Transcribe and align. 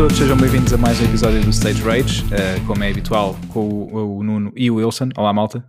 todos, 0.00 0.16
sejam 0.16 0.34
bem-vindos 0.34 0.72
a 0.72 0.78
mais 0.78 0.98
um 0.98 1.04
episódio 1.04 1.42
do 1.42 1.50
Stage 1.50 1.82
Rage, 1.82 2.24
uh, 2.24 2.66
como 2.66 2.82
é 2.82 2.90
habitual, 2.90 3.36
com 3.52 3.68
o, 3.68 4.16
o, 4.16 4.22
Nuno 4.22 4.50
e 4.56 4.70
o 4.70 4.76
Wilson. 4.76 5.10
Olá, 5.14 5.30
malta. 5.30 5.62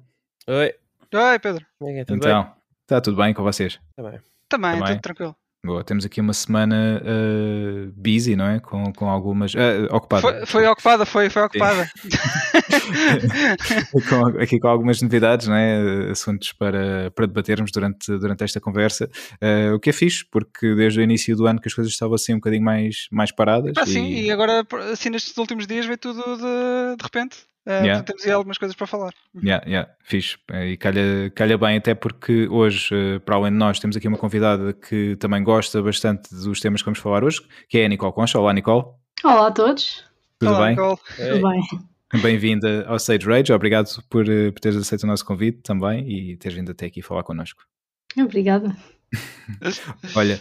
Oi. 0.47 0.73
Oi, 1.13 1.39
Pedro. 1.39 1.65
É, 1.83 2.05
tudo 2.05 2.15
então, 2.15 2.49
está 2.81 3.01
tudo 3.01 3.17
bem 3.17 3.33
com 3.33 3.43
vocês? 3.43 3.77
Também. 3.93 4.21
Também, 4.47 4.79
Também. 4.79 4.93
tudo 4.93 5.01
tranquilo. 5.01 5.35
Boa, 5.63 5.83
temos 5.83 6.03
aqui 6.03 6.19
uma 6.19 6.33
semana 6.33 6.99
uh, 7.05 7.93
busy, 7.95 8.35
não 8.35 8.47
é? 8.47 8.59
Com, 8.59 8.91
com 8.93 9.07
algumas. 9.07 9.53
Uh, 9.53 9.85
ocupada. 9.91 10.21
Foi, 10.21 10.45
foi, 10.47 10.65
ocupada, 10.65 11.05
foi, 11.05 11.29
foi 11.29 11.43
ocupada. 11.43 11.87
com, 14.09 14.41
aqui 14.41 14.59
com 14.59 14.67
algumas 14.67 14.99
novidades, 15.03 15.47
não 15.47 15.55
é? 15.55 16.09
Assuntos 16.09 16.51
para, 16.53 17.11
para 17.11 17.27
debatermos 17.27 17.71
durante, 17.71 18.11
durante 18.17 18.43
esta 18.43 18.59
conversa. 18.59 19.07
Uh, 19.33 19.75
o 19.75 19.79
que 19.79 19.91
é 19.91 19.93
fixe, 19.93 20.25
porque 20.31 20.73
desde 20.73 20.99
o 20.99 21.03
início 21.03 21.35
do 21.35 21.45
ano 21.45 21.61
que 21.61 21.67
as 21.67 21.75
coisas 21.75 21.93
estavam 21.93 22.15
assim 22.15 22.33
um 22.33 22.37
bocadinho 22.37 22.63
mais, 22.63 23.07
mais 23.11 23.31
paradas. 23.31 23.73
Ah, 23.77 23.83
e... 23.83 23.87
Sim, 23.87 24.07
e 24.07 24.31
agora, 24.31 24.65
assim, 24.91 25.11
nestes 25.11 25.37
últimos 25.37 25.67
dias 25.67 25.85
veio 25.85 25.99
tudo 25.99 26.23
de, 26.37 26.95
de 26.97 27.03
repente. 27.03 27.50
Uh, 27.65 27.85
yeah. 27.85 28.03
Temos 28.03 28.25
aí 28.25 28.31
algumas 28.31 28.57
coisas 28.57 28.75
para 28.75 28.87
falar. 28.87 29.13
Yeah, 29.35 29.63
yeah, 29.67 29.91
fixe. 30.03 30.37
E 30.51 30.77
calha, 30.77 31.31
calha 31.35 31.57
bem, 31.57 31.77
até 31.77 31.93
porque 31.93 32.47
hoje, 32.47 32.93
uh, 32.93 33.19
para 33.19 33.35
além 33.35 33.51
de 33.51 33.57
nós, 33.57 33.79
temos 33.79 33.95
aqui 33.95 34.07
uma 34.07 34.17
convidada 34.17 34.73
que 34.73 35.15
também 35.17 35.43
gosta 35.43 35.81
bastante 35.81 36.33
dos 36.33 36.59
temas 36.59 36.81
que 36.81 36.85
vamos 36.85 36.99
falar 36.99 37.23
hoje, 37.23 37.39
que 37.69 37.77
é 37.77 37.85
a 37.85 37.87
Nicole 37.87 38.13
Concha. 38.13 38.39
Olá, 38.39 38.51
Nicole. 38.53 38.85
Olá 39.23 39.47
a 39.47 39.51
todos. 39.51 40.03
Tudo 40.39 40.49
Olá, 40.53 40.65
bem? 40.65 40.69
Nicole. 40.71 40.97
Tudo 41.15 41.49
bem. 41.49 42.21
Bem-vinda 42.21 42.85
ao 42.87 42.99
Sage 42.99 43.25
Rage. 43.25 43.53
Obrigado 43.53 43.87
por, 44.09 44.27
uh, 44.27 44.51
por 44.51 44.59
teres 44.59 44.77
aceito 44.77 45.03
o 45.03 45.07
nosso 45.07 45.23
convite 45.23 45.59
também 45.61 46.09
e 46.09 46.37
teres 46.37 46.57
vindo 46.57 46.71
até 46.71 46.87
aqui 46.87 47.01
falar 47.01 47.23
connosco. 47.23 47.63
Obrigada. 48.17 48.75
Olha, 50.15 50.39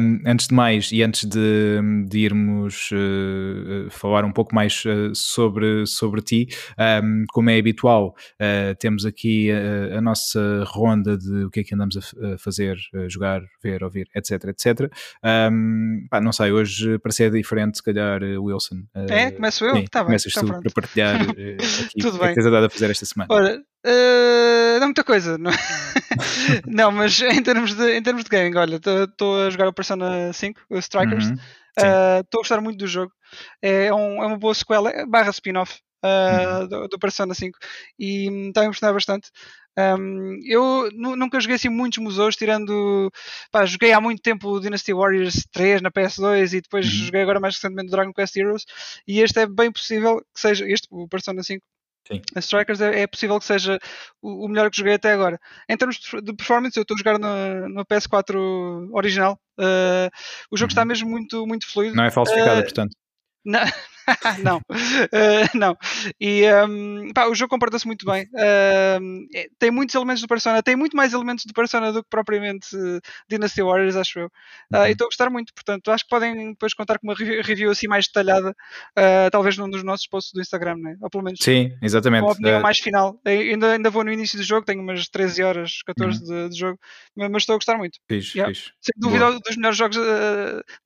um, 0.00 0.20
antes 0.26 0.48
de 0.48 0.54
mais 0.54 0.92
e 0.92 1.02
antes 1.02 1.24
de, 1.24 1.80
de 2.06 2.18
irmos 2.18 2.90
uh, 2.92 3.90
falar 3.90 4.24
um 4.24 4.32
pouco 4.32 4.54
mais 4.54 4.84
uh, 4.84 5.14
sobre, 5.14 5.86
sobre 5.86 6.20
ti, 6.20 6.48
um, 7.02 7.24
como 7.28 7.50
é 7.50 7.58
habitual, 7.58 8.14
uh, 8.34 8.74
temos 8.78 9.06
aqui 9.06 9.50
a, 9.50 9.98
a, 9.98 10.00
nossa 10.00 10.64
ronda 10.66 11.16
de 11.16 11.44
o 11.44 11.50
que 11.50 11.60
é 11.60 11.64
que 11.64 11.74
andamos 11.74 11.96
a, 11.96 12.34
a 12.34 12.38
fazer, 12.38 12.78
a 12.94 13.08
jogar, 13.08 13.42
ver, 13.62 13.82
ouvir, 13.82 14.08
etc, 14.14 14.44
etc. 14.44 14.92
Um, 15.24 16.06
pá, 16.10 16.20
não 16.20 16.32
sei, 16.32 16.52
hoje 16.52 16.98
para 16.98 17.12
ser 17.12 17.30
diferente, 17.30 17.78
se 17.78 17.82
calhar, 17.82 18.20
Wilson. 18.22 18.82
é, 19.08 19.30
começo 19.30 19.64
eu? 19.64 19.76
Sim, 19.76 19.84
tá 19.90 20.04
começas 20.04 20.32
bem, 20.32 20.44
tu 20.44 20.52
tá 20.52 20.60
para 20.60 20.70
partilhar 20.70 21.20
aqui 21.30 22.00
Tudo 22.00 22.16
o 22.16 22.18
que 22.18 22.24
é 22.24 22.28
que 22.28 22.34
tens 22.34 22.46
andado 22.46 22.66
a 22.66 22.70
fazer 22.70 22.90
esta 22.90 23.06
semana. 23.06 23.32
Ora, 23.32 23.62
Uh, 23.86 24.78
não 24.78 24.88
muita 24.88 25.02
coisa, 25.04 25.38
não, 25.38 25.50
não 26.66 26.92
mas 26.92 27.18
em 27.20 27.42
termos 27.42 27.74
de, 27.74 27.96
em 27.96 28.02
termos 28.02 28.24
de 28.24 28.28
gaming, 28.30 28.56
olha, 28.56 28.76
estou 28.76 29.46
a 29.46 29.48
jogar 29.48 29.68
o 29.68 29.72
Persona 29.72 30.32
5, 30.32 30.60
o 30.68 30.76
Strikers, 30.78 31.24
estou 31.24 31.88
uhum, 31.88 32.16
uh, 32.16 32.18
a 32.18 32.36
gostar 32.36 32.60
muito 32.60 32.78
do 32.78 32.86
jogo, 32.86 33.10
é, 33.62 33.86
é, 33.86 33.94
um, 33.94 34.22
é 34.22 34.26
uma 34.26 34.38
boa 34.38 34.54
sequela, 34.54 34.90
é 34.90 35.06
barra 35.06 35.30
spin-off 35.30 35.80
uh, 36.04 36.60
uhum. 36.60 36.68
do, 36.68 36.88
do, 36.88 36.98
Persona 36.98 37.34
5 37.34 37.58
e 37.98 38.48
está 38.48 38.62
a 38.62 38.64
impressionar 38.64 38.94
bastante. 38.94 39.30
Um, 39.78 40.38
eu 40.44 40.90
nunca 40.92 41.40
joguei 41.40 41.56
assim 41.56 41.68
muitos 41.68 41.98
museus, 41.98 42.36
tirando. 42.36 43.10
Pá, 43.50 43.64
joguei 43.64 43.92
há 43.92 44.00
muito 44.00 44.20
tempo 44.20 44.48
o 44.48 44.60
Dynasty 44.60 44.92
Warriors 44.92 45.46
3 45.52 45.80
na 45.80 45.90
PS2 45.90 46.52
e 46.52 46.60
depois 46.60 46.86
uhum. 46.86 47.04
joguei 47.06 47.22
agora 47.22 47.40
mais 47.40 47.54
recentemente 47.54 47.88
o 47.88 47.90
Dragon 47.92 48.12
Quest 48.12 48.36
Heroes. 48.36 48.64
E 49.06 49.20
este 49.20 49.40
é 49.40 49.46
bem 49.46 49.72
possível 49.72 50.20
que 50.34 50.40
seja. 50.40 50.68
Este, 50.68 50.88
o 50.90 51.08
Persona 51.08 51.42
5, 51.42 51.64
Sim. 52.06 52.22
A 52.34 52.40
Strikers 52.40 52.80
é, 52.80 53.02
é, 53.02 53.06
possível 53.06 53.38
que 53.38 53.44
seja 53.44 53.78
o, 54.20 54.46
o, 54.46 54.48
melhor 54.48 54.70
que 54.70 54.76
joguei 54.76 54.94
até 54.94 55.12
agora. 55.12 55.38
Em 55.68 55.76
termos 55.76 55.98
de 56.22 56.34
performance, 56.34 56.76
eu 56.76 56.82
estou 56.82 56.94
a 56.94 56.98
jogar 56.98 57.18
no, 57.18 57.68
no 57.68 57.86
PS4 57.86 58.88
original. 58.92 59.38
Uh, 59.58 60.10
o 60.50 60.56
jogo 60.56 60.68
uhum. 60.68 60.72
está 60.72 60.84
mesmo 60.84 61.08
muito, 61.08 61.46
muito 61.46 61.70
fluido. 61.70 61.94
Não 61.94 62.04
é 62.04 62.10
falsificado, 62.10 62.60
uh, 62.60 62.64
portanto. 62.64 62.96
Não, 63.44 63.60
não, 64.42 64.58
uh, 64.58 65.58
não. 65.58 65.76
E 66.20 66.42
um, 66.68 67.12
pá, 67.14 67.26
o 67.26 67.34
jogo 67.34 67.50
comporta-se 67.50 67.86
muito 67.86 68.04
bem. 68.06 68.24
Uh, 68.24 69.26
tem 69.58 69.70
muitos 69.70 69.94
elementos 69.94 70.22
do 70.22 70.28
Persona, 70.28 70.62
tem 70.62 70.76
muito 70.76 70.96
mais 70.96 71.12
elementos 71.12 71.44
do 71.44 71.52
Persona 71.52 71.92
do 71.92 72.02
que 72.02 72.10
propriamente 72.10 72.74
uh, 72.76 73.00
Dynasty 73.28 73.62
Warriors, 73.62 73.96
acho 73.96 74.20
eu. 74.20 74.32
Uhum. 74.72 74.86
E 74.86 74.92
estou 74.92 75.06
a 75.06 75.08
gostar 75.08 75.30
muito, 75.30 75.52
portanto, 75.54 75.90
acho 75.90 76.04
que 76.04 76.10
podem 76.10 76.50
depois 76.50 76.74
contar 76.74 76.98
com 76.98 77.06
uma 77.06 77.14
review 77.14 77.70
assim 77.70 77.86
mais 77.88 78.06
detalhada, 78.06 78.54
talvez 79.30 79.56
num 79.56 79.68
dos 79.68 79.82
nossos 79.82 80.06
posts 80.06 80.32
do 80.32 80.40
Instagram, 80.40 80.76
né? 80.76 80.96
ou 81.00 81.10
pelo 81.10 81.24
menos 81.24 81.40
Sim, 81.42 81.72
exatamente. 81.82 82.22
uma 82.22 82.32
opinião 82.32 82.60
mais 82.60 82.78
final. 82.78 83.20
ainda, 83.24 83.72
ainda 83.72 83.90
vou 83.90 84.04
no 84.04 84.12
início 84.12 84.38
do 84.38 84.44
jogo, 84.44 84.64
tenho 84.64 84.82
umas 84.82 85.08
13 85.08 85.42
horas, 85.42 85.82
14 85.84 86.18
uhum. 86.18 86.24
de, 86.24 86.48
de, 86.50 86.58
jogo, 86.58 86.78
mas 87.16 87.42
estou 87.42 87.54
a 87.54 87.58
gostar 87.58 87.76
muito. 87.76 87.98
Fixe, 88.08 88.38
yeah. 88.38 88.54
fixe. 88.54 88.70
Sem 88.80 88.92
dúvida, 88.96 89.26
Boa. 89.26 89.40
dos 89.40 89.56
melhores 89.56 89.78
jogos 89.78 89.96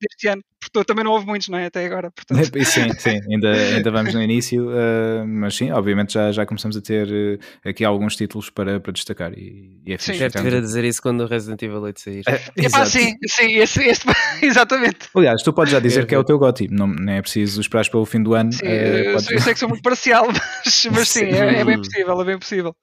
deste 0.01 0.27
ano, 0.27 0.43
porque 0.59 0.83
também 0.85 1.03
não 1.03 1.11
houve 1.11 1.25
muitos, 1.25 1.47
não 1.49 1.57
é? 1.57 1.67
Até 1.67 1.85
agora. 1.85 2.11
Portanto... 2.11 2.35
Sim, 2.65 2.91
sim 2.97 3.14
ainda, 3.29 3.51
ainda 3.51 3.91
vamos 3.91 4.13
no 4.13 4.21
início, 4.21 4.69
uh, 4.69 5.25
mas 5.25 5.55
sim, 5.55 5.71
obviamente 5.71 6.13
já, 6.13 6.31
já 6.31 6.45
começamos 6.45 6.77
a 6.77 6.81
ter 6.81 7.07
uh, 7.07 7.69
aqui 7.69 7.83
alguns 7.83 8.15
títulos 8.15 8.49
para, 8.49 8.79
para 8.79 8.91
destacar. 8.91 9.33
E, 9.33 9.79
e 9.85 9.93
é 9.93 9.97
sim, 9.97 10.17
deve 10.17 10.41
vir 10.41 10.55
a 10.55 10.61
dizer 10.61 10.83
isso 10.83 11.01
quando 11.01 11.21
o 11.21 11.27
Resident 11.27 11.61
Evil 11.61 11.81
8 11.81 11.99
sair. 11.99 12.23
É, 12.57 12.69
pá, 12.69 12.85
sim, 12.85 13.13
sim, 13.27 13.57
esse, 13.57 13.83
esse, 13.83 14.05
exatamente. 14.41 15.09
Aliás, 15.15 15.41
tu 15.43 15.51
podes 15.51 15.71
já 15.71 15.79
dizer 15.79 16.05
que 16.05 16.15
é 16.15 16.17
o 16.17 16.23
teu 16.23 16.37
GOTY, 16.39 16.69
não, 16.71 16.87
não 16.87 17.11
é 17.11 17.21
preciso 17.21 17.59
esperar 17.59 17.87
pelo 17.89 18.05
fim 18.05 18.23
do 18.23 18.33
ano. 18.33 18.51
Sim, 18.51 18.65
uh, 18.65 18.69
eu, 18.69 19.11
eu 19.13 19.19
sei 19.19 19.53
que 19.53 19.59
sou 19.59 19.67
muito 19.67 19.81
parcial, 19.81 20.27
mas, 20.65 20.87
mas 20.91 21.09
sim, 21.09 21.25
é, 21.25 21.59
é, 21.59 21.65
bem 21.65 21.77
possível, 21.77 22.21
é 22.21 22.25
bem 22.25 22.39
possível. 22.39 22.75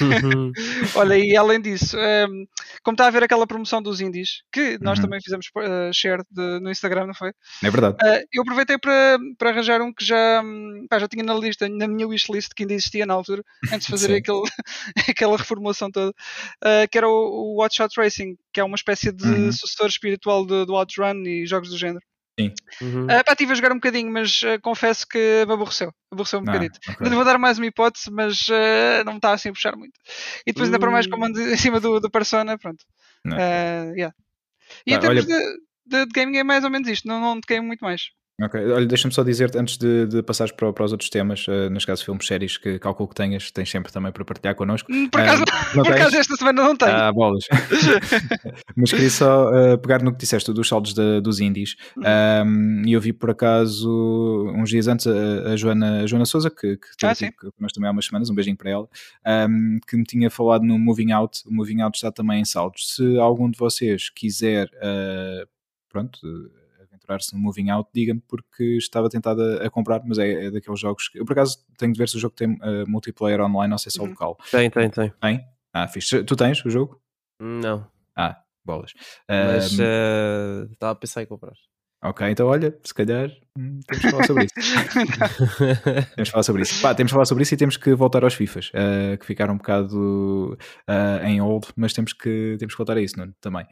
Uhum. 0.00 0.52
Olha, 0.96 1.18
e 1.18 1.36
além 1.36 1.60
disso, 1.60 1.96
um, 1.96 2.44
como 2.82 2.94
está 2.94 3.06
a 3.06 3.10
ver 3.10 3.22
aquela 3.22 3.46
promoção 3.46 3.82
dos 3.82 4.00
indies, 4.00 4.42
que 4.52 4.78
nós 4.80 4.98
uhum. 4.98 5.04
também 5.04 5.20
fizemos 5.22 5.46
share 5.92 6.22
de, 6.30 6.60
no 6.60 6.70
Instagram, 6.70 7.06
não 7.06 7.14
foi? 7.14 7.30
É 7.62 7.70
verdade. 7.70 7.96
eu 8.32 8.42
aproveitei 8.42 8.78
para, 8.78 9.18
para 9.38 9.50
arranjar 9.54 9.80
um 9.80 9.92
que 9.92 10.04
já, 10.04 10.42
hum, 10.42 10.86
pá, 10.88 10.98
já 10.98 11.08
tinha 11.08 11.24
na 11.24 11.34
lista, 11.34 11.68
na 11.68 11.86
minha 11.88 12.06
wishlist 12.06 12.52
que 12.54 12.62
ainda 12.62 12.74
existia 12.74 13.06
na 13.06 13.14
altura, 13.14 13.42
antes 13.72 13.86
de 13.86 13.90
fazer 13.90 14.14
aquele, 14.16 14.42
aquela 15.08 15.36
reformulação 15.36 15.90
toda, 15.90 16.10
uh, 16.10 16.88
que 16.90 16.98
era 16.98 17.08
o, 17.08 17.12
o 17.12 17.54
Watch 17.60 17.80
Out 17.80 17.94
Racing, 17.98 18.36
que 18.52 18.60
é 18.60 18.64
uma 18.64 18.76
espécie 18.76 19.12
de 19.12 19.26
uhum. 19.26 19.52
sucessor 19.52 19.86
espiritual 19.86 20.44
do, 20.44 20.66
do 20.66 20.74
Outrun 20.74 21.22
e 21.24 21.46
jogos 21.46 21.70
do 21.70 21.78
género. 21.78 22.04
Sim. 22.38 22.52
Uhum. 22.82 23.04
Uh, 23.04 23.24
pá, 23.24 23.32
estive 23.32 23.52
a 23.52 23.54
jogar 23.54 23.72
um 23.72 23.76
bocadinho, 23.76 24.12
mas 24.12 24.42
uh, 24.42 24.60
confesso 24.60 25.06
que 25.06 25.44
me 25.46 25.52
aborreceu. 25.52 25.92
Aborreceu 26.10 26.40
um 26.40 26.42
ah, 26.42 26.46
bocadinho. 26.46 26.72
Okay. 26.76 26.96
Ainda 27.00 27.16
vou 27.16 27.24
dar 27.24 27.38
mais 27.38 27.58
uma 27.58 27.66
hipótese, 27.66 28.10
mas 28.10 28.48
uh, 28.48 29.04
não 29.04 29.12
me 29.12 29.18
está 29.18 29.32
assim 29.32 29.50
a 29.50 29.52
puxar 29.52 29.76
muito. 29.76 29.94
E 30.44 30.52
depois, 30.52 30.66
ainda 30.68 30.78
para 30.80 30.90
mais, 30.90 31.06
como 31.06 31.24
ando 31.24 31.40
em 31.40 31.56
cima 31.56 31.78
do, 31.78 32.00
do 32.00 32.10
Persona, 32.10 32.58
pronto. 32.58 32.84
Uh, 33.26 33.94
yeah. 33.94 34.14
E 34.84 34.90
tá, 34.90 34.96
em 34.96 35.00
termos 35.00 35.24
olha... 35.24 35.38
de, 35.38 35.58
de, 35.86 36.06
de, 36.06 36.12
gaming 36.12 36.38
é 36.38 36.44
mais 36.44 36.64
ou 36.64 36.70
menos 36.70 36.88
isto, 36.88 37.06
não, 37.06 37.20
não 37.20 37.40
te 37.40 37.60
muito 37.60 37.84
mais. 37.84 38.10
Ok, 38.42 38.60
olha, 38.72 38.84
deixa-me 38.84 39.14
só 39.14 39.22
dizer-te 39.22 39.56
antes 39.56 39.78
de, 39.78 40.08
de 40.08 40.20
passares 40.20 40.52
para, 40.52 40.72
para, 40.72 40.84
os 40.84 40.90
outros 40.90 41.08
temas, 41.08 41.46
uh, 41.46 41.70
nos 41.70 41.84
casos 41.84 42.04
filmes, 42.04 42.26
séries, 42.26 42.56
que 42.56 42.80
calculo 42.80 43.08
que 43.08 43.14
tenhas, 43.14 43.52
tens 43.52 43.70
sempre 43.70 43.92
também 43.92 44.10
para 44.10 44.24
partilhar 44.24 44.56
connosco. 44.56 44.92
Hum, 44.92 45.08
por 45.08 45.20
acaso, 45.20 45.42
uh, 45.44 45.74
por 45.84 45.92
acaso 45.92 46.16
esta 46.16 46.34
semana 46.34 46.64
não 46.64 46.74
tenho. 46.74 46.90
Ah, 46.90 47.12
bolas. 47.12 47.44
Mas 48.76 48.90
queria 48.90 49.10
só 49.10 49.50
uh, 49.50 49.78
pegar 49.78 50.02
no 50.02 50.10
que 50.10 50.18
disseste 50.18 50.52
dos 50.52 50.66
saldos 50.66 50.94
de, 50.94 51.20
dos 51.20 51.38
indies. 51.38 51.76
Uhum. 51.96 52.02
Um, 52.44 52.82
e 52.84 52.92
eu 52.92 53.00
vi 53.00 53.12
por 53.12 53.30
acaso, 53.30 54.52
uns 54.56 54.68
dias 54.68 54.88
antes, 54.88 55.06
a, 55.06 55.52
a 55.52 55.56
Joana, 55.56 56.02
a 56.02 56.06
Joana 56.08 56.26
Souza, 56.26 56.50
que, 56.50 56.76
que, 56.76 57.06
ah, 57.06 57.14
que 57.14 57.30
nós 57.60 57.72
também 57.72 57.88
há 57.88 57.92
umas 57.92 58.06
semanas, 58.06 58.30
um 58.30 58.34
beijinho 58.34 58.56
para 58.56 58.70
ela, 58.70 58.88
um, 59.48 59.78
que 59.86 59.96
me 59.96 60.02
tinha 60.02 60.28
falado 60.28 60.64
no 60.64 60.76
Moving 60.76 61.12
Out. 61.12 61.42
O 61.46 61.54
Moving 61.54 61.82
Out 61.82 61.98
está 61.98 62.10
também 62.10 62.40
em 62.40 62.44
saldos. 62.44 62.96
Se 62.96 63.16
algum 63.16 63.48
de 63.48 63.56
vocês 63.56 64.10
quiser, 64.10 64.68
pronto 65.88 66.18
aventurar-se 67.04 67.34
no 67.34 67.40
Moving 67.40 67.70
Out, 67.70 67.90
diga-me 67.92 68.20
porque 68.26 68.76
estava 68.76 69.08
tentado 69.08 69.42
a, 69.42 69.66
a 69.66 69.70
comprar, 69.70 70.02
mas 70.04 70.18
é, 70.18 70.46
é, 70.46 70.50
daqueles 70.50 70.80
jogos 70.80 71.08
que 71.08 71.18
eu 71.18 71.24
por 71.24 71.32
acaso 71.32 71.64
tenho 71.76 71.92
de 71.92 71.98
ver 71.98 72.08
se 72.08 72.16
o 72.16 72.20
jogo 72.20 72.34
tem 72.34 72.52
uh, 72.52 72.88
multiplayer 72.88 73.40
online 73.40 73.72
ou 73.72 73.78
se 73.78 73.88
é 73.88 73.90
só 73.90 74.02
uhum. 74.02 74.10
local. 74.10 74.38
Tem, 74.50 74.70
tem, 74.70 74.90
tem. 74.90 75.12
Tem? 75.20 75.44
Ah, 75.72 75.86
fixe. 75.88 76.22
Tu 76.24 76.36
tens 76.36 76.64
o 76.64 76.70
jogo? 76.70 77.00
Não. 77.40 77.86
Ah, 78.16 78.40
bolas. 78.64 78.92
Mas 79.28 79.78
uh, 79.78 80.70
estava 80.72 80.92
a 80.92 80.94
pensar 80.94 81.22
em 81.22 81.26
comprar. 81.26 81.54
Ok, 82.04 82.28
então 82.28 82.46
olha, 82.48 82.76
se 82.84 82.92
calhar 82.92 83.30
hum, 83.58 83.80
temos 83.86 84.02
que 84.04 84.10
falar 84.10 84.26
sobre 84.26 84.44
isso. 84.44 84.54
temos 86.14 86.28
que 86.28 86.30
falar 86.30 86.42
sobre 86.42 86.62
isso. 86.62 86.82
Pá, 86.82 86.94
temos 86.94 87.10
que 87.10 87.14
falar 87.14 87.24
sobre 87.24 87.42
isso 87.44 87.54
e 87.54 87.56
temos 87.56 87.76
que 87.78 87.94
voltar 87.94 88.22
aos 88.22 88.34
FIFAs, 88.34 88.68
uh, 88.68 89.16
que 89.16 89.24
ficaram 89.24 89.54
um 89.54 89.56
bocado 89.56 90.58
uh, 90.86 91.24
em 91.24 91.40
old, 91.40 91.66
mas 91.74 91.94
temos 91.94 92.12
que, 92.12 92.56
temos 92.58 92.74
que 92.74 92.78
voltar 92.78 92.98
a 92.98 93.00
isso, 93.00 93.18
não 93.18 93.32
também. 93.40 93.64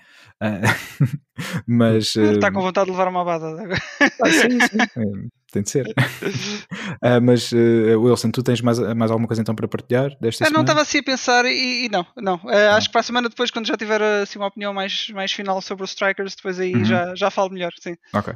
Uh, 0.43 1.13
mas. 1.69 2.17
Está 2.17 2.51
com 2.51 2.63
vontade 2.63 2.87
de 2.87 2.93
levar 2.93 3.09
uma 3.09 3.23
bada 3.23 3.49
agora. 3.49 3.83
Ah, 4.01 4.31
sim, 4.31 4.61
sim 4.61 5.29
tem 5.53 5.63
de 5.63 5.71
ser. 5.71 5.87
uh, 5.87 7.21
mas, 7.23 7.53
uh, 7.53 8.01
Wilson, 8.01 8.31
tu 8.31 8.43
tens 8.43 8.61
mais, 8.61 8.79
mais 8.79 9.11
alguma 9.11 9.29
coisa 9.29 9.43
então 9.43 9.55
para 9.55 9.69
partilhar 9.69 10.11
desta 10.21 10.45
eu 10.45 10.49
semana? 10.49 10.53
não 10.53 10.61
estava 10.63 10.81
assim 10.81 10.99
a 10.99 11.03
pensar 11.03 11.45
e, 11.45 11.87
e 11.87 11.89
não, 11.89 12.07
não. 12.17 12.37
Uh, 12.37 12.75
acho 12.77 12.89
que 12.89 12.93
para 12.93 13.01
a 13.01 13.05
semana 13.05 13.29
depois, 13.29 13.51
quando 13.51 13.67
já 13.67 13.77
tiver 13.77 14.03
assim, 14.03 14.39
uma 14.39 14.49
opinião 14.49 14.73
mais, 14.73 15.09
mais 15.11 15.33
final 15.33 15.61
sobre 15.61 15.85
os 15.85 15.91
Strikers, 15.91 16.35
depois 16.35 16.59
aí 16.59 16.75
uhum. 16.75 16.85
já, 16.85 17.15
já 17.15 17.31
falo 17.31 17.51
melhor, 17.51 17.73
sim. 17.81 17.95
Ok. 18.13 18.35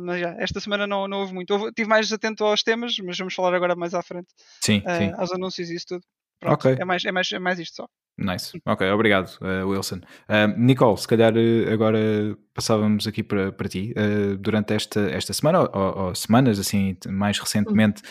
mas 0.00 0.20
já, 0.20 0.34
esta 0.38 0.60
semana 0.60 0.86
não, 0.86 1.06
não 1.06 1.20
houve 1.20 1.34
muito. 1.34 1.52
Houve, 1.52 1.68
estive 1.68 1.88
mais 1.88 2.12
atento 2.12 2.44
aos 2.44 2.62
temas, 2.62 2.96
mas 3.04 3.18
vamos 3.18 3.34
falar 3.34 3.54
agora 3.54 3.76
mais 3.76 3.94
à 3.94 4.02
frente. 4.02 4.28
Sim, 4.60 4.82
sim. 4.98 5.12
Aos 5.16 5.32
anúncios 5.32 5.70
e 5.70 5.74
isso 5.74 5.86
tudo. 5.88 6.04
Pronto, 6.40 6.54
okay. 6.54 6.76
é, 6.78 6.84
mais, 6.84 7.04
é, 7.04 7.12
mais, 7.12 7.32
é 7.32 7.38
mais 7.38 7.58
isto 7.58 7.76
só. 7.76 7.88
Nice. 8.16 8.60
Ok, 8.64 8.88
obrigado, 8.90 9.28
uh, 9.40 9.68
Wilson. 9.68 9.96
Uh, 10.28 10.56
Nicole, 10.56 10.96
se 10.96 11.08
calhar 11.08 11.34
uh, 11.34 11.72
agora 11.72 11.98
passávamos 12.54 13.08
aqui 13.08 13.24
para, 13.24 13.50
para 13.50 13.68
ti. 13.68 13.92
durante 14.38 14.72
esta, 14.72 15.00
esta 15.10 15.32
semana, 15.32 15.62
ou, 15.62 15.98
ou, 16.04 16.14
semanas, 16.14 16.56
assim, 16.60 16.96
mais 17.08 17.36
recentemente, 17.40 18.02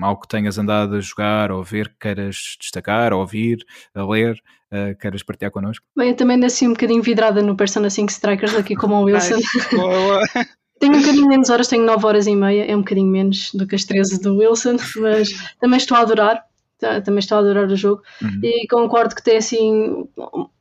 algo 0.00 0.20
que 0.20 0.28
tenhas 0.28 0.58
andado 0.58 0.94
a 0.94 1.00
jogar, 1.00 1.50
ou 1.50 1.64
ver, 1.64 1.88
que 1.88 1.96
queiras 1.98 2.56
destacar, 2.60 3.12
ouvir, 3.12 3.58
a 3.92 4.04
ler, 4.04 4.40
uh, 4.72 4.96
queiras 4.98 5.24
partilhar 5.24 5.50
connosco? 5.50 5.84
Bem, 5.96 6.10
eu 6.10 6.16
também 6.16 6.36
nasci 6.36 6.66
um 6.66 6.72
bocadinho 6.72 7.02
vidrada 7.02 7.42
no 7.42 7.56
Persona 7.56 7.90
5 7.90 8.12
Strikers, 8.12 8.54
aqui 8.54 8.76
como 8.76 8.94
o 8.94 9.02
Wilson. 9.06 9.38
tenho 10.78 10.94
um 10.94 11.00
bocadinho 11.00 11.28
menos 11.28 11.50
horas, 11.50 11.66
tenho 11.66 11.84
9 11.84 12.06
horas 12.06 12.26
e 12.28 12.36
meia, 12.36 12.64
é 12.64 12.76
um 12.76 12.80
bocadinho 12.80 13.10
menos 13.10 13.50
do 13.52 13.66
que 13.66 13.74
as 13.74 13.84
13 13.84 14.20
do 14.20 14.36
Wilson, 14.36 14.76
mas 14.96 15.30
também 15.60 15.78
estou 15.78 15.96
a 15.96 16.00
adorar 16.00 16.44
Tá, 16.82 17.00
também 17.00 17.20
estou 17.20 17.38
a 17.38 17.40
adorar 17.40 17.68
o 17.68 17.76
jogo 17.76 18.02
uhum. 18.20 18.40
e 18.42 18.66
concordo 18.66 19.14
que 19.14 19.22
tem 19.22 19.36
assim 19.36 20.08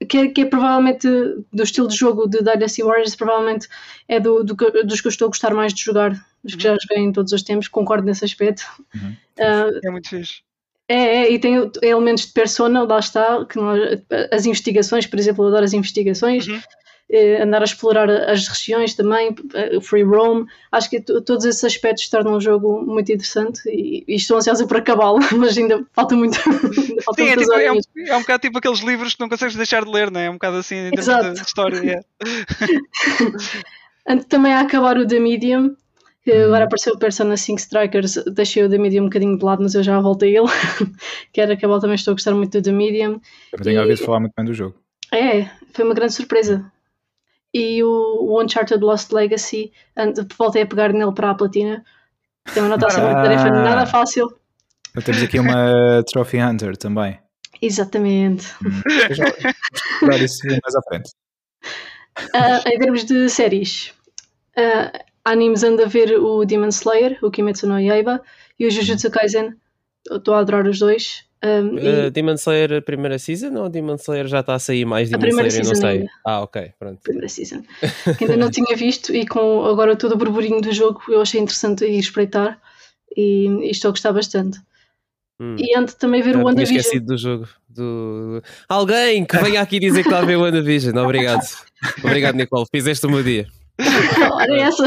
que 0.07 0.17
é, 0.19 0.27
que 0.27 0.41
é, 0.41 0.45
provavelmente 0.45 1.07
do 1.51 1.63
estilo 1.63 1.87
de 1.87 1.95
jogo 1.95 2.27
de 2.27 2.43
Dynasty 2.43 2.83
Warriors 2.83 3.15
provavelmente 3.15 3.67
é 4.07 4.19
do, 4.19 4.43
do, 4.43 4.53
dos 4.53 5.01
que 5.01 5.07
eu 5.07 5.09
estou 5.09 5.25
a 5.25 5.29
gostar 5.29 5.51
mais 5.55 5.73
de 5.73 5.81
jogar 5.81 6.11
dos 6.43 6.53
que 6.53 6.61
já 6.61 6.77
joguei 6.79 7.03
em 7.03 7.11
todos 7.11 7.33
os 7.33 7.41
tempos, 7.41 7.67
concordo 7.67 8.05
nesse 8.05 8.23
aspecto 8.23 8.61
uhum. 8.93 9.15
uh, 9.39 9.79
é 9.83 9.89
muito 9.89 10.09
fixe 10.09 10.43
é, 10.87 10.93
é, 10.93 11.31
e 11.31 11.39
tem 11.39 11.71
elementos 11.81 12.27
de 12.27 12.33
persona, 12.33 12.83
lá 12.83 12.99
está, 12.99 13.43
que 13.45 13.55
nós, 13.55 13.79
as 14.29 14.45
investigações, 14.45 15.07
por 15.07 15.17
exemplo, 15.17 15.45
eu 15.45 15.47
adoro 15.47 15.63
as 15.63 15.71
investigações, 15.71 16.45
uhum. 16.45 16.59
Eh, 17.13 17.43
andar 17.43 17.59
a 17.59 17.65
explorar 17.65 18.09
as 18.09 18.47
regiões 18.47 18.93
também, 18.93 19.35
eh, 19.53 19.81
free 19.81 20.01
roam, 20.01 20.47
acho 20.71 20.89
que 20.89 21.01
todos 21.01 21.43
esses 21.43 21.61
aspectos 21.61 22.07
tornam 22.07 22.35
o 22.35 22.39
jogo 22.39 22.81
muito 22.81 23.11
interessante 23.11 23.59
e, 23.67 24.05
e 24.07 24.15
estou 24.15 24.37
ansiosa 24.37 24.65
por 24.65 24.77
acabá-lo, 24.77 25.19
mas 25.37 25.57
ainda 25.57 25.85
falta 25.91 26.15
muito. 26.15 26.39
ainda 26.47 27.01
falta 27.01 27.21
Sim, 27.21 27.29
é, 27.29 27.35
tipo, 27.35 27.51
é, 27.51 27.69
um, 27.69 27.79
é, 28.07 28.15
um, 28.15 28.21
bocado 28.21 28.39
tipo 28.39 28.59
aqueles 28.59 28.79
livros 28.79 29.13
que 29.13 29.19
não 29.19 29.27
consegues 29.27 29.57
deixar 29.57 29.83
de 29.83 29.91
ler, 29.91 30.09
não 30.09 30.21
é? 30.21 30.27
É 30.27 30.29
um 30.29 30.35
bocado 30.35 30.55
assim 30.55 30.87
em 30.87 30.91
termos 30.91 31.33
de, 31.33 31.41
história. 31.45 32.05
Antes 34.07 34.27
também 34.27 34.53
a 34.53 34.61
acabar 34.61 34.97
o 34.97 35.05
The 35.05 35.19
Medium, 35.19 35.75
que 36.23 36.31
uhum. 36.31 36.45
agora 36.45 36.63
apareceu 36.63 36.93
o 36.93 36.97
Persona 36.97 37.35
5 37.35 37.59
Strikers, 37.59 38.23
deixei 38.33 38.63
o 38.63 38.69
The 38.69 38.77
Medium 38.77 39.03
um 39.03 39.07
bocadinho 39.07 39.37
de 39.37 39.43
lado, 39.43 39.61
mas 39.61 39.75
eu 39.75 39.83
já 39.83 39.99
voltei 39.99 40.37
a 40.37 40.43
ele. 40.43 40.49
Quero 41.33 41.51
acabar 41.51 41.81
também, 41.81 41.95
estou 41.95 42.13
a 42.13 42.15
gostar 42.15 42.33
muito 42.33 42.57
do 42.57 42.63
The 42.63 42.71
Medium. 42.71 43.19
Eu 43.51 43.59
tenho 43.61 43.79
e... 43.79 43.81
ouvido 43.81 43.97
falar 43.97 44.21
muito 44.21 44.31
bem 44.33 44.45
do 44.45 44.53
jogo. 44.53 44.75
É, 45.11 45.49
foi 45.73 45.83
uma 45.83 45.93
grande 45.93 46.13
surpresa 46.13 46.71
e 47.53 47.83
o, 47.83 48.41
Uncharted 48.41 48.83
Lost 48.83 49.11
Legacy, 49.11 49.71
voltei 50.37 50.63
a 50.63 50.65
pegar 50.65 50.93
nele 50.93 51.13
para 51.13 51.31
a 51.31 51.35
platina. 51.35 51.83
Tem 52.53 52.63
uma 52.63 52.69
nota 52.69 52.87
assim, 52.87 53.01
uma 53.01 53.13
tarefa 53.13 53.47
ah. 53.47 53.63
nada 53.63 53.85
fácil. 53.85 54.27
Temos 55.05 55.23
aqui 55.23 55.39
uma 55.39 56.03
Trophy 56.11 56.41
Hunter 56.41 56.75
também. 56.75 57.19
Exatamente. 57.61 58.47
Hum, 58.65 58.81
já 60.05 60.17
isso 60.17 60.47
mais 60.47 60.75
à 60.75 60.81
frente. 60.87 61.11
Uh, 62.19 62.69
em 62.69 62.79
termos 62.79 63.05
de 63.05 63.29
séries, 63.29 63.93
uh, 64.57 64.99
animes 65.23 65.63
ando 65.63 65.83
a 65.83 65.85
ver 65.85 66.19
o 66.19 66.43
Demon 66.43 66.69
Slayer, 66.69 67.17
o 67.21 67.31
Kimetsu 67.31 67.67
no 67.67 67.79
Yaiba 67.79 68.21
e 68.59 68.65
o 68.65 68.71
Jujutsu 68.71 69.09
Kaisen. 69.11 69.55
Estou 70.09 70.33
a 70.33 70.39
adorar 70.39 70.67
os 70.67 70.79
dois. 70.79 71.25
Um, 71.43 71.75
uh, 71.75 72.07
e... 72.07 72.09
Demon 72.11 72.35
Slayer 72.35 72.73
a 72.73 72.81
primeira 72.81 73.17
season 73.17 73.55
ou 73.55 73.67
Demon 73.67 73.95
Slayer 73.95 74.27
já 74.27 74.41
está 74.41 74.53
a 74.53 74.59
sair 74.59 74.85
mais 74.85 75.09
Demon 75.09 75.27
Slayer? 75.27 75.51
Season 75.51 75.69
não 75.69 75.75
sei. 75.75 75.89
Ainda. 75.89 76.11
Ah, 76.25 76.41
ok, 76.41 76.71
pronto. 76.77 77.01
Primeira 77.01 77.29
season. 77.29 77.63
Que 78.17 78.25
ainda 78.25 78.37
não 78.37 78.51
tinha 78.51 78.75
visto 78.75 79.13
e 79.15 79.25
com 79.25 79.65
agora 79.65 79.95
todo 79.95 80.13
o 80.13 80.17
burburinho 80.17 80.61
do 80.61 80.71
jogo 80.71 81.01
eu 81.09 81.21
achei 81.21 81.41
interessante 81.41 81.85
ir 81.85 81.97
espreitar 81.97 82.59
e, 83.15 83.47
e 83.47 83.71
estou 83.71 83.89
a 83.89 83.91
gostar 83.91 84.13
bastante. 84.13 84.59
Hum. 85.39 85.55
E 85.57 85.75
antes 85.75 85.95
também 85.95 86.21
ver 86.21 86.35
o 86.35 86.43
WandaVision. 86.45 86.77
esquecido 86.77 87.05
do 87.07 87.17
jogo. 87.17 87.47
Do... 87.67 88.43
Alguém 88.69 89.25
que 89.25 89.37
venha 89.37 89.61
aqui 89.61 89.79
dizer 89.79 90.03
que 90.03 90.09
está 90.09 90.19
a 90.19 90.25
ver 90.25 90.35
o 90.35 90.41
WandaVision. 90.41 90.95
Obrigado. 90.97 91.41
Obrigado, 92.03 92.35
Nicole. 92.35 92.65
Fizeste 92.71 93.07
o 93.07 93.09
meu 93.09 93.23
dia. 93.23 93.47
Olha 94.31 94.61
essa. 94.61 94.83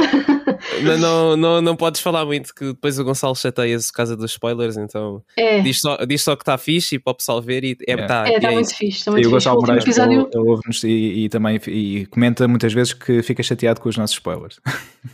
Não, 0.83 0.99
não, 0.99 1.37
não, 1.37 1.63
não 1.63 1.77
podes 1.77 2.01
falar 2.01 2.25
muito 2.25 2.55
que 2.55 2.67
depois 2.67 2.99
o 2.99 3.05
Gonçalo 3.05 3.35
chateia-se 3.35 3.89
por 3.89 3.97
causa 3.97 4.17
dos 4.17 4.33
spoilers, 4.33 4.77
então 4.77 5.23
é. 5.37 5.61
diz, 5.61 5.81
só, 5.81 5.97
diz 6.05 6.23
só 6.23 6.37
que 6.37 6.43
está 6.43 6.57
fixe 6.57 6.97
e 6.97 6.99
para 6.99 7.13
o 7.13 7.15
pessoal 7.15 7.41
ver 7.41 7.65
e 7.65 7.77
é, 7.87 7.97
tá, 8.07 8.25
é, 8.27 8.41
tá 8.41 8.51
é 8.51 8.55
muito 8.55 8.75
fixe. 8.75 9.05
Tá 9.05 9.11
muito 9.11 9.25
e 9.25 9.27
o 9.27 9.31
Gonçalo 9.31 9.61
Moraes 9.61 9.83
episódio... 9.83 10.29
ouve-nos 10.35 10.85
e, 10.85 11.25
e, 11.25 11.29
também 11.29 11.61
e 11.67 12.07
comenta 12.07 12.47
muitas 12.49 12.73
vezes 12.73 12.93
que 12.93 13.23
fica 13.23 13.43
chateado 13.43 13.81
com 13.81 13.89
os 13.89 13.97
nossos 13.97 14.15
spoilers. 14.15 14.61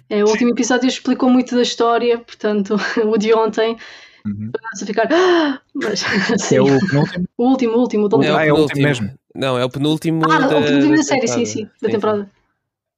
É, 0.09 0.25
o 0.25 0.29
último 0.29 0.51
episódio 0.51 0.89
explicou 0.89 1.29
muito 1.29 1.55
da 1.55 1.63
história, 1.63 2.19
portanto, 2.19 2.77
o 3.05 3.17
de 3.17 3.35
ontem. 3.35 3.77
Uhum. 4.27 4.51
A 4.55 4.85
ficar. 4.85 5.09
Ah! 5.11 5.61
Mas, 5.75 6.05
assim, 6.33 6.57
é 6.57 6.61
o 6.61 6.67
penúltimo? 6.67 7.27
O 7.39 7.49
último, 7.49 7.73
o 7.75 7.81
último. 7.81 8.09
O 8.13 8.23
é, 8.23 8.31
o 8.31 8.37
ah, 8.37 8.47
é 8.47 8.53
o 8.53 8.57
último 8.57 8.83
mesmo. 8.83 9.11
Não, 9.35 9.59
é 9.59 9.65
o 9.65 9.71
penúltimo. 9.71 10.23
Ah, 10.31 10.41
da, 10.41 10.59
o 10.59 10.63
penúltimo 10.63 10.97
da, 10.97 11.03
série, 11.03 11.29
sim, 11.29 11.45
sim, 11.45 11.69
da 11.81 11.89
temporada. 11.89 12.31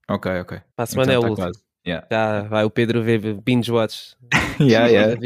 Ok, 0.09 0.41
ok. 0.41 0.59
Para 0.77 0.83
a 0.83 0.87
semana 0.87 1.13
então, 1.15 1.29
é 1.29 1.33
o 1.33 1.37
tá 1.37 1.47
último. 1.47 1.65
Yeah. 1.87 2.07
Já 2.11 2.43
vai 2.43 2.65
o 2.65 2.71
Pedro 2.71 3.03
ver 3.03 3.19
binge 3.43 3.71
watch. 3.71 4.17
yeah, 4.61 4.87
yeah. 4.89 5.15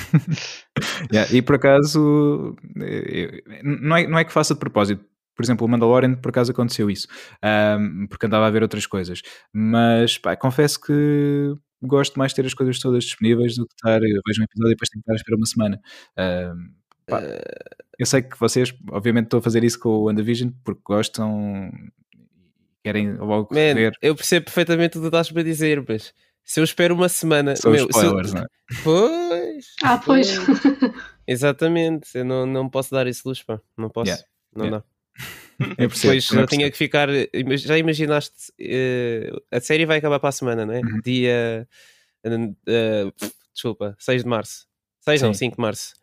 yeah. 1.12 1.34
E 1.34 1.42
por 1.42 1.56
acaso, 1.56 2.56
eh, 2.80 3.42
não 3.62 3.96
é, 3.96 4.06
não 4.06 4.18
é 4.18 4.24
que 4.24 4.32
faça 4.32 4.54
de 4.54 4.60
propósito. 4.60 5.04
Por 5.34 5.42
exemplo, 5.42 5.66
o 5.66 5.68
Mandalorian, 5.68 6.14
por 6.14 6.28
acaso 6.28 6.52
aconteceu 6.52 6.90
isso, 6.90 7.08
um, 7.42 8.06
porque 8.08 8.26
andava 8.26 8.46
a 8.46 8.50
ver 8.50 8.62
outras 8.62 8.86
coisas. 8.86 9.22
Mas 9.52 10.18
pá, 10.18 10.36
confesso 10.36 10.78
que 10.80 11.54
gosto 11.82 12.18
mais 12.18 12.32
de 12.32 12.36
ter 12.36 12.46
as 12.46 12.52
coisas 12.52 12.78
todas 12.78 13.04
disponíveis 13.04 13.56
do 13.56 13.66
que 13.66 13.74
estar. 13.74 14.02
Eu 14.02 14.20
vejo 14.26 14.42
um 14.42 14.44
episódio 14.44 14.72
e 14.72 14.74
depois 14.74 14.90
tenho 14.90 15.02
que 15.02 15.10
estar 15.10 15.12
a 15.12 15.16
esperar 15.16 15.36
uma 15.36 15.46
semana. 15.46 15.80
Um, 16.18 16.74
pá, 17.06 17.22
eu 17.98 18.06
sei 18.06 18.22
que 18.22 18.38
vocês, 18.38 18.74
obviamente, 18.90 19.24
estou 19.26 19.38
a 19.38 19.42
fazer 19.42 19.64
isso 19.64 19.78
com 19.78 19.88
o 19.88 20.04
WandaVision 20.04 20.50
porque 20.62 20.82
gostam 20.84 21.70
querem 22.82 23.14
logo 23.14 23.48
Man, 23.52 23.74
ver. 23.74 23.92
Eu 24.00 24.14
percebo 24.14 24.46
perfeitamente 24.46 24.98
o 24.98 25.00
que 25.00 25.06
estás 25.06 25.30
para 25.30 25.42
dizer, 25.42 25.84
mas 25.86 26.12
se 26.44 26.60
eu 26.60 26.64
espero 26.64 26.94
uma 26.94 27.08
semana. 27.08 27.56
São 27.56 27.70
meu, 27.70 27.86
spoilers, 27.86 28.32
eu... 28.32 28.34
não 28.34 28.42
é? 28.42 28.46
Pois. 28.84 29.66
Ah, 29.82 29.98
pois. 29.98 30.28
Exatamente, 31.26 32.16
eu 32.16 32.24
não, 32.24 32.46
não 32.46 32.68
posso 32.68 32.90
dar 32.90 33.06
esse 33.06 33.22
luxo, 33.24 33.44
pá. 33.46 33.60
Não 33.76 33.88
posso. 33.90 34.10
Yeah. 34.10 34.26
Não 34.54 34.64
yeah. 34.64 34.84
dá. 34.84 34.90
Eu 35.76 35.88
percebo, 35.88 36.14
Depois 36.14 36.24
já 36.24 36.46
tinha 36.46 36.70
que 36.70 36.76
ficar. 36.76 37.08
Já 37.58 37.76
imaginaste? 37.76 38.50
Uh, 38.58 39.42
a 39.50 39.60
série 39.60 39.84
vai 39.84 39.98
acabar 39.98 40.18
para 40.18 40.30
a 40.30 40.32
semana, 40.32 40.64
não 40.64 40.72
é? 40.72 40.80
Uhum. 40.80 41.00
Dia. 41.04 41.68
Uh, 42.24 43.12
desculpa, 43.52 43.94
6 43.98 44.22
de 44.22 44.28
março. 44.28 44.66
6 45.00 45.20
Sim. 45.20 45.26
não, 45.26 45.34
5 45.34 45.56
de 45.56 45.60
março. 45.60 45.94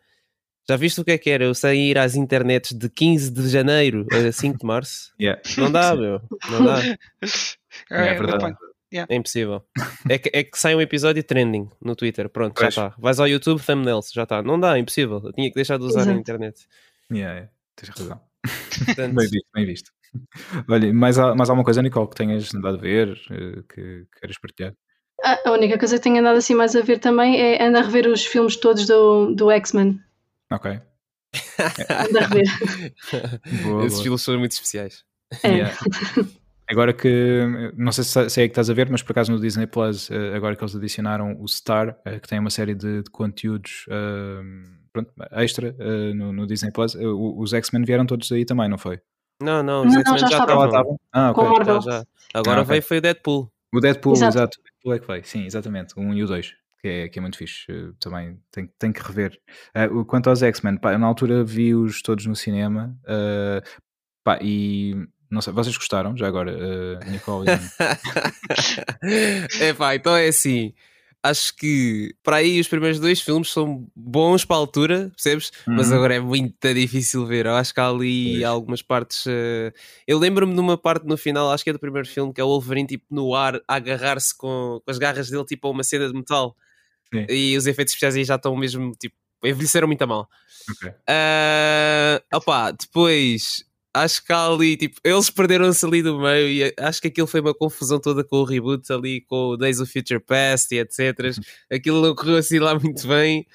Já 0.68 0.76
viste 0.76 1.00
o 1.00 1.04
que 1.04 1.12
é 1.12 1.18
que 1.18 1.30
era? 1.30 1.44
Eu 1.44 1.54
sair 1.54 1.96
às 1.96 2.14
internets 2.14 2.72
de 2.72 2.90
15 2.90 3.30
de 3.30 3.48
janeiro 3.48 4.06
a 4.12 4.30
5 4.30 4.58
de 4.58 4.66
março? 4.66 5.14
Yeah. 5.18 5.40
Não 5.56 5.72
dá, 5.72 5.96
meu. 5.96 6.20
Não 6.50 6.64
dá. 6.64 6.80
É, 7.90 8.08
é 8.08 8.14
verdade. 8.14 8.56
É 8.92 9.14
impossível. 9.14 9.62
É 10.08 10.18
que, 10.18 10.30
é 10.32 10.42
que 10.42 10.58
sai 10.58 10.74
um 10.74 10.80
episódio 10.80 11.22
trending 11.22 11.70
no 11.80 11.94
Twitter. 11.94 12.28
Pronto, 12.28 12.54
pois. 12.54 12.74
já 12.74 12.88
está. 12.88 13.00
Vais 13.00 13.20
ao 13.20 13.28
YouTube, 13.28 13.62
thumbnails, 13.64 14.10
já 14.12 14.24
está. 14.24 14.42
Não 14.42 14.58
dá, 14.58 14.76
é 14.76 14.80
impossível. 14.80 15.22
Eu 15.24 15.32
tinha 15.32 15.48
que 15.48 15.54
deixar 15.54 15.78
de 15.78 15.84
usar 15.84 16.00
Exato. 16.00 16.16
a 16.16 16.20
internet. 16.20 16.66
Yeah, 17.10 17.34
yeah. 17.34 17.52
Tens 17.76 17.88
razão. 17.90 18.20
Portanto... 18.84 19.14
bem 19.14 19.28
visto, 19.28 19.48
bem 19.54 19.66
visto. 19.66 19.90
Olha, 20.68 20.92
mais, 20.92 21.16
mais 21.16 21.48
alguma 21.48 21.64
coisa, 21.64 21.80
Nicole, 21.82 22.08
que 22.08 22.16
tenhas 22.16 22.52
andado 22.54 22.78
a 22.78 22.80
ver, 22.80 23.18
eh, 23.30 23.62
que 23.72 24.06
queres 24.20 24.38
partilhar? 24.40 24.74
A 25.22 25.52
única 25.52 25.78
coisa 25.78 25.96
que 25.96 26.02
tenho 26.02 26.18
andado 26.18 26.36
assim 26.36 26.54
mais 26.54 26.74
a 26.74 26.80
ver 26.80 26.98
também 26.98 27.40
é 27.40 27.62
andar 27.62 27.80
a 27.80 27.86
rever 27.86 28.08
os 28.08 28.26
filmes 28.26 28.56
todos 28.56 28.86
do, 28.86 29.34
do 29.34 29.50
X-Men. 29.50 30.00
Ok. 30.50 30.80
boa, 33.62 33.84
Esses 33.84 34.00
filmes 34.00 34.22
são 34.22 34.38
muito 34.38 34.52
especiais. 34.52 35.04
É. 35.42 35.48
Yeah. 35.48 35.76
Agora 36.70 36.92
que, 36.92 37.72
não 37.76 37.92
sei 37.92 38.04
se, 38.04 38.28
se 38.28 38.42
é 38.42 38.46
que 38.46 38.52
estás 38.52 38.68
a 38.68 38.74
ver, 38.74 38.90
mas 38.90 39.02
por 39.02 39.12
acaso 39.12 39.32
no 39.32 39.40
Disney 39.40 39.66
Plus, 39.66 40.10
eh, 40.10 40.34
agora 40.34 40.54
que 40.54 40.62
eles 40.62 40.76
adicionaram 40.76 41.34
o 41.40 41.48
Star, 41.48 41.98
eh, 42.04 42.20
que 42.20 42.28
tem 42.28 42.38
uma 42.38 42.50
série 42.50 42.74
de, 42.74 43.02
de 43.02 43.10
conteúdos 43.10 43.86
uh, 43.88 44.42
pronto, 44.92 45.10
extra 45.32 45.74
uh, 45.78 46.14
no, 46.14 46.30
no, 46.30 46.46
Disney 46.46 46.70
Plus, 46.70 46.94
os 46.94 47.54
X-Men 47.54 47.84
vieram 47.84 48.04
todos 48.04 48.30
aí 48.32 48.44
também, 48.44 48.68
não 48.68 48.76
foi? 48.76 49.00
Não, 49.42 49.62
não, 49.62 49.86
os 49.86 49.94
X-Men 49.94 50.18
já, 50.18 50.28
já 50.28 50.44
estavam. 50.44 51.00
Ah, 51.10 51.30
ok. 51.30 51.64
Já, 51.64 51.80
já. 51.80 52.04
Agora 52.34 52.58
ah, 52.58 52.62
okay. 52.62 52.72
veio 52.72 52.82
foi 52.82 52.98
o 52.98 53.00
Deadpool. 53.00 53.50
O 53.74 53.80
Deadpool, 53.80 54.12
exato. 54.12 54.36
exato. 54.36 54.58
O 54.58 54.62
Deadpool 54.62 54.92
é 54.92 54.98
que 54.98 55.06
veio, 55.06 55.24
sim, 55.24 55.46
exatamente. 55.46 55.94
O 55.96 56.02
1 56.02 56.14
e 56.14 56.24
o 56.24 56.26
2 56.26 56.54
que 56.80 56.88
é, 56.88 57.08
que 57.08 57.18
é 57.18 57.22
muito 57.22 57.36
fixe. 57.36 57.66
também 58.00 58.40
tenho, 58.50 58.68
tenho 58.78 58.92
que 58.92 59.02
rever. 59.02 59.38
Uh, 59.76 60.04
quanto 60.04 60.30
aos 60.30 60.42
X-Men, 60.42 60.78
na 60.98 61.06
altura 61.06 61.44
vi-os 61.44 62.02
todos 62.02 62.26
no 62.26 62.36
cinema 62.36 62.96
uh, 63.04 63.62
pá, 64.24 64.38
e 64.42 64.94
não 65.30 65.40
sei, 65.40 65.52
vocês 65.52 65.76
gostaram 65.76 66.16
já 66.16 66.26
agora, 66.26 66.52
uh, 66.52 67.10
Nicole? 67.10 67.46
é 69.60 69.72
pá, 69.76 69.94
então 69.94 70.16
é 70.16 70.28
assim. 70.28 70.72
Acho 71.20 71.56
que 71.56 72.14
para 72.22 72.36
aí 72.36 72.60
os 72.60 72.68
primeiros 72.68 73.00
dois 73.00 73.20
filmes 73.20 73.50
são 73.50 73.86
bons 73.94 74.44
para 74.44 74.54
a 74.56 74.60
altura, 74.60 75.10
percebes? 75.10 75.50
Uhum. 75.66 75.74
Mas 75.74 75.90
agora 75.90 76.14
é 76.14 76.20
muito 76.20 76.54
difícil 76.72 77.26
ver. 77.26 77.46
Eu 77.46 77.56
acho 77.56 77.74
que 77.74 77.80
há 77.80 77.88
ali 77.88 78.34
pois. 78.34 78.44
algumas 78.44 78.82
partes. 78.82 79.26
Uh... 79.26 79.72
Eu 80.06 80.16
lembro-me 80.16 80.54
de 80.54 80.60
uma 80.60 80.78
parte 80.78 81.04
no 81.06 81.16
final, 81.16 81.50
acho 81.50 81.64
que 81.64 81.70
é 81.70 81.72
do 81.72 81.78
primeiro 81.78 82.06
filme, 82.06 82.32
que 82.32 82.40
é 82.40 82.44
o 82.44 82.46
Wolverine 82.46 82.86
tipo 82.86 83.04
no 83.10 83.34
ar 83.34 83.56
a 83.66 83.74
agarrar-se 83.74 84.34
com, 84.36 84.80
com 84.82 84.90
as 84.90 84.96
garras 84.96 85.28
dele, 85.28 85.44
tipo 85.44 85.66
a 85.66 85.70
uma 85.70 85.82
cena 85.82 86.06
de 86.06 86.14
metal. 86.14 86.56
Sim. 87.12 87.26
E 87.28 87.56
os 87.56 87.66
efeitos 87.66 87.92
especiais 87.92 88.16
aí 88.16 88.24
já 88.24 88.36
estão 88.36 88.56
mesmo 88.56 88.92
tipo 88.92 89.14
envelheceram 89.44 89.86
muito 89.86 90.02
a 90.02 90.06
mal. 90.06 90.28
Ok. 90.70 90.88
Uh, 90.90 92.36
opa, 92.36 92.72
depois 92.72 93.64
acho 93.94 94.24
que 94.24 94.32
ali, 94.32 94.76
tipo, 94.76 95.00
eles 95.02 95.30
perderam-se 95.30 95.84
ali 95.84 96.02
do 96.02 96.18
meio 96.18 96.48
e 96.48 96.74
acho 96.78 97.00
que 97.00 97.08
aquilo 97.08 97.26
foi 97.26 97.40
uma 97.40 97.54
confusão 97.54 97.98
toda 97.98 98.22
com 98.22 98.36
o 98.36 98.44
reboot 98.44 98.92
ali, 98.92 99.22
com 99.22 99.50
o 99.50 99.56
Days 99.56 99.80
of 99.80 99.92
Future 99.92 100.20
Past 100.20 100.74
e 100.74 100.78
etc. 100.78 100.98
Aquilo 101.72 102.02
não 102.02 102.14
correu 102.14 102.36
assim 102.36 102.58
lá 102.58 102.78
muito 102.78 103.06
bem. 103.06 103.46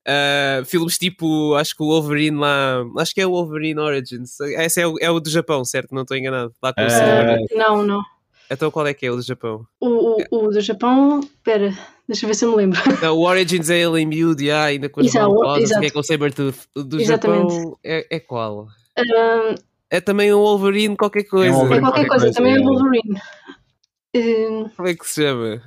Uh, 0.00 0.64
filmes 0.64 0.96
tipo, 0.96 1.54
acho 1.54 1.76
que 1.76 1.82
o 1.82 1.86
Wolverine 1.86 2.38
lá, 2.38 2.82
acho 2.98 3.14
que 3.14 3.20
é 3.20 3.26
o 3.26 3.30
Wolverine 3.30 3.80
Origins. 3.80 4.40
Esse 4.40 4.80
é 4.80 4.86
o, 4.86 4.96
é 4.98 5.10
o 5.10 5.20
do 5.20 5.28
Japão, 5.28 5.64
certo? 5.64 5.94
Não 5.94 6.02
estou 6.02 6.16
enganado. 6.16 6.54
Lá 6.62 6.72
com 6.72 6.82
uh, 6.82 7.58
não, 7.58 7.82
não. 7.82 8.02
Então 8.50 8.70
qual 8.70 8.86
é 8.86 8.94
que 8.94 9.06
é 9.06 9.10
o 9.10 9.16
do 9.16 9.22
Japão? 9.22 9.64
O, 9.78 10.22
o, 10.36 10.46
o 10.46 10.48
do 10.48 10.60
Japão, 10.60 11.20
espera, 11.20 11.76
deixa 12.10 12.26
eu 12.26 12.28
ver 12.28 12.34
se 12.34 12.44
eu 12.44 12.50
me 12.50 12.56
lembro. 12.56 12.80
Não, 13.00 13.16
o 13.16 13.22
Origins 13.22 13.70
é 13.70 13.78
ele 13.78 14.00
em 14.00 14.06
miúdo, 14.06 14.42
yeah, 14.42 14.66
ainda 14.66 14.88
com 14.88 15.00
as 15.00 15.06
exato, 15.06 15.80
que 15.80 15.86
é 15.86 15.90
com 15.90 16.00
o 16.00 16.02
Sabertooth. 16.02 16.58
O 16.74 16.82
do 16.82 17.00
Exatamente. 17.00 17.54
Japão 17.54 17.78
é, 17.84 18.06
é 18.10 18.20
qual? 18.20 18.64
Uh, 18.98 19.54
é 19.88 20.00
também 20.00 20.34
um 20.34 20.38
Wolverine 20.38 20.96
qualquer 20.96 21.22
coisa. 21.24 21.54
É, 21.54 21.56
Wolverine, 21.56 21.78
é 21.78 21.80
qualquer, 21.80 22.06
coisa, 22.08 22.24
coisa, 22.24 22.36
também 22.36 22.54
é, 22.54 22.56
é 22.56 22.60
Wolverine. 22.60 23.20
Como 24.76 24.88
é 24.88 24.94
que 24.94 25.06
se 25.06 25.22
chama? 25.22 25.62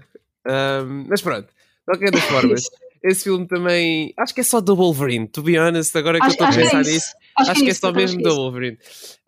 Um, 0.46 1.06
mas 1.08 1.22
pronto, 1.22 1.48
de 1.48 1.86
qualquer 1.86 2.12
das 2.12 2.24
formas. 2.24 2.64
esse 3.04 3.24
filme 3.26 3.46
também. 3.46 4.14
Acho 4.18 4.34
que 4.34 4.42
é 4.42 4.44
só 4.44 4.62
do 4.62 4.76
Wolverine, 4.76 5.28
to 5.28 5.44
be 5.44 5.60
honest, 5.60 5.96
agora 5.98 6.20
que 6.20 6.26
acho, 6.26 6.42
eu 6.42 6.46
estou 6.46 6.48
a 6.48 6.64
pensar 6.64 6.82
é 6.82 6.94
nisso. 6.94 7.14
Acho, 7.38 7.52
acho 7.52 7.62
que, 7.62 7.68
é, 7.68 7.72
é 7.72 7.74
só 7.74 7.92
mesmo 7.92 8.22
do 8.22 8.34
Wolverine. 8.34 8.78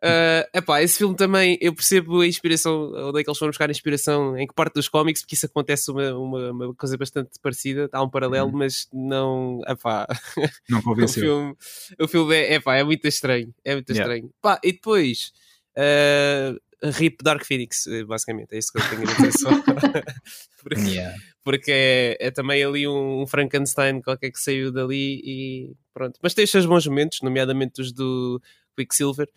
Uh, 0.01 0.47
epá, 0.53 0.81
esse 0.81 0.99
filme 0.99 1.15
também, 1.15 1.57
eu 1.59 1.73
percebo 1.73 2.21
a 2.21 2.27
inspiração, 2.27 2.91
onde 2.93 3.19
é 3.19 3.23
que 3.23 3.29
eles 3.29 3.37
foram 3.37 3.49
buscar 3.49 3.67
a 3.67 3.71
inspiração, 3.71 4.37
em 4.37 4.47
que 4.47 4.53
parte 4.53 4.75
dos 4.75 4.87
cómics, 4.87 5.21
porque 5.21 5.35
isso 5.35 5.45
acontece 5.45 5.91
uma, 5.91 6.13
uma, 6.15 6.51
uma 6.51 6.75
coisa 6.75 6.97
bastante 6.97 7.31
parecida, 7.41 7.89
há 7.91 8.01
um 8.01 8.09
paralelo, 8.09 8.49
uhum. 8.49 8.57
mas 8.57 8.87
não. 8.93 9.59
Epá, 9.67 10.07
não 10.69 10.81
convenceu. 10.83 11.23
o 11.23 11.25
filme, 11.25 11.55
o 11.99 12.07
filme 12.07 12.35
é, 12.35 12.53
epá, 12.53 12.77
é 12.77 12.83
muito 12.83 13.05
estranho. 13.07 13.53
É 13.63 13.73
muito 13.73 13.89
yeah. 13.89 14.03
estranho. 14.03 14.33
Pá, 14.41 14.59
e 14.63 14.71
depois. 14.71 15.33
Uh, 15.77 16.57
RIP 16.83 17.23
Dark 17.23 17.45
Phoenix, 17.45 17.87
eh, 17.87 18.03
basicamente, 18.03 18.53
é 18.53 18.57
isso 18.57 18.71
que 18.71 18.79
eu 18.79 18.89
tenho 18.89 19.09
a 19.09 19.13
dizer 19.13 19.31
só. 19.31 19.49
porque, 20.63 20.81
yeah. 20.81 21.17
porque 21.43 21.71
é, 21.71 22.17
é, 22.19 22.31
também 22.31 22.63
ali 22.63 22.87
um 22.87 23.25
Frankenstein 23.27 24.01
qualquer 24.01 24.31
que 24.31 24.39
saiu 24.39 24.71
dali 24.71 25.21
e 25.23 25.75
pronto. 25.93 26.19
Mas 26.21 26.33
tem 26.33 26.45
os 26.45 26.51
seus 26.51 26.65
bons 26.65 26.85
momentos, 26.87 27.19
nomeadamente 27.21 27.81
os 27.81 27.91
do 27.91 28.41
Quicksilver. 28.75 29.27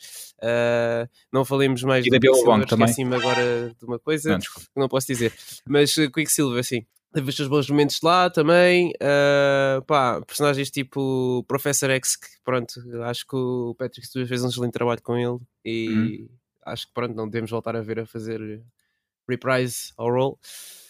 Uh, 0.42 1.08
não 1.32 1.44
falemos 1.44 1.82
mais 1.82 2.04
e 2.04 2.10
do 2.10 2.18
Quicksilver, 2.18 2.64
esqueci-me 2.64 3.14
agora 3.14 3.74
de 3.78 3.84
uma 3.84 3.98
coisa 3.98 4.32
não, 4.32 4.38
que 4.38 4.46
não 4.76 4.88
posso 4.88 5.06
dizer. 5.06 5.32
Mas 5.66 5.96
uh, 5.96 6.10
Quicksilver, 6.10 6.62
sim. 6.64 6.84
Teve 7.12 7.30
os 7.30 7.36
seus 7.36 7.48
bons 7.48 7.68
momentos 7.70 8.00
lá 8.02 8.28
também. 8.28 8.92
Uh, 8.96 9.82
pá, 9.86 10.20
personagens 10.26 10.70
tipo 10.70 11.42
Professor 11.48 11.88
X, 11.90 12.16
que 12.16 12.26
pronto, 12.44 12.74
acho 13.04 13.26
que 13.26 13.34
o 13.34 13.74
Patrick 13.78 14.06
Stewart 14.06 14.28
fez 14.28 14.44
um 14.44 14.48
excelente 14.48 14.72
trabalho 14.72 15.02
com 15.02 15.16
ele 15.16 15.38
e 15.64 15.88
uhum 15.88 16.37
acho 16.68 16.86
que 16.86 16.94
pronto, 16.94 17.14
não 17.14 17.28
devemos 17.28 17.50
voltar 17.50 17.76
a 17.76 17.80
ver 17.80 18.00
a 18.00 18.06
fazer 18.06 18.62
reprise 19.28 19.92
ao 19.96 20.10
role. 20.10 20.36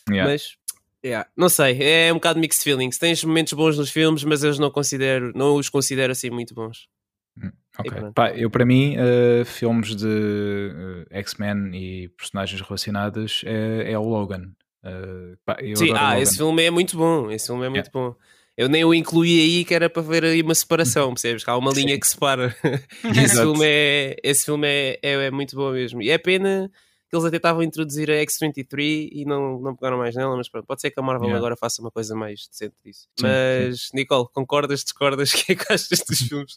Yeah. 0.08 0.30
Mas 0.30 0.56
yeah, 1.04 1.28
não 1.36 1.48
sei, 1.48 1.78
é 1.82 2.12
um 2.12 2.16
bocado 2.16 2.40
mixed 2.40 2.62
feelings. 2.62 2.98
Tens 2.98 3.22
momentos 3.24 3.52
bons 3.52 3.76
nos 3.76 3.90
filmes, 3.90 4.24
mas 4.24 4.42
eu 4.42 4.54
não 4.56 4.70
considero, 4.70 5.32
não 5.34 5.56
os 5.56 5.68
considero 5.68 6.12
assim 6.12 6.30
muito 6.30 6.54
bons. 6.54 6.88
Hum, 7.36 7.52
ok, 7.78 7.92
Pá, 8.14 8.30
eu 8.32 8.50
para 8.50 8.64
mim, 8.64 8.96
uh, 8.96 9.44
filmes 9.44 9.94
de 9.94 10.06
uh, 10.06 11.06
X-Men 11.10 11.74
e 11.74 12.08
personagens 12.10 12.60
relacionadas 12.60 13.42
é, 13.44 13.92
é 13.92 13.98
o 13.98 14.02
Logan. 14.02 14.52
Uh, 14.82 15.36
pá, 15.44 15.56
Sim, 15.76 15.92
ah, 15.92 16.10
Logan. 16.10 16.20
esse 16.20 16.36
filme 16.36 16.62
é 16.64 16.70
muito 16.70 16.96
bom. 16.96 17.30
Esse 17.30 17.46
filme 17.46 17.66
é 17.66 17.68
muito 17.68 17.90
yeah. 17.90 17.92
bom. 17.92 18.16
Eu 18.58 18.68
nem 18.68 18.84
o 18.84 18.92
incluí 18.92 19.40
aí 19.40 19.64
que 19.64 19.72
era 19.72 19.88
para 19.88 20.02
ver 20.02 20.24
aí 20.24 20.42
uma 20.42 20.52
separação, 20.52 21.14
percebes? 21.14 21.44
Que 21.44 21.50
há 21.50 21.56
uma 21.56 21.70
linha 21.70 21.98
que 21.98 22.04
separa. 22.04 22.52
esse 23.16 23.36
filme, 23.36 23.64
é, 23.64 24.16
esse 24.20 24.44
filme 24.44 24.66
é, 24.66 24.98
é, 25.00 25.12
é, 25.26 25.30
muito 25.30 25.54
bom 25.54 25.70
mesmo. 25.70 26.02
E 26.02 26.10
é 26.10 26.18
pena 26.18 26.68
que 27.08 27.14
eles 27.14 27.24
até 27.24 27.36
estavam 27.36 27.62
a 27.62 27.64
introduzir 27.64 28.10
a 28.10 28.14
X-23 28.14 29.10
e 29.12 29.24
não, 29.24 29.60
não 29.60 29.76
pegaram 29.76 29.96
mais 29.96 30.16
nela, 30.16 30.36
mas 30.36 30.48
pronto, 30.48 30.66
pode 30.66 30.80
ser 30.80 30.90
que 30.90 30.98
a 30.98 31.02
Marvel 31.04 31.28
yeah. 31.28 31.38
agora 31.38 31.56
faça 31.56 31.80
uma 31.80 31.90
coisa 31.92 32.16
mais 32.16 32.48
decente 32.48 32.74
disso. 32.84 33.06
Sim, 33.16 33.26
mas, 33.26 33.80
sim. 33.82 33.96
Nicole, 33.96 34.26
concordas, 34.34 34.82
discordas? 34.82 35.32
O 35.38 35.44
que 35.44 35.52
é 35.52 35.54
que 35.54 35.72
achas 35.72 36.00
dos 36.00 36.18
filmes? 36.26 36.56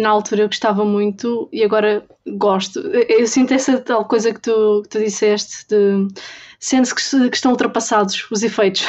Na 0.00 0.08
altura 0.08 0.42
eu 0.42 0.46
gostava 0.46 0.84
muito 0.84 1.48
e 1.52 1.64
agora 1.64 2.04
gosto. 2.26 2.78
Eu 2.80 3.26
sinto 3.26 3.52
essa 3.52 3.78
tal 3.78 4.04
coisa 4.04 4.32
que 4.32 4.40
tu, 4.40 4.82
que 4.82 4.88
tu 4.88 4.98
disseste 5.00 5.66
de 5.68 6.08
sente-se 6.60 6.94
que, 6.94 7.30
que, 7.30 7.36
estão 7.36 7.50
ultrapassados 7.50 8.26
os 8.30 8.42
efeitos. 8.42 8.86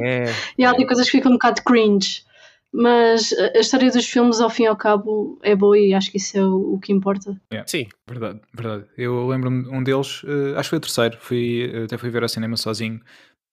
É, 0.00 0.26
e 0.56 0.64
há 0.64 0.70
ali 0.70 0.86
coisas 0.86 1.06
que 1.06 1.12
ficam 1.18 1.32
um 1.32 1.34
bocado 1.34 1.62
cringe. 1.62 2.22
Mas 2.76 3.32
a 3.32 3.58
história 3.58 3.88
dos 3.88 4.04
filmes, 4.04 4.40
ao 4.40 4.50
fim 4.50 4.64
e 4.64 4.66
ao 4.66 4.74
cabo, 4.74 5.38
é 5.44 5.54
boa 5.54 5.78
e 5.78 5.94
acho 5.94 6.10
que 6.10 6.16
isso 6.16 6.36
é 6.36 6.44
o, 6.44 6.74
o 6.74 6.80
que 6.80 6.92
importa. 6.92 7.40
Yeah. 7.52 7.68
Sim, 7.68 7.86
verdade, 8.04 8.40
verdade. 8.52 8.84
Eu 8.98 9.28
lembro-me 9.28 9.68
um 9.68 9.80
deles, 9.80 10.24
uh, 10.24 10.56
acho 10.56 10.64
que 10.64 10.70
foi 10.70 10.78
o 10.78 10.80
terceiro, 10.80 11.16
fui, 11.20 11.84
até 11.84 11.96
fui 11.96 12.10
ver 12.10 12.24
ao 12.24 12.28
cinema 12.28 12.56
sozinho. 12.56 13.00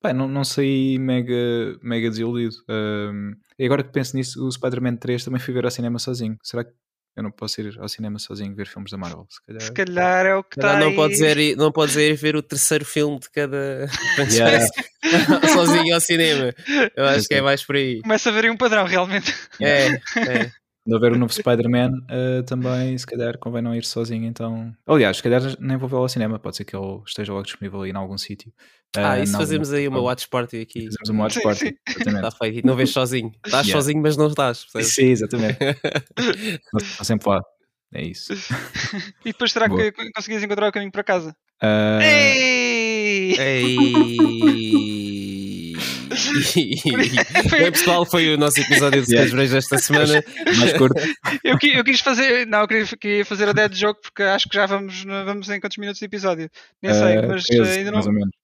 Bem, 0.03 0.13
não, 0.13 0.27
não 0.27 0.43
saí 0.43 0.97
mega, 0.97 1.77
mega 1.81 2.09
desiludido. 2.09 2.55
Um, 2.67 3.33
e 3.57 3.65
agora 3.65 3.83
que 3.83 3.91
penso 3.91 4.15
nisso, 4.15 4.45
o 4.45 4.51
Spider-Man 4.51 4.95
3 4.95 5.23
também 5.23 5.39
fui 5.39 5.53
ver 5.53 5.65
ao 5.65 5.71
cinema 5.71 5.99
sozinho. 5.99 6.37
Será 6.41 6.63
que 6.63 6.71
eu 7.15 7.23
não 7.23 7.31
posso 7.31 7.59
ir 7.59 7.77
ao 7.77 7.89
cinema 7.89 8.17
sozinho 8.19 8.55
ver 8.55 8.67
filmes 8.67 8.91
da 8.91 8.97
Marvel. 8.97 9.27
Se 9.29 9.45
calhar, 9.45 9.61
Se 9.61 9.71
calhar 9.73 10.25
é 10.25 10.35
o 10.35 10.43
que 10.43 10.57
está. 10.57 10.79
Não, 10.79 10.89
não, 10.89 10.95
podes 10.95 11.19
ir, 11.19 11.57
não 11.57 11.71
podes 11.71 11.95
ir 11.97 12.15
ver 12.15 12.35
o 12.35 12.41
terceiro 12.41 12.85
filme 12.85 13.19
de 13.19 13.29
cada 13.29 13.85
yeah. 14.31 14.65
sozinho 15.53 15.93
ao 15.93 15.99
cinema. 15.99 16.53
Eu 16.95 17.05
acho 17.05 17.27
que 17.27 17.35
é 17.35 17.41
mais 17.41 17.63
por 17.65 17.75
aí. 17.75 18.01
Começa 18.01 18.29
a 18.29 18.31
ver 18.31 18.49
um 18.49 18.55
padrão, 18.55 18.85
realmente. 18.85 19.33
É, 19.59 19.87
é. 19.87 20.51
Quando 20.83 20.95
houver 20.95 21.11
o 21.11 21.15
um 21.15 21.19
novo 21.19 21.33
Spider-Man, 21.33 21.91
uh, 22.09 22.43
também 22.43 22.97
se 22.97 23.05
calhar 23.05 23.37
convém 23.37 23.61
não 23.61 23.75
ir 23.75 23.85
sozinho. 23.85 24.25
Então, 24.25 24.73
aliás, 24.87 25.17
se 25.17 25.23
calhar 25.23 25.41
nem 25.59 25.77
vou 25.77 25.87
ver 25.87 25.97
ao 25.97 26.09
cinema, 26.09 26.39
pode 26.39 26.57
ser 26.57 26.65
que 26.65 26.75
ele 26.75 27.01
esteja 27.05 27.33
logo 27.33 27.45
disponível 27.45 27.83
aí 27.83 27.91
em 27.91 27.95
algum 27.95 28.17
sítio. 28.17 28.51
Ah, 28.95 29.15
uh, 29.15 29.23
isso 29.23 29.37
fazemos 29.37 29.71
aí 29.71 29.87
uma 29.87 30.01
watch 30.01 30.27
party 30.27 30.61
aqui. 30.61 30.85
Fazemos 30.85 31.09
uma 31.09 31.23
watch 31.23 31.41
party. 31.41 31.77
Está 31.87 32.31
feito. 32.31 32.59
E 32.59 32.65
não 32.65 32.75
vês 32.75 32.89
sozinho. 32.89 33.31
Estás 33.45 33.65
yeah. 33.67 33.81
sozinho, 33.81 34.01
mas 34.01 34.17
não 34.17 34.27
estás. 34.27 34.65
Percebes? 34.65 34.95
Sim, 34.95 35.11
exatamente. 35.11 35.57
Estou 36.75 37.05
sempre 37.05 37.29
lá. 37.29 37.41
É 37.93 38.03
isso. 38.03 38.33
e 39.25 39.31
depois 39.31 39.51
será 39.51 39.67
Boa. 39.67 39.91
que 39.91 40.11
conseguias 40.11 40.43
encontrar 40.43 40.67
o 40.69 40.71
caminho 40.71 40.91
para 40.91 41.03
casa? 41.03 41.35
Uh... 41.61 42.01
Ei! 42.01 43.35
Ei! 43.37 44.17
Bem, 47.49 47.71
pessoal, 47.71 48.05
foi 48.05 48.33
o 48.33 48.37
nosso 48.37 48.59
episódio 48.59 49.03
de 49.03 49.13
yeah. 49.13 49.47
desta 49.47 49.77
semana. 49.77 50.23
Mais 50.57 50.73
curto. 50.73 51.01
Eu, 51.43 51.57
eu, 51.61 51.83
quis 51.83 51.99
fazer, 52.01 52.45
não, 52.45 52.61
eu 52.61 52.67
queria, 52.67 53.25
fazer 53.25 53.49
a 53.49 53.53
dead 53.53 53.73
joke 53.73 54.01
porque 54.01 54.23
acho 54.23 54.47
que 54.47 54.55
já 54.55 54.65
vamos, 54.65 55.03
vamos 55.03 55.49
em 55.49 55.59
quantos 55.59 55.77
minutos 55.77 55.99
de 55.99 56.05
episódio? 56.05 56.49
Nem 56.81 56.93
sei, 56.93 57.17
uh, 57.17 57.27
mas 57.27 57.43
13, 57.43 57.71
ainda 57.71 57.91
não. 57.91 57.95
Mais 57.95 58.07
ou 58.07 58.13
menos. 58.13 58.40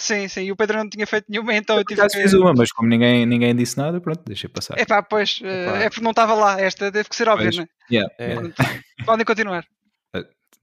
Sim, 0.00 0.28
sim, 0.28 0.42
e 0.42 0.52
o 0.52 0.56
Pedro 0.56 0.78
não 0.78 0.88
tinha 0.88 1.06
feito 1.06 1.26
nenhuma, 1.28 1.54
então 1.54 1.76
eu, 1.76 1.80
eu 1.80 1.84
tive 1.84 2.06
que... 2.06 2.22
fiz 2.22 2.32
uma, 2.32 2.54
mas 2.54 2.70
como 2.70 2.88
ninguém, 2.88 3.26
ninguém 3.26 3.54
disse 3.54 3.76
nada, 3.76 4.00
pronto, 4.00 4.22
deixei 4.24 4.48
passar. 4.48 4.78
É 4.78 4.84
pá, 4.84 5.02
pois, 5.02 5.40
Epá. 5.42 5.78
é 5.78 5.88
porque 5.88 6.04
não 6.04 6.10
estava 6.10 6.34
lá, 6.34 6.60
esta 6.60 6.90
deve 6.90 7.08
que 7.08 7.16
ser 7.16 7.28
óbvia, 7.28 7.50
não 7.50 7.64
é? 7.64 7.68
Yeah, 7.90 8.14
é. 8.18 8.28
yeah. 8.34 8.54
Podem 9.04 9.26
continuar. 9.26 9.64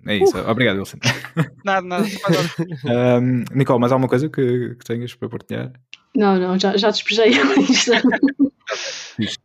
É 0.08 0.18
isso, 0.18 0.38
uh. 0.38 0.50
obrigado, 0.50 0.78
Wilson. 0.78 0.98
Nada, 1.66 1.86
nada. 1.88 2.06
um, 3.20 3.44
Nicole, 3.56 3.80
mais 3.80 3.92
alguma 3.92 4.08
coisa 4.08 4.30
que, 4.30 4.76
que 4.76 4.86
tenhas 4.86 5.16
para 5.16 5.30
partilhar? 5.30 5.72
Não, 6.16 6.38
não, 6.38 6.60
já, 6.60 6.78
já 6.78 6.92
despejei 6.92 7.40
a 7.40 7.44
lista. 7.56 8.02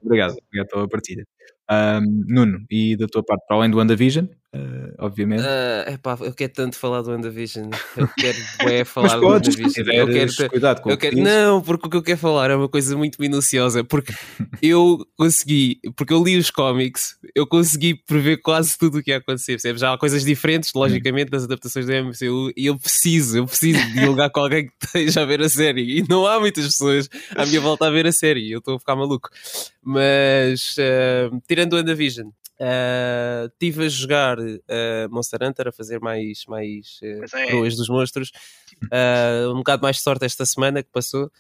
obrigado, 0.05 0.37
obrigado 0.47 0.69
pela 0.69 0.89
partida. 0.89 1.25
Um, 1.71 2.25
Nuno, 2.29 2.65
e 2.71 2.97
da 2.97 3.07
tua 3.07 3.23
parte, 3.23 3.47
para 3.47 3.57
além 3.57 3.71
do 3.71 3.79
WandaVision, 3.79 4.27
uh, 4.55 4.95
obviamente. 4.99 5.43
Uh, 5.43 5.93
epá, 5.93 6.17
eu 6.21 6.33
quero 6.33 6.53
tanto 6.53 6.77
falar 6.77 7.03
do 7.03 7.11
WandaVision. 7.11 7.71
Eu 7.97 8.09
quero 8.09 8.39
é, 8.73 8.85
falar 8.85 9.17
do 9.17 9.27
WandaVision. 9.27 9.87
Eu 9.89 10.07
quero, 10.09 10.51
cuidado 10.51 10.81
com 10.81 10.91
eu 10.91 10.99
quero, 10.99 11.17
Não, 11.17 11.63
porque 11.63 11.87
o 11.87 11.91
que 11.91 11.97
eu 11.97 12.03
quero 12.03 12.19
falar 12.19 12.51
é 12.51 12.57
uma 12.57 12.69
coisa 12.69 12.97
muito 12.97 13.21
minuciosa. 13.21 13.85
Porque 13.85 14.13
eu 14.63 15.07
consegui, 15.17 15.81
porque 15.97 16.13
eu 16.13 16.23
li 16.23 16.37
os 16.37 16.51
cómics, 16.51 17.17
eu 17.35 17.47
consegui 17.47 17.95
prever 17.95 18.39
quase 18.39 18.77
tudo 18.77 18.99
o 18.99 19.03
que 19.03 19.11
ia 19.11 19.19
acontecer. 19.19 19.53
Percebes? 19.53 19.81
Já 19.81 19.93
há 19.93 19.99
coisas 19.99 20.25
diferentes, 20.25 20.73
logicamente, 20.75 21.31
nas 21.33 21.45
adaptações 21.45 21.87
do 21.87 21.93
MCU, 21.93 22.53
e 22.57 22.67
eu 22.67 22.79
preciso, 22.79 23.39
eu 23.39 23.47
preciso 23.47 23.81
dialogar 23.93 24.31
com 24.31 24.41
alguém 24.41 24.67
que 24.67 24.73
esteja 24.83 25.23
a 25.23 25.25
ver 25.25 25.41
a 25.41 25.49
série. 25.49 25.99
E 25.99 26.05
não 26.09 26.27
há 26.27 26.39
muitas 26.41 26.65
pessoas 26.67 27.09
à 27.35 27.47
minha 27.47 27.61
volta 27.61 27.87
a 27.87 27.91
ver 27.91 28.07
a 28.07 28.13
série. 28.13 28.51
Eu 28.51 28.59
estou 28.59 28.77
a 28.77 28.79
ficar 28.79 28.97
maluco. 28.97 29.29
Mas, 29.83 30.77
uh, 30.77 31.41
tirando 31.49 31.73
o 31.73 31.77
WandaVision, 31.77 32.29
uh, 32.61 33.47
estive 33.47 33.87
a 33.87 33.89
jogar 33.89 34.39
uh, 34.39 35.09
Monster 35.11 35.43
Hunter, 35.43 35.69
a 35.69 35.73
fazer 35.73 36.01
mais, 36.01 36.45
mais 36.47 37.01
uh, 37.03 37.37
é. 37.37 37.69
dos 37.69 37.89
monstros. 37.89 38.31
Uh, 38.85 39.53
um 39.53 39.59
bocado 39.59 39.83
mais 39.83 39.97
de 39.97 40.03
sorte 40.03 40.25
esta 40.25 40.45
semana 40.45 40.83
que 40.83 40.91
passou. 40.91 41.31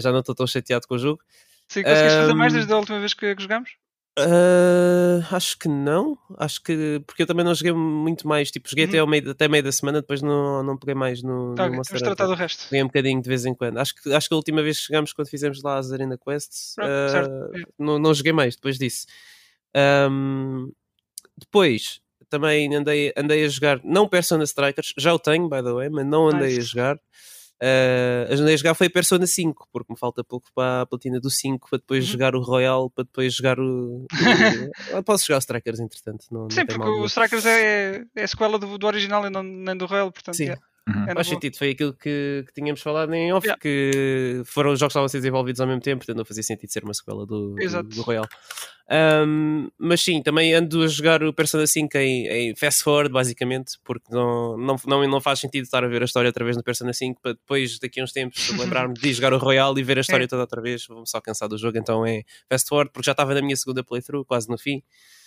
já 0.00 0.10
não 0.10 0.20
estou 0.20 0.34
tão 0.34 0.46
chateado 0.46 0.86
com 0.86 0.94
o 0.94 0.98
jogo. 0.98 1.20
Sim, 1.68 1.82
conseguiste 1.82 2.18
fazer 2.18 2.34
mais 2.34 2.52
desde 2.52 2.72
a 2.72 2.76
última 2.76 2.98
vez 2.98 3.14
que, 3.14 3.34
que 3.34 3.42
jogamos? 3.42 3.70
Uh, 4.18 5.24
acho 5.30 5.58
que 5.58 5.68
não. 5.68 6.18
Acho 6.36 6.62
que. 6.62 7.02
Porque 7.06 7.22
eu 7.22 7.26
também 7.26 7.44
não 7.44 7.54
joguei 7.54 7.72
muito 7.72 8.28
mais. 8.28 8.50
Tipo, 8.50 8.68
joguei 8.68 8.84
uhum. 8.84 8.90
até, 8.90 9.06
meio, 9.06 9.30
até 9.30 9.48
meio 9.48 9.64
da 9.64 9.72
semana, 9.72 10.02
depois 10.02 10.20
não, 10.20 10.62
não 10.62 10.76
peguei 10.76 10.94
mais 10.94 11.22
no. 11.22 11.54
Tá, 11.54 11.66
no 11.66 11.76
Monster 11.76 11.98
vamos 11.98 12.14
tratar 12.14 12.26
do 12.26 12.34
resto. 12.34 12.64
Joguei 12.64 12.82
um 12.82 12.88
bocadinho 12.88 13.22
de 13.22 13.28
vez 13.28 13.46
em 13.46 13.54
quando. 13.54 13.78
Acho 13.78 13.94
que, 13.94 14.12
acho 14.12 14.28
que 14.28 14.34
a 14.34 14.36
última 14.36 14.62
vez 14.62 14.80
que 14.80 14.86
chegámos, 14.86 15.14
quando 15.14 15.28
fizemos 15.28 15.62
lá 15.62 15.78
as 15.78 15.90
Arena 15.92 16.18
Quests, 16.18 16.74
uh, 16.78 17.66
não, 17.78 17.98
não 17.98 18.12
joguei 18.12 18.34
mais 18.34 18.54
depois 18.54 18.76
disso. 18.76 19.06
Um, 19.74 20.70
depois 21.38 22.00
também 22.28 22.74
andei, 22.74 23.12
andei 23.16 23.44
a 23.44 23.48
jogar, 23.48 23.80
não 23.84 24.08
Persona 24.08 24.44
Strikers, 24.44 24.94
já 24.96 25.12
o 25.12 25.18
tenho, 25.18 25.48
by 25.48 25.62
the 25.62 25.72
way, 25.72 25.90
mas 25.90 26.06
não 26.06 26.28
andei 26.28 26.54
nice. 26.54 26.60
a 26.60 26.62
jogar. 26.62 26.96
Uh, 26.96 28.32
andei 28.32 28.54
a 28.54 28.56
jogar 28.56 28.74
foi 28.74 28.88
Persona 28.88 29.26
5, 29.26 29.68
porque 29.70 29.92
me 29.92 29.98
falta 29.98 30.24
pouco 30.24 30.48
para 30.54 30.80
a 30.80 30.86
platina 30.86 31.20
do 31.20 31.30
5 31.30 31.68
para 31.68 31.78
depois 31.78 32.04
uhum. 32.04 32.10
jogar 32.10 32.34
o 32.34 32.40
Royal, 32.40 32.90
para 32.90 33.04
depois 33.04 33.34
jogar 33.34 33.60
o. 33.60 34.06
o... 34.98 35.02
Posso 35.04 35.26
jogar 35.26 35.36
o 35.36 35.40
Strikers, 35.40 35.78
entretanto. 35.78 36.24
Não, 36.30 36.50
Sim, 36.50 36.60
não 36.60 36.66
porque 36.66 36.88
o 36.88 37.04
Strikers 37.04 37.46
é, 37.46 38.02
é 38.16 38.22
a 38.22 38.26
sequela 38.26 38.58
do, 38.58 38.78
do 38.78 38.86
original 38.86 39.26
e 39.26 39.30
não, 39.30 39.42
nem 39.42 39.76
do 39.76 39.86
Royal, 39.86 40.10
portanto. 40.10 40.36
Sim. 40.36 40.48
É. 40.48 40.58
Uhum. 40.88 41.14
Faz 41.14 41.28
sentido, 41.28 41.56
foi 41.56 41.70
aquilo 41.70 41.92
que, 41.92 42.44
que, 42.44 42.52
tínhamos 42.52 42.80
falado 42.82 43.14
em 43.14 43.32
off, 43.32 43.46
yeah. 43.46 43.60
que 43.60 44.42
foram 44.44 44.72
os 44.72 44.80
jogos 44.80 44.90
que 44.90 44.98
estavam 44.98 45.06
a 45.06 45.08
ser 45.08 45.18
desenvolvidos 45.18 45.60
ao 45.60 45.66
mesmo 45.66 45.80
tempo, 45.80 45.98
portanto 45.98 46.16
não 46.16 46.24
fazia 46.24 46.42
sentido 46.42 46.72
ser 46.72 46.82
uma 46.82 46.92
sequela 46.92 47.24
do, 47.24 47.54
do, 47.54 47.82
do, 47.84 48.02
Royal. 48.02 48.26
Um, 48.90 49.68
mas 49.78 50.00
sim, 50.00 50.20
também 50.20 50.52
ando 50.52 50.82
a 50.82 50.88
jogar 50.88 51.22
o 51.22 51.32
Persona 51.32 51.68
5 51.68 51.96
em, 51.98 52.26
em 52.26 52.56
fast 52.56 52.82
forward, 52.82 53.12
basicamente, 53.12 53.78
porque 53.84 54.12
não, 54.12 54.56
não, 54.56 54.76
não, 54.84 55.08
não 55.08 55.20
faz 55.20 55.38
sentido 55.38 55.62
estar 55.62 55.84
a 55.84 55.86
ver 55.86 56.02
a 56.02 56.04
história 56.04 56.28
outra 56.28 56.44
vez 56.44 56.56
no 56.56 56.64
Persona 56.64 56.92
5 56.92 57.20
para 57.22 57.32
depois, 57.34 57.78
daqui 57.78 58.00
a 58.00 58.04
uns 58.04 58.12
tempos, 58.12 58.50
lembrar-me 58.58 58.94
de 58.94 59.12
jogar 59.12 59.32
o 59.32 59.38
Royal 59.38 59.78
e 59.78 59.84
ver 59.84 59.98
a 59.98 60.00
história 60.00 60.24
é. 60.24 60.26
toda 60.26 60.42
outra 60.42 60.60
vez. 60.60 60.84
Vou-me 60.84 61.06
só 61.06 61.20
cansar 61.20 61.48
do 61.48 61.56
jogo, 61.56 61.78
então 61.78 62.04
é 62.04 62.24
fast 62.50 62.68
forward, 62.68 62.90
porque 62.92 63.06
já 63.06 63.12
estava 63.12 63.32
na 63.34 63.40
minha 63.40 63.56
segunda 63.56 63.84
playthrough, 63.84 64.24
quase 64.24 64.48
no 64.48 64.58
fim. 64.58 64.82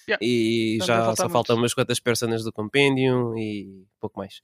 Yeah. 0.07 0.23
E 0.23 0.75
então, 0.75 0.87
já 0.87 1.15
só 1.15 1.29
faltam 1.29 1.55
umas 1.55 1.73
quantas 1.73 1.99
personas 1.99 2.43
do 2.43 2.51
Compendium 2.51 3.37
e 3.37 3.85
pouco 4.01 4.19
mais. 4.19 4.41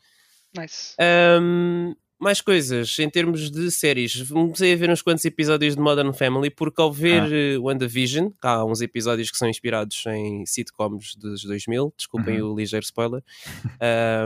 Nice. 0.58 0.96
Um, 1.00 1.96
mais 2.20 2.40
coisas 2.40 2.98
em 3.00 3.10
termos 3.10 3.50
de 3.50 3.72
séries. 3.72 4.30
Comecei 4.30 4.74
a 4.74 4.76
ver 4.76 4.92
uns 4.92 5.02
quantos 5.02 5.26
episódios 5.26 5.76
de 5.76 5.82
Modern 5.82 6.14
Family, 6.14 6.52
porque 6.52 6.82
ao 6.82 6.94
ver 6.94 7.24
ah. 7.24 7.60
uh, 7.60 7.64
WandaVision, 7.64 8.30
há 8.42 8.64
uns 8.64 8.82
episódios 8.82 9.32
que 9.32 9.38
são 9.38 9.50
inspirados 9.50 10.04
em 10.06 10.46
sitcoms 10.46 11.16
dos 11.16 11.44
2000, 11.44 11.94
desculpem 11.98 12.42
uhum. 12.42 12.54
o 12.54 12.56
ligeiro 12.56 12.84
spoiler. 12.84 13.24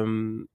um, 0.05 0.45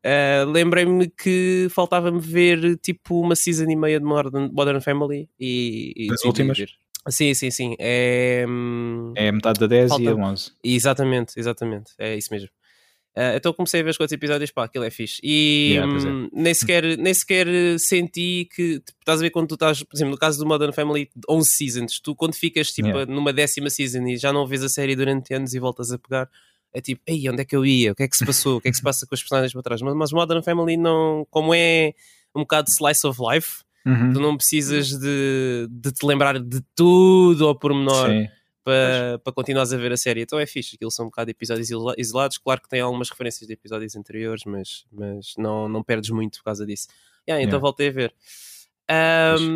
Uh, 0.00 0.02
eh, 0.02 0.44
lembrei-me 0.46 1.10
que 1.10 1.68
faltava-me 1.70 2.20
ver 2.20 2.78
tipo 2.78 3.20
uma 3.20 3.36
season 3.36 3.68
e 3.68 3.76
meia 3.76 4.00
de 4.00 4.06
Modern, 4.06 4.50
Modern 4.50 4.80
Family 4.80 5.28
e, 5.38 5.92
e 5.94 6.12
as 6.12 6.24
últimas? 6.24 6.56
Ver. 6.56 6.70
Sim, 7.08 7.34
sim, 7.34 7.50
sim. 7.50 7.76
É, 7.78 8.44
hum, 8.48 9.12
é 9.16 9.30
metade 9.32 9.58
da 9.60 9.66
10 9.66 9.88
Falta... 9.90 10.04
e 10.04 10.08
a 10.08 10.14
11. 10.14 10.52
Exatamente, 10.64 11.38
exatamente. 11.38 11.92
É 11.98 12.16
isso 12.16 12.32
mesmo. 12.32 12.48
Uh, 13.16 13.34
então 13.36 13.52
comecei 13.52 13.80
a 13.80 13.82
ver 13.82 13.90
os 13.90 13.96
quatro 13.96 14.14
episódios, 14.14 14.52
pá, 14.52 14.64
aquilo 14.64 14.84
é 14.84 14.90
fixe. 14.90 15.20
E 15.22 15.72
yeah, 15.72 15.92
hum, 15.92 16.26
é. 16.26 16.40
nem, 16.42 16.54
sequer, 16.54 16.96
nem 16.96 17.12
sequer 17.12 17.46
senti 17.78 18.48
que, 18.54 18.78
tipo, 18.78 18.98
estás 19.00 19.18
a 19.18 19.22
ver 19.22 19.30
quando 19.30 19.48
tu 19.48 19.54
estás, 19.54 19.82
por 19.82 19.96
exemplo, 19.96 20.12
no 20.12 20.18
caso 20.18 20.38
do 20.38 20.46
Modern 20.46 20.72
Family, 20.72 21.10
11 21.28 21.50
seasons, 21.50 22.00
tu 22.00 22.14
quando 22.14 22.34
ficas 22.34 22.72
tipo 22.72 22.88
yeah. 22.88 23.12
numa 23.12 23.32
décima 23.32 23.68
season 23.68 24.06
e 24.06 24.16
já 24.16 24.32
não 24.32 24.46
vês 24.46 24.62
a 24.62 24.68
série 24.68 24.94
durante 24.94 25.34
anos 25.34 25.54
e 25.54 25.58
voltas 25.58 25.90
a 25.90 25.98
pegar, 25.98 26.28
é 26.72 26.80
tipo, 26.80 27.02
ei, 27.04 27.28
onde 27.28 27.42
é 27.42 27.44
que 27.44 27.56
eu 27.56 27.66
ia? 27.66 27.90
O 27.90 27.94
que 27.96 28.04
é 28.04 28.08
que 28.08 28.16
se 28.16 28.24
passou? 28.24 28.58
O 28.58 28.60
que 28.60 28.68
é 28.68 28.70
que 28.70 28.76
se 28.76 28.82
passa 28.82 29.04
com 29.04 29.14
os 29.14 29.20
personagens 29.20 29.52
para 29.52 29.62
trás? 29.62 29.82
Mas, 29.82 29.94
mas 29.94 30.12
Modern 30.12 30.42
Family 30.42 30.76
não, 30.76 31.26
como 31.30 31.52
é 31.52 31.92
um 32.32 32.42
bocado 32.42 32.70
slice 32.70 33.04
of 33.08 33.20
life, 33.20 33.64
uhum. 33.84 34.12
tu 34.12 34.20
não 34.20 34.36
precisas 34.36 34.90
de, 34.90 35.66
de 35.68 35.90
te 35.90 36.06
lembrar 36.06 36.38
de 36.38 36.60
tudo 36.76 37.48
ao 37.48 37.58
pormenor. 37.58 38.08
Sim 38.08 38.28
para, 38.64 39.20
para 39.22 39.32
continuares 39.32 39.72
a 39.72 39.76
ver 39.76 39.92
a 39.92 39.96
série. 39.96 40.22
Então 40.22 40.38
é 40.38 40.46
fixe, 40.46 40.76
aquilo 40.76 40.90
são 40.90 41.06
um 41.06 41.08
bocado 41.08 41.26
de 41.26 41.32
episódios 41.32 41.70
isolados. 41.96 42.38
Claro 42.38 42.60
que 42.60 42.68
tem 42.68 42.80
algumas 42.80 43.10
referências 43.10 43.46
de 43.46 43.52
episódios 43.52 43.94
anteriores, 43.96 44.42
mas, 44.46 44.84
mas 44.92 45.34
não, 45.36 45.68
não 45.68 45.82
perdes 45.82 46.10
muito 46.10 46.38
por 46.38 46.44
causa 46.44 46.66
disso. 46.66 46.88
Yeah, 47.28 47.42
então 47.42 47.58
yeah. 47.58 47.60
voltei 47.60 47.88
a 47.88 47.92
ver. 47.92 48.14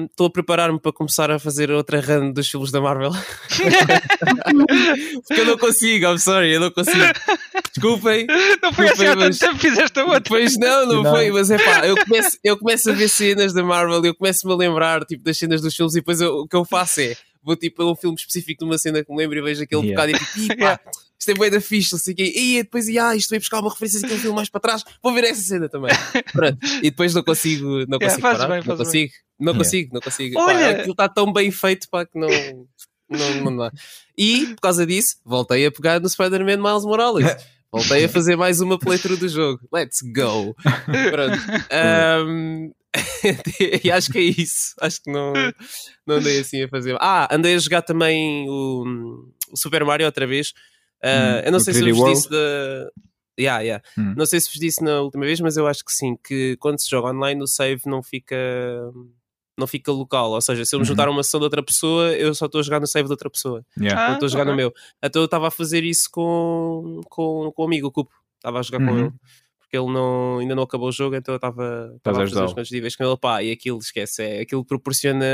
Estou 0.09 0.27
um, 0.27 0.29
a 0.29 0.31
preparar-me 0.31 0.79
para 0.79 0.93
começar 0.93 1.29
a 1.29 1.41
fazer 1.41 1.69
outra 1.73 2.01
run 2.01 2.31
dos 2.31 2.49
filmes 2.49 2.71
da 2.71 2.81
Marvel. 2.81 3.11
Porque 5.27 5.41
eu 5.41 5.45
não 5.45 5.59
consigo, 5.59 6.07
I'm 6.07 6.19
sorry, 6.19 6.53
eu 6.53 6.61
não 6.61 6.71
consigo. 6.71 7.03
Desculpem. 7.75 8.29
Não 8.63 8.73
foi 8.73 8.91
assim 8.91 9.07
há 9.07 9.17
tanto 9.17 9.37
tempo 9.37 9.59
fizeste 9.59 9.99
a 9.99 10.05
outra. 10.05 10.23
Pois 10.29 10.57
não, 10.57 10.87
não, 10.87 11.03
não, 11.03 11.11
foi, 11.11 11.33
mas 11.33 11.51
é 11.51 11.59
pá, 11.59 11.85
eu 11.85 11.97
começo, 11.97 12.39
eu 12.45 12.57
começo 12.57 12.91
a 12.91 12.93
ver 12.93 13.09
cenas 13.09 13.53
da 13.53 13.65
Marvel 13.65 14.05
e 14.05 14.09
eu 14.09 14.15
começo-me 14.15 14.53
a 14.53 14.57
lembrar 14.57 15.05
tipo, 15.05 15.25
das 15.25 15.37
cenas 15.37 15.61
dos 15.61 15.75
filmes 15.75 15.95
e 15.95 15.99
depois 15.99 16.21
eu, 16.21 16.33
o 16.33 16.47
que 16.47 16.55
eu 16.55 16.65
faço 16.65 17.01
é 17.01 17.17
vou 17.45 17.57
tipo 17.57 17.83
a 17.83 17.93
um 17.93 17.95
filme 17.95 18.17
específico 18.17 18.65
de 18.65 18.71
uma 18.71 18.79
cena 18.79 19.05
que 19.05 19.11
me 19.11 19.19
lembro 19.19 19.39
e 19.39 19.43
vejo 19.43 19.63
aquele 19.63 19.89
yeah. 19.89 20.13
bocado 20.13 20.25
e 20.25 20.47
tipo, 20.49 20.59
pá, 20.59 20.81
isto 21.19 21.31
é 21.31 21.35
bem 21.35 21.51
da 21.51 21.61
fixe, 21.61 21.93
não 21.93 21.99
sei 21.99 22.15
o 22.15 22.17
quê. 22.17 22.33
E 22.35 22.63
depois, 22.63 22.89
ah, 22.97 23.15
isto 23.15 23.31
veio 23.31 23.41
buscar 23.41 23.61
uma 23.61 23.71
referência 23.71 24.01
aquele 24.01 24.19
filme 24.19 24.37
mais 24.37 24.49
para 24.49 24.61
trás, 24.61 24.85
vou 25.03 25.13
ver 25.13 25.25
essa 25.25 25.43
cena 25.43 25.69
também. 25.69 25.93
Pronto. 26.33 26.59
E 26.79 26.91
depois 26.91 27.15
não 27.15 27.23
consigo, 27.23 27.87
não 27.87 27.99
consigo 27.99 28.27
yeah, 28.27 28.39
parar, 28.39 28.49
bem, 28.49 28.63
não, 28.67 28.77
consigo, 28.77 29.13
não 29.39 29.53
yeah. 29.53 29.65
consigo, 29.65 29.95
não 29.95 30.01
consigo, 30.01 30.41
Olha... 30.41 30.59
Pá, 30.59 30.71
aquilo 30.71 30.93
está 30.93 31.09
tão 31.09 31.33
bem 31.33 31.51
feito, 31.51 31.89
pá, 31.91 32.07
que 32.07 32.19
não... 32.19 32.29
Não, 33.07 33.45
não 33.45 33.57
dá. 33.57 33.71
E 34.17 34.47
por 34.55 34.63
causa 34.63 34.87
disso, 34.87 35.17
voltei 35.25 35.67
a 35.67 35.71
pegar 35.71 36.01
no 36.01 36.09
Spider-Man 36.09 36.57
Miles 36.57 36.85
Morales. 36.85 37.25
Voltei 37.71 38.05
a 38.05 38.09
fazer 38.09 38.37
mais 38.37 38.61
uma 38.61 38.79
playthrough 38.79 39.17
do 39.17 39.29
jogo. 39.29 39.61
Let's 39.73 40.01
go! 40.01 40.55
Pronto. 41.11 41.39
Um, 42.29 42.73
e 43.85 43.91
acho 43.91 44.11
que 44.11 44.19
é 44.19 44.23
isso. 44.23 44.75
Acho 44.81 45.03
que 45.03 45.11
não, 45.11 45.33
não 46.07 46.17
andei 46.17 46.41
assim 46.41 46.63
a 46.63 46.69
fazer. 46.69 46.97
Ah, 47.01 47.29
andei 47.35 47.55
a 47.55 47.59
jogar 47.59 47.83
também 47.83 48.49
o, 48.49 49.27
o 49.51 49.57
Super 49.57 49.85
Mario 49.85 50.07
outra 50.07 50.27
vez. 50.27 50.51
Uh, 51.03 51.07
hum, 51.07 51.41
eu 51.47 51.53
não 51.53 51.61
sei 51.61 51.75
se 51.75 51.89
eu 51.89 51.95
vos 51.95 52.11
disse 52.11 52.31
da. 52.31 52.91
Yeah, 53.39 53.61
yeah. 53.63 53.85
Hum. 53.99 54.15
Não 54.17 54.27
sei 54.27 54.41
se 54.41 54.49
vos 54.49 54.61
disse 54.61 54.83
na 54.83 55.01
última 55.01 55.25
vez, 55.25 55.41
mas 55.41 55.57
eu 55.57 55.67
acho 55.67 55.85
que 55.85 55.93
sim, 55.93 56.17
que 56.23 56.57
quando 56.59 56.81
se 56.81 56.89
joga 56.89 57.11
online 57.11 57.43
o 57.43 57.47
save 57.47 57.83
não 57.87 58.03
fica 58.03 58.37
não 59.57 59.67
fica 59.69 59.93
local, 59.93 60.33
ou 60.33 60.41
seja, 60.41 60.65
se 60.65 60.75
eu 60.75 60.81
me 60.81 60.83
uhum. 60.83 60.89
juntar 60.89 61.07
a 61.07 61.11
uma 61.13 61.23
sessão 61.23 61.39
de 61.39 61.45
outra 61.45 61.63
pessoa, 61.63 62.13
eu 62.13 62.35
só 62.35 62.47
estou 62.47 62.61
a 62.61 62.63
jogar 62.63 62.81
no 62.81 62.89
save 62.89 63.07
de 63.07 63.13
outra 63.13 63.31
pessoa, 63.31 63.65
yeah. 63.79 64.09
não 64.09 64.15
estou 64.15 64.27
a 64.27 64.31
jogar 64.31 64.45
no 64.45 64.55
meu. 64.55 64.73
Então 65.03 65.23
eu 65.23 65.27
estava 65.27 65.47
a 65.47 65.51
fazer 65.51 65.85
isso 65.85 66.09
com, 66.11 67.01
com, 67.09 67.53
com 67.55 67.63
o 67.63 67.65
amigo, 67.65 67.87
o 67.87 67.93
Cupo, 67.93 68.13
estava 68.37 68.59
a 68.59 68.63
jogar 68.63 68.81
uhum. 68.81 68.87
com 68.87 68.99
ele 68.99 69.13
porque 69.75 69.77
ele 69.77 69.93
não, 69.93 70.39
ainda 70.39 70.55
não 70.55 70.63
acabou 70.63 70.89
o 70.89 70.93
jogo, 70.93 71.17
então 71.17 71.35
eu 71.35 71.37
estava 71.37 71.97
a 72.05 72.15
fazer 72.15 72.61
os 72.61 72.71
níveis 72.71 72.95
com 72.95 73.05
ele, 73.05 73.17
pá, 73.17 73.43
e 73.43 73.51
aquilo, 73.51 73.79
esquece, 73.79 74.23
é, 74.23 74.41
aquilo 74.41 74.65
proporciona, 74.65 75.27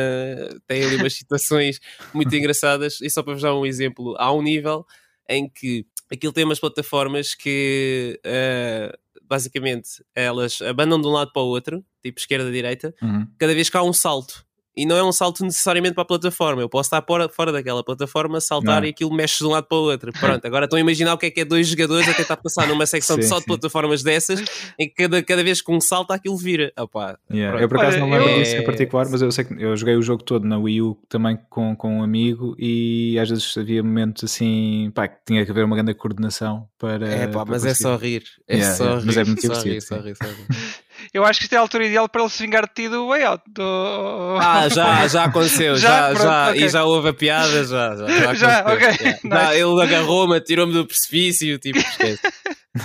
tem 0.66 0.83
ali 0.83 0.96
umas 0.96 1.12
situações 1.14 1.79
muito 2.14 2.35
engraçadas, 2.35 3.00
e 3.03 3.11
só 3.11 3.22
para 3.22 3.35
vos 3.35 3.42
dar 3.42 3.55
um 3.55 3.66
exemplo, 3.66 4.14
há 4.18 4.33
um 4.33 4.42
nível 4.42 4.87
em 5.29 5.48
que 5.48 5.85
aquilo 6.11 6.33
tem 6.33 6.44
umas 6.44 6.59
plataformas 6.59 7.35
que 7.35 8.18
uh, 8.24 8.96
basicamente 9.22 10.03
elas 10.14 10.61
abandam 10.62 11.00
de 11.00 11.07
um 11.07 11.12
lado 11.12 11.33
para 11.33 11.42
o 11.42 11.46
outro, 11.46 11.85
tipo 12.03 12.18
esquerda-direita, 12.18 12.94
uhum. 13.03 13.26
cada 13.38 13.55
vez 13.55 13.68
que 13.68 13.76
há 13.76 13.83
um 13.83 13.92
salto 13.92 14.44
e 14.76 14.87
não 14.87 14.96
é 14.96 15.02
um 15.02 15.12
salto 15.12 15.44
necessariamente 15.44 15.94
para 15.94 16.02
a 16.02 16.06
plataforma. 16.06 16.62
Eu 16.62 16.68
posso 16.68 16.87
estar 16.87 17.02
fora, 17.02 17.28
fora 17.28 17.52
daquela 17.52 17.83
plataforma, 17.83 18.40
saltar 18.40 18.80
não. 18.80 18.87
e 18.87 18.90
aquilo 18.90 19.12
mexe 19.12 19.38
de 19.38 19.46
um 19.46 19.50
lado 19.50 19.66
para 19.66 19.78
o 19.78 19.83
outro. 19.83 20.12
Pronto, 20.12 20.44
agora 20.46 20.64
estão 20.64 20.76
a 20.76 20.80
imaginar 20.80 21.14
o 21.14 21.18
que 21.18 21.26
é 21.26 21.30
que 21.30 21.40
é 21.40 21.44
dois 21.44 21.66
jogadores 21.66 22.09
a 22.09 22.14
tentar 22.14 22.37
passar 22.37 22.66
numa 22.68 22.87
secção 22.87 23.16
sim, 23.16 23.22
de 23.22 23.28
só 23.28 23.38
de 23.38 23.46
plataformas 23.46 24.02
dessas, 24.02 24.40
em 24.78 24.88
que 24.88 24.94
cada, 24.94 25.22
cada 25.22 25.42
vez 25.42 25.61
que 25.61 25.72
um 25.72 25.80
salta 25.80 26.14
aquilo 26.14 26.37
vira. 26.37 26.72
Opa, 26.78 27.18
yeah. 27.30 27.61
Eu 27.61 27.68
por 27.68 27.78
acaso 27.78 27.96
Olha, 27.96 28.06
não 28.06 28.11
lembro 28.11 28.30
eu... 28.30 28.38
disso 28.38 28.56
em 28.56 28.64
particular, 28.64 29.09
mas 29.11 29.22
eu 29.22 29.33
sei 29.33 29.44
que 29.44 29.54
eu 29.54 29.76
joguei 29.76 29.96
o 29.96 30.02
jogo 30.02 30.22
todo 30.22 30.46
na 30.46 30.59
Wii 30.59 30.83
U 30.83 30.98
também 31.09 31.38
com, 31.48 31.74
com 31.74 31.98
um 31.98 32.02
amigo 32.02 32.54
e 32.59 33.18
às 33.18 33.28
vezes 33.28 33.56
havia 33.56 33.83
momentos 33.83 34.24
assim, 34.24 34.90
pá, 34.94 35.09
que 35.09 35.16
tinha 35.26 35.44
que 35.44 35.50
haver 35.50 35.64
uma 35.64 35.76
grande 35.76 35.94
coordenação 35.94 36.68
para. 36.78 37.09
É 37.09 37.26
pá, 37.26 37.44
mas 37.44 37.64
é 37.64 37.74
só 37.74 37.96
rir. 37.96 38.22
É 38.46 38.56
yeah, 38.56 38.76
só 38.76 38.85
yeah. 38.85 39.00
rir. 39.00 39.06
Mas 39.06 39.16
é 39.16 39.24
muito 39.24 39.40
divertido. 39.40 39.80
Só 39.80 39.96
rir, 39.96 39.96
só 39.96 39.96
rir, 39.96 40.16
só 40.16 40.24
rir. 40.24 40.79
Eu 41.12 41.24
acho 41.24 41.40
que 41.40 41.46
isto 41.46 41.52
é 41.54 41.56
a 41.56 41.60
altura 41.60 41.86
ideal 41.86 42.08
para 42.08 42.22
ele 42.22 42.30
se 42.30 42.42
vingar 42.42 42.68
de 42.68 42.74
ti 42.74 42.88
do 42.88 43.08
way 43.08 43.24
out. 43.24 43.42
Do... 43.48 44.38
Ah, 44.40 44.68
já, 44.68 45.08
já 45.08 45.24
aconteceu, 45.24 45.74
já, 45.78 45.88
já, 45.88 46.06
pronto, 46.10 46.22
já 46.22 46.50
okay. 46.50 46.64
e 46.64 46.68
já 46.68 46.84
houve 46.84 47.08
a 47.08 47.12
piada, 47.12 47.64
já. 47.64 47.96
Já, 47.96 48.06
já, 48.06 48.34
já 48.34 48.60
ok. 48.60 48.86
Yeah. 48.86 49.20
Nice. 49.50 49.60
ele 49.60 49.82
agarrou-me, 49.82 50.40
tirou-me 50.40 50.72
do 50.72 50.86
precipício, 50.86 51.58
tipo, 51.58 51.78
esquece. 51.78 52.20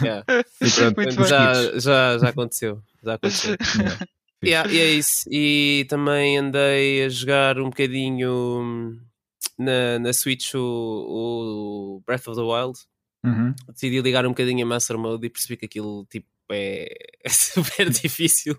Yeah. 0.02 0.26
Já, 1.28 1.80
já, 1.80 2.18
já 2.18 2.30
aconteceu, 2.30 2.82
já 3.04 3.14
aconteceu. 3.14 3.56
Yeah. 4.44 4.72
e 4.72 4.80
é 4.80 4.90
isso. 4.92 5.30
E 5.30 5.86
também 5.88 6.38
andei 6.38 7.06
a 7.06 7.10
jogar 7.10 7.60
um 7.60 7.66
bocadinho 7.66 8.98
na, 9.58 10.00
na 10.00 10.14
Switch 10.14 10.54
o, 10.56 10.60
o 10.60 12.04
Breath 12.06 12.28
of 12.28 12.38
the 12.38 12.44
Wild. 12.44 12.80
Uhum. 13.24 13.54
Decidi 13.70 14.02
ligar 14.02 14.26
um 14.26 14.30
bocadinho 14.30 14.66
a 14.66 14.70
Master 14.70 14.98
Mode 14.98 15.26
e 15.26 15.30
percebi 15.30 15.58
que 15.58 15.66
aquilo 15.66 16.06
tipo 16.10 16.28
é, 16.52 16.88
é 17.24 17.30
super 17.30 17.90
difícil 17.90 18.58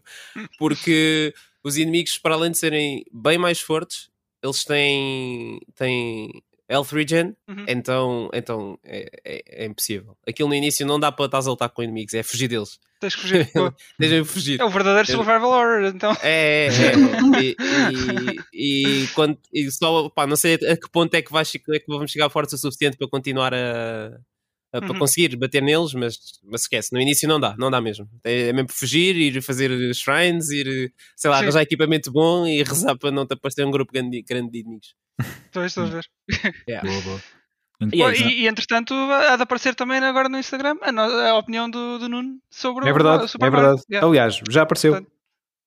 porque 0.58 1.32
os 1.62 1.76
inimigos, 1.76 2.18
para 2.18 2.34
além 2.34 2.52
de 2.52 2.58
serem 2.58 3.04
bem 3.12 3.38
mais 3.38 3.60
fortes, 3.60 4.08
eles 4.42 4.64
têm, 4.64 5.60
têm 5.74 6.30
Health 6.68 6.88
Regen, 6.92 7.36
uhum. 7.48 7.64
então, 7.68 8.30
então 8.32 8.78
é, 8.84 9.08
é, 9.24 9.42
é, 9.46 9.66
impossível. 9.66 10.16
Aquilo 10.26 10.48
no 10.48 10.54
início 10.54 10.86
não 10.86 10.98
dá 10.98 11.12
para 11.12 11.26
estar 11.26 11.38
a 11.38 11.50
lutar 11.50 11.68
com 11.70 11.82
inimigos, 11.82 12.14
é 12.14 12.22
fugir 12.22 12.48
deles. 12.48 12.78
Tens 13.00 13.14
que 13.14 13.20
fugir. 13.20 13.50
Deixa 13.98 14.24
fugir. 14.24 14.60
É 14.60 14.64
o 14.64 14.70
verdadeiro 14.70 15.06
survival 15.06 15.50
horror, 15.50 15.84
então. 15.84 16.16
É, 16.22 16.66
é, 16.66 16.68
é. 16.68 16.96
e, 17.40 17.56
e, 18.52 19.04
e, 19.04 19.08
quando, 19.08 19.38
e 19.52 19.70
só, 19.70 20.08
pá, 20.08 20.26
não 20.26 20.36
sei 20.36 20.54
a 20.54 20.76
que 20.76 20.90
ponto 20.90 21.14
é 21.14 21.22
que, 21.22 21.30
vai, 21.30 21.42
é 21.42 21.78
que 21.78 21.86
vamos 21.88 22.10
chegar 22.10 22.30
forte 22.30 22.54
o 22.54 22.58
suficiente 22.58 22.96
para 22.96 23.08
continuar 23.08 23.54
a, 23.54 24.18
a 24.76 24.80
para 24.80 24.92
uhum. 24.92 24.98
conseguir 24.98 25.36
bater 25.36 25.62
neles, 25.62 25.94
mas, 25.94 26.16
mas 26.44 26.62
esquece, 26.62 26.92
no 26.92 27.00
início 27.00 27.28
não 27.28 27.40
dá, 27.40 27.54
não 27.58 27.70
dá 27.70 27.80
mesmo. 27.80 28.08
É, 28.24 28.48
é 28.48 28.52
mesmo 28.52 28.70
fugir, 28.70 29.16
ir 29.16 29.42
fazer 29.42 29.70
shrines, 29.94 30.50
ir, 30.50 30.92
sei 31.16 31.30
lá, 31.30 31.38
arranjar 31.38 31.62
equipamento 31.62 32.12
bom 32.12 32.46
e 32.46 32.62
rezar 32.62 32.96
para 32.96 33.10
não 33.10 33.26
te 33.26 33.34
aparecer 33.34 33.64
um 33.64 33.70
grupo 33.70 33.92
grande, 33.92 34.22
grande 34.22 34.50
de 34.50 34.60
inimigos. 34.60 34.94
Estou 35.64 35.84
a 35.84 35.86
ver. 35.86 36.04
Yeah. 36.68 36.88
Boa, 36.88 37.00
boa. 37.02 37.22
E, 37.92 38.02
é 38.02 38.12
e, 38.16 38.42
e, 38.42 38.48
entretanto, 38.48 38.94
há 38.94 39.36
de 39.36 39.42
aparecer 39.42 39.74
também 39.74 39.98
agora 39.98 40.28
no 40.28 40.38
Instagram 40.38 40.76
a, 40.80 41.30
a 41.30 41.38
opinião 41.38 41.68
do, 41.68 41.98
do, 41.98 42.08
Nuno 42.08 42.38
sobre 42.50 42.88
é 42.88 42.92
verdade, 42.92 43.24
o 43.24 43.28
Super 43.28 43.46
É 43.46 43.50
verdade, 43.50 43.82
yeah. 43.90 44.06
Aliás, 44.06 44.40
já 44.48 44.62
apareceu. 44.62 44.92
Portanto, 44.92 45.12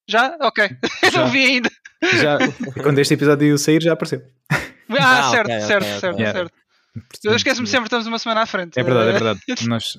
já? 0.10 0.36
Ok. 0.42 0.68
Já. 1.14 1.22
não 1.22 1.30
vi 1.30 1.46
ainda. 1.46 1.70
Já, 2.02 2.40
quando 2.82 2.98
este 2.98 3.14
episódio 3.14 3.58
sair, 3.60 3.82
já 3.82 3.94
apareceu. 3.94 4.24
Ah, 4.52 5.28
ah 5.28 5.30
certo, 5.30 5.46
okay, 5.46 5.62
certo, 5.62 5.86
okay, 5.86 6.00
certo, 6.00 6.16
okay. 6.16 6.32
certo. 6.32 6.54
Eu 7.24 7.36
esqueço-me 7.36 7.68
sempre, 7.68 7.86
estamos 7.86 8.08
uma 8.08 8.20
semana 8.20 8.42
à 8.42 8.46
frente. 8.46 8.80
É 8.80 8.84
verdade, 8.84 9.10
é 9.10 9.12
verdade. 9.14 9.40
Nós 9.68 9.94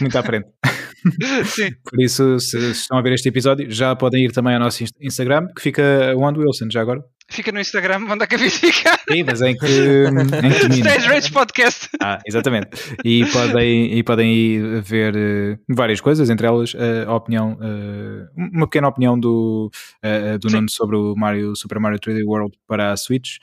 muito 0.00 0.16
à 0.18 0.22
frente. 0.22 0.48
Sim. 1.46 1.70
Por 1.84 2.00
isso, 2.00 2.38
se 2.38 2.58
estão 2.70 2.98
a 2.98 3.02
ver 3.02 3.12
este 3.12 3.28
episódio, 3.28 3.70
já 3.70 3.94
podem 3.94 4.24
ir 4.24 4.32
também 4.32 4.54
ao 4.54 4.60
nosso 4.60 4.84
Instagram, 5.00 5.46
que 5.54 5.62
fica 5.62 6.14
One 6.16 6.38
Wilson, 6.38 6.68
já 6.70 6.80
agora. 6.80 7.02
Fica 7.32 7.50
no 7.50 7.60
Instagram, 7.60 8.00
é 8.20 8.26
que 8.26 8.38
ficar? 8.50 9.00
Sim, 9.10 9.24
mas 9.24 9.40
em 9.40 9.56
que. 9.56 9.66
Em 9.66 10.68
que 10.68 10.80
Stage 10.80 11.08
Rage 11.08 11.32
Podcast. 11.32 11.88
Ah, 12.02 12.18
exatamente. 12.26 12.68
E 13.02 13.24
podem, 13.26 13.94
e 13.94 14.02
podem 14.02 14.34
ir 14.34 14.82
ver 14.82 15.14
uh, 15.16 15.58
várias 15.74 15.98
coisas, 16.00 16.28
entre 16.28 16.46
elas 16.46 16.74
uh, 16.74 17.08
a 17.08 17.14
opinião, 17.14 17.54
uh, 17.54 18.28
uma 18.36 18.66
pequena 18.66 18.88
opinião 18.88 19.18
do, 19.18 19.70
do 20.40 20.50
Nuno 20.50 20.68
sobre 20.68 20.96
o 20.96 21.14
Mario, 21.16 21.56
Super 21.56 21.80
Mario 21.80 21.98
3D 21.98 22.22
World 22.22 22.54
para 22.66 22.92
a 22.92 22.96
Switch. 22.98 23.38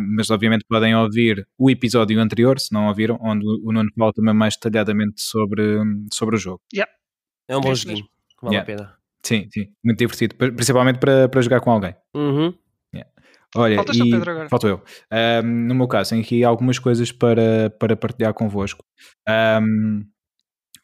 mas 0.00 0.30
obviamente 0.30 0.64
podem 0.66 0.96
ouvir 0.96 1.46
o 1.58 1.70
episódio 1.70 2.18
anterior, 2.18 2.58
se 2.58 2.72
não 2.72 2.88
ouviram, 2.88 3.18
onde 3.20 3.44
o 3.46 3.70
Nuno 3.70 3.90
fala 3.98 4.12
também 4.14 4.34
mais 4.34 4.56
detalhadamente 4.56 5.20
sobre, 5.20 5.62
sobre 6.10 6.36
o 6.36 6.38
jogo. 6.38 6.62
Yeah. 6.72 6.90
É 7.46 7.56
um 7.56 7.60
bom 7.60 7.72
é 7.72 7.74
joguinho, 7.74 8.06
vale 8.40 8.56
yeah. 8.56 8.72
a 8.72 8.76
pena. 8.76 8.94
Sim, 9.22 9.46
sim, 9.52 9.68
muito 9.84 9.98
divertido, 9.98 10.34
principalmente 10.34 10.98
para, 10.98 11.28
para 11.28 11.42
jogar 11.42 11.60
com 11.60 11.70
alguém. 11.70 11.94
Uhum. 12.14 12.54
Olha, 13.56 13.76
Faltas 13.76 13.96
e... 13.96 14.10
Pedro 14.10 14.30
agora. 14.30 14.48
Falto 14.48 14.68
eu. 14.68 14.82
Um, 15.12 15.66
no 15.66 15.74
meu 15.74 15.88
caso, 15.88 16.10
tenho 16.10 16.22
aqui 16.22 16.44
algumas 16.44 16.78
coisas 16.78 17.10
para, 17.10 17.70
para 17.78 17.96
partilhar 17.96 18.32
convosco. 18.32 18.84
Um, 19.28 20.04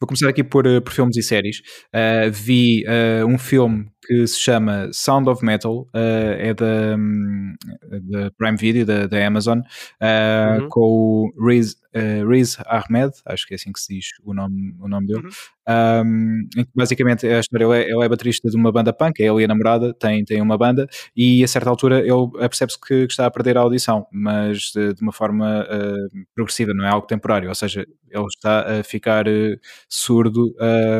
vou 0.00 0.08
começar 0.08 0.28
aqui 0.28 0.42
por, 0.42 0.64
por 0.82 0.92
filmes 0.92 1.16
e 1.16 1.22
séries. 1.22 1.58
Uh, 1.94 2.30
vi 2.30 2.84
uh, 2.86 3.26
um 3.26 3.38
filme 3.38 3.86
que 4.06 4.26
se 4.26 4.38
chama 4.38 4.88
Sound 4.92 5.28
of 5.28 5.44
Metal, 5.44 5.80
uh, 5.80 5.88
é 6.38 6.54
da, 6.54 6.96
um, 6.96 7.54
da 8.02 8.30
Prime 8.32 8.56
Video, 8.56 8.86
da, 8.86 9.06
da 9.06 9.26
Amazon, 9.26 9.58
uhum. 9.58 10.68
com 10.68 10.80
o 10.80 11.46
Riz, 11.46 11.76
Riz 12.28 12.58
Ahmed, 12.66 13.12
acho 13.24 13.46
que 13.46 13.54
é 13.54 13.56
assim 13.56 13.72
que 13.72 13.80
se 13.80 13.94
diz 13.94 14.06
o 14.22 14.34
nome, 14.34 14.74
o 14.80 14.88
nome 14.88 15.06
dele, 15.06 15.24
uhum. 15.24 15.30
Um, 15.68 16.46
basicamente 16.72 17.26
a 17.26 17.40
história, 17.40 17.64
ele 17.64 17.74
é, 17.74 17.90
ele 17.90 18.04
é 18.04 18.08
baterista 18.08 18.48
de 18.48 18.56
uma 18.56 18.70
banda 18.70 18.92
punk, 18.92 19.20
é 19.20 19.26
ele 19.26 19.40
e 19.40 19.44
a 19.44 19.48
namorada 19.48 19.92
têm, 19.94 20.24
têm 20.24 20.40
uma 20.40 20.56
banda 20.56 20.86
e 21.16 21.42
a 21.42 21.48
certa 21.48 21.68
altura 21.68 21.98
ele 21.98 22.28
percebe-se 22.38 22.80
que, 22.80 23.06
que, 23.06 23.12
está 23.12 23.26
a 23.26 23.30
perder 23.30 23.58
a 23.58 23.62
audição, 23.62 24.06
mas 24.12 24.70
de, 24.72 24.94
de 24.94 25.02
uma 25.02 25.10
forma 25.10 25.64
uh, 25.64 26.26
progressiva, 26.36 26.72
não 26.72 26.84
é 26.84 26.88
algo 26.88 27.06
temporário, 27.06 27.48
ou 27.48 27.54
seja, 27.54 27.84
ele 28.08 28.26
está 28.26 28.78
a 28.78 28.84
ficar 28.84 29.26
uh, 29.26 29.58
surdo 29.88 30.54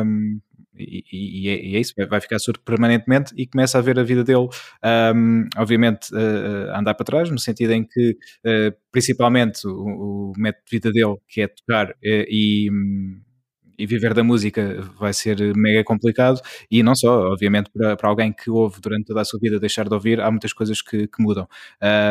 um, 0.05 0.39
e, 0.79 1.03
e, 1.11 1.49
é, 1.49 1.65
e, 1.65 1.75
é, 1.75 1.79
isso, 1.79 1.93
vai 2.09 2.21
ficar 2.21 2.39
surdo 2.39 2.59
permanentemente 2.61 3.33
e 3.37 3.47
começa 3.47 3.77
a 3.77 3.81
ver 3.81 3.99
a 3.99 4.03
vida 4.03 4.23
dele, 4.23 4.47
um, 5.15 5.47
obviamente, 5.57 6.13
uh, 6.13 6.75
andar 6.75 6.93
para 6.93 7.05
trás, 7.05 7.29
no 7.29 7.39
sentido 7.39 7.71
em 7.71 7.83
que, 7.83 8.11
uh, 8.45 8.75
principalmente, 8.91 9.67
o, 9.67 10.31
o, 10.31 10.33
método 10.37 10.63
de 10.65 10.71
vida 10.71 10.91
dele, 10.91 11.15
que 11.27 11.41
é 11.41 11.47
tocar 11.47 11.89
uh, 11.91 11.95
e. 12.03 12.69
Um, 12.71 13.26
e 13.77 13.85
viver 13.85 14.13
da 14.13 14.23
música 14.23 14.81
vai 14.99 15.13
ser 15.13 15.55
mega 15.55 15.83
complicado 15.83 16.39
e 16.69 16.81
não 16.81 16.95
só, 16.95 17.31
obviamente 17.31 17.69
para, 17.69 17.95
para 17.95 18.09
alguém 18.09 18.33
que 18.33 18.49
ouve 18.49 18.81
durante 18.81 19.07
toda 19.07 19.21
a 19.21 19.25
sua 19.25 19.39
vida 19.39 19.59
deixar 19.59 19.87
de 19.87 19.93
ouvir, 19.93 20.19
há 20.19 20.29
muitas 20.31 20.53
coisas 20.53 20.81
que, 20.81 21.07
que 21.07 21.21
mudam. 21.21 21.47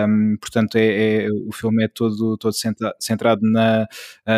Um, 0.09 0.37
portanto, 0.41 0.77
é, 0.77 1.25
é, 1.25 1.29
o 1.31 1.53
filme 1.53 1.85
é 1.85 1.89
todo, 1.89 2.37
todo 2.37 2.55
centrado 2.99 3.41
na, 3.43 3.87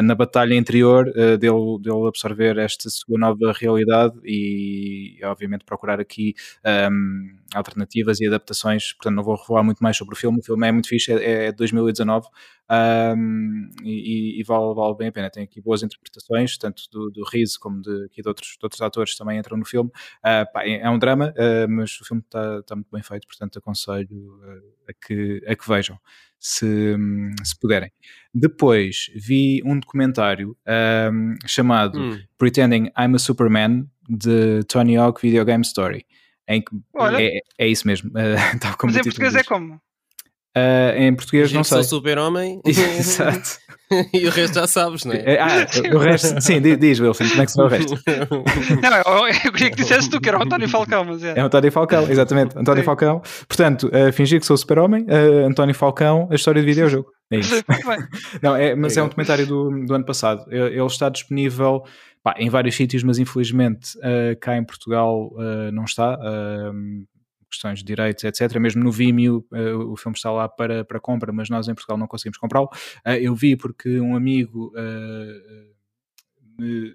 na 0.03 0.15
batalha 0.15 0.55
interior 0.55 1.09
uh, 1.09 1.37
dele, 1.39 1.79
dele 1.81 2.09
absorver 2.09 2.59
esta 2.59 2.89
sua 2.89 3.19
nova 3.19 3.53
realidade 3.53 4.15
e, 4.25 5.19
obviamente, 5.25 5.65
procurar 5.65 6.01
aqui 6.01 6.35
um, 6.91 7.38
alternativas 7.55 8.21
e 8.21 8.27
adaptações. 8.27 8.93
Portanto, 8.93 9.15
não 9.15 9.23
vou 9.23 9.37
revelar 9.37 9.63
muito 9.63 9.83
mais 9.83 9.97
sobre 9.97 10.15
o 10.15 10.17
filme. 10.17 10.39
O 10.39 10.43
filme 10.43 10.67
é 10.67 10.73
muito 10.73 10.89
fixe, 10.89 11.13
é, 11.13 11.47
é 11.47 11.53
2019 11.53 12.27
um, 12.71 13.71
e, 13.83 14.41
e 14.41 14.43
vale, 14.45 14.75
vale, 14.75 14.97
bem 14.97 15.09
a 15.09 15.13
pena. 15.13 15.31
Tem 15.31 15.43
aqui 15.43 15.61
boas 15.61 15.83
interpretações, 15.83 16.59
tanto 16.59 16.83
do, 16.91 17.11
do 17.11 17.25
Riz 17.25 17.57
como 17.57 17.81
de, 17.81 18.05
aqui 18.05 18.21
de, 18.21 18.29
outros, 18.29 18.57
de 18.59 18.65
outros 18.65 18.81
atores 18.83 19.17
também 19.17 19.39
entram 19.39 19.57
no 19.57 19.65
filme. 19.65 19.91
Uh, 20.19 20.53
pá, 20.53 20.65
é, 20.65 20.81
é, 20.81 20.91
um 20.91 20.99
drama, 20.99 21.33
uh, 21.37 21.69
mas 21.69 21.99
o 22.01 22.05
filme 22.05 22.23
está 22.23 22.63
tá 22.63 22.75
muito 22.75 22.91
bem 22.93 23.03
feito, 23.03 23.27
portanto 23.27 23.59
aconselho 23.59 24.39
uh, 24.43 24.89
a, 24.89 25.07
que, 25.07 25.43
a 25.47 25.57
que 25.57 25.69
vejam. 25.69 25.99
Se, 26.41 26.97
se 27.43 27.59
puderem. 27.59 27.91
Depois 28.33 29.11
vi 29.17 29.61
um 29.65 29.77
documentário 29.81 30.57
um, 31.13 31.35
chamado 31.45 31.99
hum. 31.99 32.17
Pretending 32.39 32.93
I'm 32.97 33.17
a 33.17 33.19
Superman 33.19 33.91
de 34.09 34.63
Tony 34.69 34.97
Hawk 34.97 35.21
Video 35.21 35.45
Game 35.45 35.63
Story 35.63 36.07
em 36.49 36.63
que 36.63 36.71
é, 37.19 37.41
é, 37.59 37.69
isso 37.69 37.87
mesmo. 37.87 38.11
Uh, 38.19 38.77
como 38.77 38.93
Mas 38.93 39.01
em 39.01 39.05
português 39.05 39.35
é 39.35 39.45
como? 39.45 39.75
Uh, 40.57 40.97
em 40.97 41.15
português 41.15 41.53
não 41.53 41.63
sei. 41.63 41.79
Sou 41.79 41.99
super-homem. 41.99 42.61
Exato. 42.67 43.59
e 44.13 44.27
o 44.27 44.31
resto 44.31 44.55
já 44.55 44.67
sabes, 44.67 45.05
não 45.05 45.15
é? 45.15 45.35
é? 45.35 45.41
Ah, 45.41 45.67
o 45.95 45.99
resto, 45.99 46.41
sim, 46.41 46.61
diz 46.61 47.01
Wilson, 47.01 47.29
como 47.29 47.43
é 47.43 47.47
que 47.47 47.53
se 47.53 47.61
o 47.61 47.67
resto? 47.67 47.95
não, 48.83 49.27
eu, 49.27 49.35
eu 49.45 49.53
queria 49.53 49.71
que 49.71 49.77
dissesse 49.77 50.11
tu 50.11 50.21
que 50.21 50.29
era 50.29 50.39
o 50.39 50.43
António 50.43 50.69
Falcão, 50.69 51.05
mas 51.05 51.23
é. 51.23 51.39
É 51.39 51.43
o 51.43 51.47
António 51.47 51.73
Falcão, 51.73 52.11
exatamente. 52.11 52.59
António 52.59 52.83
sim. 52.83 52.87
Falcão. 52.87 53.23
Portanto, 53.47 53.89
uh, 53.89 54.13
fingir 54.13 54.41
que 54.41 54.47
sou 54.47 54.57
super-homem, 54.57 55.05
uh, 55.05 55.47
António 55.47 55.75
Falcão, 55.75 56.29
a 56.31 56.35
história 56.35 56.61
de 56.61 56.67
videojogo. 56.67 57.11
É 57.31 57.39
isso. 57.39 57.63
não, 58.43 58.57
é, 58.57 58.75
mas 58.75 58.97
é 58.97 59.03
um 59.03 59.09
documentário 59.09 59.47
do, 59.47 59.71
do 59.87 59.95
ano 59.95 60.05
passado. 60.05 60.45
Ele 60.51 60.85
está 60.85 61.09
disponível 61.09 61.83
pá, 62.33 62.35
em 62.39 62.49
vários 62.49 62.75
sítios, 62.75 63.03
mas 63.03 63.19
infelizmente 63.19 63.97
uh, 63.99 64.39
cá 64.41 64.57
em 64.57 64.65
Portugal 64.65 65.31
não 65.73 65.85
está 65.85 66.19
questões 67.49 67.81
de 67.81 67.85
direitos, 67.85 68.25
etc. 68.25 68.59
Mesmo 68.59 68.83
no 68.85 68.93
Vimeo 68.93 69.45
uh, 69.53 69.91
o 69.91 69.97
filme 69.97 70.17
está 70.17 70.31
lá 70.31 70.49
para, 70.49 70.85
para 70.85 71.01
compra, 71.01 71.33
mas 71.33 71.49
nós 71.49 71.69
em 71.69 71.75
Portugal 71.75 71.97
não 71.97 72.07
conseguimos 72.07 72.39
comprá-lo. 72.39 72.69
Uh, 73.07 73.13
eu 73.21 73.35
vi 73.35 73.57
porque 73.57 74.01
um 74.01 74.15
amigo 74.15 74.73
uh, 74.77 75.69
me 76.61 76.95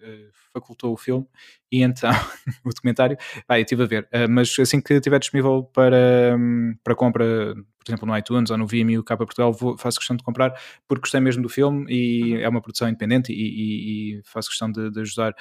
facultou 0.53 0.93
o 0.93 0.97
filme 0.97 1.25
e 1.71 1.81
então 1.81 2.11
o 2.65 2.69
documentário, 2.69 3.17
pá, 3.47 3.57
eu 3.57 3.63
estive 3.63 3.83
a 3.83 3.85
ver, 3.85 4.09
mas 4.29 4.53
assim 4.59 4.81
que 4.81 4.93
estiver 4.93 5.19
disponível 5.19 5.63
para, 5.63 6.35
um, 6.37 6.75
para 6.83 6.93
compra 6.93 7.55
por 7.83 7.91
exemplo, 7.91 8.07
no 8.07 8.17
iTunes 8.17 8.49
ou 8.49 8.57
no 8.57 8.67
Vimeo, 8.67 9.03
cá 9.03 9.17
para 9.17 9.25
Portugal, 9.25 9.51
vou, 9.51 9.77
faço 9.77 9.99
questão 9.99 10.15
de 10.15 10.23
comprar 10.23 10.53
porque 10.87 11.01
gostei 11.01 11.19
mesmo 11.19 11.43
do 11.43 11.49
filme 11.49 11.85
e 11.89 12.35
uhum. 12.35 12.41
é 12.41 12.49
uma 12.49 12.61
produção 12.61 12.87
independente 12.87 13.31
e, 13.31 13.35
e, 13.35 14.17
e 14.17 14.21
faço 14.23 14.49
questão 14.49 14.71
de, 14.71 14.89
de 14.89 15.01
ajudar 15.01 15.35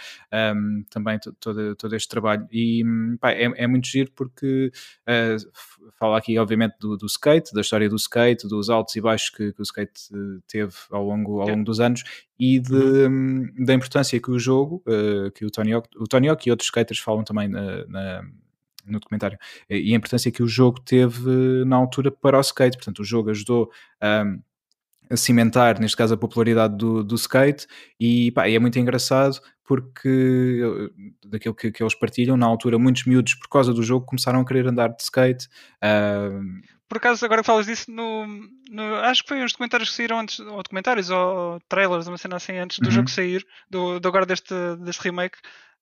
um, 0.54 0.84
também 0.90 1.18
todo, 1.40 1.74
todo 1.76 1.96
este 1.96 2.08
trabalho. 2.08 2.46
E 2.50 2.82
pá, 3.20 3.32
é, 3.32 3.44
é, 3.56 3.66
muito 3.66 3.86
giro 3.86 4.10
porque 4.14 4.72
uh, 5.08 5.90
fala 5.98 6.18
aqui, 6.18 6.38
obviamente, 6.38 6.74
do, 6.80 6.96
do, 6.96 7.06
skate, 7.06 7.52
da 7.52 7.60
história 7.60 7.88
do 7.88 7.96
skate, 7.96 8.46
dos 8.46 8.70
altos 8.70 8.96
e 8.96 9.00
baixos 9.00 9.30
que, 9.30 9.52
que 9.52 9.60
o 9.60 9.62
skate 9.62 10.00
eh, 10.12 10.40
teve 10.48 10.72
ao 10.90 11.04
longo, 11.04 11.40
ao 11.40 11.48
longo 11.48 11.64
dos 11.64 11.80
anos 11.80 12.02
e 12.38 12.58
de, 12.58 12.74
uhum. 12.74 13.06
Hum, 13.06 13.64
da 13.64 13.74
importância 13.74 14.20
que 14.20 14.30
o 14.30 14.38
jogo, 14.38 14.82
uh, 14.86 15.30
que 15.30 15.44
o 15.44 15.50
Tony 15.50 15.72
Hawk, 15.72 15.88
o 15.96 16.04
Tony 16.08 16.28
Hawk 16.28 16.48
e 16.48 16.50
outros 16.50 16.66
skaters 16.66 16.98
falam 16.98 17.22
também 17.22 17.48
na, 17.48 17.86
na 17.86 18.24
no 18.84 18.98
documentário, 18.98 19.38
e 19.68 19.92
a 19.92 19.96
importância 19.96 20.30
que 20.30 20.42
o 20.42 20.48
jogo 20.48 20.80
teve 20.80 21.64
na 21.64 21.76
altura 21.76 22.10
para 22.10 22.38
o 22.38 22.40
skate. 22.40 22.76
Portanto, 22.76 23.00
o 23.00 23.04
jogo 23.04 23.30
ajudou 23.30 23.70
a, 24.00 24.24
a 25.10 25.16
cimentar, 25.16 25.78
neste 25.80 25.96
caso, 25.96 26.14
a 26.14 26.16
popularidade 26.16 26.76
do, 26.76 27.04
do 27.04 27.14
skate, 27.14 27.66
e, 27.98 28.30
pá, 28.32 28.48
e 28.48 28.54
é 28.54 28.58
muito 28.58 28.78
engraçado 28.78 29.40
porque 29.64 30.60
daquilo 31.24 31.54
que, 31.54 31.70
que, 31.70 31.82
eles 31.82 31.94
partilham, 31.94 32.36
na 32.36 32.46
altura, 32.46 32.78
muitos 32.78 33.04
miúdos, 33.04 33.34
por 33.34 33.48
causa 33.48 33.72
do 33.72 33.82
jogo, 33.82 34.04
começaram 34.04 34.40
a 34.40 34.44
querer 34.44 34.66
andar 34.66 34.88
de 34.88 35.02
skate. 35.02 35.48
Uh... 35.82 36.60
Por 36.88 36.98
acaso, 36.98 37.24
agora 37.24 37.40
que 37.40 37.46
falas 37.46 37.64
disso, 37.64 37.90
no, 37.90 38.26
no, 38.70 38.96
acho 38.96 39.22
que 39.22 39.28
foi 39.28 39.42
uns 39.42 39.52
documentários 39.52 39.88
que 39.88 39.96
saíram 39.96 40.18
antes, 40.18 40.40
ou 40.40 40.62
documentários, 40.62 41.08
ou 41.08 41.58
trailers, 41.68 42.06
uma 42.06 42.18
cena 42.18 42.36
assim, 42.36 42.58
antes 42.58 42.80
do 42.80 42.86
uhum. 42.86 42.90
jogo 42.90 43.08
sair, 43.08 43.46
do, 43.70 43.98
do 43.98 44.08
agora 44.08 44.26
deste, 44.26 44.54
deste 44.80 45.02
remake, 45.02 45.38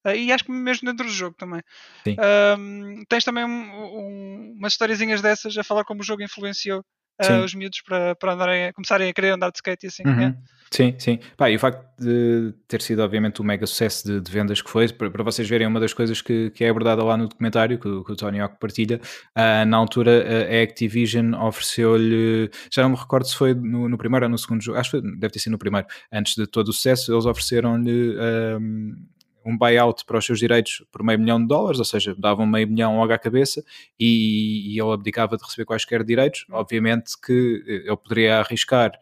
Uh, 0.07 0.15
e 0.15 0.33
acho 0.33 0.45
que 0.45 0.53
mesmo 0.53 0.89
dentro 0.89 1.07
do 1.07 1.13
jogo 1.13 1.37
também. 1.39 1.61
Uh, 2.07 3.05
tens 3.09 3.25
também 3.25 3.45
um, 3.45 3.49
um, 3.49 4.55
umas 4.59 4.73
historiazinhas 4.73 5.21
dessas 5.21 5.57
a 5.57 5.65
falar 5.65 5.85
como 5.85 6.01
o 6.01 6.05
jogo 6.05 6.23
influenciou 6.23 6.85
uh, 7.29 7.45
os 7.45 7.55
miúdos 7.55 7.83
para, 7.83 8.15
para 8.15 8.33
andarem, 8.33 8.73
começarem 8.73 9.09
a 9.09 9.13
querer 9.13 9.31
andar 9.31 9.51
de 9.51 9.59
skate 9.59 9.87
e 9.87 9.89
assim. 9.89 10.03
Uhum. 10.07 10.23
É. 10.23 10.37
Sim, 10.73 10.95
sim. 10.99 11.19
Pá, 11.37 11.51
e 11.51 11.57
o 11.57 11.59
facto 11.59 11.85
de 11.99 12.55
ter 12.69 12.81
sido, 12.81 13.03
obviamente, 13.03 13.41
o 13.41 13.45
mega 13.45 13.67
sucesso 13.67 14.07
de, 14.07 14.21
de 14.21 14.31
vendas 14.31 14.63
que 14.63 14.71
foi, 14.71 14.89
para, 14.89 15.11
para, 15.11 15.25
vocês 15.25 15.49
verem 15.49 15.67
uma 15.67 15.81
das 15.81 15.93
coisas 15.93 16.23
que, 16.23 16.51
que 16.51 16.65
é 16.65 16.69
abordada 16.69 17.03
lá 17.03 17.17
no 17.17 17.27
documentário, 17.27 17.77
que, 17.77 18.05
que 18.05 18.13
o 18.13 18.17
Tony 18.17 18.39
Hawk 18.39 18.57
partilha, 18.61 19.01
uh, 19.37 19.67
na 19.67 19.77
altura 19.77 20.49
a 20.49 20.63
Activision 20.63 21.35
ofereceu-lhe, 21.35 22.51
já 22.73 22.85
não 22.85 22.91
me 22.91 22.97
recordo 22.97 23.27
se 23.27 23.35
foi 23.35 23.53
no, 23.53 23.89
no, 23.89 23.99
primeiro 23.99 24.27
ou 24.27 24.31
no 24.31 24.39
segundo 24.39 24.63
jogo, 24.63 24.79
acho 24.79 24.93
que 24.93 25.01
deve 25.01 25.33
ter 25.33 25.41
sido 25.41 25.53
no 25.53 25.59
primeiro, 25.59 25.89
antes 26.13 26.37
de 26.37 26.47
todo 26.47 26.69
o 26.69 26.73
sucesso, 26.73 27.13
eles 27.13 27.27
ofereceram-lhe. 27.27 28.17
Um, 28.57 28.95
um 29.45 29.57
buyout 29.57 30.05
para 30.05 30.19
os 30.19 30.25
seus 30.25 30.39
direitos 30.39 30.85
por 30.91 31.03
meio 31.03 31.19
milhão 31.19 31.41
de 31.41 31.47
dólares, 31.47 31.79
ou 31.79 31.85
seja, 31.85 32.15
davam 32.19 32.47
meio 32.47 32.69
milhão 32.69 32.99
logo 32.99 33.13
à 33.13 33.19
cabeça 33.19 33.63
e, 33.99 34.75
e 34.75 34.81
ele 34.81 34.93
abdicava 34.93 35.37
de 35.37 35.43
receber 35.45 35.65
quaisquer 35.65 36.05
direitos. 36.05 36.47
Obviamente 36.51 37.13
que 37.21 37.65
eh, 37.67 37.89
ele 37.89 37.97
poderia 37.97 38.39
arriscar, 38.39 38.93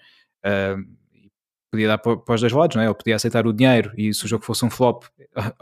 uh, 0.45 0.99
podia 1.71 1.89
dar 1.89 1.99
para, 1.99 2.35
os 2.35 2.41
dois 2.41 2.53
lados, 2.53 2.77
não 2.77 2.83
é? 2.83 2.87
ele 2.87 2.95
podia 2.95 3.17
aceitar 3.17 3.47
o 3.47 3.53
dinheiro 3.53 3.93
e 3.97 4.13
se 4.15 4.25
o 4.25 4.29
jogo 4.29 4.45
fosse 4.45 4.65
um 4.65 4.71
flop, 4.71 5.05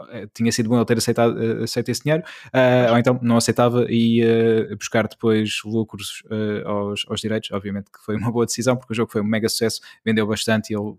eh, 0.09 0.27
tinha 0.33 0.51
sido 0.51 0.69
bom 0.69 0.77
ele 0.77 0.85
ter 0.85 0.97
aceitado, 0.97 1.37
eh, 1.41 1.63
aceito 1.63 1.89
esse 1.89 2.01
dinheiro, 2.01 2.23
uh, 2.47 2.91
ou 2.91 2.97
então 2.97 3.19
não 3.21 3.35
aceitava 3.37 3.85
e 3.89 4.19
ia 4.19 4.75
buscar 4.77 5.07
depois 5.07 5.59
lucros 5.65 6.23
aos, 6.65 7.05
aos 7.09 7.19
direitos. 7.19 7.51
Obviamente 7.51 7.91
que 7.91 7.99
foi 8.05 8.15
uma 8.15 8.31
boa 8.31 8.45
decisão, 8.45 8.77
porque 8.77 8.93
o 8.93 8.95
jogo 8.95 9.11
foi 9.11 9.21
um 9.21 9.25
mega 9.25 9.49
sucesso, 9.49 9.81
vendeu 10.05 10.25
bastante 10.25 10.71
e 10.71 10.75
ele 10.75 10.95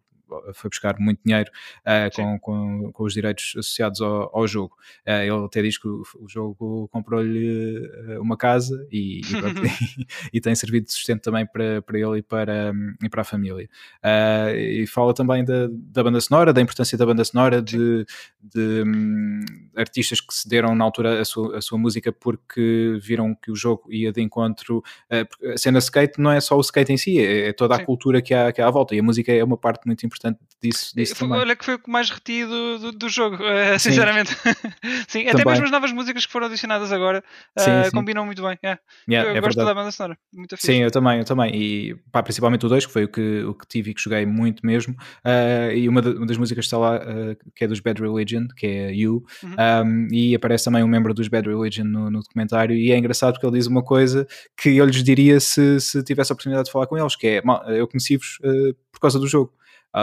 foi 0.55 0.71
buscar 0.71 0.99
muito 0.99 1.21
dinheiro 1.25 1.51
uh, 1.81 2.15
com, 2.15 2.39
com, 2.39 2.93
com, 2.93 3.05
os 3.05 3.13
direitos 3.13 3.55
associados 3.57 4.01
ao, 4.01 4.37
ao 4.37 4.47
jogo. 4.47 4.77
Uh, 5.07 5.23
ele 5.23 5.45
até 5.45 5.63
diz 5.63 5.79
que 5.79 5.89
o, 5.89 6.03
o 6.21 6.29
jogo 6.29 6.89
comprou-lhe 6.89 7.91
eh, 8.09 8.19
uma 8.19 8.37
casa 8.37 8.87
e, 8.91 9.21
e, 9.21 9.23
e, 10.33 10.41
tem 10.41 10.55
servido 10.55 10.87
de 10.87 10.93
sustento 10.93 11.23
também 11.23 11.47
para, 11.47 11.83
para 11.83 11.99
ele 11.99 12.19
e 12.19 12.23
para, 12.23 12.73
e 13.03 13.09
para 13.09 13.23
a 13.23 13.25
família. 13.25 13.69
Uh, 14.05 14.57
e 14.57 14.87
fala 14.87 15.13
também 15.13 15.45
da, 15.45 15.69
da 15.71 16.03
banda 16.03 16.21
sonora, 16.21 16.53
da 16.53 16.61
importância 16.61 16.97
da 16.97 17.07
banda 17.07 17.25
sonora, 17.25 17.61
de, 17.61 18.07
de 18.43 18.83
um, 18.87 19.41
artistas 19.77 20.21
que 20.21 20.33
se 20.33 20.49
deram 20.49 20.75
na 20.75 20.85
altura 20.85 21.21
a 21.21 21.25
sua, 21.25 21.59
a 21.59 21.61
sua 21.61 21.79
música 21.79 22.13
porque 22.13 22.99
viram 23.03 23.35
que 23.35 23.51
o 23.51 23.57
jogo 23.57 23.93
ia 23.93 24.13
de 24.13 24.23
encontro. 24.23 24.83
a 25.11 25.57
cena 25.57 25.79
skate 25.79 26.21
não 26.21 26.31
é 26.31 26.41
só 26.41 26.57
o 26.57 26.61
skate 26.61 26.93
em 26.93 26.97
si, 26.97 27.19
é, 27.19 27.49
é 27.49 27.53
toda 27.53 27.75
a 27.75 27.79
Sim. 27.79 27.85
cultura 27.85 28.23
que 28.23 28.35
há, 28.35 28.53
que 28.53 28.61
há 28.61 28.69
à 28.69 28.71
volta 28.71 28.95
e 28.95 29.01
a 29.01 29.03
música 29.03 29.33
é 29.33 29.43
uma 29.43 29.57
parte 29.57 29.87
muito 29.87 30.05
importante 30.05 30.18
importante 30.19 30.39
disso, 30.63 30.93
disso 30.95 31.15
foi, 31.15 31.29
também. 31.29 31.41
Olha 31.41 31.57
que 31.57 31.65
foi 31.65 31.75
o 31.75 31.79
que 31.79 31.91
mais 31.91 32.11
retido 32.11 32.79
do, 32.79 32.93
do 32.93 33.09
jogo, 33.09 33.37
uh, 33.43 33.79
sinceramente. 33.79 34.35
Sim, 35.09 35.29
até 35.29 35.45
mesmo 35.45 35.65
as 35.65 35.71
novas 35.71 35.93
músicas 35.93 36.27
que 36.27 36.33
foram 36.33 36.47
adicionadas 36.47 36.93
agora 36.93 37.23
uh, 37.57 37.61
sim, 37.61 37.85
sim. 37.85 37.91
combinam 37.93 38.27
muito 38.27 38.43
bem. 38.43 38.59
Yeah. 38.63 38.81
Yeah, 39.09 39.31
eu, 39.31 39.37
é 39.37 39.41
gosto 39.41 39.57
verdade. 39.57 39.75
da 39.75 39.81
banda 39.81 39.93
sonora, 39.93 40.19
muito 40.33 40.57
Sim, 40.59 40.83
eu 40.83 40.91
também, 40.91 41.19
eu 41.19 41.25
também. 41.25 41.55
E 41.55 41.95
pá, 42.13 42.23
principalmente 42.23 42.67
o 42.67 42.69
2, 42.69 42.87
que 42.87 42.93
foi 42.93 43.05
o 43.05 43.09
que, 43.09 43.45
o 43.45 43.55
que 43.55 43.67
tive 43.67 43.91
e 43.91 43.95
que 43.95 44.03
joguei 44.03 44.27
muito 44.27 44.67
mesmo. 44.67 44.95
Uh, 45.25 45.73
e 45.75 45.89
uma, 45.89 46.03
de, 46.03 46.11
uma, 46.11 46.27
das 46.27 46.37
músicas 46.37 46.65
está 46.65 46.77
lá, 46.77 47.01
que 47.55 47.65
é 47.65 47.69
dos 47.69 47.81
Bad 47.81 48.01
Religion, 48.01 48.49
que 48.57 48.67
é 48.67 48.93
You, 48.93 49.25
uhum. 49.43 49.55
um, 49.85 50.09
e 50.11 50.35
aparece 50.35 50.65
também 50.65 50.83
um 50.83 50.89
membro 50.89 51.15
dos 51.15 51.29
Bad 51.29 51.49
Religion 51.49 51.85
no, 51.85 52.11
no, 52.11 52.21
documentário. 52.21 52.77
E 52.77 52.91
é 52.91 52.99
engraçado 52.99 53.35
porque 53.35 53.47
ele 53.47 53.57
diz 53.57 53.67
uma 53.67 53.83
coisa 53.83 54.27
que 54.57 54.77
eu 54.77 54.85
lhes 54.85 55.03
diria 55.03 55.39
se, 55.41 55.81
se 55.81 56.03
tivesse 56.03 56.33
a 56.33 56.35
oportunidade 56.35 56.67
de 56.67 56.73
falar 56.73 56.87
com 56.87 56.99
eles, 56.99 57.15
que 57.15 57.27
é, 57.27 57.43
eu 57.69 57.87
conheci-vos 57.87 58.39
por 58.93 59.01
causa 59.01 59.19
do 59.19 59.27
jogo. 59.27 59.53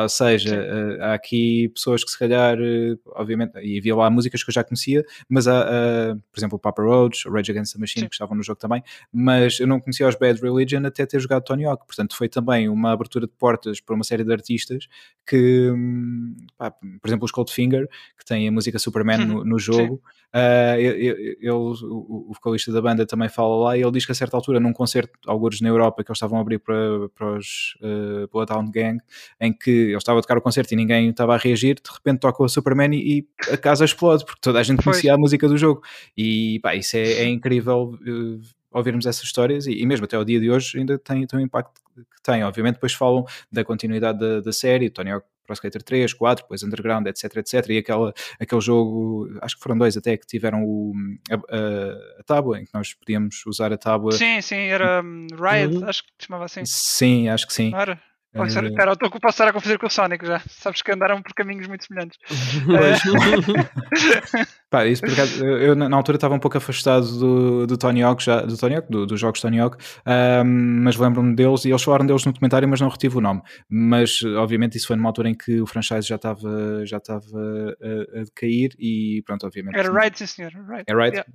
Ou 0.04 0.10
seja, 0.10 0.56
uh, 0.58 1.04
há 1.04 1.14
aqui 1.14 1.70
pessoas 1.70 2.04
que 2.04 2.12
se 2.12 2.18
calhar, 2.18 2.58
uh, 2.58 3.00
obviamente, 3.08 3.58
e 3.60 3.78
havia 3.78 3.96
lá 3.96 4.10
músicas 4.10 4.44
que 4.44 4.50
eu 4.50 4.54
já 4.54 4.64
conhecia, 4.64 5.04
mas 5.30 5.48
há, 5.48 6.16
por 6.32 6.40
exemplo, 6.40 6.58
o 6.58 6.60
Papa 6.60 6.82
Roach, 6.82 7.28
o 7.28 7.32
Rage 7.32 7.52
Against 7.52 7.74
the 7.74 7.80
Machine, 7.80 8.04
Sim. 8.04 8.10
que 8.10 8.16
estavam 8.16 8.36
no 8.36 8.44
jogo 8.44 8.60
também, 8.60 8.84
mas 9.12 9.60
eu 9.60 9.68
não 9.68 9.80
conhecia 9.80 10.08
os 10.08 10.16
Bad 10.16 10.42
Religion 10.42 10.86
até 10.86 11.06
ter 11.06 11.20
jogado 11.20 11.44
Tony 11.44 11.66
Hawk, 11.66 11.86
portanto 11.86 12.16
foi 12.16 12.30
também 12.30 12.70
uma 12.70 12.92
abertura 12.92 13.28
de 13.28 13.34
portas 13.34 13.80
para 13.80 13.96
uma 13.96 14.04
série 14.04 14.24
de 14.24 14.32
artistas 14.32 14.88
que, 15.26 15.72
um, 15.72 16.36
pá, 16.58 16.72
por 16.72 17.08
exemplo, 17.08 17.28
o 17.28 17.36
Goldfinger, 17.36 17.88
que 18.18 18.26
tem 18.26 18.48
a 18.48 18.52
música 18.52 18.80
Superman 18.80 19.22
uhum. 19.22 19.28
no, 19.28 19.46
no, 19.46 19.60
jogo, 19.60 20.02
Uh, 20.36 20.76
ele, 20.78 21.38
ele, 21.40 21.50
o, 21.50 22.30
vocalista 22.34 22.70
da 22.70 22.82
banda 22.82 23.06
também 23.06 23.30
fala 23.30 23.56
lá 23.56 23.78
e 23.78 23.82
ele 23.82 23.92
diz 23.92 24.06
que 24.06 24.12
a 24.12 24.16
certa 24.16 24.36
altura, 24.36 24.60
num 24.60 24.74
concerto, 24.74 25.18
alguns 25.26 25.62
na 25.62 25.70
Europa, 25.70 26.04
que 26.04 26.12
eles 26.12 26.18
estavam 26.18 26.38
a 26.38 26.42
abrir 26.42 26.60
para, 26.60 27.08
para 27.16 27.38
os 27.38 27.78
uh, 27.82 28.28
Bloodhound 28.30 28.70
Gang, 28.70 29.00
em 29.40 29.54
que 29.54 29.85
ele 29.86 29.98
estava 29.98 30.20
a 30.20 30.22
tocar 30.22 30.38
o 30.38 30.42
concerto 30.42 30.74
e 30.74 30.78
ninguém 30.78 31.10
estava 31.10 31.36
a 31.36 31.38
reagir, 31.38 31.76
de 31.76 31.92
repente 31.92 32.20
toca 32.20 32.44
o 32.44 32.50
Superman 32.50 32.94
e, 32.94 33.20
e 33.20 33.54
a 33.54 33.58
casa 33.58 33.86
explode, 33.86 34.26
porque 34.26 34.42
toda 34.42 34.60
a 34.60 34.64
gente 34.64 34.84
conhecia 34.84 35.14
a 35.14 35.18
música 35.18 35.48
do 35.48 35.58
jogo. 35.58 35.82
E 36.18 36.60
pá, 36.62 36.76
isso 36.76 36.98
é, 36.98 37.04
é 37.04 37.26
incrível. 37.28 37.98
Uh, 38.06 38.42
ouvirmos 38.72 39.06
essas 39.06 39.24
histórias 39.24 39.68
e, 39.68 39.72
e, 39.72 39.86
mesmo 39.86 40.04
até 40.04 40.18
ao 40.18 40.26
dia 40.26 40.38
de 40.38 40.52
hoje 40.52 40.78
ainda 40.78 41.00
tem, 41.00 41.26
tem 41.26 41.40
o 41.40 41.42
impacto 41.42 41.82
que 41.96 42.22
tem. 42.22 42.44
Obviamente, 42.44 42.74
depois 42.74 42.94
falam 42.94 43.26
da 43.50 43.64
continuidade 43.64 44.20
da, 44.20 44.42
da 44.42 44.52
série, 44.52 44.90
Tony 44.90 45.12
Hawk 45.12 45.26
Pro 45.46 45.54
Skater 45.54 45.82
3, 45.82 46.14
4, 46.14 46.44
depois 46.44 46.64
Underground, 46.64 47.08
etc, 47.08 47.38
etc. 47.38 47.70
E 47.70 47.78
aquela, 47.78 48.14
aquele 48.40 48.62
jogo, 48.62 49.30
acho 49.42 49.56
que 49.56 49.62
foram 49.62 49.78
dois 49.78 49.96
até, 49.96 50.18
que 50.18 50.26
tiveram 50.26 50.64
o, 50.64 50.94
a, 51.30 51.36
a, 51.36 52.20
a 52.20 52.24
tábua, 52.24 52.60
em 52.60 52.66
que 52.66 52.72
nós 52.74 52.94
podíamos 52.94 53.46
usar 53.46 53.72
a 53.72 53.78
tábua. 53.78 54.12
Sim, 54.12 54.42
sim, 54.42 54.56
era 54.56 55.02
um, 55.02 55.28
Riot, 55.32 55.78
uhum. 55.78 55.88
acho 55.88 56.04
que 56.04 56.10
se 56.20 56.26
chamava 56.26 56.46
assim. 56.46 56.64
Sim, 56.66 57.30
acho 57.30 57.48
que 57.48 57.54
sim. 57.54 57.70
Não 57.70 57.80
era? 57.80 58.02
Pode 58.36 58.52
ser, 58.52 58.74
cara, 58.74 58.92
eu 58.92 58.98
posso 58.98 59.28
estar 59.30 59.48
a 59.48 59.54
confundir 59.54 59.80
com 59.80 59.88
o 59.88 59.90
Sonic 59.90 60.26
já. 60.26 60.42
Sabes 60.50 60.82
que 60.82 60.92
andaram 60.92 61.22
por 61.22 61.34
caminhos 61.34 61.68
muito 61.68 61.86
semelhantes. 61.86 62.20
Pá, 64.70 64.86
isso 64.86 65.02
por 65.02 65.14
acaso, 65.14 65.46
eu 65.46 65.74
na 65.74 65.96
altura 65.96 66.18
estava 66.18 66.36
um 66.36 66.40
pouco 66.40 66.58
afastado 66.58 67.08
do, 67.18 67.68
do 67.68 67.78
Tony 67.78 68.04
Hawk, 68.04 68.22
já, 68.22 68.42
do 68.42 68.58
Tony 68.58 68.76
Hawk, 68.76 68.92
do, 68.92 69.06
dos 69.06 69.20
jogos 69.20 69.40
Tony 69.40 69.60
Hawk, 69.60 69.78
um, 70.06 70.82
mas 70.84 70.98
lembro-me 70.98 71.34
deles 71.34 71.64
e 71.64 71.70
eles 71.70 71.82
falaram 71.82 72.06
deles 72.06 72.26
no 72.26 72.34
documentário, 72.34 72.68
mas 72.68 72.82
não 72.82 72.90
retive 72.90 73.18
o 73.18 73.22
nome. 73.22 73.42
Mas 73.70 74.22
obviamente 74.24 74.78
isso 74.78 74.88
foi 74.88 74.98
numa 74.98 75.08
altura 75.08 75.30
em 75.30 75.36
que 75.36 75.62
o 75.62 75.66
franchise 75.66 76.08
já 76.08 76.16
estava 76.16 76.86
já 76.86 76.98
estava 76.98 77.26
a, 77.26 78.20
a 78.20 78.24
decair 78.24 78.72
e 78.78 79.24
pronto, 79.26 79.46
obviamente. 79.46 79.78
Era 79.78 79.92
right, 79.92 80.18
sim 80.18 80.26
senhor. 80.26 80.52
Right. 80.68 80.84
É 80.88 80.94
right? 80.94 81.16
Yeah. 81.16 81.26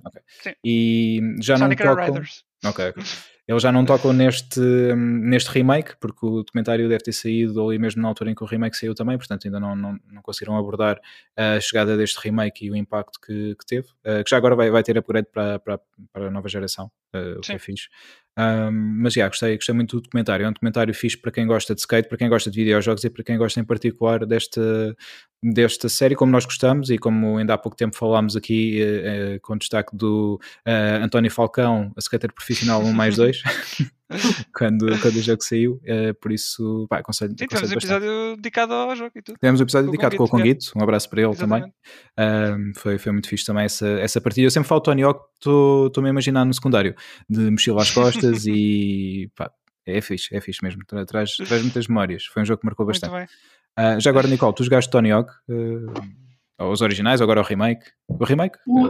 Sim. 0.43 0.53
E 0.63 1.19
já 1.41 1.57
Sonic 1.57 1.83
não 1.83 1.95
tocam. 1.95 2.21
Ok, 2.63 2.89
ok. 2.89 3.03
Eles 3.51 3.63
já 3.63 3.71
não 3.71 3.83
tocam 3.83 4.13
neste, 4.13 4.61
neste 4.95 5.49
remake, 5.49 5.97
porque 5.99 6.25
o 6.25 6.37
documentário 6.41 6.87
deve 6.87 7.03
ter 7.03 7.11
saído 7.11 7.61
ali 7.67 7.77
mesmo 7.77 8.01
na 8.01 8.07
altura 8.07 8.31
em 8.31 8.35
que 8.35 8.41
o 8.41 8.47
remake 8.47 8.77
saiu 8.77 8.95
também, 8.95 9.17
portanto 9.17 9.45
ainda 9.45 9.59
não, 9.59 9.75
não, 9.75 9.99
não 10.09 10.21
conseguiram 10.21 10.57
abordar 10.57 10.97
a 11.35 11.59
chegada 11.59 11.97
deste 11.97 12.17
remake 12.23 12.65
e 12.65 12.71
o 12.71 12.75
impacto 12.77 13.19
que, 13.19 13.53
que 13.55 13.65
teve, 13.65 13.89
uh, 14.05 14.23
que 14.23 14.29
já 14.29 14.37
agora 14.37 14.55
vai, 14.55 14.71
vai 14.71 14.81
ter 14.83 14.97
upgrade 14.97 15.27
para, 15.29 15.59
para, 15.59 15.81
para 16.13 16.27
a 16.27 16.31
nova 16.31 16.47
geração, 16.47 16.89
uh, 17.13 17.39
o 17.39 17.41
que 17.41 17.51
é 17.51 17.59
fixe. 17.59 17.89
Um, 18.37 18.71
mas 19.01 19.13
já, 19.13 19.27
gostei, 19.27 19.55
gostei 19.55 19.75
muito 19.75 19.97
do 19.97 20.03
documentário. 20.03 20.45
É 20.45 20.49
um 20.49 20.53
documentário 20.53 20.93
fixe 20.93 21.17
para 21.17 21.31
quem 21.31 21.45
gosta 21.45 21.75
de 21.75 21.81
skate, 21.81 22.07
para 22.07 22.17
quem 22.17 22.29
gosta 22.29 22.49
de 22.49 22.59
videojogos 22.59 23.03
e 23.03 23.09
para 23.09 23.23
quem 23.23 23.37
gosta 23.37 23.59
em 23.59 23.63
particular 23.63 24.25
desta, 24.25 24.95
desta 25.43 25.89
série, 25.89 26.15
como 26.15 26.31
nós 26.31 26.45
gostamos 26.45 26.89
e 26.89 26.97
como 26.97 27.37
ainda 27.37 27.53
há 27.53 27.57
pouco 27.57 27.77
tempo 27.77 27.95
falámos 27.95 28.35
aqui 28.35 28.81
eh, 28.81 29.35
eh, 29.35 29.39
com 29.39 29.57
destaque 29.57 29.95
do 29.95 30.39
eh, 30.65 30.99
António 31.01 31.31
Falcão, 31.31 31.91
a 31.95 31.99
skater 31.99 32.31
profissional 32.33 32.81
1 32.81 32.93
mais 32.93 33.15
2. 33.17 33.41
quando, 34.55 34.99
quando 34.99 35.15
o 35.15 35.21
jogo 35.21 35.43
saiu, 35.43 35.81
uh, 35.83 36.13
por 36.21 36.31
isso, 36.31 36.85
pá, 36.89 36.99
aconselho. 36.99 37.35
Sim, 37.37 37.47
temos 37.47 37.71
um 37.71 37.73
episódio 37.73 38.35
dedicado 38.35 38.73
ao 38.73 38.95
jogo 38.95 39.11
e 39.15 39.21
tudo. 39.21 39.37
Temos 39.39 39.59
um 39.59 39.63
episódio 39.63 39.87
com 39.87 39.91
dedicado 39.91 40.17
com 40.17 40.23
o 40.23 40.29
Conguito, 40.29 40.71
um 40.75 40.83
abraço 40.83 41.09
para 41.09 41.21
ele 41.21 41.31
Exatamente. 41.31 41.73
também. 42.15 42.71
Uh, 42.71 42.79
foi, 42.79 42.97
foi 42.97 43.11
muito 43.11 43.27
fixe 43.27 43.45
também 43.45 43.65
essa, 43.65 43.87
essa 43.87 44.21
partida. 44.21 44.47
Eu 44.47 44.51
sempre 44.51 44.67
falo 44.67 44.81
Tony 44.81 45.03
Hawk, 45.03 45.21
estou-me 45.37 46.07
a 46.07 46.11
imaginar 46.11 46.45
no 46.45 46.53
secundário, 46.53 46.95
de 47.29 47.49
mochila 47.49 47.81
às 47.81 47.91
costas 47.91 48.45
e 48.47 49.29
pá, 49.35 49.51
é 49.85 50.01
fixe, 50.01 50.35
é 50.35 50.41
fixe 50.41 50.63
mesmo, 50.63 50.83
traz, 50.85 51.35
traz 51.35 51.61
muitas 51.61 51.87
memórias. 51.87 52.25
Foi 52.25 52.41
um 52.41 52.45
jogo 52.45 52.61
que 52.61 52.65
marcou 52.65 52.85
bastante. 52.85 53.31
Uh, 53.77 53.99
já 53.99 54.09
agora, 54.09 54.27
Nicole, 54.27 54.53
tu 54.53 54.63
jogaste 54.63 54.91
Tony 54.91 55.11
Hawk, 55.11 55.31
uh, 55.49 56.69
os 56.69 56.81
originais, 56.81 57.21
agora 57.21 57.39
o 57.39 57.43
remake? 57.43 57.85
O 58.07 58.23
remake? 58.23 58.57
O, 58.67 58.89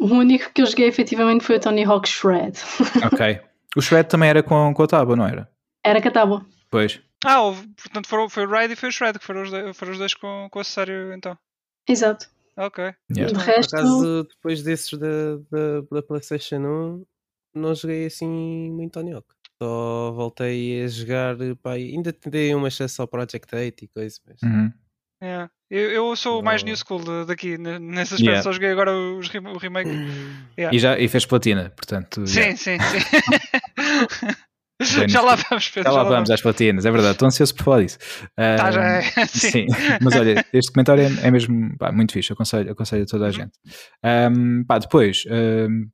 o, 0.00 0.06
único 0.06 0.52
que 0.52 0.62
eu 0.62 0.66
joguei 0.66 0.86
efetivamente 0.86 1.44
foi 1.44 1.56
o 1.56 1.60
Tony 1.60 1.84
Hawk 1.84 2.08
Shred. 2.08 2.58
Ok. 3.12 3.40
O 3.76 3.82
Shred 3.82 4.08
também 4.08 4.28
era 4.28 4.42
com, 4.42 4.72
com 4.72 4.82
a 4.82 4.86
tábua, 4.86 5.16
não 5.16 5.26
era? 5.26 5.50
Era 5.84 6.00
com 6.00 6.08
a 6.08 6.10
tábua. 6.10 6.46
Pois. 6.70 7.00
Ah, 7.24 7.42
houve, 7.42 7.66
portanto 7.68 8.06
foram, 8.06 8.28
foi 8.28 8.46
o 8.46 8.50
Ride 8.50 8.74
e 8.74 8.76
foi 8.76 8.88
o 8.88 8.92
Shred, 8.92 9.18
que 9.18 9.24
foram 9.24 9.42
os 9.42 9.50
dois, 9.50 9.76
foram 9.76 9.92
os 9.92 9.98
dois 9.98 10.14
com, 10.14 10.48
com 10.50 10.58
o 10.58 10.62
acessório 10.62 11.12
então. 11.12 11.36
Exato. 11.88 12.28
Ok. 12.56 12.92
Yeah. 13.10 13.36
De 13.36 13.44
resto... 13.44 13.70
Por 13.70 13.78
acaso, 13.78 14.24
depois 14.24 14.62
desses 14.62 14.98
da, 14.98 15.36
da, 15.50 15.80
da 15.90 16.02
PlayStation 16.02 16.56
1, 16.56 17.06
não 17.54 17.74
joguei 17.74 18.06
assim 18.06 18.70
muito 18.70 18.92
Tony 18.92 19.12
Hawk. 19.12 19.26
Só 19.62 20.12
voltei 20.12 20.84
a 20.84 20.88
jogar, 20.88 21.36
pá, 21.62 21.72
ainda 21.72 22.12
tentei 22.12 22.54
uma 22.54 22.70
chance 22.70 23.00
ao 23.00 23.08
Project 23.08 23.54
8 23.54 23.84
e 23.84 23.88
coisa, 23.88 24.20
mas... 24.26 24.42
Uhum. 24.42 24.72
Yeah. 25.22 25.50
Eu, 25.70 25.90
eu 25.90 26.16
sou 26.16 26.40
o 26.40 26.44
mais 26.44 26.62
new 26.62 26.76
school 26.76 27.02
daqui, 27.24 27.54
aspecto, 27.54 28.22
yeah. 28.22 28.42
só 28.42 28.52
joguei 28.52 28.70
agora 28.70 28.92
os, 28.92 29.28
o 29.28 29.58
remake. 29.58 29.90
Yeah. 30.56 30.76
E, 30.76 30.78
já, 30.78 30.96
e 30.96 31.08
fez 31.08 31.26
platina, 31.26 31.72
portanto. 31.74 32.24
Sim, 32.28 32.38
yeah. 32.38 32.56
sim, 32.56 32.78
sim. 32.78 33.58
já 35.08 35.20
lá 35.20 35.36
vamos, 35.36 35.68
Pedro, 35.68 35.90
já, 35.90 35.96
já 35.96 36.02
lá 36.02 36.04
vamos 36.04 36.30
às 36.30 36.40
platinas, 36.40 36.84
é 36.84 36.90
verdade, 36.90 37.12
estou 37.12 37.26
ansioso 37.26 37.54
por 37.54 37.64
falar 37.64 37.82
disso. 37.82 37.98
Uh, 38.32 38.56
tá, 38.56 38.70
já 38.70 38.82
é. 38.82 39.02
sim. 39.26 39.50
sim. 39.50 39.66
mas 40.02 40.14
olha, 40.14 40.44
este 40.52 40.72
comentário 40.72 41.04
é, 41.04 41.28
é 41.28 41.30
mesmo 41.30 41.76
pá, 41.78 41.92
muito 41.92 42.12
fixe, 42.12 42.32
aconselho, 42.32 42.72
aconselho 42.72 43.04
a 43.04 43.06
toda 43.06 43.24
a 43.24 43.28
uhum. 43.28 43.32
gente. 43.32 43.52
Um, 44.04 44.64
pá, 44.64 44.78
depois, 44.78 45.24
um, 45.30 45.88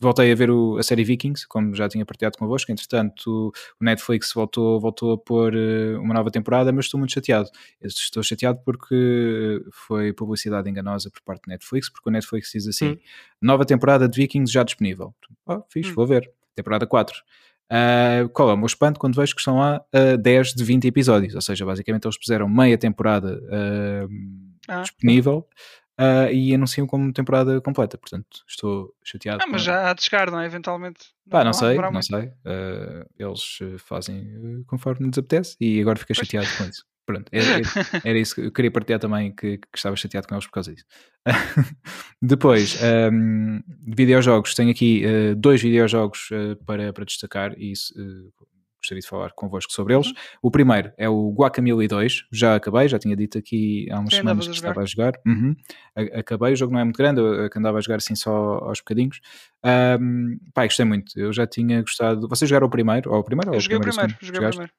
voltei 0.00 0.30
a 0.30 0.34
ver 0.34 0.50
o, 0.50 0.78
a 0.78 0.82
série 0.82 1.04
Vikings, 1.04 1.46
como 1.48 1.74
já 1.74 1.88
tinha 1.88 2.04
partilhado 2.04 2.38
convosco. 2.38 2.70
Entretanto, 2.70 3.52
o 3.80 3.84
Netflix 3.84 4.32
voltou, 4.32 4.80
voltou 4.80 5.12
a 5.12 5.18
pôr 5.18 5.54
uh, 5.54 6.00
uma 6.00 6.14
nova 6.14 6.30
temporada, 6.30 6.72
mas 6.72 6.86
estou 6.86 6.98
muito 6.98 7.12
chateado. 7.12 7.48
Estou 7.82 8.22
chateado 8.22 8.60
porque 8.64 9.62
foi 9.72 10.12
publicidade 10.12 10.68
enganosa 10.68 11.10
por 11.10 11.22
parte 11.22 11.42
do 11.42 11.50
Netflix, 11.50 11.90
porque 11.90 12.08
o 12.08 12.12
Netflix 12.12 12.50
diz 12.52 12.66
assim: 12.66 12.92
hum. 12.92 12.98
nova 13.40 13.64
temporada 13.64 14.08
de 14.08 14.16
Vikings 14.16 14.52
já 14.52 14.62
disponível. 14.62 15.14
Oh, 15.46 15.62
fixe, 15.68 15.90
hum. 15.90 15.94
vou 15.94 16.06
ver. 16.06 16.30
Temporada 16.56 16.86
4. 16.86 17.22
Uh, 17.66 18.28
qual 18.28 18.50
é 18.50 18.54
o 18.54 18.56
meu 18.56 18.66
espanto 18.66 19.00
quando 19.00 19.16
vejo 19.16 19.34
que 19.34 19.40
estão 19.40 19.58
lá 19.58 19.84
uh, 19.92 20.16
10 20.16 20.54
de 20.54 20.64
20 20.64 20.86
episódios? 20.86 21.34
Ou 21.34 21.40
seja, 21.40 21.66
basicamente 21.66 22.04
eles 22.04 22.18
puseram 22.18 22.48
meia 22.48 22.78
temporada 22.78 23.40
uh, 23.44 24.08
ah. 24.68 24.82
disponível 24.82 25.48
uh, 26.00 26.32
e 26.32 26.54
anunciam 26.54 26.86
como 26.86 27.12
temporada 27.12 27.60
completa. 27.60 27.98
Portanto, 27.98 28.44
estou 28.48 28.94
chateado. 29.04 29.42
Ah, 29.42 29.46
mas 29.48 29.62
já 29.62 29.90
há 29.90 29.94
de 29.94 30.02
chegar, 30.02 30.30
não 30.30 30.40
é? 30.40 30.46
Eventualmente. 30.46 31.06
Pá, 31.28 31.38
não, 31.38 31.46
não 31.46 31.52
sei, 31.52 31.76
não 31.76 31.92
muito. 31.92 32.06
sei. 32.06 32.32
Eles 33.18 33.58
fazem 33.78 34.64
conforme 34.66 35.06
nos 35.06 35.18
apetece 35.18 35.56
e 35.60 35.80
agora 35.80 35.98
fiquei 35.98 36.14
chateado 36.14 36.48
com 36.56 36.64
isso. 36.64 36.84
Pronto, 37.06 37.30
era, 37.30 37.62
era, 38.04 38.18
isso 38.18 38.34
que 38.34 38.40
eu 38.40 38.52
queria 38.52 38.70
partilhar 38.70 38.98
também, 38.98 39.30
que, 39.30 39.58
que, 39.58 39.68
estava 39.76 39.94
chateado 39.94 40.26
com 40.26 40.34
eles 40.34 40.46
por 40.46 40.52
causa 40.52 40.74
disso. 40.74 40.84
Depois, 42.20 42.78
um, 43.12 43.60
videojogos, 43.86 44.54
tenho 44.54 44.72
aqui 44.72 45.04
uh, 45.06 45.36
dois 45.36 45.62
videojogos 45.62 46.28
uh, 46.32 46.56
para, 46.64 46.92
para 46.92 47.04
destacar 47.04 47.54
e 47.56 47.72
uh, 47.72 48.46
gostaria 48.80 49.00
de 49.00 49.06
falar 49.06 49.32
convosco 49.32 49.72
sobre 49.72 49.94
eles. 49.94 50.08
Uhum. 50.08 50.14
O 50.42 50.50
primeiro 50.50 50.92
é 50.96 51.08
o 51.08 51.32
Guacamole 51.32 51.86
2, 51.86 52.26
já 52.32 52.56
acabei, 52.56 52.88
já 52.88 52.98
tinha 52.98 53.16
dito 53.16 53.38
aqui 53.38 53.88
há 53.90 53.98
umas 53.98 54.10
Sim, 54.10 54.16
semanas 54.18 54.48
que 54.48 54.54
estava 54.54 54.80
a 54.80 54.84
jogar. 54.84 55.12
Uhum. 55.26 55.54
Acabei, 56.14 56.52
o 56.52 56.56
jogo 56.56 56.72
não 56.72 56.80
é 56.80 56.84
muito 56.84 56.96
grande, 56.96 57.20
eu 57.20 57.48
andava 57.56 57.78
a 57.78 57.80
jogar 57.80 57.96
assim 57.96 58.14
só 58.14 58.32
aos 58.32 58.80
bocadinhos. 58.80 59.20
Um, 60.00 60.38
pá, 60.54 60.64
gostei 60.64 60.84
muito, 60.84 61.18
eu 61.18 61.32
já 61.32 61.46
tinha 61.46 61.80
gostado. 61.80 62.28
Vocês 62.28 62.48
jogaram 62.48 62.66
o 62.66 62.70
primeiro? 62.70 63.12
Ou 63.12 63.20
o 63.20 63.24
primeiro? 63.24 63.54
Eu 63.54 63.60
joguei 63.60 63.78
o 63.78 63.80
primeiro, 63.80 64.14
joguei 64.20 64.40
o 64.40 64.48
primeiro. 64.50 64.72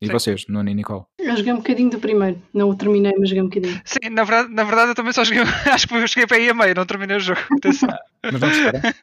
E 0.00 0.06
Sim. 0.06 0.12
vocês, 0.12 0.46
Nuno 0.48 0.68
e 0.68 0.74
Nicole? 0.74 1.04
Eu 1.18 1.36
joguei 1.36 1.52
um 1.52 1.58
bocadinho 1.58 1.90
do 1.90 1.98
primeiro, 1.98 2.42
não 2.52 2.68
o 2.68 2.76
terminei, 2.76 3.14
mas 3.18 3.28
joguei 3.28 3.42
um 3.42 3.48
bocadinho. 3.48 3.80
Sim, 3.84 4.10
na 4.10 4.24
verdade, 4.24 4.52
na 4.52 4.64
verdade 4.64 4.90
eu 4.90 4.94
também 4.94 5.12
só 5.12 5.24
joguei, 5.24 5.42
acho 5.72 5.88
que 5.88 5.94
eu 5.94 6.08
cheguei 6.08 6.26
para 6.26 6.36
aí 6.36 6.48
a 6.48 6.54
meio, 6.54 6.74
não 6.74 6.84
terminei 6.84 7.16
o 7.16 7.20
jogo. 7.20 7.40
mas 8.22 8.40
vamos 8.40 8.56
esperar. 8.56 8.96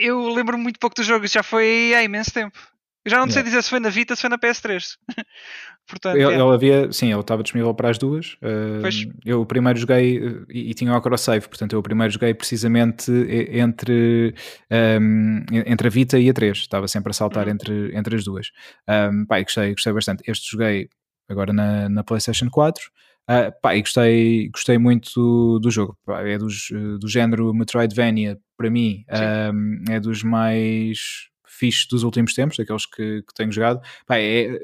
Eu 0.00 0.28
lembro 0.28 0.58
muito 0.58 0.80
pouco 0.80 0.96
do 0.96 1.04
jogo, 1.04 1.26
já 1.26 1.42
foi 1.42 1.94
há 1.94 2.02
imenso 2.02 2.32
tempo. 2.32 2.58
Eu 3.04 3.10
já 3.10 3.18
não 3.18 3.30
sei 3.30 3.42
dizer 3.42 3.62
se 3.62 3.70
foi 3.70 3.80
na 3.80 3.88
Vita, 3.88 4.14
se 4.16 4.22
foi 4.22 4.30
na 4.30 4.38
PS3. 4.38 4.98
Portanto, 5.88 6.16
ele, 6.16 6.24
é. 6.24 6.34
ele, 6.34 6.54
havia, 6.54 6.92
sim, 6.92 7.10
ele 7.10 7.20
estava 7.20 7.42
disponível 7.42 7.72
para 7.72 7.88
as 7.88 7.96
duas. 7.96 8.34
Uh, 8.42 9.14
eu 9.24 9.40
o 9.40 9.46
primeiro 9.46 9.78
joguei 9.78 10.18
uh, 10.18 10.44
e, 10.50 10.70
e, 10.70 10.74
tinha 10.74 10.94
o 10.94 11.00
cross-save, 11.00 11.48
portanto 11.48 11.72
eu 11.72 11.78
o 11.78 11.82
primeiro 11.82 12.12
joguei 12.12 12.34
precisamente 12.34 13.10
entre, 13.50 14.34
um, 15.00 15.44
entre 15.50 15.88
a 15.88 15.90
Vita 15.90 16.18
e 16.18 16.28
a 16.28 16.34
3. 16.34 16.58
Estava 16.58 16.86
sempre 16.86 17.10
a 17.10 17.14
saltar 17.14 17.46
uhum. 17.46 17.54
entre, 17.54 17.96
entre 17.96 18.16
as 18.16 18.24
duas. 18.24 18.50
Um, 18.86 19.24
pá, 19.24 19.40
gostei, 19.40 19.72
gostei 19.72 19.92
bastante. 19.94 20.30
Este 20.30 20.50
joguei 20.52 20.90
agora 21.26 21.54
na, 21.54 21.88
na 21.88 22.04
PlayStation 22.04 22.50
4. 22.50 22.84
Uh, 22.84 22.90
ah, 23.30 23.52
pá, 23.52 23.74
e 23.74 23.80
gostei, 23.80 24.50
gostei 24.50 24.76
muito 24.76 25.10
do, 25.14 25.58
do 25.58 25.70
jogo. 25.70 25.96
Pá, 26.04 26.20
é 26.20 26.36
dos, 26.36 26.68
do 27.00 27.08
género 27.08 27.54
Metroidvania, 27.54 28.38
para 28.58 28.70
mim, 28.70 29.04
um, 29.54 29.84
é 29.90 29.98
dos 29.98 30.22
mais 30.22 31.28
fixe 31.46 31.88
dos 31.88 32.04
últimos 32.04 32.34
tempos, 32.34 32.56
daqueles 32.56 32.86
que, 32.86 33.22
que 33.22 33.34
tenho 33.34 33.50
jogado, 33.50 33.80
pá, 34.06 34.18
é, 34.18 34.58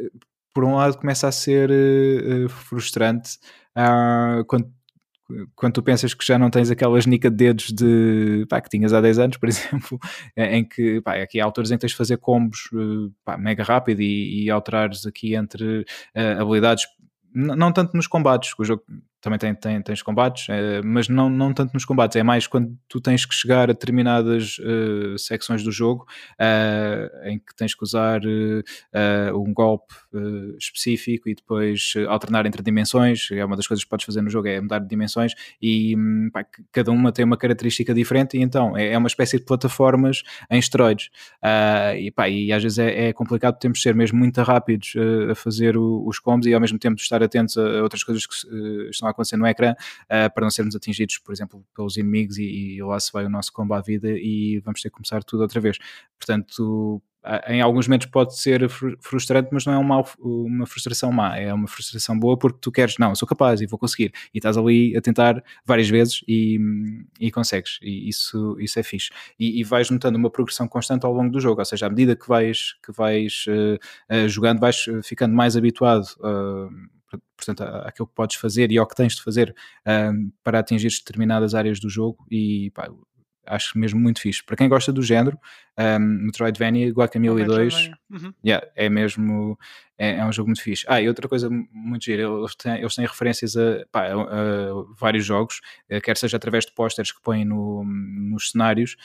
por 0.55 0.65
um 0.65 0.77
lado 0.77 0.97
começa 0.97 1.29
a 1.29 1.33
ser 1.33 1.71
uh, 1.71 2.49
frustrante 2.49 3.39
uh, 3.77 4.45
quando 4.47 4.73
quando 5.55 5.73
tu 5.73 5.83
pensas 5.83 6.13
que 6.13 6.25
já 6.25 6.39
não 6.39 6.51
tens 6.51 6.71
aquela 6.71 7.01
genica 7.01 7.31
de 7.31 7.37
dedos 7.37 7.73
de, 7.73 8.47
pá, 8.49 8.61
que 8.61 8.69
tinhas 8.69 8.93
há 8.93 9.01
10 9.01 9.19
anos, 9.19 9.37
por 9.37 9.49
exemplo, 9.49 9.99
em 10.37 10.65
que 10.65 11.01
pá, 11.01 11.15
aqui 11.15 11.41
há 11.41 11.45
alturas 11.45 11.71
em 11.71 11.75
que 11.75 11.81
tens 11.81 11.93
de 11.93 11.97
fazer 11.97 12.19
combos 12.19 12.69
eh, 12.75 13.11
pá, 13.25 13.39
mega 13.39 13.65
rápido 13.65 14.03
e, 14.03 14.45
e 14.45 14.51
alterares 14.51 15.07
aqui 15.07 15.35
entre 15.35 15.81
uh, 15.81 16.43
habilidades, 16.43 16.85
não 17.35 17.73
tanto 17.73 17.97
nos 17.97 18.07
combates, 18.07 18.53
o 18.59 18.65
jogo 18.65 18.83
também 19.25 19.39
tem, 19.39 19.55
tem, 19.55 19.81
tens 19.81 20.03
combates, 20.03 20.47
é, 20.51 20.83
mas 20.83 21.09
não, 21.09 21.31
não 21.31 21.55
tanto 21.55 21.73
nos 21.73 21.87
combates, 21.87 22.15
é 22.15 22.23
mais 22.23 22.47
quando 22.47 22.77
tu 22.87 23.01
tens 23.01 23.25
que 23.25 23.35
chegar 23.35 23.71
a 23.71 23.73
determinadas 23.73 24.59
uh, 24.59 25.19
secções 25.19 25.63
do 25.65 25.73
jogo 25.73 26.07
uh, 26.39 27.29
em 27.29 27.39
que 27.39 27.57
tens 27.57 27.75
que 27.75 27.83
usar 27.83 28.21
uh, 28.23 29.43
um 29.43 29.55
golpe 29.55 29.95
específico 30.59 31.29
e 31.29 31.35
depois 31.35 31.95
alternar 32.09 32.47
entre 32.47 32.63
dimensões. 32.63 33.29
É 33.33 33.45
uma 33.45 33.57
das 33.57 33.67
coisas 33.67 33.83
que 33.83 33.91
podes 33.91 34.05
fazer 34.05 34.21
no 34.21 34.31
jogo, 34.31 34.47
é 34.47 34.61
mudar 34.61 34.79
de 34.79 34.87
dimensões 34.87 35.33
e 35.61 35.97
hum, 35.97 36.29
pá, 36.33 36.45
cada 36.71 36.93
uma 36.93 37.11
tem 37.11 37.25
uma 37.25 37.37
característica 37.37 37.93
diferente 37.95 38.37
e 38.37 38.43
então 38.43 38.77
é, 38.77 38.93
é 38.93 38.99
uma 38.99 39.09
espécie 39.09 39.39
de 39.39 39.45
plataformas 39.45 40.23
em 40.51 40.59
esteroides. 40.59 41.09
e, 41.99 42.11
pá, 42.11 42.29
e 42.29 42.53
às 42.53 42.63
vezes 42.63 42.79
é, 42.79 43.09
é, 43.09 43.13
complicado, 43.13 43.59
temos 43.59 43.79
de 43.79 43.83
ser 43.83 43.95
mesmo 43.95 44.19
muito 44.19 44.41
rápidos 44.43 44.95
a 45.31 45.35
fazer 45.35 45.77
o, 45.77 46.07
os 46.07 46.19
combos 46.19 46.47
e 46.47 46.55
ao 46.55 46.61
mesmo 46.61 46.79
tempo 46.79 47.01
estar 47.01 47.23
atentos 47.23 47.57
a, 47.57 47.79
a 47.79 47.83
outras 47.83 48.05
coisas 48.05 48.27
que 48.27 48.35
estão 48.91 49.09
a 49.09 49.14
acontecer 49.15 49.37
no 49.37 49.47
ecrã 49.47 49.73
uh, 49.73 50.33
para 50.35 50.43
não 50.43 50.51
sermos 50.51 50.77
atingidos, 50.77 51.19
por 51.19 51.33
exemplo, 51.33 51.65
pelos 51.75 51.97
inimigos 51.97 52.39
e, 52.39 52.77
e 52.77 52.83
lá 52.83 52.99
se 53.01 53.13
vai 53.13 53.25
o 53.25 53.31
nosso 53.31 53.53
combo 53.53 53.75
à 53.75 53.81
vida 53.81 54.11
e 54.11 54.61
vamos 54.65 54.81
ter 54.81 54.91
que 54.91 54.95
começar 54.95 55.23
tudo 55.25 55.43
outra 55.43 55.61
vez. 55.61 55.79
Portanto, 56.19 57.03
em 57.49 57.61
alguns 57.61 57.89
momentos 57.89 58.07
pode 58.09 58.39
ser 58.39 58.69
frustrante, 59.01 59.49
mas 59.51 59.65
não 59.65 59.73
é 59.73 59.79
uma, 59.79 60.05
uma 60.21 60.67
frustração 60.67 61.11
má, 61.11 61.37
é 61.39 61.53
uma 61.53 61.67
frustração 61.67 62.19
boa 62.19 62.39
porque 62.39 62.59
tu 62.61 62.71
queres, 62.71 62.99
não, 62.99 63.11
eu 63.11 63.17
sou 63.17 63.27
capaz 63.27 63.61
e 63.63 63.67
vou 63.67 63.79
conseguir, 63.79 64.13
e 64.33 64.39
estás 64.39 64.59
ali 64.59 64.95
a 64.97 65.01
tentar 65.01 65.43
várias 65.65 65.89
vezes 65.89 66.21
e, 66.29 66.59
e 67.19 67.31
consegues, 67.31 67.79
e 67.83 68.09
isso, 68.09 68.57
isso 68.61 68.79
é 68.79 68.83
fixe. 68.83 69.11
E, 69.39 69.61
e, 69.61 69.65
vais 69.65 69.89
notando 69.89 70.19
uma 70.19 70.29
progressão 70.29 70.69
constante 70.69 71.07
ao 71.07 71.13
longo 71.13 71.31
do 71.31 71.41
jogo, 71.41 71.61
ou 71.61 71.65
seja, 71.65 71.87
à 71.87 71.89
medida 71.89 72.15
que 72.15 72.29
vais, 72.29 72.75
que 72.85 72.93
vais 72.93 73.47
uh, 73.49 74.15
uh, 74.15 74.29
jogando, 74.29 74.61
vais 74.61 74.85
ficando 75.03 75.35
mais 75.35 75.57
habituado 75.57 76.05
uh, 76.21 76.71
portanto, 77.37 77.63
aquilo 77.87 78.07
que 78.07 78.15
podes 78.15 78.37
fazer 78.37 78.71
e 78.71 78.79
ao 78.79 78.87
que 78.87 78.95
tens 78.95 79.15
de 79.15 79.23
fazer 79.23 79.55
um, 79.87 80.31
para 80.43 80.59
atingir 80.59 80.89
determinadas 80.89 81.55
áreas 81.55 81.81
do 81.81 81.89
jogo 81.89 82.25
e 82.31 82.71
pá, 82.75 82.89
acho 83.47 83.79
mesmo 83.79 84.01
muito 84.01 84.21
fixe. 84.21 84.45
Para 84.45 84.57
quem 84.57 84.69
gosta 84.69 84.93
do 84.93 85.03
género, 85.03 85.39
um, 85.79 85.99
Metroidvania, 85.99 86.91
Guacamole 86.91 87.45
2, 87.45 87.91
uhum. 88.11 88.33
yeah, 88.45 88.67
é 88.77 88.89
mesmo 88.89 89.59
é, 89.97 90.17
é, 90.17 90.25
um 90.25 90.33
jogo 90.33 90.49
muito 90.49 90.63
fixe. 90.63 90.85
Ah, 90.89 91.01
e 91.01 91.09
outra 91.09 91.29
coisa 91.29 91.49
muito 91.49 92.05
gira, 92.05 92.23
eles 92.23 92.55
têm, 92.57 92.79
eles 92.79 92.95
têm 92.95 93.07
referências 93.07 93.57
a, 93.57 93.85
pá, 93.93 94.07
a, 94.07 94.13
a, 94.13 94.85
vários 94.99 95.25
jogos, 95.25 95.61
eh, 95.89 96.01
quer 96.01 96.17
seja 96.17 96.37
através 96.37 96.67
de 96.67 96.73
posters 96.73 97.13
que 97.13 97.23
põem 97.23 97.45
no, 97.45 97.85
nos 97.85 98.51
cenários, 98.51 98.97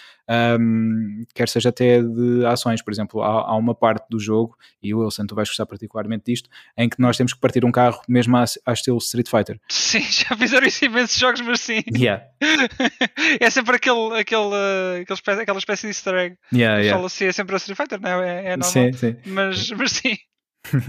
um, 0.60 1.26
quer 1.36 1.48
seja 1.48 1.70
até 1.70 2.02
de 2.02 2.44
ações. 2.46 2.82
Por 2.82 2.92
exemplo, 2.92 3.22
há, 3.22 3.52
há, 3.52 3.56
uma 3.56 3.76
parte 3.76 4.08
do 4.10 4.20
jogo, 4.20 4.58
e 4.82 4.94
o 4.94 5.00
Wilson, 5.00 5.28
tu 5.28 5.36
vais 5.36 5.48
gostar 5.48 5.68
particularmente 5.68 6.24
disto, 6.26 6.50
em 6.76 6.90
que 6.90 7.00
nós 7.00 7.16
temos 7.16 7.34
que 7.34 7.40
partir 7.40 7.64
um 7.64 7.72
carro 7.72 8.02
mesmo 8.08 8.36
à, 8.36 8.46
à 8.66 8.74
estilo 8.74 8.98
Street 8.98 9.30
Fighter. 9.30 9.60
Sim, 9.70 10.02
já 10.10 10.36
fizeram 10.36 10.66
isso 10.66 10.86
imensos 10.86 11.18
jogos, 11.20 11.42
mas 11.42 11.62
sim. 11.62 11.84
Yeah. 11.96 12.24
é 13.40 13.50
sempre 13.52 13.76
aquele, 13.76 14.20
aquele, 14.20 14.54
eh, 14.54 15.02
aquele, 15.02 15.42
aquela 15.42 15.60
espécie 15.60 15.84
de 15.84 15.90
easter 15.90 16.16
egg. 16.16 16.36
Yeah, 16.52 16.59
yeah. 16.60 16.94
Fala 16.94 17.08
assim, 17.08 17.26
é 17.26 17.32
sempre 17.32 17.56
a 17.56 17.58
Street 17.58 17.78
Fighter, 17.78 18.02
não 18.02 18.22
é? 18.22 18.40
É, 18.40 18.58
normal. 18.58 18.64
Sim, 18.64 18.94
sim. 18.94 19.16
Mas, 19.26 19.72
mas 19.78 19.92
sim. 19.92 20.18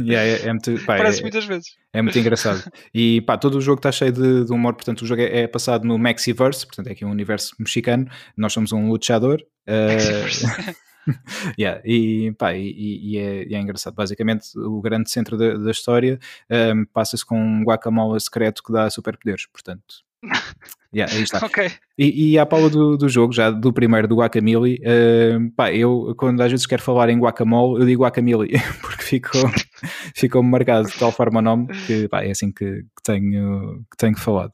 yeah, 0.00 0.28
é, 0.28 0.48
é, 0.48 0.52
muito, 0.52 0.74
pá, 0.84 0.96
Parece 0.96 1.20
é, 1.20 1.22
muitas 1.22 1.44
vezes. 1.44 1.76
É 1.92 2.02
muito 2.02 2.18
engraçado. 2.18 2.70
E 2.92 3.20
pá, 3.22 3.36
todo 3.36 3.58
o 3.58 3.60
jogo 3.60 3.78
está 3.78 3.92
cheio 3.92 4.12
de, 4.12 4.44
de, 4.44 4.52
humor, 4.52 4.74
portanto, 4.74 5.02
o 5.02 5.06
jogo 5.06 5.22
é, 5.22 5.42
é, 5.42 5.46
passado 5.46 5.86
no 5.86 5.98
Maxiverse, 5.98 6.66
portanto, 6.66 6.88
é 6.88 6.92
aqui 6.92 7.04
um 7.04 7.10
universo 7.10 7.54
mexicano. 7.58 8.06
Nós 8.36 8.52
somos 8.52 8.72
um 8.72 8.88
luchador. 8.88 9.40
Uh, 9.68 10.74
yeah, 11.58 11.80
e, 11.84 12.32
pá, 12.32 12.54
e, 12.54 13.12
e, 13.12 13.18
é, 13.18 13.54
é, 13.54 13.60
engraçado. 13.60 13.94
Basicamente, 13.94 14.58
o 14.58 14.80
grande 14.80 15.10
centro 15.10 15.36
da, 15.36 15.56
da 15.56 15.70
história 15.70 16.18
um, 16.50 16.84
passa-se 16.86 17.24
com 17.24 17.40
um 17.40 17.64
guacamole 17.64 18.20
secreto 18.20 18.62
que 18.62 18.72
dá 18.72 18.88
superpoderes. 18.90 19.46
Portanto, 19.46 20.04
Yeah, 20.92 21.14
aí 21.14 21.22
está. 21.22 21.46
Okay. 21.46 21.70
E, 21.96 22.32
e 22.32 22.38
à 22.38 22.44
Paula 22.44 22.68
do, 22.68 22.96
do 22.96 23.08
jogo, 23.08 23.32
já 23.32 23.48
do 23.48 23.72
primeiro, 23.72 24.08
do 24.08 24.16
Guacamole, 24.16 24.80
uh, 24.80 25.50
pá, 25.52 25.72
eu 25.72 26.12
quando 26.16 26.40
às 26.40 26.50
vezes 26.50 26.66
quero 26.66 26.82
falar 26.82 27.08
em 27.10 27.18
guacamole, 27.20 27.80
eu 27.80 27.86
digo 27.86 28.02
Guacamole, 28.02 28.50
porque 28.82 29.04
ficou, 29.04 29.48
ficou 30.16 30.42
marcado 30.42 30.88
de 30.88 30.98
tal 30.98 31.12
forma 31.12 31.38
o 31.38 31.42
nome 31.42 31.68
que 31.86 32.08
pá, 32.08 32.24
é 32.24 32.32
assim 32.32 32.50
que, 32.50 32.82
que, 32.82 33.02
tenho, 33.04 33.84
que 33.88 33.96
tenho 33.96 34.18
falado. 34.18 34.52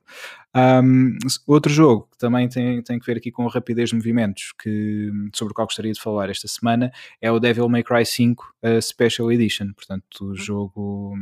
Um, 0.55 1.17
outro 1.47 1.73
jogo 1.73 2.09
que 2.13 2.19
também 2.19 2.49
tem, 2.49 2.83
tem 2.83 2.99
que 2.99 3.07
ver 3.07 3.17
aqui 3.19 3.31
com 3.31 3.47
a 3.47 3.51
rapidez 3.51 3.91
de 3.91 3.97
movimentos, 3.97 4.53
que, 4.63 5.11
sobre 5.35 5.53
o 5.53 5.55
qual 5.55 5.67
gostaria 5.67 5.93
de 5.93 6.01
falar 6.01 6.29
esta 6.29 6.49
semana, 6.49 6.91
é 7.21 7.31
o 7.31 7.39
Devil 7.39 7.69
May 7.69 7.83
Cry 7.83 8.05
5 8.05 8.45
uh, 8.63 8.83
Special 8.83 9.33
Edition. 9.33 9.73
Portanto, 9.75 10.05
o 10.21 10.25
uhum. 10.27 10.35
jogo 10.35 11.15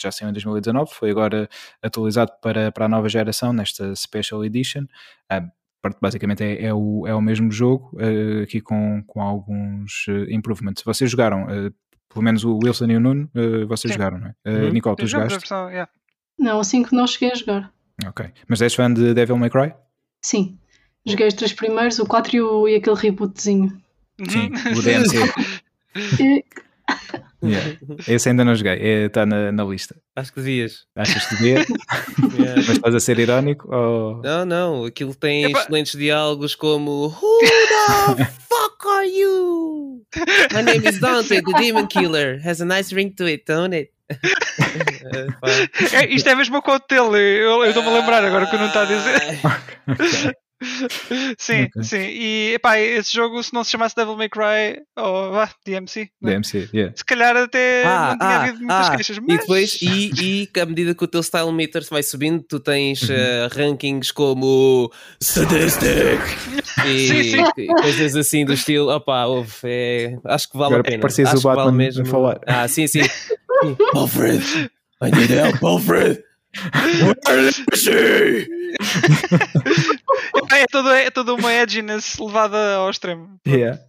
já 0.00 0.10
saiu 0.10 0.30
em 0.30 0.32
2019, 0.32 0.90
foi 0.92 1.10
agora 1.10 1.48
atualizado 1.82 2.32
para, 2.42 2.72
para 2.72 2.86
a 2.86 2.88
nova 2.88 3.08
geração 3.08 3.52
nesta 3.52 3.94
Special 3.94 4.44
Edition. 4.44 4.84
Uh, 5.32 5.50
basicamente 6.00 6.42
é, 6.42 6.66
é, 6.66 6.74
o, 6.74 7.06
é 7.06 7.14
o 7.14 7.20
mesmo 7.20 7.50
jogo, 7.50 7.90
uh, 7.94 8.42
aqui 8.42 8.60
com, 8.60 9.02
com 9.06 9.22
alguns 9.22 10.06
uh, 10.08 10.30
improvements. 10.30 10.82
Vocês 10.84 11.10
jogaram, 11.10 11.44
uh, 11.44 11.72
pelo 12.08 12.24
menos 12.24 12.44
o 12.44 12.58
Wilson 12.62 12.86
e 12.86 12.96
o 12.96 13.00
Nuno, 13.00 13.30
vocês 13.68 13.92
Sim. 13.92 13.98
jogaram, 13.98 14.18
não 14.18 14.28
é? 14.28 14.50
Uhum. 14.50 14.70
Nicole, 14.70 14.96
tu 14.96 15.06
jogaste? 15.06 15.38
Versão, 15.38 15.68
yeah. 15.68 15.90
Não, 16.38 16.58
assim 16.60 16.82
que 16.82 16.94
não 16.94 17.06
cheguei 17.06 17.32
a 17.32 17.34
jogar. 17.34 17.72
Ok. 18.06 18.26
Mas 18.46 18.62
és 18.62 18.74
fã 18.74 18.92
de 18.92 19.12
Devil 19.12 19.36
May 19.36 19.50
Cry? 19.50 19.74
Sim. 20.22 20.58
Joguei 21.06 21.26
os 21.26 21.34
três 21.34 21.52
primeiros, 21.52 21.98
o 21.98 22.06
4 22.06 22.36
e, 22.36 22.40
o, 22.40 22.68
e 22.68 22.76
aquele 22.76 22.96
rebootzinho. 22.96 23.80
Sim, 24.28 24.50
o 24.76 24.82
DMC. 24.82 25.18
Yeah. 27.42 27.78
Esse 28.08 28.28
ainda 28.28 28.44
não 28.44 28.54
joguei, 28.54 29.06
está 29.06 29.22
é, 29.22 29.26
na, 29.26 29.52
na 29.52 29.64
lista. 29.64 29.94
Acho 30.16 30.32
que 30.32 30.40
devias. 30.40 30.86
Achas 30.96 31.24
que 31.26 31.36
devia? 31.36 31.64
yeah. 32.36 32.56
Mas 32.56 32.70
estás 32.70 32.94
a 32.94 33.00
ser 33.00 33.18
irónico? 33.18 33.72
Ou... 33.72 34.20
Não, 34.22 34.44
não, 34.44 34.84
aquilo 34.84 35.14
tem 35.14 35.44
Epa. 35.44 35.60
excelentes 35.60 35.92
diálogos 35.92 36.56
como 36.56 37.06
Who 37.06 37.40
the 38.16 38.24
fuck 38.24 38.88
are 38.88 39.06
you? 39.06 40.04
My 40.52 40.62
name 40.62 40.88
is 40.88 40.98
Dante, 40.98 41.40
the 41.40 41.52
Demon 41.58 41.86
Killer. 41.86 42.40
Has 42.44 42.60
a 42.60 42.64
nice 42.64 42.92
ring 42.92 43.10
to 43.10 43.24
it, 43.26 43.44
don't 43.46 43.74
it? 43.74 43.92
é, 45.92 46.06
isto 46.12 46.28
é 46.28 46.34
mesmo 46.34 46.60
com 46.62 46.72
o 46.72 46.78
dele, 46.78 47.44
eu 47.44 47.64
estou-me 47.66 47.90
a 47.90 47.92
lembrar 47.92 48.24
agora 48.24 48.46
que 48.46 48.56
eu 48.56 48.58
não 48.58 48.66
está 48.66 48.82
a 48.82 48.86
dizer. 48.86 50.38
sim, 51.38 51.64
okay. 51.64 51.82
sim. 51.82 52.00
E 52.00 52.54
epá, 52.54 52.78
esse 52.78 53.14
jogo, 53.14 53.42
se 53.42 53.52
não 53.54 53.62
se 53.62 53.70
chamasse 53.70 53.94
Devil 53.94 54.16
May 54.16 54.28
Cry 54.28 54.82
ou 54.96 55.34
oh, 55.34 55.48
DMC, 55.64 56.10
né? 56.20 56.32
DMC 56.32 56.68
yeah. 56.74 56.92
se 56.96 57.04
calhar 57.04 57.36
até 57.36 57.84
ah, 57.84 58.08
não 58.10 58.18
tinha 58.18 58.30
ah, 58.30 58.42
havido 58.42 58.58
muitas 58.58 58.88
ah, 58.88 58.96
queixas. 58.96 59.18
Mas... 59.18 59.28
E 59.28 59.38
depois, 59.38 59.78
e, 59.82 60.10
e 60.54 60.60
à 60.60 60.66
medida 60.66 60.94
que 60.94 61.04
o 61.04 61.06
teu 61.06 61.22
style 61.22 61.52
meter 61.52 61.84
vai 61.90 62.02
subindo, 62.02 62.42
tu 62.42 62.58
tens 62.58 63.02
uh, 63.02 63.48
rankings 63.52 64.12
como 64.12 64.90
Sadistic 65.20 66.20
e, 66.86 67.08
sim, 67.08 67.22
sim. 67.22 67.44
e, 67.56 67.66
coisas 67.66 68.16
assim 68.16 68.44
do 68.44 68.52
estilo. 68.52 68.90
Opa, 68.90 69.26
ouve, 69.26 69.52
é, 69.64 70.18
acho 70.24 70.50
que 70.50 70.58
vale 70.58 70.74
Agora, 70.74 70.80
a 70.80 70.90
pena. 70.90 71.00
Pareces 71.00 71.32
o 71.34 71.42
Batman 71.42 71.64
vale 71.64 71.76
mesmo. 71.76 72.02
a 72.02 72.06
falar. 72.06 72.40
Ah, 72.46 72.66
sim, 72.66 72.86
sim. 72.86 73.02
Alfred, 73.94 74.42
I 75.02 75.10
need 75.10 75.30
help, 75.30 75.62
Alfred. 75.62 76.24
Where 77.26 77.48
is 77.48 77.60
she? 77.74 78.48
é, 80.52 80.66
todo, 80.66 80.90
é 80.90 81.10
toda 81.10 81.34
uma 81.34 81.52
edginess 81.52 82.18
levada 82.18 82.76
ao 82.76 82.90
extremo. 82.90 83.38
Yeah. 83.46 83.80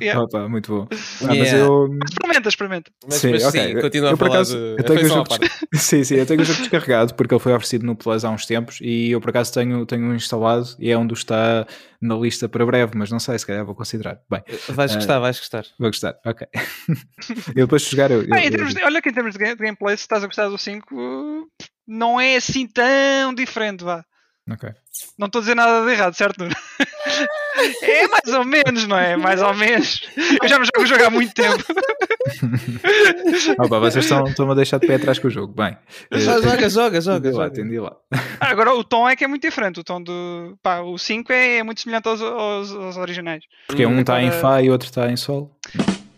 Yeah. 0.00 0.22
Opa, 0.22 0.48
muito 0.48 0.72
bom. 0.72 0.88
Ah, 0.90 1.34
yeah. 1.34 1.38
mas 1.38 1.52
eu... 1.52 1.98
Experimenta, 2.08 2.48
experimenta. 2.48 2.90
Mas, 3.04 3.14
sim, 3.16 3.30
mas 3.30 3.44
okay. 3.44 3.74
sim, 3.74 3.80
continua 3.80 4.08
eu, 4.08 4.14
a 4.14 4.16
por 4.16 4.28
acaso, 4.28 4.56
de... 4.56 4.76
eu 4.78 4.84
tenho 4.84 5.04
o 5.04 5.08
jogo 5.08 5.28
Sim, 5.74 6.02
sim, 6.02 6.14
eu 6.14 6.24
tenho 6.24 6.40
o 6.40 6.44
jogo 6.44 6.60
descarregado 6.60 7.14
porque 7.14 7.34
ele 7.34 7.42
foi 7.42 7.52
oferecido 7.52 7.84
no 7.84 7.94
Plus 7.94 8.24
há 8.24 8.30
uns 8.30 8.46
tempos 8.46 8.78
e 8.80 9.10
eu 9.10 9.20
por 9.20 9.28
acaso 9.28 9.52
tenho, 9.52 9.84
tenho 9.84 10.14
instalado 10.14 10.66
e 10.78 10.90
é 10.90 10.96
onde 10.96 11.12
está 11.12 11.66
na 12.00 12.14
lista 12.14 12.48
para 12.48 12.64
breve, 12.64 12.92
mas 12.96 13.10
não 13.10 13.20
sei, 13.20 13.38
se 13.38 13.46
calhar 13.46 13.66
vou 13.66 13.74
considerar. 13.74 14.18
Bem, 14.30 14.42
vais 14.70 14.94
gostar, 14.94 15.18
uh, 15.18 15.20
vais 15.20 15.38
gostar. 15.38 15.64
Vou 15.78 15.90
gostar, 15.90 16.18
ok. 16.24 16.46
eu 17.54 17.66
depois 17.66 17.82
de 17.82 17.90
jogar. 17.90 18.10
Eu, 18.10 18.22
eu, 18.22 18.50
de, 18.50 18.82
olha 18.82 19.02
que 19.02 19.10
em 19.10 19.12
termos 19.12 19.34
de 19.34 19.56
gameplay, 19.56 19.94
se 19.94 20.04
estás 20.04 20.24
a 20.24 20.26
gostar 20.26 20.48
do 20.48 20.56
5, 20.56 21.50
não 21.86 22.18
é 22.18 22.36
assim 22.36 22.66
tão 22.66 23.34
diferente, 23.34 23.84
vá. 23.84 24.02
Ok. 24.50 24.70
Não 25.18 25.26
estou 25.26 25.40
a 25.40 25.42
dizer 25.42 25.56
nada 25.56 25.84
de 25.84 25.92
errado, 25.92 26.14
certo? 26.14 26.44
é 27.82 28.06
mais 28.06 28.28
ou 28.28 28.44
menos, 28.44 28.86
não 28.86 28.96
é? 28.96 29.16
Mais 29.16 29.42
ou 29.42 29.52
menos. 29.54 30.08
Eu 30.40 30.48
já 30.48 30.58
me 30.58 30.66
jogo 30.66 30.86
jogo 30.86 31.04
há 31.04 31.10
muito 31.10 31.34
tempo. 31.34 31.64
Opa, 33.58 33.78
vocês 33.80 34.04
estão, 34.04 34.24
estão 34.24 34.50
a 34.50 34.54
deixar 34.54 34.78
de 34.78 34.86
pé 34.86 34.94
atrás 34.94 35.18
com 35.18 35.26
o 35.26 35.30
jogo. 35.30 35.52
Bem, 35.52 35.76
joga, 36.12 36.68
joga, 36.68 37.00
joga. 37.00 37.36
Lá, 37.36 37.46
atendi 37.46 37.78
lá. 37.80 37.96
Ah, 38.40 38.50
agora 38.50 38.72
o 38.72 38.84
tom 38.84 39.08
é 39.08 39.16
que 39.16 39.24
é 39.24 39.26
muito 39.26 39.42
diferente. 39.42 39.80
O 39.80 39.84
tom 39.84 40.00
do. 40.00 40.56
Pá, 40.62 40.80
o 40.80 40.96
5 40.96 41.32
é, 41.32 41.58
é 41.58 41.62
muito 41.64 41.80
semelhante 41.80 42.08
aos, 42.08 42.22
aos, 42.22 42.70
aos 42.72 42.96
originais. 42.96 43.42
Porque 43.66 43.84
um 43.84 44.00
está 44.00 44.22
em 44.22 44.30
Fá 44.30 44.62
e 44.62 44.70
outro 44.70 44.88
está 44.88 45.10
em 45.10 45.16
Sol. 45.16 45.50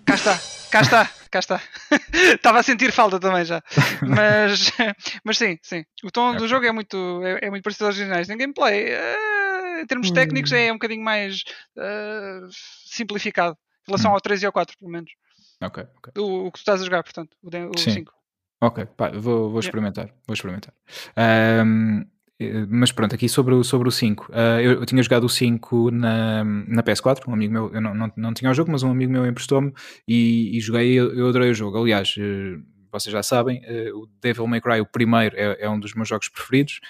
Cá 0.05 0.14
está, 0.14 0.39
cá 0.70 0.81
está 0.83 1.11
cá 1.31 1.39
está. 1.39 1.61
Estava 2.35 2.61
a 2.61 2.62
sentir 2.62 2.93
falta 2.93 3.18
também 3.18 3.45
já. 3.45 3.62
Mas, 4.03 4.70
mas 5.24 5.39
sim, 5.39 5.59
sim. 5.62 5.85
O 6.05 6.11
tom 6.11 6.35
do 6.37 6.49
jogo 6.49 6.66
é 6.66 6.72
muito, 6.72 7.20
é, 7.22 7.47
é 7.47 7.51
muito 7.51 7.62
parecido 7.62 7.87
aos 7.87 7.97
originais. 7.97 8.29
Em 8.29 8.37
gameplay, 8.37 8.95
uh, 8.95 9.81
em 9.81 9.87
termos 9.87 10.11
hum. 10.11 10.14
técnicos, 10.14 10.53
é 10.53 10.70
um 10.70 10.76
bocadinho 10.76 11.03
mais 11.03 11.43
uh, 11.76 12.49
simplificado. 12.87 13.57
Em 13.87 13.91
relação 13.91 14.11
hum. 14.11 14.14
ao 14.14 14.20
3 14.20 14.43
e 14.43 14.47
ao 14.47 14.53
4, 14.53 14.76
pelo 14.79 14.91
menos. 14.91 15.11
Ok, 15.61 15.85
ok. 15.97 16.22
O, 16.22 16.47
o 16.47 16.53
que 16.53 16.59
tu 16.59 16.62
estás 16.62 16.81
a 16.81 16.85
jogar, 16.85 17.03
portanto, 17.03 17.37
o, 17.43 17.49
o 17.49 17.79
5. 17.79 18.12
Ok, 18.61 18.87
pá, 18.97 19.11
vou, 19.11 19.51
vou 19.51 19.61
experimentar. 19.61 20.05
Yeah. 20.05 20.22
Vou 20.26 20.35
experimentar. 20.35 20.74
Um, 21.64 22.05
mas 22.68 22.93
pronto, 22.93 23.14
aqui 23.14 23.28
sobre 23.28 23.55
o, 23.55 23.64
sobre 23.64 23.89
o 23.89 23.91
5. 23.91 24.26
Uh, 24.30 24.61
eu, 24.61 24.72
eu, 24.72 24.86
tinha 24.86 25.03
jogado 25.03 25.24
o 25.24 25.28
5 25.28 25.91
na, 25.91 26.45
na 26.45 26.82
PS4, 26.82 27.26
um 27.26 27.32
amigo 27.32 27.53
meu, 27.53 27.74
eu 27.74 27.80
não, 27.80 27.95
não, 27.95 28.12
não 28.16 28.34
tinha 28.34 28.51
o 28.51 28.55
jogo, 28.55 28.70
mas 28.70 28.82
um 28.82 28.91
amigo 28.91 29.11
meu 29.11 29.26
emprestou-me 29.26 29.72
e, 30.07 30.57
e 30.57 30.61
joguei 30.61 30.93
eu, 30.93 31.12
eu 31.14 31.28
adorei 31.28 31.51
o 31.51 31.55
jogo. 31.55 31.78
Aliás, 31.78 32.14
uh, 32.16 32.62
vocês 32.93 33.12
já 33.12 33.22
sabem, 33.22 33.61
uh, 33.61 34.03
o 34.03 34.09
Devil 34.22 34.47
May 34.47 34.61
Cry, 34.61 34.80
o 34.80 34.86
primeiro, 34.86 35.36
é, 35.36 35.62
é 35.62 35.68
um 35.68 35.80
dos 35.80 35.95
meus 35.95 36.09
jogos 36.09 36.28
preferidos. 36.28 36.80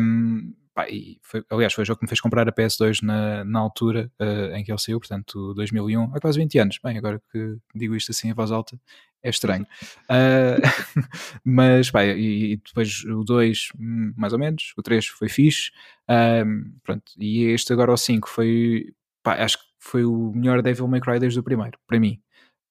Um, 0.00 0.54
Pá, 0.74 0.88
e 0.88 1.18
foi, 1.22 1.44
aliás, 1.50 1.72
foi 1.72 1.82
o 1.82 1.84
jogo 1.84 2.00
que 2.00 2.04
me 2.04 2.08
fez 2.08 2.20
comprar 2.20 2.48
a 2.48 2.52
PS2 2.52 3.00
na, 3.00 3.44
na 3.44 3.60
altura 3.60 4.10
uh, 4.20 4.56
em 4.56 4.64
que 4.64 4.72
ele 4.72 4.78
saiu, 4.78 4.98
portanto, 4.98 5.54
2001, 5.54 6.16
há 6.16 6.20
quase 6.20 6.36
20 6.36 6.58
anos. 6.58 6.78
Bem, 6.82 6.98
agora 6.98 7.22
que 7.30 7.56
digo 7.72 7.94
isto 7.94 8.10
assim 8.10 8.28
em 8.28 8.34
voz 8.34 8.50
alta, 8.50 8.76
é 9.24 9.30
estranho. 9.30 9.66
Uh, 10.04 10.60
mas, 11.42 11.90
pá, 11.90 12.04
e, 12.04 12.52
e, 12.52 12.56
depois 12.58 13.04
o 13.04 13.24
2, 13.24 13.68
hum, 13.80 14.12
mais 14.16 14.32
ou 14.32 14.38
menos, 14.38 14.72
o 14.76 14.82
3 14.82 15.06
foi 15.06 15.28
fixe. 15.28 15.70
Uh, 16.08 16.78
pronto, 16.82 17.04
e 17.18 17.44
este 17.46 17.72
agora, 17.72 17.92
o 17.92 17.96
5, 17.96 18.28
foi, 18.28 18.92
pá, 19.22 19.42
acho 19.42 19.58
que 19.58 19.64
foi 19.80 20.04
o 20.04 20.32
melhor 20.34 20.62
Devil 20.62 20.86
May 20.86 21.00
Cry 21.00 21.18
desde 21.18 21.40
o 21.40 21.42
primeiro, 21.42 21.78
para 21.86 21.98
mim. 21.98 22.20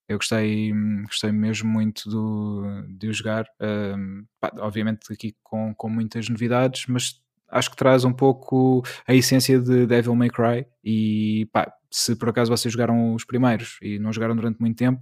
Eu 0.07 0.17
gostei, 0.17 0.71
gostei 1.05 1.31
mesmo 1.31 1.69
muito 1.69 2.09
do, 2.09 2.83
de 2.89 3.07
o 3.07 3.13
jogar. 3.13 3.45
Um, 3.59 4.25
pá, 4.39 4.51
obviamente 4.59 5.11
aqui 5.11 5.35
com, 5.41 5.73
com 5.73 5.89
muitas 5.89 6.27
novidades, 6.29 6.85
mas 6.87 7.21
acho 7.49 7.69
que 7.69 7.77
traz 7.77 8.03
um 8.03 8.11
pouco 8.11 8.83
a 9.07 9.13
essência 9.13 9.59
de 9.59 9.85
Devil 9.85 10.15
May 10.15 10.29
Cry 10.29 10.65
e 10.83 11.47
pá, 11.53 11.71
se 11.89 12.15
por 12.15 12.29
acaso 12.29 12.49
vocês 12.49 12.71
jogaram 12.71 13.13
os 13.13 13.23
primeiros 13.23 13.77
e 13.81 13.99
não 13.99 14.11
jogaram 14.11 14.35
durante 14.35 14.59
muito 14.59 14.75
tempo, 14.75 14.99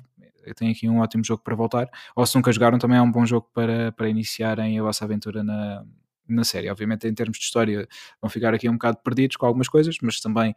tenho 0.56 0.72
aqui 0.72 0.90
um 0.90 1.00
ótimo 1.00 1.24
jogo 1.24 1.44
para 1.44 1.56
voltar, 1.56 1.90
ou 2.16 2.26
se 2.26 2.36
nunca 2.36 2.52
jogaram 2.52 2.78
também 2.78 2.98
é 2.98 3.02
um 3.02 3.12
bom 3.12 3.26
jogo 3.26 3.50
para, 3.54 3.92
para 3.92 4.10
iniciarem 4.10 4.80
a 4.80 4.84
vossa 4.84 5.06
aventura 5.06 5.44
na, 5.44 5.84
na 6.28 6.44
série. 6.44 6.70
Obviamente 6.70 7.08
em 7.08 7.14
termos 7.14 7.38
de 7.38 7.44
história 7.44 7.88
vão 8.22 8.30
ficar 8.30 8.54
aqui 8.54 8.70
um 8.70 8.74
bocado 8.74 8.98
perdidos 9.04 9.38
com 9.38 9.46
algumas 9.46 9.68
coisas, 9.68 9.96
mas 10.02 10.20
também 10.20 10.56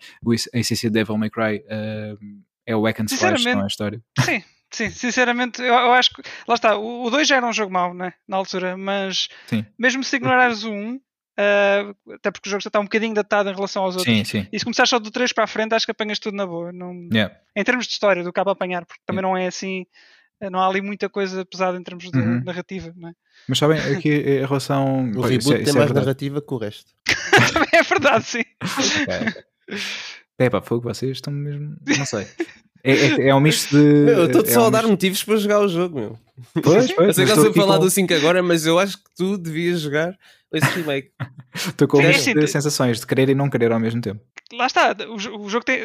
a 0.55 0.59
essência 0.59 0.89
de 0.89 0.95
Devil 0.95 1.19
May 1.19 1.31
Cry 1.31 1.59
uh, 1.59 2.43
é 2.67 2.75
o 2.77 2.83
hack 2.85 3.01
and 3.01 3.07
slash, 3.07 3.45
não 3.45 3.61
é 3.61 3.65
a 3.65 3.67
história. 3.67 4.03
Sim, 4.21 4.43
Sim, 4.75 4.91
sinceramente, 4.91 5.63
eu, 5.63 5.73
eu, 5.73 5.93
acho 5.93 6.11
que. 6.11 6.23
Lá 6.49 6.57
está, 6.57 6.77
o 6.77 7.09
2 7.09 7.29
já 7.29 7.37
era 7.37 7.47
um 7.47 7.53
jogo 7.53 7.73
mau, 7.73 7.95
né? 7.95 8.13
Na 8.27 8.39
altura, 8.39 8.77
mas 8.77 9.29
Sim. 9.47 9.65
mesmo 9.79 10.03
se 10.03 10.17
ignorares 10.17 10.65
o 10.65 10.71
1, 10.71 10.75
um, 10.75 11.01
Uh, 11.39 12.13
até 12.15 12.31
porque 12.31 12.49
o 12.49 12.51
jogo 12.51 12.63
já 12.63 12.69
está 12.69 12.79
um 12.79 12.85
bocadinho 12.85 13.15
datado 13.15 13.51
em 13.51 13.55
relação 13.55 13.83
aos 13.83 13.97
outros. 13.97 14.15
Sim, 14.15 14.25
sim. 14.25 14.49
E 14.53 14.59
se 14.59 14.65
começares 14.65 14.89
só 14.89 14.99
do 14.99 15.11
3 15.11 15.33
para 15.33 15.45
a 15.45 15.49
frente, 15.49 15.75
acho 15.75 15.85
que 15.85 15.93
apanhas 15.93 16.19
tudo 16.19 16.37
na 16.37 16.47
boa. 16.47 16.73
Não... 16.73 17.09
Yeah. 17.13 17.35
Em 17.57 17.65
termos 17.65 17.87
de 17.87 17.93
história, 17.93 18.23
do 18.23 18.33
cabo 18.33 18.51
a 18.51 18.53
apanhar, 18.53 18.85
porque 18.87 19.03
também 19.05 19.25
yeah. 19.25 19.37
não 19.37 19.45
é 19.45 19.49
assim, 19.49 19.85
não 20.51 20.61
há 20.61 20.69
ali 20.69 20.81
muita 20.81 21.09
coisa 21.09 21.45
pesada 21.45 21.79
em 21.79 21.83
termos 21.83 22.11
de 22.11 22.17
uhum. 22.17 22.43
narrativa. 22.45 22.93
Não 22.97 23.09
é? 23.09 23.13
Mas 23.49 23.59
sabem, 23.59 23.79
aqui 23.79 24.11
em 24.15 24.47
relação. 24.47 25.11
O 25.11 25.21
reboot 25.21 25.55
é, 25.55 25.65
tem 25.65 25.75
é 25.75 25.77
mais 25.77 25.91
é 25.91 25.95
narrativa 25.95 26.41
que 26.41 26.55
o 26.55 26.57
resto. 26.57 26.93
também 27.53 27.69
é 27.73 27.83
verdade, 27.83 28.25
sim. 28.25 28.43
É 30.37 30.51
pá, 30.51 30.61
fogo, 30.61 30.83
vocês 30.83 31.13
estão 31.13 31.33
mesmo. 31.33 31.77
Não 31.97 32.05
sei. 32.05 32.27
É, 32.85 32.93
é, 32.93 33.29
é 33.29 33.35
um 33.35 33.41
misto 33.41 33.71
de. 33.71 33.83
Meu, 33.83 34.19
eu 34.19 34.27
estou-te 34.27 34.51
é 34.51 34.53
só 34.53 34.65
um 34.65 34.67
a 34.67 34.71
dar 34.71 34.79
misto... 34.79 34.91
motivos 34.91 35.25
para 35.25 35.37
jogar 35.37 35.61
o 35.61 35.69
jogo, 35.69 35.99
meu. 35.99 36.19
Pois, 36.63 36.93
pois. 36.93 37.09
Eu 37.09 37.15
sei 37.15 37.25
que 37.25 37.33
eu 37.33 37.37
estou 37.37 37.51
a 37.51 37.55
falar 37.55 37.79
com... 37.79 37.85
do 37.85 37.91
5 37.91 38.15
agora, 38.15 38.43
mas 38.43 38.67
eu 38.67 38.79
acho 38.79 38.99
que 38.99 39.05
tu 39.17 39.39
devias 39.39 39.81
jogar 39.81 40.15
esse 40.53 40.67
remake. 40.79 41.11
Estou 41.55 41.89
com 41.89 42.01
as 42.01 42.51
sensações 42.51 43.01
de 43.01 43.07
querer 43.07 43.29
e 43.29 43.35
não 43.35 43.49
querer 43.49 43.73
ao 43.73 43.81
mesmo 43.81 44.01
tempo. 44.01 44.21
Lá 44.53 44.67
está, 44.67 44.95
o, 45.09 45.15
o 45.15 45.49
jogo 45.49 45.65
tem, 45.65 45.81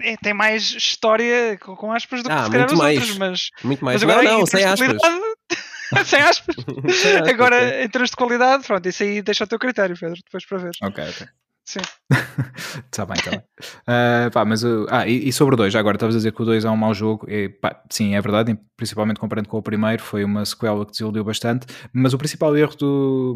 é, 0.00 0.16
tem 0.16 0.32
mais 0.32 0.70
história 0.70 1.58
com, 1.58 1.76
com 1.76 1.92
aspas 1.92 2.22
do 2.22 2.28
que 2.28 2.34
ah, 2.34 2.44
se 2.44 2.50
calhar 2.50 2.66
os 2.66 2.78
mais. 2.78 2.98
outros, 2.98 3.18
mas. 3.18 3.50
Muito 3.62 3.84
mais. 3.84 4.02
Mas 4.02 4.10
agora, 4.10 4.30
não, 4.30 4.38
não, 4.40 4.46
sem 4.46 4.64
aspas. 4.64 4.96
sem 6.06 6.20
aspas. 6.20 6.56
Agora, 7.28 7.84
em 7.84 7.88
termos 7.88 8.10
de 8.10 8.16
qualidade, 8.16 8.66
pronto, 8.66 8.88
isso 8.88 9.02
aí 9.02 9.20
deixa 9.20 9.44
o 9.44 9.46
teu 9.46 9.58
critério, 9.58 9.96
Pedro, 9.98 10.18
depois 10.24 10.46
para 10.46 10.58
ver. 10.58 10.70
Ok, 10.82 11.04
ok. 11.04 11.26
Sim. 11.70 11.82
Está 12.86 13.06
bem, 13.06 13.16
está 13.16 13.30
bem. 13.30 13.40
Uh, 13.40 14.30
pá, 14.32 14.44
mas, 14.44 14.64
uh, 14.64 14.86
ah, 14.90 15.06
e, 15.06 15.28
e 15.28 15.32
sobre 15.32 15.54
o 15.54 15.56
2, 15.56 15.76
agora 15.76 15.94
estavas 15.94 16.16
a 16.16 16.18
dizer 16.18 16.32
que 16.32 16.42
o 16.42 16.44
2 16.44 16.64
é 16.64 16.70
um 16.70 16.76
mau 16.76 16.92
jogo. 16.92 17.30
E, 17.30 17.48
pá, 17.48 17.80
sim, 17.88 18.16
é 18.16 18.20
verdade, 18.20 18.58
principalmente 18.76 19.20
comparando 19.20 19.48
com 19.48 19.56
o 19.56 19.62
primeiro, 19.62 20.02
foi 20.02 20.24
uma 20.24 20.44
sequela 20.44 20.84
que 20.84 20.90
desiludiu 20.90 21.22
bastante. 21.22 21.68
Mas 21.92 22.12
o 22.12 22.18
principal 22.18 22.56
erro 22.56 22.74
do, 22.76 23.34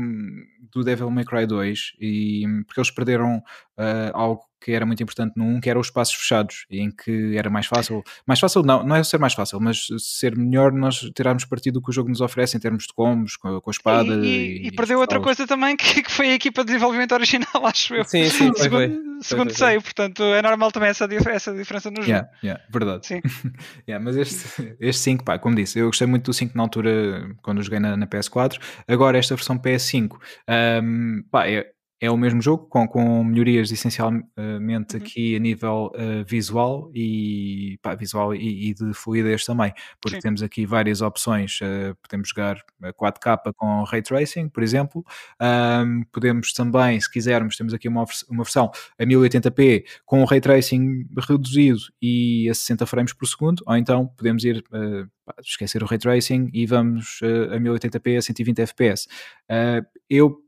do 0.72 0.82
Devil 0.82 1.08
May 1.12 1.24
Cry 1.24 1.46
2, 1.46 1.92
e, 2.00 2.44
porque 2.66 2.80
eles 2.80 2.90
perderam 2.90 3.36
uh, 3.36 4.10
algo 4.12 4.42
que 4.64 4.72
era 4.72 4.86
muito 4.86 5.02
importante 5.02 5.34
no 5.36 5.44
1, 5.44 5.60
que 5.60 5.68
eram 5.68 5.78
os 5.78 5.88
espaços 5.88 6.14
fechados, 6.14 6.64
em 6.70 6.90
que 6.90 7.36
era 7.36 7.50
mais 7.50 7.66
fácil, 7.66 8.02
mais 8.26 8.40
fácil 8.40 8.62
não, 8.62 8.82
não 8.82 8.96
é 8.96 9.04
ser 9.04 9.18
mais 9.18 9.34
fácil, 9.34 9.60
mas 9.60 9.88
ser 9.98 10.34
melhor 10.34 10.72
nós 10.72 11.00
tirarmos 11.14 11.44
partido 11.44 11.74
do 11.74 11.82
que 11.82 11.90
o 11.90 11.92
jogo 11.92 12.08
nos 12.08 12.22
oferece 12.22 12.56
em 12.56 12.60
termos 12.60 12.84
de 12.84 12.94
combos, 12.94 13.36
com, 13.36 13.60
com 13.60 13.70
a 13.70 13.72
espada. 13.72 14.14
E, 14.14 14.26
e, 14.26 14.62
e, 14.62 14.66
e 14.68 14.72
perdeu 14.72 14.98
outra 15.00 15.20
coisa 15.20 15.46
também, 15.46 15.76
que, 15.76 16.02
que, 16.02 16.10
foi 16.10 16.30
a 16.30 16.34
equipa 16.34 16.62
de 16.62 16.68
desenvolvimento 16.68 17.12
original, 17.12 17.46
acho 17.66 17.94
eu. 17.94 18.04
Sim, 18.04 18.24
sim, 18.30 18.52
foi, 18.54 18.62
segundo, 18.62 18.70
foi. 18.70 19.00
segundo 19.20 19.54
foi, 19.54 19.68
sei, 19.68 19.80
portanto 19.80 20.22
é 20.22 20.40
normal 20.40 20.72
também 20.72 20.88
essa, 20.88 21.06
essa 21.28 21.52
diferença 21.52 21.90
no 21.90 21.96
jogo. 21.96 22.08
Yeah, 22.08 22.30
yeah, 22.42 22.62
verdade. 22.70 23.06
Sim. 23.06 23.20
yeah, 23.86 24.02
mas 24.02 24.16
este, 24.16 24.76
este 24.80 25.02
5, 25.02 25.24
pá, 25.24 25.38
como 25.38 25.56
disse, 25.56 25.78
eu 25.78 25.86
gostei 25.86 26.06
muito 26.06 26.24
do 26.24 26.32
5 26.32 26.56
na 26.56 26.62
altura, 26.62 27.36
quando 27.42 27.62
joguei 27.62 27.80
na, 27.80 27.98
na 27.98 28.06
PS4, 28.06 28.58
agora 28.88 29.18
esta 29.18 29.34
versão 29.34 29.58
PS5, 29.58 30.16
um, 30.82 31.22
pá, 31.30 31.46
é, 31.46 31.73
é 32.00 32.10
o 32.10 32.16
mesmo 32.16 32.42
jogo, 32.42 32.66
com, 32.66 32.86
com 32.86 33.24
melhorias 33.24 33.70
essencialmente 33.70 34.96
uhum. 34.96 35.02
aqui 35.02 35.36
a 35.36 35.38
nível 35.38 35.90
uh, 35.94 36.24
visual 36.26 36.90
e 36.94 37.78
pá, 37.80 37.94
visual 37.94 38.34
e, 38.34 38.70
e, 38.70 38.74
de 38.74 38.92
fluidez 38.92 39.44
também, 39.44 39.72
porque 40.00 40.16
Sim. 40.16 40.22
temos 40.22 40.42
aqui 40.42 40.66
várias 40.66 41.00
opções. 41.00 41.58
Uh, 41.60 41.94
podemos 42.02 42.28
jogar 42.28 42.58
4K 42.82 43.52
com 43.56 43.84
Ray 43.84 44.02
Tracing, 44.02 44.48
por 44.48 44.62
exemplo. 44.62 45.04
Um, 45.40 46.02
podemos 46.12 46.52
também, 46.52 47.00
se 47.00 47.10
quisermos, 47.10 47.56
temos 47.56 47.72
aqui 47.72 47.88
uma, 47.88 48.04
uma 48.28 48.42
versão 48.42 48.70
a 48.98 49.04
1080p 49.04 49.84
com 50.04 50.24
Ray 50.24 50.40
Tracing 50.40 51.06
reduzido 51.28 51.78
e 52.02 52.48
a 52.50 52.54
60 52.54 52.86
frames 52.86 53.12
por 53.12 53.26
segundo, 53.26 53.62
ou 53.66 53.76
então 53.76 54.06
podemos 54.06 54.44
ir 54.44 54.64
uh, 54.72 55.08
esquecer 55.40 55.82
o 55.82 55.86
Ray 55.86 55.98
Tracing 55.98 56.50
e 56.52 56.66
vamos 56.66 57.20
a 57.50 57.58
1080p 57.58 58.18
a 58.18 58.22
120 58.22 58.66
fps. 58.66 59.08
eu 60.10 60.43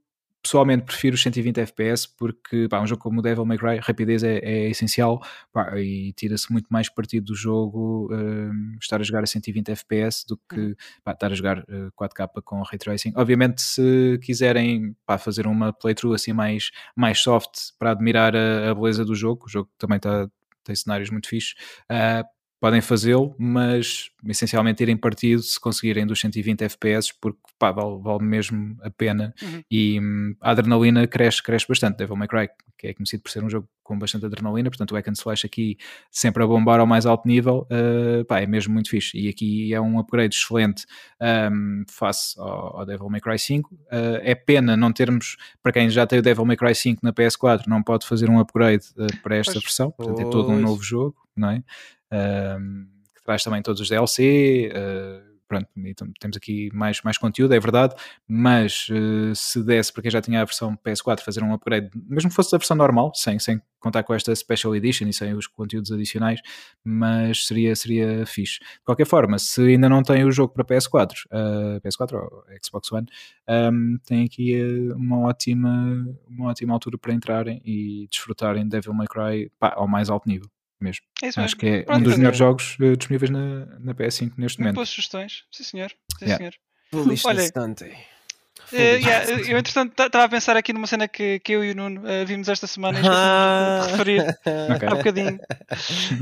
pessoalmente 0.46 0.84
prefiro 0.84 1.14
os 1.16 1.22
120 1.22 1.58
FPS 1.58 2.06
porque 2.16 2.68
pá, 2.68 2.80
um 2.80 2.86
jogo 2.86 3.02
como 3.02 3.18
o 3.18 3.22
Devil 3.22 3.44
May 3.44 3.58
Cry, 3.58 3.78
rapidez 3.82 4.22
é, 4.22 4.38
é 4.38 4.70
essencial 4.70 5.20
pá, 5.52 5.76
e 5.78 6.12
tira-se 6.12 6.50
muito 6.52 6.68
mais 6.70 6.88
partido 6.88 7.26
do 7.26 7.34
jogo 7.34 8.08
uh, 8.12 8.78
estar 8.80 9.00
a 9.00 9.02
jogar 9.02 9.24
a 9.24 9.26
120 9.26 9.70
FPS 9.70 10.24
do 10.26 10.36
que 10.48 10.60
uhum. 10.60 10.74
pá, 11.04 11.12
estar 11.12 11.32
a 11.32 11.34
jogar 11.34 11.58
uh, 11.58 11.90
4K 12.00 12.42
com 12.44 12.62
Ray 12.62 12.78
Tracing. 12.78 13.12
Obviamente, 13.16 13.60
se 13.60 14.18
quiserem 14.22 14.96
fazer 15.18 15.46
uma 15.48 15.72
playthrough 15.72 16.14
assim 16.14 16.32
mais, 16.32 16.70
mais 16.94 17.18
soft 17.20 17.72
para 17.78 17.90
admirar 17.90 18.36
a, 18.36 18.70
a 18.70 18.74
beleza 18.74 19.04
do 19.04 19.14
jogo, 19.14 19.46
o 19.46 19.48
jogo 19.48 19.68
também 19.76 19.98
tá, 19.98 20.28
tem 20.62 20.76
cenários 20.76 21.10
muito 21.10 21.28
fixes, 21.28 21.54
uh, 21.90 22.35
podem 22.60 22.80
fazê-lo, 22.80 23.34
mas 23.38 24.10
essencialmente 24.26 24.82
irem 24.82 24.96
partido 24.96 25.42
se 25.42 25.60
conseguirem 25.60 26.06
dos 26.06 26.20
120 26.20 26.62
FPS, 26.62 27.12
porque 27.20 27.38
pá, 27.58 27.70
vale, 27.70 27.98
vale 28.00 28.24
mesmo 28.24 28.76
a 28.82 28.90
pena 28.90 29.34
uhum. 29.42 29.62
e 29.70 30.00
hum, 30.00 30.34
a 30.40 30.50
adrenalina 30.50 31.06
cresce, 31.06 31.42
cresce 31.42 31.66
bastante. 31.68 31.98
Devil 31.98 32.16
May 32.16 32.28
Cry, 32.28 32.48
que 32.78 32.88
é 32.88 32.94
conhecido 32.94 33.22
por 33.22 33.30
ser 33.30 33.44
um 33.44 33.50
jogo 33.50 33.68
com 33.82 33.98
bastante 33.98 34.26
adrenalina, 34.26 34.68
portanto 34.68 34.92
o 34.92 34.94
Hack 34.96 35.08
and 35.08 35.12
Slash 35.12 35.46
aqui 35.46 35.76
sempre 36.10 36.42
a 36.42 36.46
bombar 36.46 36.80
ao 36.80 36.86
mais 36.86 37.06
alto 37.06 37.28
nível, 37.28 37.68
uh, 37.70 38.24
pá, 38.24 38.40
é 38.40 38.46
mesmo 38.46 38.74
muito 38.74 38.90
fixe. 38.90 39.16
E 39.16 39.28
aqui 39.28 39.72
é 39.72 39.80
um 39.80 39.98
upgrade 39.98 40.34
excelente 40.34 40.86
um, 41.52 41.84
face 41.88 42.38
ao, 42.38 42.80
ao, 42.80 42.86
Devil 42.86 43.08
May 43.08 43.20
Cry 43.20 43.38
5. 43.38 43.72
Uh, 43.72 43.78
eh, 43.90 44.32
é 44.32 44.34
pena 44.34 44.76
não 44.76 44.92
termos, 44.92 45.36
para 45.62 45.72
quem 45.72 45.88
já 45.88 46.06
tem 46.06 46.18
o 46.18 46.22
Devil 46.22 46.44
May 46.44 46.56
Cry 46.56 46.74
5 46.74 47.00
na 47.04 47.12
PS4, 47.12 47.66
não 47.66 47.82
pode 47.82 48.06
fazer 48.06 48.28
um 48.28 48.40
upgrade 48.40 48.84
uh, 48.96 49.06
para 49.22 49.36
esta 49.36 49.52
pois, 49.52 49.64
versão, 49.64 49.90
portanto 49.90 50.20
é 50.20 50.24
todo 50.24 50.50
um 50.50 50.58
novo 50.58 50.82
jogo, 50.82 51.16
não 51.36 51.50
é? 51.50 51.62
Que 52.10 53.22
traz 53.24 53.42
também 53.42 53.62
todos 53.62 53.80
os 53.80 53.88
DLC. 53.88 54.72
Uh, 54.72 55.36
pronto, 55.48 55.68
temos 56.20 56.36
aqui 56.36 56.70
mais, 56.72 57.00
mais 57.02 57.18
conteúdo, 57.18 57.54
é 57.54 57.60
verdade, 57.60 57.94
mas 58.26 58.88
uh, 58.90 59.34
se 59.34 59.62
desse 59.62 59.92
para 59.92 60.02
quem 60.02 60.10
já 60.10 60.20
tinha 60.20 60.42
a 60.42 60.44
versão 60.44 60.76
PS4 60.76 61.20
fazer 61.20 61.42
um 61.42 61.52
upgrade, 61.52 61.90
mesmo 61.94 62.30
que 62.30 62.36
fosse 62.36 62.54
a 62.54 62.58
versão 62.58 62.76
normal, 62.76 63.12
sem, 63.14 63.38
sem 63.38 63.60
contar 63.78 64.02
com 64.02 64.12
esta 64.14 64.34
Special 64.34 64.74
Edition 64.74 65.06
e 65.06 65.12
sem 65.12 65.34
os 65.34 65.46
conteúdos 65.46 65.92
adicionais, 65.92 66.40
mas 66.84 67.46
seria, 67.46 67.74
seria 67.76 68.26
fixe. 68.26 68.58
De 68.58 68.84
qualquer 68.84 69.06
forma, 69.06 69.38
se 69.38 69.60
ainda 69.62 69.88
não 69.88 70.02
tem 70.02 70.24
o 70.24 70.32
jogo 70.32 70.52
para 70.52 70.64
PS4, 70.64 71.12
uh, 71.26 71.80
PS4 71.80 72.14
ou 72.14 72.44
Xbox 72.62 72.90
One, 72.92 73.06
um, 73.48 73.98
tem 74.04 74.24
aqui 74.24 74.60
uma 74.94 75.20
ótima, 75.20 76.06
uma 76.28 76.50
ótima 76.50 76.72
altura 76.72 76.98
para 76.98 77.14
entrarem 77.14 77.62
e 77.64 78.08
desfrutarem 78.10 78.68
Devil 78.68 78.94
May 78.94 79.06
Cry 79.06 79.50
pá, 79.58 79.74
ao 79.76 79.86
mais 79.86 80.10
alto 80.10 80.28
nível 80.28 80.50
mesmo. 80.80 81.04
É 81.22 81.28
Acho 81.28 81.56
que 81.56 81.66
é 81.66 81.82
Pronto, 81.82 82.00
um 82.00 82.02
dos 82.02 82.16
melhores 82.16 82.38
jogos 82.38 82.76
uh, 82.80 82.96
disponíveis 82.96 83.30
na, 83.30 83.66
na 83.80 83.94
PS5 83.94 84.32
neste 84.36 84.58
momento. 84.58 84.76
Boas 84.76 84.88
sugestões, 84.88 85.44
sim 85.50 85.64
senhor. 85.64 85.90
Sim, 86.18 86.24
yeah. 86.26 86.38
senhor. 86.38 86.54
Olha, 87.24 87.42
Uh, 88.72 88.98
yeah, 88.98 89.30
eu, 89.48 89.58
entretanto, 89.58 89.92
estava 90.02 90.24
a 90.24 90.28
pensar 90.28 90.56
aqui 90.56 90.72
numa 90.72 90.88
cena 90.88 91.06
que, 91.06 91.38
que 91.38 91.52
eu 91.52 91.64
e 91.64 91.70
o 91.70 91.74
Nuno 91.74 92.00
uh, 92.00 92.26
vimos 92.26 92.48
esta 92.48 92.66
semana 92.66 92.98
e 92.98 93.02
ah. 93.06 93.82
de 93.84 93.92
referir 93.92 94.20
okay. 94.74 94.88
há 94.88 94.92
um 94.92 94.96
bocadinho. 94.96 95.38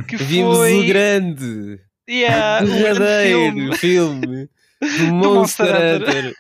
Que 0.07 0.17
vimos 0.17 0.59
foi... 0.59 0.81
o 0.81 0.87
grande, 0.87 1.81
yeah, 2.09 2.63
o 2.63 2.67
verdadeiro 2.67 3.73
filme, 3.77 4.51
do 4.99 5.15
Monster, 5.15 5.67
Monster 5.67 6.03
Hunter. 6.03 6.09
Hunter. 6.09 6.35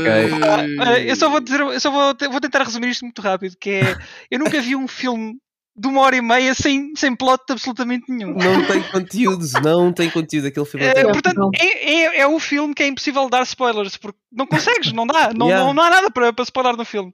okay. 0.00 1.04
uh, 1.04 1.08
eu 1.08 1.14
só 1.14 1.30
vou 1.30 1.40
dizer, 1.40 1.60
eu 1.60 1.80
só 1.80 1.90
vou, 1.90 2.16
vou 2.32 2.40
tentar 2.40 2.64
resumir 2.64 2.88
isto 2.88 3.04
muito 3.04 3.22
rápido, 3.22 3.54
que 3.60 3.70
é 3.70 3.96
eu 4.30 4.38
nunca 4.40 4.60
vi 4.60 4.74
um 4.74 4.88
filme 4.88 5.38
de 5.76 5.86
uma 5.86 6.00
hora 6.00 6.16
e 6.16 6.22
meia 6.22 6.54
sem, 6.54 6.94
sem 6.96 7.14
plot 7.14 7.42
absolutamente 7.50 8.10
nenhum. 8.10 8.34
Não 8.34 8.66
tem 8.66 8.82
conteúdos, 8.82 9.52
não 9.52 9.92
tem 9.92 10.08
conteúdo 10.08 10.46
aquele 10.46 10.64
filme. 10.64 10.86
É, 10.86 11.04
portanto, 11.04 11.50
é, 11.54 11.92
é, 11.92 12.20
é, 12.20 12.26
o 12.26 12.38
filme 12.38 12.74
que 12.74 12.82
é 12.82 12.86
impossível 12.86 13.28
dar 13.28 13.42
spoilers, 13.42 13.96
porque 13.96 14.18
não 14.32 14.46
consegues, 14.46 14.92
não 14.92 15.06
dá, 15.06 15.32
não, 15.34 15.48
yeah. 15.48 15.66
não, 15.66 15.74
não, 15.74 15.82
há 15.82 15.90
nada 15.90 16.10
para, 16.10 16.32
para 16.32 16.44
spoiler 16.44 16.76
no 16.76 16.84
filme. 16.84 17.12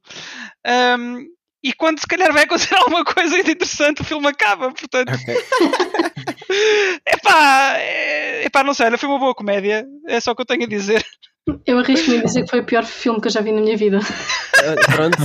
Um, 0.99 1.27
e 1.65 1.73
quando 1.73 1.99
se 1.99 2.07
calhar 2.07 2.33
vai 2.33 2.45
acontecer 2.45 2.75
alguma 2.79 3.05
coisa 3.05 3.37
interessante, 3.39 4.03
o 4.03 4.05
filme 4.05 4.29
acaba, 4.29 4.71
portanto. 4.73 5.13
Okay. 5.13 5.37
epá, 7.07 7.75
é, 7.79 8.45
epá, 8.47 8.63
não 8.63 8.75
sei, 8.75 8.87
olha, 8.87 8.99
foi 8.99 9.09
uma 9.09 9.19
boa 9.19 9.35
comédia, 9.35 9.85
é 10.07 10.21
só 10.21 10.31
o 10.31 10.37
que 10.37 10.43
eu 10.43 10.47
tenho 10.47 10.65
a 10.65 10.69
dizer. 10.69 11.05
Eu 11.67 11.81
arrisco-me 11.81 12.19
a 12.19 12.23
dizer 12.23 12.45
que 12.45 12.51
foi 12.51 12.61
o 12.61 12.65
pior 12.65 12.85
filme 12.85 13.21
que 13.21 13.27
eu 13.27 13.33
já 13.33 13.41
vi 13.41 13.51
na 13.51 13.61
minha 13.61 13.77
vida. 13.77 13.99
Uh, 13.99 14.95
pronto. 14.95 15.19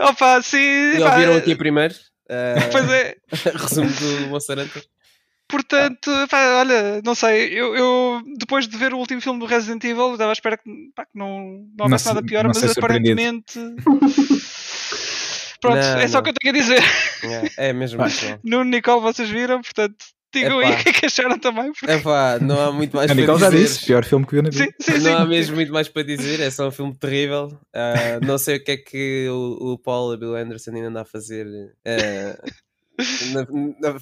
Opa, 0.10 0.42
sim. 0.42 0.98
Já 0.98 1.12
ouviram 1.12 1.36
aqui 1.36 1.56
primeiro? 1.56 1.94
Uh, 2.24 2.72
pois 2.72 2.90
é. 2.90 3.16
resumo 3.58 3.90
do 3.90 4.36
Hunter. 4.36 4.84
Portanto, 5.46 6.10
pá, 6.30 6.60
olha, 6.60 7.02
não 7.04 7.14
sei, 7.14 7.52
eu, 7.52 7.76
eu, 7.76 8.22
depois 8.38 8.66
de 8.66 8.76
ver 8.76 8.94
o 8.94 8.98
último 8.98 9.20
filme 9.20 9.38
do 9.38 9.46
Resident 9.46 9.84
Evil, 9.84 10.12
estava 10.12 10.30
à 10.30 10.32
espera 10.32 10.56
que, 10.56 10.90
pá, 10.96 11.04
que 11.04 11.16
não, 11.16 11.66
não 11.76 11.84
houvesse 11.84 12.06
nada 12.06 12.22
pior, 12.22 12.46
mas 12.46 12.76
aparentemente. 12.76 13.58
Pronto, 15.60 15.76
não, 15.76 15.98
é 15.98 16.08
só 16.08 16.18
o 16.18 16.22
que 16.22 16.30
eu 16.30 16.34
tenho 16.34 16.54
a 16.54 16.58
dizer. 16.58 16.82
É, 17.56 17.68
é 17.68 17.72
mesmo. 17.72 18.02
no 18.42 18.64
Nicole 18.64 19.02
vocês 19.02 19.28
viram, 19.28 19.60
portanto, 19.60 19.96
digam 20.34 20.58
aí 20.58 20.72
o 20.72 20.76
que 20.76 20.88
é 20.88 20.92
que 20.92 21.06
acharam 21.06 21.38
também. 21.38 21.72
Porque... 21.72 21.90
Epá, 21.90 22.38
não 22.40 22.60
há 22.60 22.72
muito 22.72 22.94
mais 22.96 23.10
para 23.10 23.20
dizer. 23.20 23.38
já 23.38 23.50
disse, 23.50 23.86
pior 23.86 24.04
filme 24.04 24.26
que 24.26 24.32
viu 24.32 24.42
na 24.42 24.50
vida. 24.50 24.64
Sim, 24.64 24.72
sim, 24.80 24.92
não 24.92 25.00
sim. 25.00 25.08
há 25.08 25.24
mesmo 25.24 25.54
muito 25.56 25.72
mais 25.72 25.88
para 25.88 26.02
dizer, 26.02 26.40
é 26.40 26.50
só 26.50 26.68
um 26.68 26.70
filme 26.70 26.94
terrível. 26.94 27.46
Uh, 27.74 28.26
não 28.26 28.36
sei 28.36 28.56
o 28.56 28.64
que 28.64 28.72
é 28.72 28.76
que 28.76 29.28
o, 29.28 29.72
o 29.72 29.78
Paul 29.78 30.16
Bill 30.16 30.36
Anderson 30.36 30.72
ainda 30.72 30.88
anda 30.88 31.00
a 31.02 31.04
fazer. 31.04 31.46
Uh, 31.46 32.52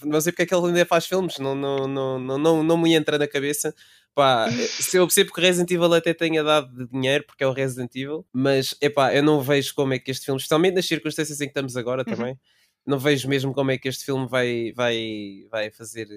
não, 0.05 0.21
sei 0.21 0.33
porque 0.33 0.43
é 0.43 0.47
que 0.47 0.55
ele 0.55 0.67
ainda 0.67 0.85
faz 0.85 1.07
filmes, 1.07 1.39
não, 1.39 1.55
não, 1.55 1.89
não, 1.89 2.19
não, 2.19 2.39
não, 2.39 2.63
não 2.63 2.77
me 2.77 2.95
entra 2.95 3.17
na 3.19 3.27
cabeça. 3.27 3.75
Pá, 4.15 4.51
se 4.51 4.99
eu 4.99 5.07
percebo 5.07 5.33
que 5.33 5.41
o 5.41 5.43
Resident 5.43 5.71
Evil 5.71 5.95
até 5.95 6.13
tenha 6.13 6.45
dado 6.45 6.87
dinheiro 6.89 7.25
porque 7.27 7.43
é 7.43 7.47
o 7.47 7.53
Resident 7.53 7.95
Evil, 7.95 8.27
mas 8.31 8.75
epá, 8.83 9.15
eu 9.15 9.23
não 9.23 9.41
vejo 9.41 9.75
como 9.75 9.95
é 9.95 9.99
que 9.99 10.11
este 10.11 10.27
filme, 10.27 10.39
especialmente 10.39 10.75
nas 10.75 10.87
circunstâncias 10.87 11.41
em 11.41 11.45
que 11.45 11.51
estamos 11.51 11.77
agora 11.79 12.05
uhum. 12.07 12.37
Não 12.87 12.99
vejo 12.99 13.29
mesmo 13.29 13.53
como 13.53 13.71
é 13.71 13.79
que 13.79 13.89
este 13.89 14.05
filme 14.05 14.27
vai, 14.29 14.73
vai, 14.75 15.47
vai 15.51 15.71
fazer 15.71 16.09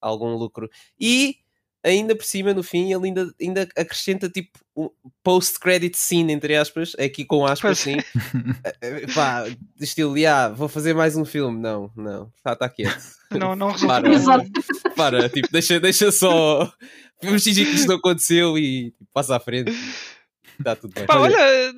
algum 0.00 0.34
lucro. 0.34 0.68
E 0.98 1.36
ainda 1.82 2.14
por 2.14 2.24
cima, 2.24 2.52
no 2.52 2.62
fim, 2.62 2.92
ele 2.92 3.06
ainda, 3.06 3.34
ainda 3.40 3.68
acrescenta 3.76 4.28
tipo 4.28 4.58
um 4.76 4.90
post-credit 5.22 5.96
scene, 5.96 6.32
entre 6.32 6.56
aspas, 6.56 6.94
aqui 6.98 7.24
com 7.24 7.46
aspas, 7.46 7.78
sim. 7.78 7.96
Eh, 8.64 9.02
eh, 9.02 9.06
pá, 9.14 9.44
estilo, 9.80 10.14
ah, 10.26 10.48
vou 10.48 10.68
fazer 10.68 10.94
mais 10.94 11.16
um 11.16 11.24
filme. 11.24 11.58
Não, 11.58 11.90
não, 11.96 12.32
está 12.36 12.54
tá 12.54 12.68
quieto. 12.68 13.20
Não, 13.30 13.54
não 13.54 13.72
para, 13.78 14.10
para, 14.96 15.28
tipo, 15.28 15.46
deixa, 15.52 15.78
deixa 15.78 16.10
só. 16.10 16.68
Vamos 17.22 17.44
fingir 17.44 17.64
que 17.64 17.76
isto 17.76 17.86
não 17.86 17.94
aconteceu 17.94 18.58
e 18.58 18.92
passa 19.12 19.36
à 19.36 19.40
frente. 19.40 19.70
Está 20.58 20.74
tudo 20.74 20.92
bem. 20.92 21.06
Pá, 21.06 21.16
olha, 21.16 21.72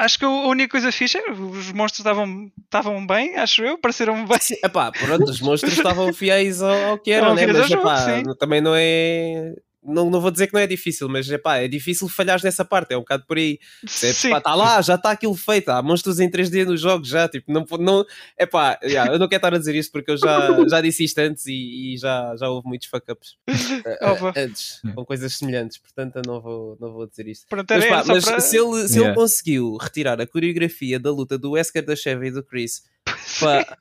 acho 0.00 0.18
que 0.18 0.24
a 0.24 0.28
única 0.28 0.70
coisa 0.70 0.90
fixa, 0.90 1.20
os 1.30 1.72
monstros 1.72 2.00
estavam, 2.00 2.50
estavam 2.64 3.06
bem, 3.06 3.36
acho 3.36 3.62
eu, 3.62 3.78
pareceram 3.78 4.24
bem. 4.26 4.38
Sim, 4.40 4.56
epá, 4.64 4.90
pronto, 4.90 5.24
os 5.24 5.40
monstros 5.40 5.72
estavam 5.76 6.12
fiéis 6.12 6.62
ao, 6.62 6.90
ao 6.90 6.98
que 6.98 7.10
eram, 7.10 7.34
né? 7.34 7.46
mas 7.46 7.70
epá, 7.70 8.22
também 8.38 8.60
não 8.60 8.74
é 8.74 9.54
não, 9.82 10.10
não 10.10 10.20
vou 10.20 10.30
dizer 10.30 10.46
que 10.46 10.52
não 10.52 10.60
é 10.60 10.66
difícil, 10.66 11.08
mas 11.08 11.28
epá, 11.30 11.56
é 11.56 11.66
difícil 11.66 12.08
falhar 12.08 12.38
nessa 12.42 12.64
parte, 12.64 12.92
é 12.92 12.96
um 12.96 13.00
bocado 13.00 13.24
por 13.26 13.38
aí. 13.38 13.58
Está 13.82 14.54
lá, 14.54 14.80
já 14.82 14.94
está 14.94 15.10
aquilo 15.10 15.34
feito, 15.34 15.70
há 15.70 15.82
monstros 15.82 16.20
em 16.20 16.30
3D 16.30 16.66
nos 16.66 16.80
jogos 16.80 17.08
já, 17.08 17.28
tipo, 17.28 17.50
não, 17.50 17.64
não 17.78 18.04
epá, 18.38 18.78
yeah, 18.82 19.10
eu 19.12 19.18
não 19.18 19.26
quero 19.26 19.38
estar 19.38 19.54
a 19.54 19.58
dizer 19.58 19.74
isso 19.74 19.90
porque 19.90 20.10
eu 20.10 20.16
já, 20.16 20.48
já 20.68 20.80
disse 20.80 21.04
isto 21.04 21.18
antes 21.18 21.46
e, 21.46 21.94
e 21.94 21.96
já, 21.96 22.36
já 22.36 22.48
houve 22.48 22.68
muitos 22.68 22.88
fuck-ups 22.88 23.36
uh, 23.48 24.32
antes, 24.36 24.80
com 24.94 25.04
coisas 25.04 25.34
semelhantes, 25.34 25.78
portanto 25.78 26.16
eu 26.16 26.22
não 26.26 26.40
vou, 26.40 26.76
não 26.78 26.92
vou 26.92 27.06
dizer 27.06 27.26
isto. 27.26 27.46
Pronto, 27.48 27.66
mas, 27.72 27.86
pá, 27.86 28.04
mas 28.06 28.24
para... 28.24 28.40
se, 28.40 28.58
ele, 28.58 28.86
se 28.86 28.94
yeah. 28.94 29.08
ele 29.08 29.14
conseguiu 29.14 29.76
retirar 29.76 30.20
a 30.20 30.26
coreografia 30.26 31.00
da 31.00 31.10
luta 31.10 31.38
do 31.38 31.52
Wesker 31.52 31.84
da 31.84 31.96
Chevy 31.96 32.28
e 32.28 32.30
do 32.32 32.42
Chris, 32.42 32.82
pá, 33.40 33.78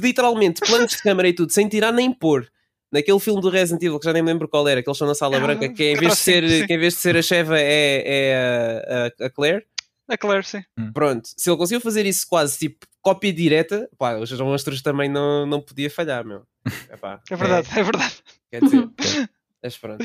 literalmente 0.00 0.62
planos 0.62 0.92
de 0.92 1.02
câmera 1.02 1.28
e 1.28 1.34
tudo, 1.34 1.52
sem 1.52 1.68
tirar 1.68 1.92
nem 1.92 2.10
pôr 2.10 2.50
naquele 2.92 3.18
filme 3.18 3.40
do 3.40 3.48
Resident 3.48 3.82
Evil, 3.82 3.98
que 3.98 4.04
já 4.04 4.12
nem 4.12 4.22
me 4.22 4.28
lembro 4.28 4.46
qual 4.48 4.68
era, 4.68 4.82
que 4.82 4.88
eles 4.88 4.96
estão 4.96 5.08
na 5.08 5.14
sala 5.14 5.38
ah, 5.38 5.40
branca, 5.40 5.68
que 5.68 5.92
em 5.92 5.96
vez, 5.96 6.12
de 6.12 6.18
ser, 6.18 6.66
que 6.66 6.72
em 6.72 6.78
vez 6.78 6.94
de 6.94 7.00
ser 7.00 7.16
a 7.16 7.22
Sheva 7.22 7.58
é, 7.58 8.02
é 8.04 9.12
a, 9.20 9.26
a, 9.26 9.30
Claire. 9.30 9.64
A 10.08 10.18
Claire, 10.18 10.44
sim. 10.44 10.62
Hum. 10.78 10.92
Pronto, 10.92 11.28
se 11.36 11.48
ele 11.48 11.56
conseguiu 11.56 11.80
fazer 11.80 12.04
isso 12.04 12.26
quase 12.28 12.58
tipo 12.58 12.86
cópia 13.00 13.32
direta, 13.32 13.88
pá, 13.98 14.16
os 14.16 14.30
monstros 14.32 14.82
também 14.82 15.08
não, 15.08 15.46
não 15.46 15.60
podia 15.60 15.90
falhar, 15.90 16.24
meu. 16.24 16.42
Epá, 16.92 17.20
é 17.30 17.36
verdade, 17.36 17.68
é, 17.74 17.80
é 17.80 17.82
verdade. 17.82 18.14
Quer 18.50 18.62
dizer, 18.62 18.88
mas 19.62 19.78
pronto. 19.78 20.04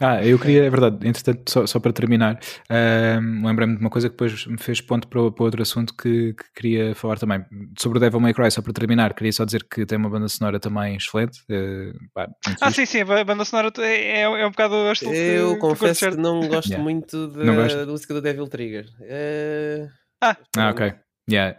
Ah, 0.00 0.24
eu 0.24 0.38
queria, 0.38 0.64
é 0.64 0.70
verdade, 0.70 1.06
entretanto, 1.06 1.50
só, 1.50 1.66
só 1.66 1.78
para 1.78 1.92
terminar, 1.92 2.40
uh, 2.70 3.46
lembrei-me 3.46 3.74
de 3.74 3.80
uma 3.80 3.90
coisa 3.90 4.08
que 4.08 4.14
depois 4.14 4.46
me 4.46 4.56
fez 4.56 4.80
ponto 4.80 5.06
para, 5.06 5.30
para 5.30 5.44
outro 5.44 5.60
assunto 5.60 5.94
que, 5.94 6.32
que, 6.32 6.44
queria 6.54 6.94
falar 6.94 7.18
também. 7.18 7.44
Sobre 7.78 7.98
o 7.98 8.00
Devil 8.00 8.18
May 8.18 8.32
Cry, 8.32 8.50
só 8.50 8.62
para 8.62 8.72
terminar, 8.72 9.12
queria 9.12 9.32
só 9.32 9.44
dizer 9.44 9.62
que 9.64 9.84
tem 9.84 9.98
uma 9.98 10.08
banda 10.08 10.26
sonora 10.28 10.58
também 10.58 10.96
excelente. 10.96 11.40
Uh, 11.50 11.92
pá, 12.14 12.28
ah, 12.62 12.70
sim, 12.70 12.86
sim, 12.86 13.00
a 13.00 13.24
banda 13.24 13.44
sonora 13.44 13.70
é, 13.80 14.20
é, 14.20 14.22
é 14.22 14.46
um 14.46 14.50
bocado 14.50 14.74
o 14.74 14.92
estilo 14.92 15.14
Eu 15.14 15.54
que, 15.54 15.60
confesso 15.60 16.06
que, 16.06 16.10
que 16.12 16.16
não 16.16 16.48
gosto 16.48 16.68
yeah. 16.68 16.82
muito 16.82 17.28
da, 17.28 17.44
da, 17.44 17.86
música 17.86 18.14
do 18.14 18.22
Devil 18.22 18.48
Trigger. 18.48 18.86
Uh... 19.00 19.90
Ah. 20.22 20.36
ah, 20.56 20.70
ok. 20.70 20.94
Yeah. 21.30 21.58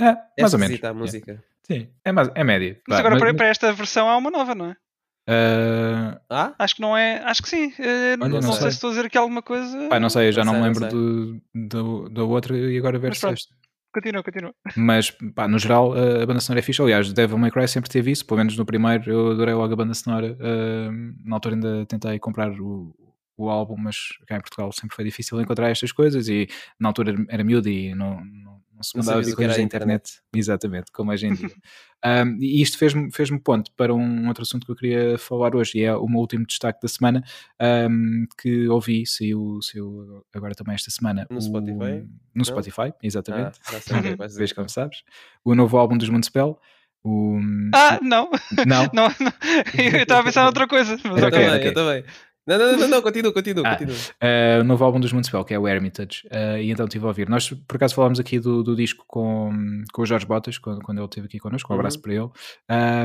É, 0.00 0.16
mais 0.40 0.54
ou 0.54 0.60
menos. 0.60 0.82
a 0.82 0.94
música. 0.94 1.30
Yeah. 1.32 1.44
Sim, 1.66 1.88
é, 2.04 2.12
mais, 2.12 2.30
é 2.34 2.44
média. 2.44 2.80
Mas 2.88 2.98
agora 3.00 3.18
mas... 3.18 3.36
para 3.36 3.48
esta 3.48 3.72
versão 3.72 4.08
há 4.08 4.16
uma 4.16 4.30
nova, 4.30 4.54
não 4.54 4.66
é? 4.66 4.76
Uh... 5.28 6.18
Ah? 6.28 6.54
Acho 6.58 6.76
que 6.76 6.80
não 6.80 6.96
é. 6.96 7.22
Acho 7.24 7.42
que 7.42 7.48
sim. 7.48 7.66
Uh, 7.66 8.16
não, 8.18 8.28
não, 8.28 8.42
sei. 8.42 8.52
sei. 8.52 8.70
se 8.70 8.76
estou 8.76 8.88
a 8.88 8.92
dizer 8.92 9.06
aqui 9.06 9.18
alguma 9.18 9.42
coisa. 9.42 9.88
Pai, 9.88 10.00
não 10.00 10.10
sei, 10.10 10.28
eu 10.28 10.32
já 10.32 10.44
não, 10.44 10.54
não 10.54 10.60
sei, 10.62 10.70
me 10.70 10.74
lembro 10.74 10.88
do, 10.88 11.42
do, 11.54 12.08
do 12.08 12.28
outro 12.28 12.56
e 12.56 12.78
agora 12.78 12.98
ver 12.98 13.14
se 13.14 13.28
este. 13.28 13.54
Continua, 13.92 14.22
continua. 14.22 14.54
Mas, 14.76 15.10
pá, 15.34 15.48
no 15.48 15.58
geral, 15.58 15.92
a 15.92 16.24
banda 16.24 16.38
sonora 16.38 16.60
é 16.60 16.62
fixe. 16.62 16.80
Aliás, 16.80 17.12
Devil 17.12 17.36
May 17.36 17.50
Cry 17.50 17.66
sempre 17.66 17.90
teve 17.90 18.12
isso, 18.12 18.24
pelo 18.24 18.38
menos 18.38 18.56
no 18.56 18.64
primeiro 18.64 19.10
eu 19.10 19.32
adorei 19.32 19.52
logo 19.52 19.72
a 19.72 19.76
banda 19.76 19.94
sonora. 19.94 20.36
Uh, 20.38 20.92
na 21.24 21.36
altura 21.36 21.56
ainda 21.56 21.86
tentei 21.86 22.16
comprar 22.20 22.52
o, 22.52 22.94
o 23.36 23.48
álbum, 23.48 23.76
mas 23.76 23.96
cá 24.26 24.36
em 24.36 24.40
Portugal 24.40 24.70
sempre 24.72 24.94
foi 24.94 25.04
difícil 25.04 25.40
encontrar 25.40 25.70
estas 25.70 25.90
coisas 25.90 26.28
e 26.28 26.48
na 26.78 26.88
altura 26.88 27.14
era 27.28 27.42
miúdo 27.42 27.68
e 27.68 27.94
não, 27.94 28.24
não, 28.24 28.60
não 28.80 28.84
se 28.84 28.96
mandava 28.96 29.22
coisas 29.22 29.36
na 29.56 29.62
internet. 29.62 29.62
internet. 29.62 30.22
Exatamente, 30.34 30.92
como 30.92 31.10
hoje 31.12 31.26
em 31.26 31.34
dia. 31.34 31.50
um, 32.24 32.38
e 32.40 32.62
isto 32.62 32.78
fez-me 32.78 33.12
fez 33.12 33.30
ponto 33.44 33.70
para 33.76 33.94
um 33.94 34.26
outro 34.28 34.42
assunto 34.42 34.64
que 34.64 34.72
eu 34.72 34.76
queria 34.76 35.18
falar 35.18 35.54
hoje 35.54 35.78
e 35.78 35.84
é 35.84 35.94
o 35.94 36.08
meu 36.08 36.20
último 36.20 36.46
destaque 36.46 36.80
da 36.80 36.88
semana 36.88 37.22
um, 37.60 38.26
que 38.40 38.68
ouvi, 38.68 39.06
saiu, 39.06 39.60
saiu 39.60 40.24
agora 40.34 40.54
também 40.54 40.74
esta 40.74 40.90
semana. 40.90 41.26
No 41.28 41.38
o, 41.38 41.42
Spotify? 41.42 42.06
No 42.34 42.44
Spotify, 42.44 42.92
exatamente. 43.02 43.58
Ah, 43.66 44.26
Vês 44.36 44.52
como 44.52 44.68
sabes. 44.68 45.02
O 45.44 45.54
novo 45.54 45.76
álbum 45.76 45.98
dos 45.98 46.08
Moonspell. 46.08 46.58
O... 47.02 47.38
Ah, 47.74 47.98
não. 48.02 48.30
Não? 48.66 48.82
não, 48.92 49.08
não. 49.20 49.32
Eu 49.76 50.02
estava 50.02 50.20
a 50.20 50.24
pensar 50.24 50.44
noutra 50.44 50.66
coisa. 50.66 50.98
Mas 51.04 51.22
okay, 51.22 51.48
okay. 51.48 51.68
Eu 51.68 51.74
também. 51.74 52.04
Não, 52.46 52.58
não, 52.58 52.76
não, 52.76 52.88
não, 52.88 53.02
continua, 53.02 53.32
continua, 53.32 53.66
ah, 53.66 53.76
continua. 53.76 53.96
Uh, 53.96 54.60
o 54.60 54.64
novo 54.64 54.84
álbum 54.84 54.98
dos 54.98 55.12
Municipal, 55.12 55.44
que 55.44 55.54
é 55.54 55.58
o 55.58 55.68
Hermitage, 55.68 56.26
uh, 56.26 56.58
e 56.58 56.70
então 56.70 56.86
estive 56.86 57.04
a 57.04 57.08
ouvir. 57.08 57.28
Nós, 57.28 57.50
por 57.50 57.76
acaso, 57.76 57.94
falámos 57.94 58.18
aqui 58.18 58.38
do, 58.38 58.62
do 58.62 58.74
disco 58.74 59.04
com, 59.06 59.52
com 59.92 60.02
o 60.02 60.06
Jorge 60.06 60.26
Botas, 60.26 60.58
quando, 60.58 60.82
quando 60.82 60.98
ele 60.98 61.04
esteve 61.04 61.26
aqui 61.26 61.38
connosco, 61.38 61.72
um 61.72 61.76
abraço 61.76 61.98
uhum. 61.98 62.02
para 62.02 62.12
ele. 62.12 62.30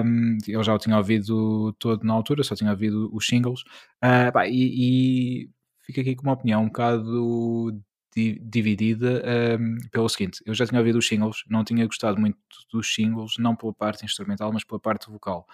Um, 0.08 0.38
ele 0.48 0.64
já 0.64 0.74
o 0.74 0.80
tinha 0.80 0.98
ouvido 0.98 1.74
todo 1.80 2.04
na 2.04 2.14
altura, 2.14 2.44
só 2.44 2.56
tinha 2.56 2.72
ouvido 2.72 3.10
os 3.14 3.26
singles. 3.26 3.62
Uh, 4.04 4.32
bah, 4.34 4.48
e, 4.48 4.54
e 4.54 5.50
fico 5.86 6.00
aqui 6.00 6.16
com 6.16 6.24
uma 6.24 6.34
opinião 6.34 6.64
um 6.64 6.68
bocado 6.68 7.82
dividida 8.16 9.22
um, 9.60 9.78
pelo 9.92 10.08
seguinte: 10.08 10.42
eu 10.46 10.54
já 10.54 10.66
tinha 10.66 10.80
ouvido 10.80 10.98
os 10.98 11.08
singles, 11.08 11.44
não 11.50 11.64
tinha 11.64 11.86
gostado 11.86 12.20
muito 12.20 12.38
dos 12.72 12.94
singles, 12.94 13.34
não 13.38 13.56
pela 13.56 13.74
parte 13.74 14.06
instrumental, 14.06 14.52
mas 14.54 14.64
pela 14.64 14.80
parte 14.80 15.10
vocal 15.10 15.46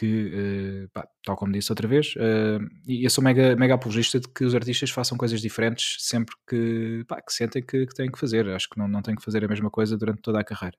que, 0.00 0.86
uh, 0.86 0.88
pá, 0.94 1.06
tal 1.22 1.36
como 1.36 1.52
disse 1.52 1.70
outra 1.70 1.86
vez, 1.86 2.14
uh, 2.16 2.66
e 2.86 3.04
eu 3.04 3.10
sou 3.10 3.22
mega, 3.22 3.54
mega 3.54 3.74
apologista 3.74 4.18
de 4.18 4.26
que 4.28 4.44
os 4.44 4.54
artistas 4.54 4.88
façam 4.88 5.18
coisas 5.18 5.42
diferentes 5.42 5.96
sempre 5.98 6.34
que, 6.48 7.04
pá, 7.06 7.20
que 7.20 7.30
sentem 7.30 7.62
que, 7.62 7.84
que, 7.86 7.94
têm 7.94 8.10
que 8.10 8.18
fazer. 8.18 8.48
Acho 8.48 8.70
que 8.70 8.78
não, 8.78 8.88
não 8.88 9.02
têm 9.02 9.14
que 9.14 9.22
fazer 9.22 9.44
a 9.44 9.48
mesma 9.48 9.70
coisa 9.70 9.98
durante 9.98 10.22
toda 10.22 10.40
a 10.40 10.44
carreira. 10.44 10.78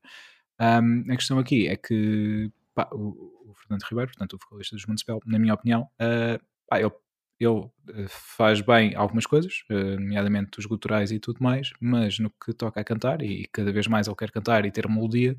Um, 0.60 1.04
a 1.12 1.16
questão 1.16 1.38
aqui 1.38 1.68
é 1.68 1.76
que 1.76 2.52
pá, 2.74 2.90
o, 2.92 3.52
o, 3.52 3.54
Fernando 3.54 3.84
Ribeiro, 3.84 4.10
portanto, 4.10 4.34
o 4.34 4.40
vocalista 4.40 4.76
dos 4.76 4.88
Municipal, 4.88 5.20
na 5.24 5.38
minha 5.38 5.54
opinião, 5.54 5.84
uh, 6.02 6.44
pá, 6.68 6.80
ele, 6.80 6.92
ele 7.40 7.70
faz 8.08 8.60
bem 8.62 8.96
algumas 8.96 9.28
coisas, 9.28 9.64
nomeadamente 9.70 10.58
os 10.58 10.66
guturais 10.66 11.12
e 11.12 11.20
tudo 11.20 11.44
mais, 11.44 11.72
mas 11.80 12.18
no 12.18 12.32
que 12.44 12.54
toca 12.54 12.82
a 12.82 12.84
cantar, 12.84 13.22
e 13.22 13.48
cada 13.52 13.72
vez 13.72 13.88
mais 13.88 14.08
ele 14.08 14.16
quer 14.16 14.32
cantar 14.32 14.66
e 14.66 14.72
ter 14.72 14.88
melodia, 14.88 15.36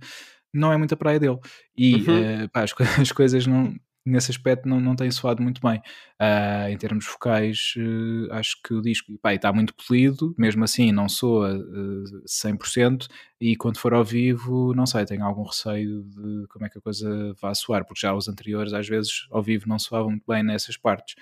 não 0.52 0.72
é 0.72 0.76
muita 0.76 0.96
praia 0.96 1.18
dele. 1.18 1.38
E 1.76 1.94
uhum. 1.94 2.44
uh, 2.44 2.48
pá, 2.50 2.62
as, 2.62 2.74
as, 3.00 3.12
coisas 3.12 3.46
não, 3.46 3.74
nesse 4.04 4.30
aspecto 4.30 4.68
não, 4.68 4.80
não 4.80 4.96
têm 4.96 5.10
soado 5.10 5.42
muito 5.42 5.60
bem. 5.60 5.78
Uh, 6.20 6.68
em 6.70 6.76
termos 6.76 7.06
vocais, 7.06 7.74
uh, 7.76 8.32
acho 8.32 8.56
que 8.62 8.74
o 8.74 8.82
disco 8.82 9.12
pá, 9.20 9.34
está 9.34 9.52
muito 9.52 9.74
polido, 9.74 10.34
mesmo 10.38 10.64
assim 10.64 10.92
não 10.92 11.08
soa 11.08 11.54
uh, 11.54 12.24
100%, 12.26 13.06
e 13.40 13.56
quando 13.56 13.78
for 13.78 13.94
ao 13.94 14.04
vivo, 14.04 14.74
não 14.74 14.86
sei, 14.86 15.04
tenho 15.04 15.24
algum 15.24 15.44
receio 15.44 16.02
de 16.04 16.46
como 16.48 16.66
é 16.66 16.68
que 16.68 16.78
a 16.78 16.82
coisa 16.82 17.34
vai 17.40 17.54
soar, 17.54 17.84
porque 17.84 18.00
já 18.00 18.14
os 18.14 18.28
anteriores 18.28 18.72
às 18.72 18.88
vezes 18.88 19.26
ao 19.30 19.42
vivo 19.42 19.68
não 19.68 19.78
soavam 19.78 20.10
muito 20.10 20.24
bem 20.26 20.42
nessas 20.42 20.76
partes. 20.76 21.14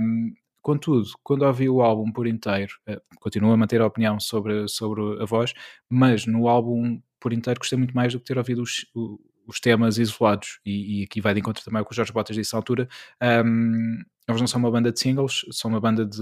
Um, 0.00 0.32
Contudo, 0.64 1.06
quando 1.22 1.42
ouvi 1.42 1.68
o 1.68 1.82
álbum 1.82 2.10
por 2.10 2.26
inteiro, 2.26 2.72
continuo 3.20 3.52
a 3.52 3.56
manter 3.56 3.82
a 3.82 3.86
opinião 3.86 4.18
sobre, 4.18 4.66
sobre 4.66 5.22
a 5.22 5.26
voz, 5.26 5.52
mas 5.90 6.24
no 6.24 6.48
álbum 6.48 7.02
por 7.24 7.32
inteiro 7.32 7.58
gostei 7.58 7.78
muito 7.78 7.96
mais 7.96 8.12
do 8.12 8.20
que 8.20 8.26
ter 8.26 8.36
ouvido 8.36 8.60
os, 8.60 8.84
os 9.46 9.58
temas 9.58 9.96
isolados. 9.96 10.60
E, 10.62 11.00
e, 11.00 11.04
aqui 11.04 11.22
vai 11.22 11.32
de 11.32 11.40
encontro 11.40 11.64
também 11.64 11.78
ao 11.78 11.86
que 11.86 11.92
o 11.92 11.94
Jorge 11.94 12.12
Botas 12.12 12.36
disse 12.36 12.54
à 12.54 12.58
altura. 12.58 12.86
Um, 13.46 14.02
eles 14.28 14.40
não 14.42 14.46
são 14.46 14.60
uma 14.60 14.70
banda 14.70 14.92
de 14.92 15.00
singles, 15.00 15.46
são 15.50 15.70
uma 15.70 15.80
banda 15.80 16.04
de 16.04 16.20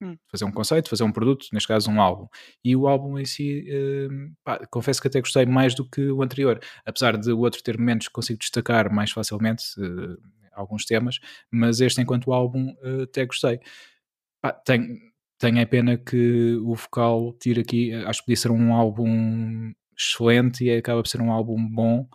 hum. 0.00 0.16
fazer 0.30 0.44
um 0.44 0.52
conceito, 0.52 0.88
fazer 0.88 1.02
um 1.02 1.10
produto, 1.10 1.48
neste 1.52 1.66
caso 1.66 1.90
um 1.90 2.00
álbum. 2.00 2.28
E 2.64 2.76
o 2.76 2.86
álbum 2.86 3.18
em 3.18 3.24
si, 3.24 3.66
um, 4.08 4.32
pá, 4.44 4.64
confesso 4.70 5.02
que 5.02 5.08
até 5.08 5.18
gostei 5.18 5.44
mais 5.44 5.74
do 5.74 5.84
que 5.84 6.08
o 6.08 6.22
anterior, 6.22 6.60
apesar 6.86 7.16
de 7.16 7.32
o 7.32 7.40
outro 7.40 7.60
ter 7.64 7.76
momentos 7.76 8.06
que 8.06 8.14
consigo 8.14 8.38
destacar 8.38 8.92
mais 8.94 9.10
facilmente. 9.10 9.64
Uh, 9.76 10.16
alguns 10.52 10.84
temas, 10.84 11.18
mas 11.50 11.80
este 11.80 12.02
enquanto 12.02 12.32
álbum 12.32 12.74
uh, 12.82 13.02
até 13.02 13.24
gostei. 13.24 13.60
Pá, 14.40 14.52
tenho, 14.52 14.98
tenho 15.38 15.62
a 15.62 15.66
pena 15.66 15.96
que 15.96 16.56
o 16.56 16.74
vocal 16.74 17.32
tire 17.40 17.60
aqui, 17.60 17.92
acho 17.94 18.20
que 18.20 18.26
podia 18.26 18.36
ser 18.36 18.50
um 18.50 18.74
álbum 18.74 19.72
excelente 20.00 20.64
e 20.64 20.70
acaba 20.76 21.02
por 21.02 21.08
ser 21.08 21.20
um 21.20 21.30
álbum 21.30 21.56
bom 21.68 22.08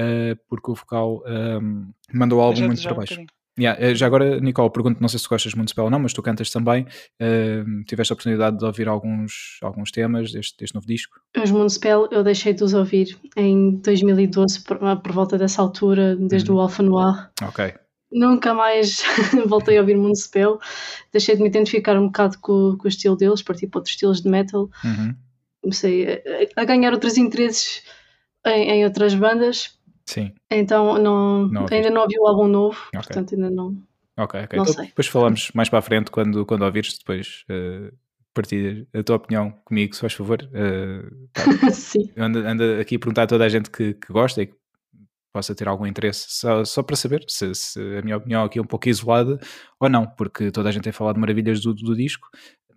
uh, 0.00 0.36
porque 0.48 0.70
o 0.70 0.74
vocal 0.74 1.22
um, 1.26 1.90
mandou 2.12 2.38
o 2.38 2.42
álbum 2.42 2.66
muito 2.66 2.82
para 2.82 2.94
baixo. 2.94 3.20
Um 3.20 3.26
yeah, 3.60 3.78
eh, 3.80 3.94
já 3.94 4.06
agora, 4.06 4.40
Nicole, 4.40 4.70
pergunto, 4.70 5.00
não 5.00 5.08
sei 5.08 5.18
se 5.18 5.28
gostas 5.28 5.54
muito 5.54 5.66
de 5.66 5.72
spell 5.72 5.84
ou 5.84 5.90
não, 5.90 5.98
mas 5.98 6.12
tu 6.12 6.22
cantas 6.22 6.50
também. 6.50 6.86
Uh, 7.20 7.84
tiveste 7.86 8.12
a 8.12 8.14
oportunidade 8.14 8.58
de 8.58 8.64
ouvir 8.64 8.88
alguns, 8.88 9.58
alguns 9.62 9.90
temas 9.90 10.32
deste, 10.32 10.56
deste 10.58 10.74
novo 10.74 10.86
disco? 10.86 11.20
Os 11.36 11.50
Moonspell 11.50 12.08
eu 12.10 12.22
deixei 12.22 12.54
de 12.54 12.64
os 12.64 12.72
ouvir 12.72 13.18
em 13.36 13.76
2012, 13.76 14.62
por, 14.62 14.78
por 14.78 15.12
volta 15.12 15.36
dessa 15.36 15.60
altura, 15.60 16.16
desde 16.16 16.50
uhum. 16.50 16.58
o 16.58 16.60
Alpha 16.60 16.82
Noir. 16.82 17.30
Ok. 17.42 17.74
Nunca 18.10 18.52
mais 18.52 19.02
voltei 19.46 19.76
a 19.78 19.80
ouvir 19.80 19.96
Moonspell. 19.96 20.58
Deixei 21.12 21.34
de 21.34 21.42
me 21.42 21.48
identificar 21.48 21.98
um 21.98 22.06
bocado 22.06 22.38
com, 22.40 22.76
com 22.78 22.84
o 22.84 22.88
estilo 22.88 23.16
deles, 23.16 23.42
parti 23.42 23.66
para 23.66 23.80
outros 23.80 23.94
estilos 23.94 24.22
de 24.22 24.30
metal. 24.30 24.70
Uhum 24.84 25.14
comecei 25.62 26.22
a, 26.56 26.62
a 26.62 26.64
ganhar 26.64 26.92
outros 26.92 27.16
interesses 27.16 27.82
em, 28.46 28.70
em, 28.70 28.84
outras 28.84 29.14
bandas. 29.14 29.78
Sim. 30.04 30.32
Então 30.50 30.98
não, 30.98 31.46
não 31.46 31.66
ainda 31.70 31.90
não 31.90 32.02
ouvi 32.02 32.18
o 32.18 32.26
álbum 32.26 32.48
novo, 32.48 32.78
okay. 32.88 33.00
portanto 33.00 33.34
ainda 33.34 33.50
não. 33.50 33.76
Ok, 34.16 34.40
ok. 34.42 34.56
Não 34.56 34.64
então, 34.64 34.74
sei. 34.74 34.86
Depois 34.86 35.06
falamos 35.06 35.50
mais 35.54 35.68
para 35.68 35.78
a 35.78 35.82
frente 35.82 36.10
quando, 36.10 36.44
quando 36.44 36.62
ouvires, 36.62 36.98
depois 36.98 37.44
uh, 37.48 37.92
a 38.98 39.02
tua 39.02 39.16
opinião 39.16 39.52
comigo, 39.64 39.94
se 39.94 40.00
faz 40.00 40.12
favor. 40.12 40.38
Uh, 40.52 41.28
Sim. 41.72 42.10
Anda, 42.16 42.40
anda 42.40 42.80
aqui 42.80 42.96
a 42.96 42.98
perguntar 42.98 43.22
a 43.22 43.26
toda 43.26 43.44
a 43.44 43.48
gente 43.48 43.70
que, 43.70 43.94
que 43.94 44.12
gosta 44.12 44.42
e 44.42 44.46
que 44.46 44.54
possa 45.32 45.54
ter 45.54 45.66
algum 45.66 45.86
interesse, 45.86 46.26
só, 46.28 46.62
só 46.64 46.82
para 46.82 46.94
saber 46.94 47.24
se, 47.26 47.54
se, 47.54 47.80
a 47.96 48.02
minha 48.02 48.18
opinião 48.18 48.44
aqui 48.44 48.58
é 48.58 48.62
um 48.62 48.66
pouco 48.66 48.88
isolada 48.88 49.40
ou 49.80 49.88
não, 49.88 50.06
porque 50.06 50.50
toda 50.50 50.68
a 50.68 50.72
gente 50.72 50.84
tem 50.84 50.92
falado 50.92 51.18
maravilhas 51.18 51.60
do, 51.60 51.72
do 51.72 51.96
disco, 51.96 52.28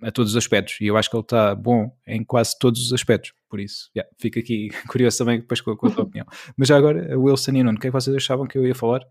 a 0.01 0.11
todos 0.11 0.31
os 0.31 0.37
aspectos. 0.37 0.79
E 0.81 0.87
eu 0.87 0.97
acho 0.97 1.09
que 1.09 1.15
ele 1.15 1.23
está 1.23 1.55
bom 1.55 1.91
em 2.07 2.23
quase 2.23 2.57
todos 2.59 2.81
os 2.81 2.93
aspectos. 2.93 3.33
Por 3.49 3.59
isso, 3.59 3.89
yeah, 3.95 4.09
fico 4.17 4.39
aqui 4.39 4.69
curioso 4.87 5.17
também 5.17 5.39
depois 5.39 5.61
com, 5.61 5.71
a 5.71 5.75
tua 5.75 6.03
opinião. 6.03 6.25
Mas 6.57 6.67
já 6.67 6.77
agora, 6.77 7.17
Wilson 7.17 7.51
e 7.51 7.63
Nuno, 7.63 7.77
o 7.77 7.79
que 7.79 7.87
é 7.87 7.89
que 7.89 7.93
vocês 7.93 8.15
achavam 8.15 8.47
que 8.47 8.57
eu 8.57 8.65
ia 8.65 8.75
falar? 8.75 9.01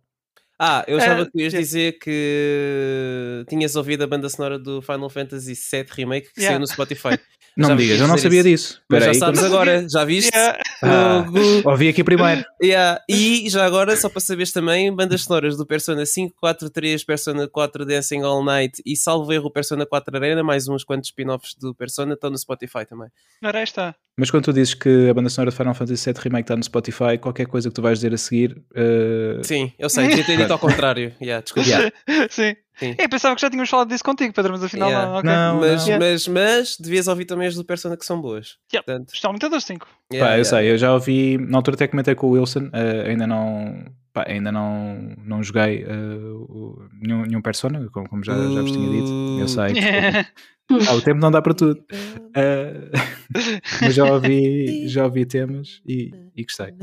Ah, 0.58 0.84
eu 0.86 0.98
achava 0.98 1.22
é, 1.22 1.24
que 1.26 1.42
ias 1.42 1.52
dizer 1.52 1.98
que 1.98 3.44
tinhas 3.48 3.74
ouvido 3.74 4.04
a 4.04 4.06
banda 4.06 4.28
sonora 4.28 4.58
do 4.58 4.80
Final 4.80 5.10
Fantasy 5.10 5.54
VII 5.54 5.86
Remake 5.90 6.32
que 6.32 6.40
yeah. 6.40 6.54
saiu 6.54 6.60
no 6.60 6.66
Spotify. 6.66 7.18
Não 7.56 7.70
me 7.70 7.76
digas, 7.76 8.00
eu 8.00 8.08
não 8.08 8.18
sabia 8.18 8.40
isso. 8.40 8.48
disso. 8.48 8.82
Mas 8.90 9.04
já 9.04 9.10
aí, 9.10 9.16
sabes 9.16 9.44
agora, 9.44 9.86
já 9.88 10.04
viste? 10.04 10.34
Yeah. 10.34 10.60
Ah, 10.82 11.24
ouvi 11.66 11.88
aqui 11.88 12.02
primeiro. 12.02 12.44
Yeah. 12.60 13.00
E 13.08 13.46
já 13.48 13.64
agora, 13.64 13.96
só 13.96 14.08
para 14.08 14.20
saberes 14.20 14.50
também, 14.50 14.92
bandas 14.92 15.22
sonoras 15.22 15.56
do 15.56 15.64
Persona 15.64 16.04
5, 16.04 16.34
4, 16.40 16.68
3, 16.68 17.04
Persona 17.04 17.46
4 17.46 17.86
Dancing 17.86 18.22
All 18.22 18.44
Night 18.44 18.82
e 18.84 18.96
salvo 18.96 19.32
erro 19.32 19.52
Persona 19.52 19.86
4 19.86 20.16
Arena, 20.16 20.42
mais 20.42 20.66
uns 20.66 20.82
quantos 20.82 21.10
spin-offs 21.10 21.54
do 21.54 21.72
Persona, 21.72 22.14
estão 22.14 22.28
no 22.28 22.36
Spotify 22.36 22.84
também. 22.84 23.08
Ora, 23.44 23.62
está. 23.62 23.94
Mas 24.16 24.30
quando 24.30 24.44
tu 24.44 24.52
dizes 24.52 24.74
que 24.74 25.08
a 25.10 25.14
banda 25.14 25.28
sonora 25.28 25.50
de 25.50 25.56
Final 25.56 25.74
Fantasy 25.74 26.12
VII 26.12 26.22
Remake 26.22 26.44
está 26.44 26.56
no 26.56 26.62
Spotify, 26.62 27.18
qualquer 27.20 27.46
coisa 27.46 27.68
que 27.68 27.74
tu 27.74 27.82
vais 27.82 27.98
dizer 27.98 28.14
a 28.14 28.18
seguir. 28.18 28.62
Uh... 28.70 29.42
Sim, 29.42 29.72
eu 29.76 29.90
sei, 29.90 30.08
devia 30.08 30.24
ter 30.24 30.36
dito 30.36 30.52
ao 30.52 30.58
contrário. 30.60 31.12
Yeah, 31.20 31.42
desculpa. 31.42 31.68
Yeah. 31.68 31.92
Sim. 32.30 32.54
Sim. 32.76 32.96
Eu 32.98 33.08
pensava 33.08 33.34
que 33.36 33.40
já 33.40 33.48
tínhamos 33.48 33.70
falado 33.70 33.88
disso 33.88 34.02
contigo, 34.02 34.32
Pedro, 34.32 34.52
mas 34.52 34.64
afinal 34.64 34.88
yeah. 34.88 35.10
não, 35.10 35.18
okay. 35.18 35.30
não, 35.30 35.60
mas, 35.60 35.86
não. 35.86 35.98
Mas, 35.98 36.28
mas 36.28 36.76
devias 36.76 37.06
ouvir 37.06 37.24
também 37.24 37.46
as 37.46 37.54
do 37.54 37.64
Persona 37.64 37.96
que 37.96 38.04
são 38.04 38.20
boas. 38.20 38.56
Yeah. 38.72 38.84
Portanto... 38.84 39.14
Estão 39.14 39.30
muito 39.30 39.48
das 39.48 39.64
5. 39.64 39.86
Yeah, 40.12 40.32
Pá, 40.32 40.38
eu 40.38 40.44
sei, 40.44 40.70
eu 40.70 40.78
já 40.78 40.92
ouvi, 40.92 41.38
na 41.38 41.58
altura 41.58 41.76
até 41.76 41.86
comentei 41.86 42.14
com 42.14 42.26
o 42.26 42.30
Wilson, 42.30 42.66
uh, 42.66 43.08
ainda 43.08 43.26
não 43.26 43.86
pá, 44.12 44.24
ainda 44.28 44.50
não, 44.50 45.14
não 45.24 45.42
joguei 45.42 45.84
uh, 45.84 46.88
nenhum, 47.00 47.22
nenhum 47.26 47.42
Persona, 47.42 47.86
como, 47.92 48.08
como 48.08 48.24
já, 48.24 48.32
já 48.32 48.60
vos 48.60 48.72
tinha 48.72 48.88
dito. 48.88 49.38
Eu 49.40 49.48
sei. 49.48 49.74
ah, 50.70 50.94
o 50.94 51.02
tempo 51.02 51.20
não 51.20 51.30
dá 51.30 51.42
para 51.42 51.54
tudo. 51.54 51.80
Uh, 51.80 52.90
mas 53.82 53.94
já 53.94 54.04
ouvi, 54.04 54.88
já 54.88 55.04
ouvi 55.04 55.26
temas 55.26 55.80
e, 55.86 56.10
e 56.36 56.44
gostei. 56.44 56.74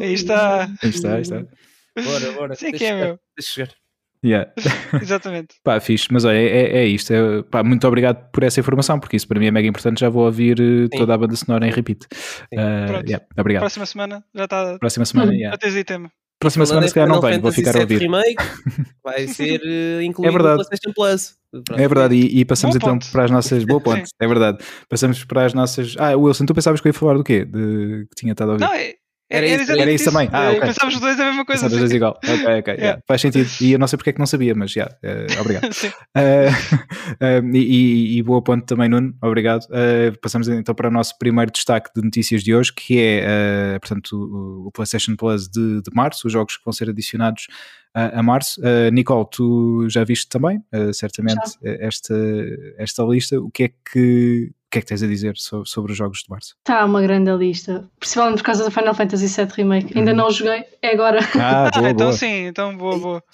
Aí 0.00 0.14
está. 0.14 0.64
Aí 0.82 0.90
está, 0.90 1.14
aí 1.14 1.22
está. 1.22 1.44
Bora, 2.02 2.32
bora. 2.32 2.54
Sim, 2.54 2.72
que 2.72 2.84
é 2.84 2.94
meu. 2.94 3.18
Deixa 3.36 3.52
chegar. 3.52 3.74
Yeah. 4.24 4.50
Exatamente. 5.02 5.56
pá, 5.62 5.78
fixe, 5.80 6.08
mas 6.10 6.24
olha, 6.24 6.38
é, 6.38 6.78
é 6.78 6.86
isto. 6.86 7.12
É, 7.12 7.42
pá, 7.42 7.62
muito 7.62 7.86
obrigado 7.86 8.30
por 8.30 8.42
essa 8.42 8.58
informação, 8.58 8.98
porque 8.98 9.16
isso 9.16 9.28
para 9.28 9.38
mim 9.38 9.46
é 9.46 9.50
mega 9.50 9.68
importante. 9.68 10.00
Já 10.00 10.08
vou 10.08 10.24
ouvir 10.24 10.58
uh, 10.58 10.88
toda 10.88 11.14
a 11.14 11.18
banda 11.18 11.36
sonora 11.36 11.66
em 11.66 11.70
repeat. 11.70 12.06
Uh, 12.52 13.04
yeah, 13.06 13.24
obrigado. 13.36 13.60
Próxima 13.60 13.84
semana 13.84 14.24
já 14.34 14.44
está. 14.44 14.78
Próxima 14.78 15.04
semana, 15.04 15.32
yeah. 15.34 15.54
já 15.54 15.58
tens 15.58 15.76
aí 15.76 15.84
tema. 15.84 16.10
Próxima 16.44 16.66
semana, 16.66 16.88
se 16.88 16.94
calhar, 16.94 17.08
não 17.08 17.20
venho, 17.20 17.40
vou 17.40 17.52
ficar 17.52 17.76
a 17.76 17.80
ouvir. 17.80 17.98
Remake 17.98 18.44
vai 19.02 19.26
ser 19.26 19.60
uh, 19.60 20.02
incluído 20.02 20.28
é 20.28 20.32
verdade. 20.32 20.58
no 20.58 20.66
PlayStation 20.66 20.92
Plus. 20.94 21.36
Pronto. 21.50 21.80
É 21.80 21.88
verdade, 21.88 22.14
e, 22.14 22.40
e 22.40 22.44
passamos 22.44 22.76
então 22.76 22.98
para 22.98 23.24
as 23.24 23.30
nossas. 23.30 23.64
Boa 23.64 23.80
ponte, 23.82 24.10
é 24.20 24.26
verdade. 24.26 24.58
Passamos 24.88 25.24
para 25.24 25.46
as 25.46 25.54
nossas. 25.54 25.94
Ah, 25.98 26.16
Wilson, 26.16 26.46
tu 26.46 26.54
pensavas 26.54 26.80
que 26.80 26.88
eu 26.88 26.90
ia 26.90 26.94
falar 26.94 27.14
do 27.14 27.24
quê? 27.24 27.44
De... 27.44 28.06
Que 28.10 28.14
tinha 28.16 28.32
estado 28.32 28.50
a 28.50 28.52
ouvir? 28.52 28.64
Não, 28.64 28.74
é 28.74 28.94
era, 29.30 29.46
era, 29.48 29.62
isso, 29.62 29.72
era 29.72 29.92
isso 29.92 30.04
também. 30.04 30.28
Ah, 30.32 30.50
okay. 30.50 30.60
Pensámos 30.60 30.94
os 30.94 31.00
dois 31.00 31.18
a 31.18 31.24
mesma 31.24 31.44
coisa. 31.44 31.62
Pensámos 31.62 31.74
os 31.74 31.80
dois 31.80 31.92
igual. 31.92 32.18
Ok, 32.22 32.34
ok. 32.34 32.46
Yeah. 32.46 32.72
Yeah. 32.74 33.02
Faz 33.06 33.20
sentido. 33.20 33.48
E 33.60 33.72
eu 33.72 33.78
não 33.78 33.86
sei 33.86 33.96
porque 33.96 34.10
é 34.10 34.12
que 34.12 34.18
não 34.18 34.26
sabia, 34.26 34.54
mas 34.54 34.70
já. 34.70 34.90
Yeah, 35.02 35.34
uh, 35.34 35.40
obrigado. 35.40 35.64
uh, 35.72 37.56
e, 37.56 38.18
e, 38.18 38.22
boa 38.22 38.42
ponto 38.42 38.66
também, 38.66 38.88
Nuno. 38.88 39.16
Obrigado. 39.22 39.64
Uh, 39.64 40.18
passamos 40.20 40.46
então 40.48 40.74
para 40.74 40.88
o 40.88 40.92
nosso 40.92 41.18
primeiro 41.18 41.50
destaque 41.50 41.90
de 41.96 42.02
notícias 42.02 42.42
de 42.42 42.54
hoje, 42.54 42.72
que 42.72 42.98
é, 43.00 43.78
portanto, 43.80 44.12
o, 44.14 44.68
o, 44.68 44.72
PlayStation 44.72 45.16
Plus 45.16 45.48
de, 45.48 45.80
de 45.82 45.90
março, 45.94 46.26
os 46.26 46.32
jogos 46.32 46.56
que 46.56 46.64
vão 46.64 46.72
ser 46.72 46.90
adicionados 46.90 47.46
a 47.94 48.22
março. 48.22 48.60
Uh, 48.60 48.90
Nicole, 48.92 49.26
tu 49.30 49.88
já 49.88 50.02
viste 50.02 50.28
também, 50.28 50.58
uh, 50.74 50.92
certamente, 50.92 51.56
esta, 51.62 52.14
esta 52.76 53.02
lista. 53.04 53.40
O 53.40 53.50
que 53.50 53.64
é 53.64 53.68
que 53.68 54.52
que 54.74 54.78
é 54.78 54.80
que 54.80 54.88
tens 54.88 55.02
a 55.04 55.06
dizer 55.06 55.36
sobre, 55.36 55.68
sobre 55.68 55.92
os 55.92 55.98
jogos 55.98 56.24
de 56.24 56.30
março? 56.30 56.56
Está 56.58 56.84
uma 56.84 57.00
grande 57.00 57.30
lista, 57.36 57.88
principalmente 58.00 58.38
por 58.38 58.44
causa 58.44 58.64
do 58.64 58.70
Final 58.72 58.92
Fantasy 58.92 59.28
VII 59.28 59.46
Remake. 59.54 59.96
Ainda 59.96 60.10
uhum. 60.10 60.16
não 60.16 60.30
joguei, 60.30 60.64
é 60.82 60.92
agora. 60.92 61.20
Ah, 61.38 61.70
boa, 61.72 61.90
então 61.90 62.06
boa. 62.06 62.12
sim, 62.12 62.46
então 62.46 62.76
boa, 62.76 62.98
boa. 62.98 63.24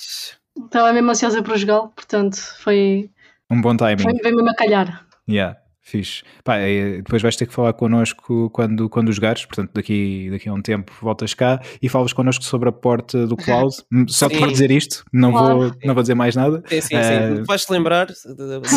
Estava 0.67 0.93
mesmo 0.93 1.11
ansiosa 1.11 1.43
para 1.43 1.57
jogá-lo, 1.57 1.89
portanto 1.89 2.37
foi. 2.59 3.11
Um 3.51 3.61
bom 3.61 3.75
timing. 3.75 4.03
Foi, 4.03 4.13
mesmo 4.13 4.51
a 4.51 4.55
calhar. 4.55 5.07
Yeah. 5.29 5.57
Fixe. 5.83 6.23
Pá, 6.45 6.59
depois 6.59 7.23
vais 7.23 7.35
ter 7.37 7.47
que 7.47 7.55
falar 7.55 7.73
connosco 7.73 8.51
quando, 8.51 8.89
quando 8.89 9.13
jogares, 9.13 9.45
portanto, 9.47 9.71
daqui, 9.73 10.29
daqui 10.31 10.49
a 10.49 10.53
um 10.53 10.61
tempo 10.61 10.93
voltas 11.01 11.33
cá 11.33 11.61
e 11.81 11.89
falas 11.89 12.13
connosco 12.13 12.45
sobre 12.45 12.69
a 12.69 12.73
porta 12.73 13.27
do 13.27 13.37
cloud. 13.39 13.75
Só 14.09 14.29
para 14.29 14.47
dizer 14.47 14.71
isto, 14.71 15.05
não, 15.13 15.33
vou, 15.33 15.73
não 15.83 15.95
vou 15.95 16.03
dizer 16.03 16.15
mais 16.15 16.37
nada. 16.37 16.63
Sim, 16.69 16.81
sim, 16.81 16.97
uh... 16.97 17.37
sim. 17.37 17.43
Vais-te 17.45 17.73
lembrar, 17.73 18.09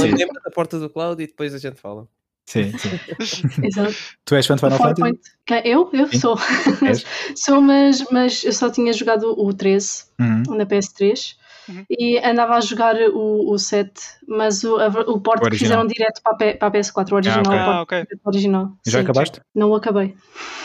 lembra 0.01 0.41
da 0.43 0.51
porta 0.51 0.80
do 0.80 0.89
cloud 0.89 1.22
e 1.22 1.28
depois 1.28 1.54
a 1.54 1.58
gente 1.58 1.80
fala. 1.80 2.08
Sim, 2.45 2.72
sim. 2.78 2.89
Exato. 3.64 3.95
Tu 4.26 4.36
és 4.36 4.45
fã 4.45 4.56
de 4.56 4.62
Final 4.62 4.78
Fantasy? 4.78 5.20
Eu? 5.64 5.89
Eu 5.93 6.08
sim. 6.08 6.20
sou. 6.20 6.38
sou, 7.36 7.62
mas, 7.62 8.06
mas 8.12 8.43
eu 8.43 8.51
só 8.51 8.70
tinha 8.70 8.91
jogado 8.91 9.34
o 9.38 9.54
13 9.54 10.06
uhum. 10.20 10.43
na 10.58 10.66
PS3 10.66 11.36
uhum. 11.68 11.86
e 11.89 12.18
andava 12.20 12.55
a 12.55 12.61
jogar 12.61 12.95
o, 12.95 13.51
o 13.51 13.57
7, 13.57 13.91
mas 14.28 14.64
o, 14.64 14.78
a, 14.78 14.88
o 14.88 15.20
port 15.20 15.41
que 15.49 15.57
fizeram 15.57 15.86
direto 15.88 16.22
para 16.24 16.51
a, 16.51 16.57
para 16.57 16.68
a 16.68 16.72
PS4, 16.72 17.11
o 17.11 17.16
original. 17.16 17.53
Ah, 17.53 17.82
okay. 17.82 17.99
Ah, 17.99 18.01
okay. 18.03 18.18
original. 18.26 18.72
Já 18.86 18.99
sim, 18.99 19.03
acabaste? 19.03 19.41
Não 19.53 19.70
o 19.72 19.76
acabei. 19.76 20.16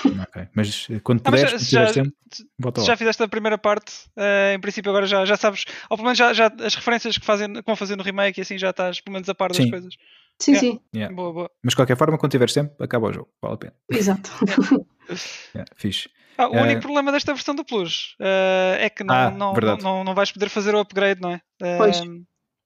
ok, 0.22 0.48
mas 0.54 0.86
eh, 0.90 1.00
quando 1.00 1.22
puderes, 1.22 1.54
ah, 1.54 1.58
já, 1.58 1.92
tempo, 1.92 2.12
volta 2.58 2.80
lá. 2.80 2.86
já 2.86 2.96
fizeste 2.96 3.22
a 3.22 3.28
primeira 3.28 3.58
parte, 3.58 3.92
uh, 4.16 4.54
em 4.54 4.60
princípio 4.60 4.90
agora 4.90 5.06
já, 5.06 5.24
já 5.24 5.36
sabes, 5.36 5.64
ou 5.88 5.96
pelo 5.96 6.04
menos 6.06 6.18
já, 6.18 6.32
já 6.32 6.52
as 6.60 6.74
referências 6.74 7.18
que, 7.18 7.24
fazem, 7.24 7.52
que 7.52 7.66
vão 7.66 7.76
fazer 7.76 7.96
no 7.96 8.02
remake 8.02 8.40
e 8.40 8.42
assim 8.42 8.58
já 8.58 8.70
estás 8.70 9.00
pelo 9.00 9.14
menos 9.14 9.28
a 9.28 9.34
par 9.34 9.48
das 9.48 9.56
sim. 9.56 9.70
coisas. 9.70 9.94
Sim, 10.40 10.52
yeah. 10.52 10.60
sim. 10.60 10.80
Yeah. 10.94 11.14
Boa, 11.14 11.32
boa. 11.32 11.50
Mas 11.62 11.72
de 11.72 11.76
qualquer 11.76 11.96
forma, 11.96 12.16
quando 12.16 12.30
tiveres 12.30 12.54
tempo, 12.54 12.72
acaba 12.82 13.08
o 13.08 13.12
jogo, 13.12 13.28
vale 13.42 13.54
a 13.54 13.58
pena. 13.58 13.74
Exato. 13.90 14.30
yeah, 15.54 15.68
fixe. 15.76 16.08
Ah, 16.38 16.48
o 16.48 16.52
uh, 16.52 16.62
único 16.62 16.82
problema 16.82 17.10
desta 17.10 17.34
versão 17.34 17.54
do 17.54 17.64
Plus 17.64 18.14
uh, 18.20 18.78
é 18.78 18.88
que 18.88 19.02
não, 19.02 19.14
ah, 19.14 19.30
não, 19.30 19.52
não, 19.52 19.76
não, 19.76 20.04
não, 20.04 20.14
vais 20.14 20.30
poder 20.30 20.48
fazer 20.48 20.72
o 20.74 20.78
upgrade, 20.78 21.20
não 21.20 21.32
é? 21.32 21.36
Uh, 21.60 21.78
pois. 21.78 22.00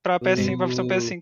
Para 0.03 0.17
a 0.17 0.21
PS5, 0.21 0.57
para 0.57 0.65
a 0.65 0.69
versão 0.69 0.87
PS5. 0.87 1.21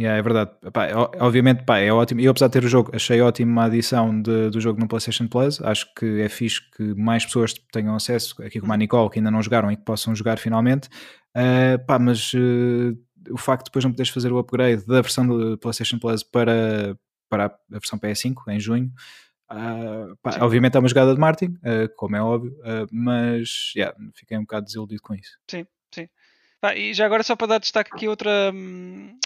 Yeah, 0.00 0.18
é 0.18 0.22
verdade. 0.22 0.50
Pá, 0.72 0.88
obviamente, 1.18 1.64
pá, 1.64 1.78
é 1.78 1.92
ótimo. 1.92 2.22
Eu, 2.22 2.30
apesar 2.30 2.46
de 2.46 2.52
ter 2.54 2.64
o 2.64 2.68
jogo, 2.68 2.90
achei 2.94 3.20
ótimo 3.20 3.60
a 3.60 3.64
adição 3.64 4.22
de, 4.22 4.48
do 4.48 4.60
jogo 4.60 4.80
no 4.80 4.88
PlayStation 4.88 5.26
Plus. 5.26 5.60
Acho 5.60 5.86
que 5.94 6.22
é 6.22 6.28
fixe 6.28 6.60
que 6.74 6.94
mais 6.94 7.26
pessoas 7.26 7.52
tenham 7.70 7.94
acesso, 7.94 8.42
aqui 8.42 8.60
como 8.60 8.72
a 8.72 8.76
Nicole, 8.78 9.10
que 9.10 9.18
ainda 9.18 9.30
não 9.30 9.42
jogaram 9.42 9.70
e 9.70 9.76
que 9.76 9.84
possam 9.84 10.14
jogar 10.14 10.38
finalmente. 10.38 10.88
Uh, 11.36 11.84
pá, 11.86 11.98
mas 11.98 12.32
uh, 12.32 12.96
o 13.30 13.36
facto 13.36 13.64
de 13.64 13.70
depois 13.70 13.84
não 13.84 13.92
poderes 13.92 14.10
fazer 14.10 14.32
o 14.32 14.38
upgrade 14.38 14.86
da 14.86 15.02
versão 15.02 15.26
do 15.26 15.58
PlayStation 15.58 15.98
Plus 15.98 16.22
para, 16.22 16.96
para 17.28 17.46
a 17.46 17.52
versão 17.70 17.98
PS5 17.98 18.36
em 18.48 18.58
junho. 18.58 18.90
Uh, 19.52 20.16
pá, 20.22 20.38
obviamente 20.40 20.76
é 20.76 20.78
uma 20.80 20.88
jogada 20.88 21.12
de 21.12 21.20
marketing, 21.20 21.54
uh, 21.54 21.92
como 21.96 22.14
é 22.14 22.22
óbvio, 22.22 22.52
uh, 22.60 22.86
mas 22.92 23.72
yeah, 23.76 23.96
fiquei 24.14 24.38
um 24.38 24.42
bocado 24.42 24.66
desiludido 24.66 25.02
com 25.02 25.14
isso. 25.14 25.38
Sim, 25.48 25.66
sim. 25.92 26.08
Ah, 26.62 26.76
e 26.76 26.94
já 26.94 27.06
agora 27.06 27.22
só 27.22 27.34
para 27.34 27.48
dar 27.48 27.58
destaque 27.58 27.90
aqui 27.92 28.06
outra, 28.06 28.52
hum, 28.54 29.16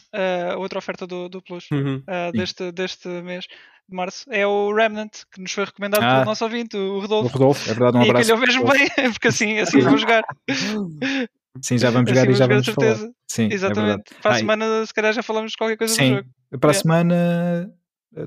outra 0.56 0.78
oferta 0.78 1.04
do, 1.04 1.28
do 1.28 1.42
Plus 1.42 1.68
uhum. 1.72 2.00
deste, 2.32 2.70
deste 2.70 3.08
mês 3.08 3.46
de 3.88 3.96
março 3.96 4.24
é 4.30 4.46
o 4.46 4.72
Remnant 4.72 5.10
que 5.32 5.40
nos 5.40 5.52
foi 5.52 5.64
recomendado 5.64 6.02
ah, 6.02 6.14
pelo 6.14 6.24
nosso 6.26 6.44
ouvinte, 6.44 6.76
o 6.76 7.00
Rodolfo. 7.00 7.28
O 7.28 7.32
Rodolfo, 7.32 7.70
é 7.70 7.74
verdade, 7.74 7.96
um 7.96 8.02
abraço. 8.02 8.30
E 8.30 8.32
calhou 8.32 8.46
mesmo 8.46 8.70
bem, 8.70 8.88
porque 9.12 9.28
assim, 9.28 9.58
assim 9.58 9.80
vamos 9.80 10.00
jogar. 10.00 10.22
Sim, 11.60 11.78
já 11.78 11.90
vamos 11.90 12.10
jogar 12.10 12.22
assim, 12.22 12.32
e 12.32 12.34
já 12.34 12.46
vamos 12.46 12.66
falar. 12.66 12.96
Sim, 13.28 13.48
é 13.48 13.54
Exatamente. 13.54 14.12
É 14.12 14.20
Para 14.20 14.32
a 14.32 14.38
semana, 14.38 14.86
se 14.86 14.94
calhar, 14.94 15.12
já 15.12 15.22
falamos 15.22 15.52
de 15.52 15.56
qualquer 15.56 15.76
coisa 15.76 15.94
sim, 15.94 16.10
do 16.10 16.16
jogo. 16.16 16.28
Para 16.60 16.70
a 16.70 16.74
semana, 16.74 17.14
eh, 17.14 17.66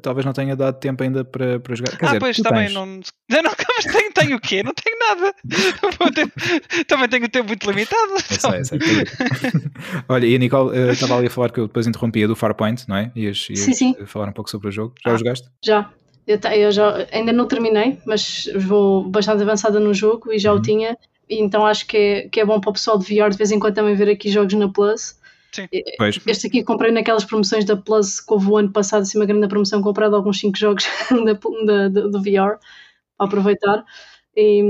talvez 0.01 0.25
não 0.25 0.33
tenha 0.33 0.55
dado 0.55 0.79
tempo 0.79 1.03
ainda 1.03 1.23
para, 1.23 1.59
para 1.59 1.75
jogar. 1.75 1.97
Quer 1.97 2.05
ah, 2.05 2.07
dizer, 2.07 2.19
pois, 2.19 2.37
também 2.37 2.69
não. 2.73 2.85
Não, 2.85 3.43
não 3.43 3.51
mas 3.75 3.85
tenho, 3.85 4.13
tenho 4.13 4.37
o 4.37 4.39
quê? 4.39 4.63
Não 4.63 4.73
tenho 4.73 4.97
nada. 4.99 5.33
também 6.87 7.09
tenho 7.09 7.29
tempo 7.29 7.47
muito 7.47 7.69
limitado. 7.69 8.13
Então. 8.31 8.53
É 8.53 8.63
sei, 8.63 8.79
Olha, 10.09 10.25
e 10.25 10.35
a 10.35 10.39
Nicole 10.39 10.77
uh, 10.77 10.91
estava 10.91 11.17
ali 11.17 11.27
a 11.27 11.29
falar 11.29 11.51
que 11.51 11.59
eu 11.59 11.67
depois 11.67 11.87
interrompia 11.87 12.27
do 12.27 12.35
Farpoint, 12.35 12.87
não 12.87 12.97
é? 12.97 13.11
Ias, 13.15 13.47
ias 13.49 13.59
sim, 13.59 13.73
sim. 13.73 13.95
falar 14.05 14.29
um 14.29 14.33
pouco 14.33 14.49
sobre 14.49 14.67
o 14.67 14.71
jogo. 14.71 14.95
Já 15.03 15.11
ah, 15.11 15.15
o 15.15 15.17
jogaste? 15.17 15.49
Já. 15.63 15.89
Eu, 16.25 16.39
eu, 16.51 16.71
já 16.71 17.07
ainda 17.11 17.31
não 17.31 17.47
terminei, 17.47 17.99
mas 18.05 18.49
vou 18.55 19.09
bastante 19.09 19.43
avançada 19.43 19.79
no 19.79 19.93
jogo 19.93 20.33
e 20.33 20.37
já 20.37 20.51
uhum. 20.51 20.59
o 20.59 20.61
tinha 20.61 20.97
então 21.29 21.65
acho 21.65 21.85
que 21.85 21.97
é, 21.97 22.29
que 22.29 22.39
é 22.39 22.45
bom 22.45 22.59
para 22.59 22.69
o 22.69 22.73
pessoal 22.73 22.97
de 22.97 23.05
VR 23.05 23.29
de 23.29 23.37
vez 23.37 23.51
em 23.51 23.59
quando 23.59 23.75
também 23.75 23.95
ver 23.95 24.09
aqui 24.09 24.29
jogos 24.29 24.53
na 24.53 24.69
Plus. 24.69 25.15
Sim. 25.57 25.67
Este 26.27 26.47
aqui 26.47 26.63
comprei 26.63 26.91
naquelas 26.91 27.25
promoções 27.25 27.65
da 27.65 27.75
Plus 27.75 28.19
que 28.19 28.31
houve 28.31 28.47
o 28.47 28.57
ano 28.57 28.71
passado, 28.71 29.01
assim, 29.01 29.17
uma 29.17 29.25
grande 29.25 29.47
promoção, 29.47 29.81
comprado 29.81 30.15
alguns 30.15 30.39
5 30.39 30.55
jogos 30.55 30.85
da, 31.65 31.87
da, 31.87 32.07
do 32.07 32.21
VR 32.21 32.59
para 33.17 33.25
aproveitar. 33.25 33.83
E, 34.35 34.61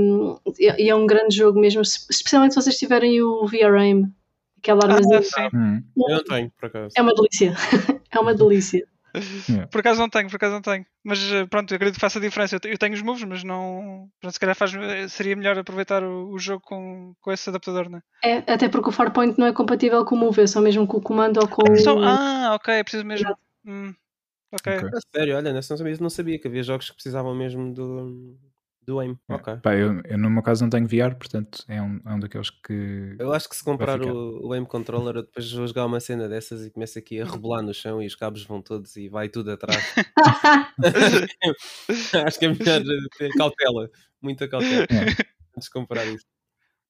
e, 0.58 0.88
é 0.88 0.94
um 0.94 1.06
grande 1.06 1.36
jogo 1.36 1.60
mesmo, 1.60 1.82
especialmente 1.82 2.54
se 2.54 2.62
vocês 2.62 2.78
tiverem 2.78 3.20
o 3.20 3.46
VR 3.46 3.74
Aim, 3.78 4.10
aquela 4.56 4.84
armazinha. 4.84 5.20
Ah, 5.36 5.50
hum. 5.54 5.82
Eu 5.94 6.16
não 6.16 6.24
tenho, 6.24 6.50
por 6.58 6.66
acaso. 6.66 6.94
É 6.96 7.02
uma 7.02 7.14
delícia. 7.14 7.54
é 8.10 8.18
uma 8.18 8.34
delícia. 8.34 8.88
Yeah. 9.48 9.66
Por 9.68 9.80
acaso 9.80 10.00
não 10.00 10.08
tenho, 10.08 10.28
por 10.28 10.36
acaso 10.36 10.54
não 10.54 10.62
tenho. 10.62 10.84
Mas 11.04 11.18
eh, 11.32 11.46
pronto, 11.46 11.70
eu 11.72 11.76
acredito 11.76 11.94
que 11.94 12.00
faça 12.00 12.18
a 12.18 12.22
diferença. 12.22 12.58
Eu 12.64 12.78
tenho 12.78 12.94
os 12.94 13.02
moves, 13.02 13.24
mas 13.24 13.44
não. 13.44 14.08
Pronto, 14.20 14.32
se 14.32 14.40
calhar 14.40 14.54
faz, 14.54 14.74
eh, 14.74 15.08
seria 15.08 15.36
melhor 15.36 15.58
aproveitar 15.58 16.02
o, 16.02 16.30
o 16.30 16.38
jogo 16.38 16.62
com, 16.62 17.14
com 17.20 17.32
esse 17.32 17.48
adaptador, 17.48 17.88
não 17.88 17.98
é? 18.22 18.30
é? 18.30 18.52
Até 18.52 18.68
porque 18.68 18.88
o 18.88 18.92
Farpoint 18.92 19.38
não 19.38 19.46
é 19.46 19.52
compatível 19.52 20.04
com 20.04 20.14
o 20.14 20.18
Move, 20.18 20.42
é 20.42 20.46
só 20.46 20.60
mesmo 20.60 20.86
com 20.86 20.98
o 20.98 21.02
comando 21.02 21.40
ou 21.40 21.48
com 21.48 21.62
o. 21.62 22.04
Ah, 22.04 22.54
ok, 22.54 22.74
é 22.74 22.82
preciso 22.82 23.04
mesmo. 23.04 23.36
Hum, 23.64 23.94
ok. 24.52 24.78
okay. 24.78 24.90
sério, 25.14 25.36
olha, 25.36 25.52
nessa 25.52 25.76
não 26.00 26.10
sabia 26.10 26.38
que 26.38 26.48
havia 26.48 26.62
jogos 26.62 26.88
que 26.88 26.96
precisavam 26.96 27.34
mesmo 27.34 27.72
do, 27.72 28.36
do 28.88 28.98
aim. 29.00 29.18
É. 29.28 29.34
Ok. 29.34 29.56
Pá, 29.62 29.74
eu, 29.74 30.00
eu, 30.04 30.16
no 30.16 30.30
meu 30.30 30.42
caso 30.42 30.64
não 30.64 30.70
tenho 30.70 30.86
VR, 30.86 31.14
portanto 31.14 31.62
é 31.68 31.80
um, 31.80 32.00
é 32.04 32.14
um 32.14 32.18
daqueles 32.18 32.48
que. 32.48 33.16
Eu 33.18 33.32
acho 33.34 33.48
que 33.48 33.54
se 33.54 33.62
comprar 33.62 34.00
o, 34.00 34.46
o 34.46 34.52
aim 34.54 34.64
controller, 34.64 35.16
eu 35.16 35.22
depois 35.22 35.52
vou 35.52 35.66
jogar 35.66 35.84
uma 35.84 36.00
cena 36.00 36.26
dessas 36.26 36.64
e 36.64 36.70
começo 36.70 36.98
aqui 36.98 37.20
a 37.20 37.26
rebolar 37.26 37.62
no 37.62 37.74
chão 37.74 38.02
e 38.02 38.06
os 38.06 38.14
cabos 38.14 38.44
vão 38.44 38.62
todos 38.62 38.96
e 38.96 39.08
vai 39.08 39.28
tudo 39.28 39.52
atrás. 39.52 39.94
acho 42.26 42.38
que 42.38 42.46
é 42.46 42.48
melhor 42.48 42.82
ter 43.18 43.30
cautela, 43.34 43.90
muita 44.22 44.48
cautela 44.48 44.84
é. 44.84 45.10
antes 45.54 45.64
de 45.64 45.70
comprar 45.70 46.06
isso. 46.06 46.24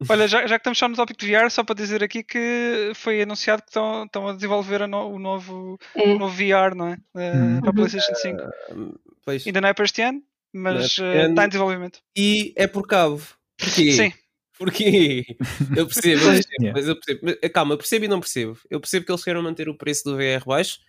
Olha, 0.09 0.28
já, 0.28 0.46
já 0.46 0.57
que 0.57 0.61
estamos 0.61 0.78
só 0.78 0.88
no 0.88 0.94
tópico 0.94 1.18
de 1.18 1.32
VR, 1.32 1.51
só 1.51 1.64
para 1.64 1.74
dizer 1.74 2.05
aqui 2.05 2.22
que 2.22 2.92
foi 2.94 3.20
anunciado 3.20 3.62
que 3.62 3.70
estão, 3.70 4.05
estão 4.05 4.28
a 4.28 4.32
desenvolver 4.32 4.82
a 4.82 4.86
no, 4.86 5.09
o 5.09 5.18
novo, 5.18 5.76
é. 5.96 6.14
novo 6.14 6.32
VR, 6.32 6.76
não 6.76 6.88
é? 6.88 6.99
Uh, 7.16 7.61
para 7.61 7.70
a 7.70 7.72
PlayStation 7.72 8.14
5. 8.14 8.40
Uh, 8.40 9.01
pois. 9.24 9.44
Ainda 9.44 9.61
não 9.61 9.68
é 9.68 9.74
para 9.74 9.84
este 9.84 10.03
ano? 10.03 10.22
Mas 10.53 10.99
uh, 10.99 11.30
está 11.30 11.44
em 11.44 11.49
desenvolvimento. 11.49 12.01
E 12.16 12.53
é 12.57 12.66
por 12.66 12.86
cabo. 12.86 13.20
Porquê? 13.59 13.92
Sim. 13.92 14.12
Porque 14.59 15.24
eu 15.76 15.86
percebo, 15.86 16.24
eu 16.24 16.32
percebo, 16.32 16.72
mas 16.74 16.88
eu 16.88 16.96
percebo. 16.96 17.38
Eh, 17.40 17.49
calma, 17.49 17.74
eu 17.74 17.78
percebo 17.78 18.05
e 18.05 18.09
não 18.09 18.18
percebo. 18.18 18.59
Eu 18.68 18.80
percebo 18.80 19.07
que 19.07 19.12
eles 19.12 19.22
queiram 19.22 19.42
manter 19.42 19.68
o 19.68 19.76
preço 19.76 20.03
do 20.05 20.16
VR 20.16 20.44
baixo 20.44 20.80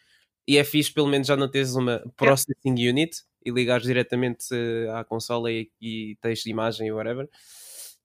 e 0.47 0.57
é 0.57 0.63
fixe 0.63 0.91
pelo 0.91 1.07
menos 1.07 1.27
já 1.27 1.37
não 1.37 1.47
teres 1.47 1.75
uma 1.75 2.03
processing 2.17 2.55
yeah. 2.65 2.89
unit 2.89 3.21
e 3.45 3.51
ligares 3.51 3.85
diretamente 3.85 4.47
à 4.95 5.03
consola 5.03 5.51
e, 5.51 5.69
e 5.79 6.17
tens 6.19 6.45
imagem 6.47 6.87
e 6.87 6.91
whatever. 6.91 7.29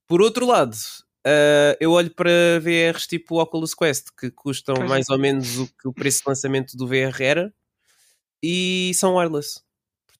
Por 0.06 0.20
outro 0.20 0.46
lado, 0.46 0.74
uh, 1.26 1.76
eu 1.80 1.92
olho 1.92 2.14
para 2.14 2.60
VRs 2.60 3.06
tipo 3.06 3.40
Oculus 3.40 3.74
Quest, 3.74 4.08
que 4.18 4.30
custam 4.30 4.74
pois 4.74 4.88
mais 4.88 5.08
é. 5.08 5.12
ou 5.12 5.18
menos 5.18 5.58
o 5.58 5.66
que 5.66 5.88
o 5.88 5.94
preço 5.94 6.18
de 6.18 6.28
lançamento 6.28 6.76
do 6.76 6.86
VR 6.86 7.22
era 7.22 7.54
e 8.42 8.92
são 8.94 9.16
wireless. 9.16 9.63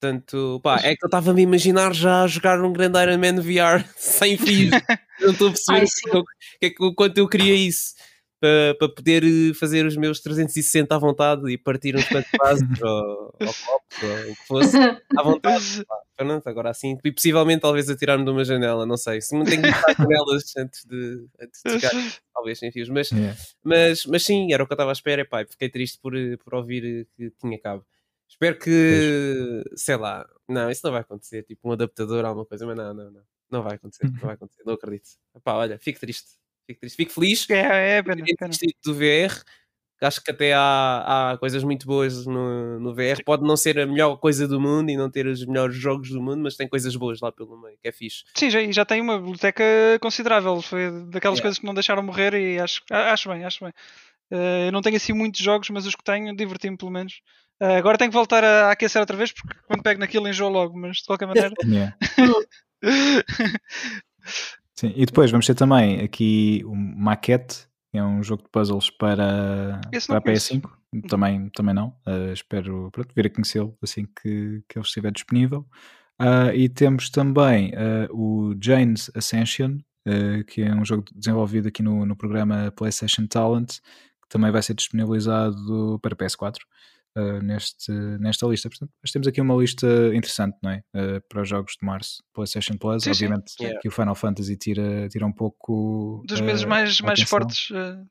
Portanto, 0.05 0.61
pá, 0.63 0.81
é 0.83 0.95
que 0.95 1.03
eu 1.03 1.07
estava 1.07 1.31
a 1.31 1.35
me 1.35 1.41
imaginar 1.41 1.95
já 1.95 2.25
a 2.25 2.27
jogar 2.27 2.61
um 2.63 2.71
grande 2.71 3.01
Iron 3.03 3.17
Man 3.17 3.41
VR 3.41 3.89
sem 3.97 4.37
fios. 4.37 4.71
Não 5.19 5.31
estou 5.31 5.49
a 5.49 5.53
perceber 5.53 6.23
que, 6.61 6.71
que, 6.71 6.85
o 6.85 6.95
quanto 6.95 7.17
eu 7.17 7.27
queria 7.27 7.55
isso 7.55 7.95
para, 8.39 8.75
para 8.79 8.89
poder 8.91 9.25
eh, 9.25 9.55
fazer 9.55 9.87
os 9.87 9.97
meus 9.97 10.21
360 10.21 10.95
à 10.95 10.99
vontade 10.99 11.51
e 11.51 11.57
partir 11.57 11.97
uns 11.97 12.07
quantos 12.07 12.31
vasos 12.39 12.69
ou, 12.83 13.35
ou 13.41 13.55
copos 13.65 14.03
ou 14.03 14.31
o 14.31 14.37
que 14.37 14.47
fosse 14.47 14.77
à 14.77 15.23
vontade. 15.23 15.87
Pronto, 16.15 16.47
agora 16.47 16.69
assim, 16.69 16.99
e 17.03 17.11
possivelmente 17.11 17.63
talvez 17.63 17.89
atirar-me 17.89 18.27
de 18.27 18.31
uma 18.31 18.45
janela, 18.45 18.85
não 18.85 18.99
sei. 18.99 19.23
Se 19.23 19.35
me 19.35 19.47
tenho 19.47 19.63
que 19.63 19.69
estar 19.69 19.95
com 19.95 20.13
elas 20.13 20.55
antes 20.59 20.85
de, 20.85 21.27
antes 21.41 21.63
de 21.65 21.81
chegar, 21.81 21.93
talvez 22.35 22.59
sem 22.59 22.71
fios, 22.71 22.91
mas, 22.91 23.11
yeah. 23.11 23.35
mas, 23.65 24.05
mas 24.05 24.23
sim, 24.23 24.53
era 24.53 24.63
o 24.63 24.67
que 24.67 24.73
eu 24.75 24.77
estava 24.77 24.91
à 24.91 24.93
espera. 24.93 25.23
E, 25.23 25.25
pá, 25.25 25.47
fiquei 25.49 25.71
triste 25.71 25.99
por, 25.99 26.15
eh, 26.15 26.37
por 26.37 26.55
ouvir 26.57 26.85
eh, 26.85 27.07
que 27.17 27.31
tinha 27.41 27.59
cabo. 27.59 27.87
Espero 28.29 28.59
que, 28.59 29.63
sei 29.77 29.97
lá, 29.97 30.27
não, 30.49 30.71
isso 30.71 30.81
não 30.85 30.93
vai 30.93 31.03
acontecer. 31.03 31.43
Tipo 31.45 31.69
um 31.69 31.73
adaptador, 31.73 32.25
alguma 32.25 32.47
coisa, 32.47 32.67
mas 32.67 32.77
não, 32.77 32.93
não, 32.93 33.11
não. 33.11 33.23
Não 33.51 33.63
vai 33.63 33.77
acontecer, 33.77 34.11
não 34.11 34.19
vai 34.19 34.35
acontecer, 34.35 34.63
não 34.65 34.75
acredito. 34.75 35.11
Pá, 35.43 35.55
olha, 35.55 35.79
fico 35.79 36.01
triste. 36.01 36.33
Fico, 36.67 36.81
triste. 36.81 36.97
fico 36.97 37.13
feliz. 37.13 37.49
É, 37.51 37.99
é, 37.99 38.03
pena, 38.03 38.25
pena. 38.25 38.55
do 38.85 38.95
VR. 38.95 39.45
Acho 40.01 40.23
que 40.23 40.31
até 40.31 40.53
há, 40.53 41.33
há 41.33 41.39
coisas 41.39 41.63
muito 41.63 41.87
boas 41.87 42.27
no, 42.27 42.79
no 42.81 42.95
VR. 42.95 43.23
Pode 43.25 43.43
não 43.43 43.57
ser 43.57 43.79
a 43.79 43.87
melhor 43.87 44.17
coisa 44.17 44.47
do 44.47 44.61
mundo 44.61 44.91
e 44.91 44.97
não 44.97 45.11
ter 45.11 45.27
os 45.27 45.45
melhores 45.47 45.77
jogos 45.77 46.11
do 46.11 46.21
mundo, 46.21 46.43
mas 46.43 46.57
tem 46.57 46.69
coisas 46.69 46.95
boas 46.97 47.21
lá 47.21 47.31
pelo 47.31 47.61
meio, 47.61 47.79
que 47.81 47.89
é 47.89 47.93
fixe. 47.93 48.25
Sim, 48.35 48.51
já, 48.51 48.61
já 48.71 48.85
tem 48.85 49.01
uma 49.01 49.19
biblioteca 49.19 49.65
considerável. 50.01 50.61
Foi 50.61 50.91
daquelas 51.07 51.39
yeah. 51.39 51.43
coisas 51.43 51.59
que 51.59 51.67
não 51.67 51.75
deixaram 51.75 52.03
morrer 52.03 52.35
e 52.35 52.59
acho, 52.59 52.83
acho 52.91 53.29
bem, 53.29 53.45
acho 53.45 53.65
bem. 53.65 53.73
Uh, 54.31 54.67
eu 54.67 54.73
não 54.73 54.83
tenho 54.83 54.97
assim 54.97 55.13
muitos 55.13 55.41
jogos, 55.41 55.71
mas 55.71 55.87
os 55.87 55.95
que 55.95 56.05
tenho 56.05 56.35
diverti-me 56.35 56.77
pelo 56.77 56.91
menos. 56.91 57.21
Uh, 57.65 57.79
agora 57.79 57.97
tenho 57.97 58.11
que 58.11 58.17
voltar 58.17 58.45
a, 58.45 58.67
a, 58.67 58.73
aquecer 58.73 59.01
outra 59.01 59.17
vez 59.17 59.33
porque 59.33 59.57
quando 59.67 59.83
pego 59.83 59.99
naquilo 59.99 60.29
enjoo 60.29 60.51
logo, 60.51 60.79
mas 60.79 60.99
de 60.99 61.05
qualquer 61.05 61.27
maneira. 61.27 61.51
Sim, 64.77 64.93
e 64.95 65.07
depois 65.07 65.31
vamos 65.31 65.47
ter 65.47 65.55
também 65.55 66.03
aqui 66.03 66.63
o 66.67 66.77
Maquette, 66.77 67.67
que 67.91 67.97
é 67.97 68.05
um 68.05 68.23
jogo 68.23 68.43
de 68.43 68.51
puzzles 68.51 68.91
para, 68.91 69.81
para 70.07 70.19
a 70.19 70.21
PS5. 70.21 70.71
Também, 71.09 71.49
também 71.51 71.75
não. 71.75 71.97
Uh, 72.07 72.35
espero 72.35 72.91
pronto, 72.93 73.15
vir 73.17 73.27
a 73.27 73.31
conhecê-lo 73.31 73.75
assim 73.83 74.05
que, 74.05 74.63
que 74.69 74.79
ele 74.79 74.85
estiver 74.85 75.11
disponível. 75.11 75.67
Uh, 76.21 76.53
e 76.55 76.69
temos 76.69 77.09
também 77.09 77.71
uh, 77.71 78.15
o 78.15 78.55
Jane's 78.61 79.11
Ascension, 79.15 79.79
que 80.47 80.61
é 80.61 80.75
um 80.75 80.85
jogo 80.85 81.07
desenvolvido 81.15 81.69
aqui 81.69 81.83
no, 81.83 82.05
no 82.05 82.15
programa 82.15 82.71
PlayStation 82.77 83.27
Talent, 83.27 83.79
que 83.79 84.29
também 84.29 84.51
vai 84.51 84.63
ser 84.63 84.75
disponibilizado 84.75 85.99
para 86.03 86.15
PS4 86.15 86.59
uh, 87.17 87.43
neste, 87.43 87.93
nesta 88.21 88.47
lista. 88.47 88.69
Portanto, 88.69 88.91
nós 89.03 89.11
temos 89.11 89.27
aqui 89.27 89.41
uma 89.41 89.55
lista 89.55 89.87
interessante, 90.15 90.57
não 90.63 90.71
é? 90.71 90.83
Uh, 90.95 91.21
para 91.29 91.43
os 91.43 91.49
jogos 91.49 91.73
de 91.81 91.87
março, 91.87 92.23
PlayStation 92.33 92.77
Plus. 92.77 93.05
Sim, 93.05 93.11
Obviamente 93.11 93.53
sim. 93.53 93.79
que 93.81 93.89
o 93.89 93.91
Final 93.91 94.15
Fantasy 94.15 94.57
tira, 94.57 95.09
tira 95.09 95.27
um 95.27 95.33
pouco. 95.33 96.23
Dos 96.27 96.41
meses 96.41 96.65
mais, 96.65 97.01
mais 97.01 97.23
fortes. 97.23 97.69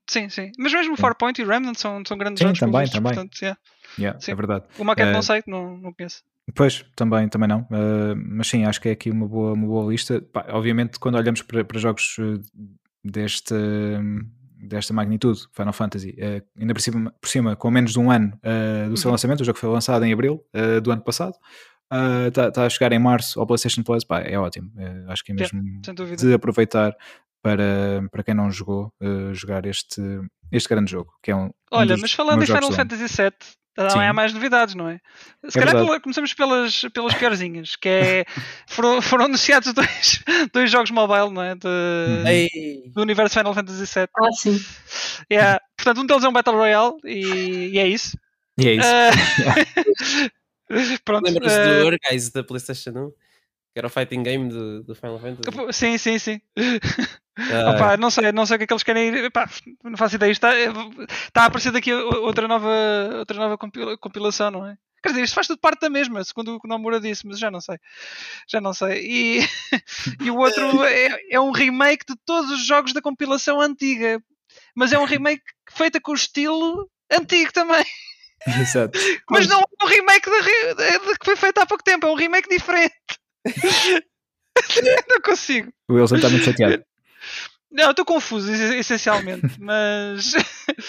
sim, 0.09 0.29
sim. 0.29 0.51
Mas 0.57 0.73
mesmo 0.73 0.93
o 0.93 0.97
Farpoint 0.97 1.41
e 1.41 1.45
Remnant 1.45 1.75
são, 1.75 2.03
são 2.05 2.17
grandes 2.17 2.39
sim, 2.39 2.45
jogos. 2.45 2.59
Também, 2.59 2.87
também. 2.87 3.13
Portanto, 3.13 3.41
yeah. 3.41 3.59
Yeah, 3.99 4.19
é 4.27 4.35
verdade. 4.35 4.65
O 4.79 4.83
Maquette 4.83 5.11
não 5.11 5.21
sei, 5.21 5.43
não, 5.45 5.77
não 5.77 5.93
conheço. 5.93 6.23
Pois, 6.55 6.83
também, 6.95 7.29
também 7.29 7.47
não. 7.47 7.61
Uh, 7.61 8.15
mas 8.15 8.47
sim, 8.47 8.65
acho 8.65 8.81
que 8.81 8.89
é 8.89 8.91
aqui 8.91 9.09
uma 9.09 9.27
boa, 9.27 9.53
uma 9.53 9.67
boa 9.67 9.91
lista. 9.91 10.21
Pá, 10.21 10.45
obviamente, 10.49 10.99
quando 10.99 11.15
olhamos 11.15 11.41
para, 11.41 11.63
para 11.63 11.79
jogos 11.79 12.17
deste, 13.03 13.53
desta 14.67 14.93
magnitude, 14.93 15.41
Final 15.51 15.73
Fantasy, 15.73 16.15
uh, 16.19 16.43
ainda 16.59 16.73
por 16.73 16.81
cima, 16.81 17.13
por 17.21 17.27
cima, 17.27 17.55
com 17.55 17.69
menos 17.71 17.91
de 17.91 17.99
um 17.99 18.09
ano 18.09 18.33
uh, 18.37 18.89
do 18.89 18.97
seu 18.97 19.07
uhum. 19.09 19.13
lançamento, 19.13 19.41
o 19.41 19.43
jogo 19.45 19.57
foi 19.57 19.69
lançado 19.69 20.03
em 20.05 20.13
abril 20.13 20.43
uh, 20.53 20.81
do 20.81 20.91
ano 20.91 21.01
passado, 21.01 21.35
está 22.27 22.49
tá 22.49 22.65
a 22.65 22.69
chegar 22.69 22.91
em 22.91 22.97
março 22.97 23.39
ao 23.39 23.45
PlayStation 23.45 23.83
Plus, 23.83 24.03
pá, 24.03 24.21
é 24.21 24.35
ótimo. 24.35 24.71
acho 25.09 25.23
que 25.23 25.31
é 25.31 25.35
mesmo 25.35 25.61
é, 25.87 26.15
de 26.15 26.33
aproveitar 26.33 26.95
para, 27.39 28.07
para 28.11 28.23
quem 28.23 28.33
não 28.33 28.49
jogou, 28.49 28.91
jogar 29.31 29.63
este, 29.67 30.01
este 30.51 30.69
grande 30.69 30.89
jogo, 30.89 31.13
que 31.21 31.29
é 31.29 31.35
um. 31.35 31.51
Olha, 31.71 31.91
um 31.91 31.95
dos, 31.95 32.01
mas 32.01 32.13
falando 32.13 32.41
em 32.41 32.47
Final 32.47 32.71
Fantasy 32.71 33.05
VII, 33.05 33.31
também 33.75 34.07
há 34.07 34.13
mais 34.13 34.33
novidades, 34.33 34.75
não 34.75 34.87
é? 34.87 34.99
Se 35.49 35.59
é 35.59 35.65
calhar 35.65 36.01
começamos 36.01 36.33
pelas, 36.33 36.81
pelas 36.93 37.13
piorzinhas, 37.15 37.75
que 37.75 37.89
é 37.89 38.25
foram, 38.67 39.01
foram 39.01 39.25
anunciados 39.25 39.73
dois, 39.73 40.23
dois 40.53 40.69
jogos 40.71 40.91
mobile, 40.91 41.31
não 41.31 41.41
é? 41.41 41.55
De, 41.55 42.89
do 42.89 43.01
universo 43.01 43.37
Final 43.37 43.53
Fantasy 43.53 43.85
VII. 43.85 44.07
Ah, 44.15 44.31
sim. 44.31 44.59
Yeah. 45.31 45.59
Portanto, 45.75 46.01
um 46.01 46.05
deles 46.05 46.23
é 46.23 46.29
um 46.29 46.33
Battle 46.33 46.55
Royale 46.55 46.95
e, 47.03 47.71
e 47.73 47.79
é 47.79 47.87
isso. 47.87 48.17
E 48.57 48.67
é 48.67 48.73
isso. 48.75 48.87
Uh, 48.87 50.31
pronto. 51.05 51.25
Lembras 51.25 51.53
uh, 51.53 51.81
do 51.81 51.85
Urguys 51.87 52.29
da 52.29 52.43
PlayStation 52.43 52.91
1? 52.91 53.11
Que 53.73 53.79
era 53.79 53.87
o 53.87 53.89
fighting 53.89 54.21
game 54.21 54.49
do, 54.49 54.83
do 54.83 54.95
Final 54.95 55.19
Fantasy. 55.19 55.73
Sim, 55.73 55.97
sim, 55.97 56.19
sim. 56.19 56.41
Ah. 57.35 57.71
Opa, 57.75 57.97
não 57.97 58.11
sei, 58.11 58.31
não 58.31 58.45
sei 58.45 58.55
o 58.55 58.57
que 58.59 58.65
é 58.65 58.67
que 58.67 58.73
eles 58.73 58.83
querem 58.83 59.07
ir. 59.07 59.25
Epá, 59.25 59.49
não 59.83 59.97
faço 59.97 60.15
ideia. 60.15 60.31
Está, 60.31 60.53
está 60.55 61.41
a 61.41 61.45
aparecer 61.45 61.71
daqui 61.71 61.91
outra 61.91 62.47
nova, 62.47 62.69
outra 63.17 63.37
nova 63.37 63.57
compilação, 63.57 64.51
não 64.51 64.67
é? 64.67 64.77
Quer 65.01 65.09
dizer, 65.09 65.23
isto 65.23 65.33
faz 65.33 65.47
tudo 65.47 65.59
parte 65.59 65.81
da 65.81 65.89
mesma, 65.89 66.23
segundo 66.23 66.55
o 66.55 66.59
que 66.61 66.65
o 66.65 66.69
Nomura 66.69 66.97
disse, 66.99 67.27
mas 67.27 67.37
já 67.37 67.51
não 67.51 67.59
sei. 67.59 67.77
Já 68.47 68.61
não 68.61 68.73
sei. 68.73 69.01
E, 69.03 69.39
e 70.23 70.31
o 70.31 70.37
outro 70.37 70.83
é, 70.85 71.19
é 71.31 71.39
um 71.41 71.51
remake 71.51 72.05
de 72.07 72.15
todos 72.25 72.51
os 72.51 72.65
jogos 72.65 72.93
da 72.93 73.01
compilação 73.01 73.59
antiga. 73.59 74.23
Mas 74.75 74.93
é 74.93 74.99
um 74.99 75.03
remake 75.03 75.43
feito 75.71 75.99
com 75.99 76.11
o 76.11 76.15
estilo 76.15 76.89
antigo 77.11 77.51
também. 77.51 77.83
Exato. 78.61 78.97
Mas 79.29 79.47
não 79.47 79.59
é 79.59 79.83
um 79.83 79.87
remake 79.87 80.29
que 80.29 81.25
foi 81.25 81.35
feito 81.35 81.57
há 81.59 81.65
pouco 81.65 81.83
tempo, 81.83 82.05
é 82.05 82.11
um 82.11 82.15
remake 82.15 82.47
diferente. 82.47 82.93
não 85.09 85.21
consigo. 85.23 85.71
O 85.89 85.93
Wilson 85.93 86.15
está 86.15 86.29
muito 86.29 86.45
chateado. 86.45 86.83
Não, 87.73 87.89
estou 87.89 88.05
confuso, 88.05 88.51
essencialmente, 88.51 89.47
mas. 89.59 90.33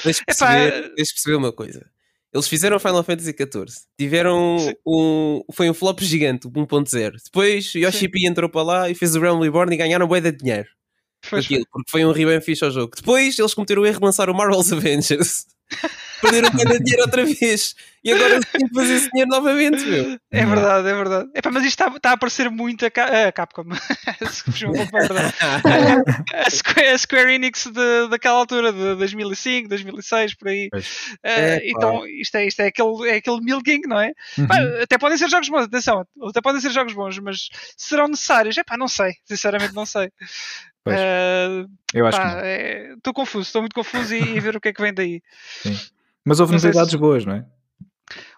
Deixa 0.04 0.22
perceber, 0.22 0.92
deixa 0.94 1.14
perceber 1.14 1.36
uma 1.36 1.50
coisa. 1.50 1.86
Eles 2.30 2.46
fizeram 2.46 2.78
Final 2.78 3.02
Fantasy 3.02 3.30
XIV, 3.30 3.64
tiveram 3.98 4.58
um. 4.86 5.42
Foi 5.50 5.70
um 5.70 5.72
flop 5.72 6.00
gigante, 6.00 6.46
1.0. 6.46 7.12
Depois 7.24 7.72
Yoshi 7.74 8.06
P 8.06 8.26
entrou 8.26 8.50
para 8.50 8.62
lá 8.62 8.90
e 8.90 8.94
fez 8.94 9.16
o 9.16 9.20
Realm 9.20 9.40
Reborn 9.40 9.72
e 9.72 9.78
ganharam 9.78 10.06
bué 10.06 10.20
de 10.20 10.32
dinheiro. 10.32 10.68
Aquilo, 11.32 11.64
porque 11.72 11.90
foi 11.90 12.04
um 12.04 12.12
rebem 12.12 12.38
fixe 12.42 12.62
ao 12.62 12.70
jogo. 12.70 12.92
Depois 12.94 13.38
eles 13.38 13.54
cometeram 13.54 13.80
o 13.80 13.86
erro 13.86 13.98
de 13.98 14.04
lançar 14.04 14.28
o 14.28 14.34
Marvel's 14.34 14.70
Avengers 14.70 15.46
perderam 16.20 16.48
o 16.48 16.82
dinheiro 16.82 17.02
outra 17.02 17.24
vez 17.24 17.74
e 18.04 18.12
agora 18.12 18.38
têm 18.38 18.68
que 18.68 18.74
fazer 18.74 18.94
esse 18.96 19.10
dinheiro 19.10 19.30
novamente, 19.30 19.82
meu. 19.86 20.18
É 20.30 20.44
verdade, 20.44 20.86
é 20.86 20.94
verdade. 20.94 21.30
Epá, 21.34 21.50
mas 21.50 21.64
isto 21.64 21.82
está, 21.82 21.96
está 21.96 22.10
a 22.10 22.12
aparecer 22.12 22.50
muito 22.50 22.84
a, 22.84 22.88
a 22.88 23.32
Capcom. 23.32 23.64
a, 26.34 26.50
Square, 26.50 26.88
a 26.88 26.98
Square 26.98 27.32
Enix 27.32 27.66
de, 27.66 28.08
daquela 28.10 28.36
altura, 28.40 28.74
de 28.74 28.94
2005, 28.96 29.70
2006, 29.70 30.34
por 30.34 30.48
aí. 30.48 30.68
Uh, 30.74 31.60
então, 31.62 32.06
isto 32.06 32.34
é, 32.36 32.46
isto 32.46 32.60
é 32.60 32.66
aquele, 32.66 33.08
é 33.08 33.16
aquele 33.16 33.40
milking, 33.40 33.80
não 33.86 33.98
é? 33.98 34.12
Uhum. 34.36 34.46
Pá, 34.46 34.56
até 34.82 34.98
podem 34.98 35.16
ser 35.16 35.30
jogos 35.30 35.48
bons, 35.48 35.64
atenção, 35.64 36.06
até 36.28 36.42
podem 36.42 36.60
ser 36.60 36.72
jogos 36.72 36.92
bons, 36.92 37.18
mas 37.20 37.48
serão 37.74 38.08
necessários? 38.08 38.58
Epá, 38.58 38.76
não 38.76 38.88
sei, 38.88 39.14
sinceramente 39.24 39.74
não 39.74 39.86
sei. 39.86 40.10
Uh, 40.86 41.68
eu 41.94 42.06
acho 42.06 42.18
pá, 42.18 42.42
que 42.42 42.48
estou 42.96 43.10
é, 43.10 43.14
confuso, 43.14 43.46
estou 43.46 43.62
muito 43.62 43.74
confuso 43.74 44.14
e, 44.14 44.36
e, 44.36 44.40
ver 44.40 44.56
o 44.56 44.60
que 44.60 44.68
é 44.68 44.72
que 44.72 44.82
vem 44.82 44.92
daí. 44.92 45.22
Sim. 45.62 45.78
Mas 46.24 46.40
houve 46.40 46.52
novidades 46.52 46.90
se... 46.90 46.96
boas, 46.96 47.24
não 47.24 47.34
é? 47.34 47.46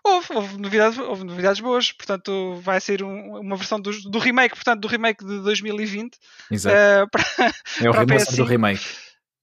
Houve, 0.04 0.26
houve, 0.32 0.56
novidades, 0.58 0.98
houve 0.98 1.24
novidades 1.24 1.60
boas, 1.60 1.90
portanto 1.90 2.54
vai 2.62 2.80
ser 2.80 3.02
um, 3.02 3.40
uma 3.40 3.56
versão 3.56 3.80
do, 3.80 3.90
do, 4.02 4.18
remake, 4.20 4.54
portanto 4.54 4.80
do 4.80 4.88
remake 4.88 5.24
de 5.24 5.40
2020 5.40 6.16
Exato. 6.50 6.76
Uh, 7.04 7.10
para, 7.10 7.24
é 7.82 7.88
o 7.88 7.92
para 7.92 8.00
remaster 8.00 8.36
do 8.36 8.44
remake. 8.44 8.86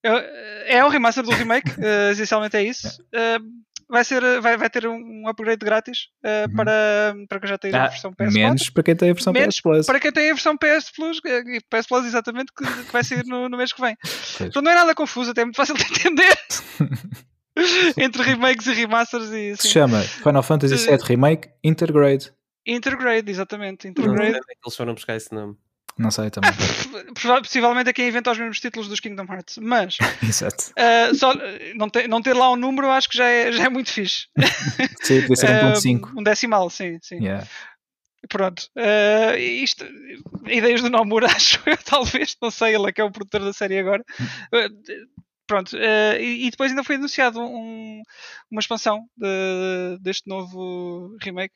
É, 0.02 0.78
é 0.78 0.86
o 0.86 0.90
remaster 0.90 1.24
do 1.24 1.32
remake, 1.32 1.72
uh, 1.72 2.12
essencialmente 2.12 2.56
é 2.56 2.64
isso. 2.64 3.02
Uh, 3.14 3.44
vai, 3.90 4.04
ser, 4.04 4.22
vai, 4.42 4.58
vai 4.58 4.70
ter 4.70 4.88
um 4.88 5.28
upgrade 5.28 5.64
grátis 5.64 6.08
uh, 6.24 6.50
uhum. 6.50 6.56
para, 6.56 7.16
para 7.28 7.40
quem 7.40 7.50
já 7.50 7.58
tem 7.58 7.74
ah, 7.74 7.86
a 7.86 7.88
versão 7.88 8.12
PS4. 8.14 8.34
Menos 8.34 8.70
para 8.70 8.84
quem 8.84 8.96
tem 8.96 9.10
a 9.10 9.14
versão 9.14 9.34
menos 9.34 9.56
PS 9.56 9.62
Plus. 9.62 9.86
Para 9.86 10.00
quem 10.00 10.12
tem 10.12 10.30
a 10.30 10.34
versão 10.34 10.58
PS 10.58 10.92
Plus, 10.96 11.20
PS 11.20 11.88
Plus 11.88 12.06
exatamente, 12.06 12.52
que, 12.56 12.66
que 12.66 12.92
vai 12.92 13.04
sair 13.04 13.26
no, 13.26 13.50
no 13.50 13.58
mês 13.58 13.74
que 13.74 13.82
vem. 13.82 13.96
Pois. 14.02 14.42
Então 14.50 14.62
não 14.62 14.72
é 14.72 14.76
nada 14.76 14.96
confuso, 14.96 15.32
até 15.32 15.42
é 15.42 15.46
muito 15.46 15.58
fácil 15.58 15.76
de 15.76 15.84
entender. 15.84 16.38
Entre 17.98 18.24
remakes 18.24 18.66
e 18.66 18.74
remasters 18.74 19.30
e 19.32 19.52
assim. 19.52 19.62
Se 19.62 19.68
chama 19.68 20.02
Final 20.02 20.42
Fantasy 20.42 20.76
VII 20.76 20.98
Remake 21.04 21.50
Intergrade. 21.64 22.34
Intergrade, 22.66 23.30
exatamente. 23.30 23.88
Intergrade. 23.88 24.32
Não 24.32 24.38
é 24.38 24.42
que 24.42 24.66
eles 24.66 24.76
foram 24.76 24.94
buscar 24.94 25.16
esse 25.16 25.34
nome. 25.34 25.56
Não 25.98 26.12
sei 26.12 26.30
também. 26.30 26.52
Possivelmente 27.42 27.90
é 27.90 27.94
quem 27.94 28.08
inventa 28.08 28.32
os 28.32 28.38
mesmos 28.38 28.60
títulos 28.60 28.88
dos 28.88 29.00
Kingdom 29.00 29.26
Hearts, 29.32 29.58
mas 29.58 29.98
Exato. 30.24 30.72
Uh, 30.72 31.16
só, 31.16 31.34
não, 31.76 31.90
ter, 31.90 32.08
não 32.08 32.22
ter 32.22 32.34
lá 32.34 32.52
um 32.52 32.56
número 32.56 32.90
acho 32.90 33.10
que 33.10 33.18
já 33.18 33.28
é, 33.28 33.52
já 33.52 33.66
é 33.66 33.70
muito 33.70 33.92
fixe. 33.92 34.28
sim, 35.02 35.22
podia 35.22 35.36
ser 35.36 35.48
1.5. 35.48 36.04
Uh, 36.04 36.20
um 36.20 36.24
decimal, 36.24 36.70
sim. 36.70 36.98
sim. 37.02 37.18
Yeah. 37.18 37.48
Pronto, 38.30 38.70
uh, 38.78 39.38
isto, 39.38 39.86
ideias 40.48 40.82
do 40.82 40.90
Nomura, 40.90 41.28
acho 41.28 41.62
eu, 41.66 41.78
talvez, 41.78 42.36
não 42.42 42.50
sei, 42.50 42.76
ele 42.76 42.88
é 42.88 42.92
que 42.92 43.02
é 43.02 43.04
o 43.04 43.12
produtor 43.12 43.42
da 43.42 43.54
série 43.54 43.78
agora. 43.78 44.04
Uh, 44.54 44.70
pronto, 45.46 45.76
uh, 45.76 46.20
e, 46.20 46.48
e, 46.48 46.52
depois 46.52 46.72
ainda 46.72 46.84
foi 46.84 46.96
anunciado 46.96 47.42
um, 47.42 48.02
uma 48.50 48.60
expansão 48.60 49.06
de, 49.18 49.98
deste 50.02 50.28
novo 50.28 51.18
remake. 51.22 51.54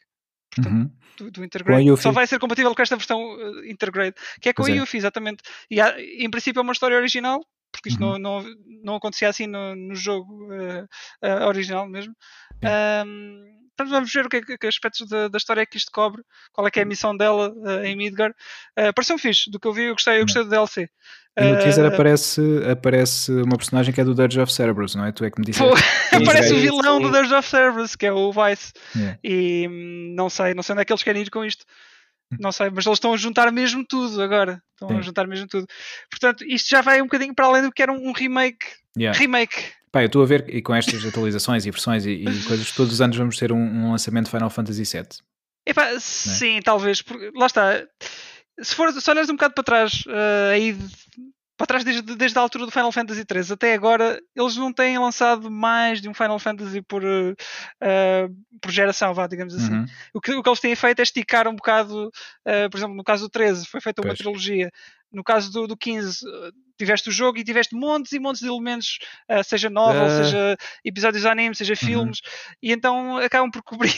Portanto, 0.61 0.73
uhum. 0.73 0.91
do, 1.17 1.31
do 1.31 1.43
Intergrade. 1.43 1.97
Só 1.97 2.11
vai 2.11 2.27
ser 2.27 2.39
compatível 2.39 2.73
com 2.73 2.81
esta 2.81 2.95
versão 2.95 3.19
Intergrade, 3.65 4.15
que 4.41 4.49
é 4.49 4.53
com 4.53 4.63
o 4.63 4.69
é. 4.69 4.73
Yuffie, 4.73 4.97
exatamente. 4.97 5.43
E 5.69 5.79
há, 5.81 5.95
em 5.99 6.29
princípio 6.29 6.59
é 6.59 6.63
uma 6.63 6.73
história 6.73 6.97
original, 6.97 7.41
porque 7.71 7.89
isto 7.89 8.03
uhum. 8.03 8.17
não, 8.17 8.41
não, 8.41 8.55
não 8.83 8.95
acontecia 8.95 9.29
assim 9.29 9.47
no, 9.47 9.75
no 9.75 9.95
jogo 9.95 10.49
original 11.47 11.87
mesmo. 11.87 12.13
Um, 13.05 13.66
Portanto, 13.77 13.93
vamos 13.93 14.11
ver 14.11 14.25
o 14.25 14.29
que, 14.29 14.37
é 14.37 14.57
que 14.57 14.67
aspectos 14.67 15.07
da, 15.07 15.27
da, 15.27 15.37
história 15.37 15.61
é 15.61 15.65
que 15.65 15.77
isto 15.77 15.91
cobre, 15.91 16.23
qual 16.51 16.65
é 16.65 16.71
que 16.71 16.79
é 16.79 16.81
a 16.81 16.85
missão 16.85 17.15
dela 17.15 17.53
uh, 17.55 17.85
em 17.85 17.95
Midgar. 17.95 18.31
Uh, 18.77 18.91
Pareceu-me 18.95 19.21
fixe, 19.21 19.51
do 19.51 19.59
que 19.59 19.67
eu 19.67 19.73
vi, 19.73 19.83
eu 19.83 19.93
gostei, 19.93 20.17
eu 20.17 20.23
gostei 20.23 20.43
do 20.43 20.49
DLC. 20.49 20.89
E 21.37 21.43
no 21.43 21.59
teaser 21.59 21.85
uh, 21.85 21.93
aparece, 21.93 22.41
aparece 22.71 23.31
uma 23.31 23.55
personagem 23.55 23.93
que 23.93 24.01
é 24.01 24.03
do 24.03 24.15
Dirge 24.15 24.39
of 24.39 24.51
Cerberus, 24.51 24.95
não 24.95 25.05
é? 25.05 25.11
Tu 25.11 25.23
é 25.23 25.29
que 25.29 25.39
me 25.39 25.45
disseste. 25.45 25.71
aparece 26.11 26.53
o 26.53 26.57
vilão 26.57 26.99
do 26.99 27.11
Dirge 27.11 27.35
of 27.35 27.47
Cerberus, 27.47 27.95
que 27.95 28.07
é 28.07 28.11
o 28.11 28.31
Vice. 28.31 28.73
Yeah. 28.95 29.19
E 29.23 29.67
hum, 29.69 30.15
não 30.15 30.27
sei, 30.27 30.55
não 30.55 30.63
sei 30.63 30.73
onde 30.73 30.81
é 30.81 30.85
que 30.85 30.91
eles 30.91 31.03
querem 31.03 31.21
ir 31.21 31.29
com 31.29 31.45
isto. 31.45 31.63
Hum. 32.33 32.37
Não 32.39 32.51
sei, 32.51 32.71
mas 32.71 32.87
eles 32.87 32.97
estão 32.97 33.13
a 33.13 33.17
juntar 33.17 33.51
mesmo 33.51 33.85
tudo 33.87 34.19
agora. 34.23 34.59
Estão 34.73 34.89
Sim. 34.89 34.97
a 34.97 35.01
juntar 35.01 35.27
mesmo 35.27 35.47
tudo. 35.47 35.67
Portanto, 36.09 36.43
isto 36.43 36.67
já 36.67 36.81
vai 36.81 36.99
um 36.99 37.05
bocadinho 37.05 37.35
para 37.35 37.45
além 37.45 37.61
do 37.61 37.71
que 37.71 37.83
era 37.83 37.93
um, 37.93 38.09
um 38.09 38.11
remake. 38.13 38.65
Yeah. 38.97 39.17
Remake 39.17 39.77
Pá, 39.97 40.03
eu 40.03 40.05
estou 40.05 40.21
a 40.21 40.27
ver, 40.27 40.45
e 40.47 40.61
com 40.61 40.75
estas 40.75 41.03
atualizações 41.03 41.65
e 41.65 41.71
versões 41.71 42.05
e, 42.05 42.11
e 42.11 42.43
coisas, 42.43 42.71
todos 42.71 42.93
os 42.93 43.01
anos 43.01 43.17
vamos 43.17 43.35
ter 43.35 43.51
um, 43.51 43.57
um 43.57 43.91
lançamento 43.91 44.25
de 44.25 44.31
Final 44.31 44.51
Fantasy 44.51 44.83
VII. 44.83 45.07
Epá, 45.65 45.87
é? 45.87 45.99
sim, 45.99 46.59
talvez. 46.63 47.01
Porque, 47.01 47.31
lá 47.33 47.47
está. 47.47 47.83
Se, 48.61 48.75
for, 48.75 48.93
se 48.93 49.09
olhares 49.09 49.27
um 49.27 49.33
bocado 49.33 49.55
para 49.55 49.63
trás, 49.63 50.03
uh, 50.05 50.51
aí 50.53 50.77
para 51.57 51.65
trás 51.65 51.83
desde, 51.83 52.15
desde 52.15 52.37
a 52.37 52.41
altura 52.41 52.67
do 52.67 52.71
Final 52.71 52.91
Fantasy 52.91 53.21
III 53.21 53.53
até 53.53 53.73
agora, 53.73 54.21
eles 54.35 54.55
não 54.55 54.71
têm 54.71 54.99
lançado 54.99 55.49
mais 55.49 55.99
de 55.99 56.07
um 56.07 56.13
Final 56.13 56.37
Fantasy 56.37 56.83
por, 56.83 57.03
uh, 57.03 57.35
por 58.61 58.71
geração, 58.71 59.15
vá, 59.15 59.25
digamos 59.25 59.55
assim. 59.55 59.73
Uhum. 59.73 59.85
O, 60.13 60.21
que, 60.21 60.31
o 60.31 60.43
que 60.43 60.49
eles 60.49 60.59
têm 60.59 60.75
feito 60.75 60.99
é 60.99 61.03
esticar 61.03 61.47
um 61.47 61.55
bocado, 61.55 62.09
uh, 62.09 62.69
por 62.69 62.77
exemplo, 62.77 62.95
no 62.95 63.03
caso 63.03 63.23
do 63.23 63.29
13, 63.29 63.65
foi 63.65 63.81
feita 63.81 64.03
uma 64.03 64.09
pois. 64.09 64.19
trilogia. 64.19 64.69
No 65.11 65.23
caso 65.23 65.51
do, 65.51 65.67
do 65.67 65.77
15, 65.77 66.19
tiveste 66.77 67.09
o 67.09 67.11
jogo 67.11 67.37
e 67.37 67.43
tiveste 67.43 67.75
montes 67.75 68.11
e 68.11 68.19
montes 68.19 68.41
de 68.41 68.47
elementos, 68.47 68.99
uh, 69.29 69.43
seja 69.43 69.69
novel, 69.69 70.05
uh... 70.05 70.09
seja 70.09 70.57
episódios 70.85 71.23
de 71.23 71.27
anime, 71.29 71.55
seja 71.55 71.73
uhum. 71.73 71.87
filmes, 71.87 72.19
uhum. 72.19 72.53
e 72.61 72.71
então 72.71 73.17
acabam 73.17 73.49
por 73.49 73.63
cobrir 73.63 73.93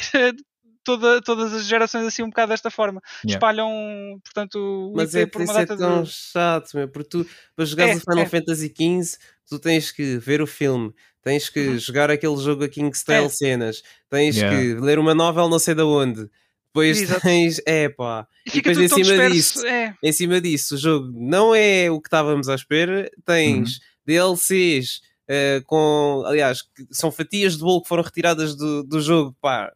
toda, 0.84 1.22
todas 1.22 1.53
as 1.53 1.66
gerações 1.66 2.05
assim 2.05 2.24
um 2.24 2.30
bocado 2.30 2.49
desta 2.49 2.72
forma. 2.72 3.01
Yeah. 3.24 3.38
Espalham, 3.38 4.20
portanto, 4.24 4.93
Mas 4.95 5.14
é, 5.14 5.26
por 5.26 5.41
uma 5.41 5.53
data 5.53 5.74
é 5.74 5.78
tão 5.78 6.03
de... 6.03 6.10
chato, 6.12 6.74
meu, 6.74 6.88
porque 6.88 7.10
tu, 7.10 7.28
para 7.55 7.66
jogares 7.66 7.95
é, 7.95 7.97
o 7.97 7.99
Final 8.01 8.24
é. 8.24 8.26
Fantasy 8.26 8.68
XV, 8.68 9.18
tu 9.47 9.60
tens 9.60 9.91
que 9.91 10.18
ver 10.18 10.41
o 10.41 10.47
filme, 10.47 10.93
tens 11.22 11.49
que 11.49 11.60
uhum. 11.60 11.78
jogar 11.78 12.10
aquele 12.10 12.38
jogo 12.38 12.64
a 12.64 12.70
King 12.70 12.95
Style 12.97 13.26
é. 13.26 13.30
cenas, 13.30 13.84
tens 14.10 14.38
yeah. 14.38 14.57
que 14.57 14.74
ler 14.76 14.99
uma 14.99 15.14
novel 15.14 15.49
não 15.49 15.60
sei 15.60 15.76
de 15.76 15.84
onde. 15.84 16.30
Depois 16.70 17.02
Exato. 17.02 17.22
tens, 17.22 17.60
é 17.66 17.90
pá, 17.90 18.28
e, 18.46 18.52
depois 18.62 18.78
em 18.78 18.88
cima 18.88 19.30
disso, 19.30 19.66
é. 19.66 19.96
em 20.04 20.12
cima 20.12 20.40
disso, 20.40 20.76
o 20.76 20.78
jogo 20.78 21.12
não 21.14 21.54
é 21.56 21.90
o 21.90 22.00
que 22.00 22.08
estávamos 22.08 22.48
à 22.48 22.54
espera, 22.54 23.10
tens 23.26 23.74
uhum. 23.74 23.80
DLCs 24.06 24.98
uh, 24.98 25.02
eh, 25.28 25.64
com, 25.66 26.24
aliás, 26.28 26.64
são 26.92 27.12
fatias 27.12 27.54
de 27.54 27.64
bolo 27.64 27.82
que 27.82 27.90
foram 27.90 28.04
retiradas 28.04 28.56
do, 28.56 28.84
do 28.84 29.02
jogo, 29.02 29.36
pá, 29.42 29.72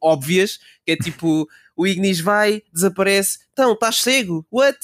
óbvias, 0.00 0.60
que 0.86 0.92
é 0.92 0.96
tipo, 0.96 1.48
o 1.76 1.86
Ignis 1.86 2.20
vai, 2.20 2.62
desaparece, 2.72 3.40
então, 3.52 3.72
estás 3.72 3.96
cego, 3.96 4.46
what? 4.52 4.78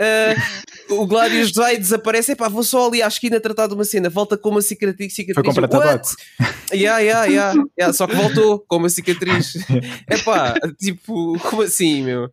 Uh, 0.00 0.94
o 0.94 1.06
Gladius 1.06 1.52
vai, 1.52 1.76
desaparece, 1.76 2.34
pá, 2.34 2.48
vou 2.48 2.64
só 2.64 2.88
ali 2.88 3.02
à 3.02 3.06
esquina 3.06 3.38
tratar 3.38 3.66
de 3.66 3.74
uma 3.74 3.84
cena, 3.84 4.08
volta 4.08 4.38
com 4.38 4.48
uma 4.48 4.62
cicatriz, 4.62 5.12
cicatriz 5.12 5.34
Foi 5.34 5.44
comprar 5.44 5.68
tabaco. 5.68 6.08
Yeah, 6.72 7.00
yeah, 7.00 7.24
yeah, 7.26 7.64
yeah, 7.78 7.92
só 7.92 8.06
que 8.06 8.14
voltou 8.14 8.60
com 8.60 8.76
uma 8.76 8.88
cicatriz. 8.88 9.56
É 10.08 10.16
pá, 10.18 10.54
tipo, 10.78 11.38
como 11.40 11.62
assim, 11.62 12.02
meu? 12.02 12.30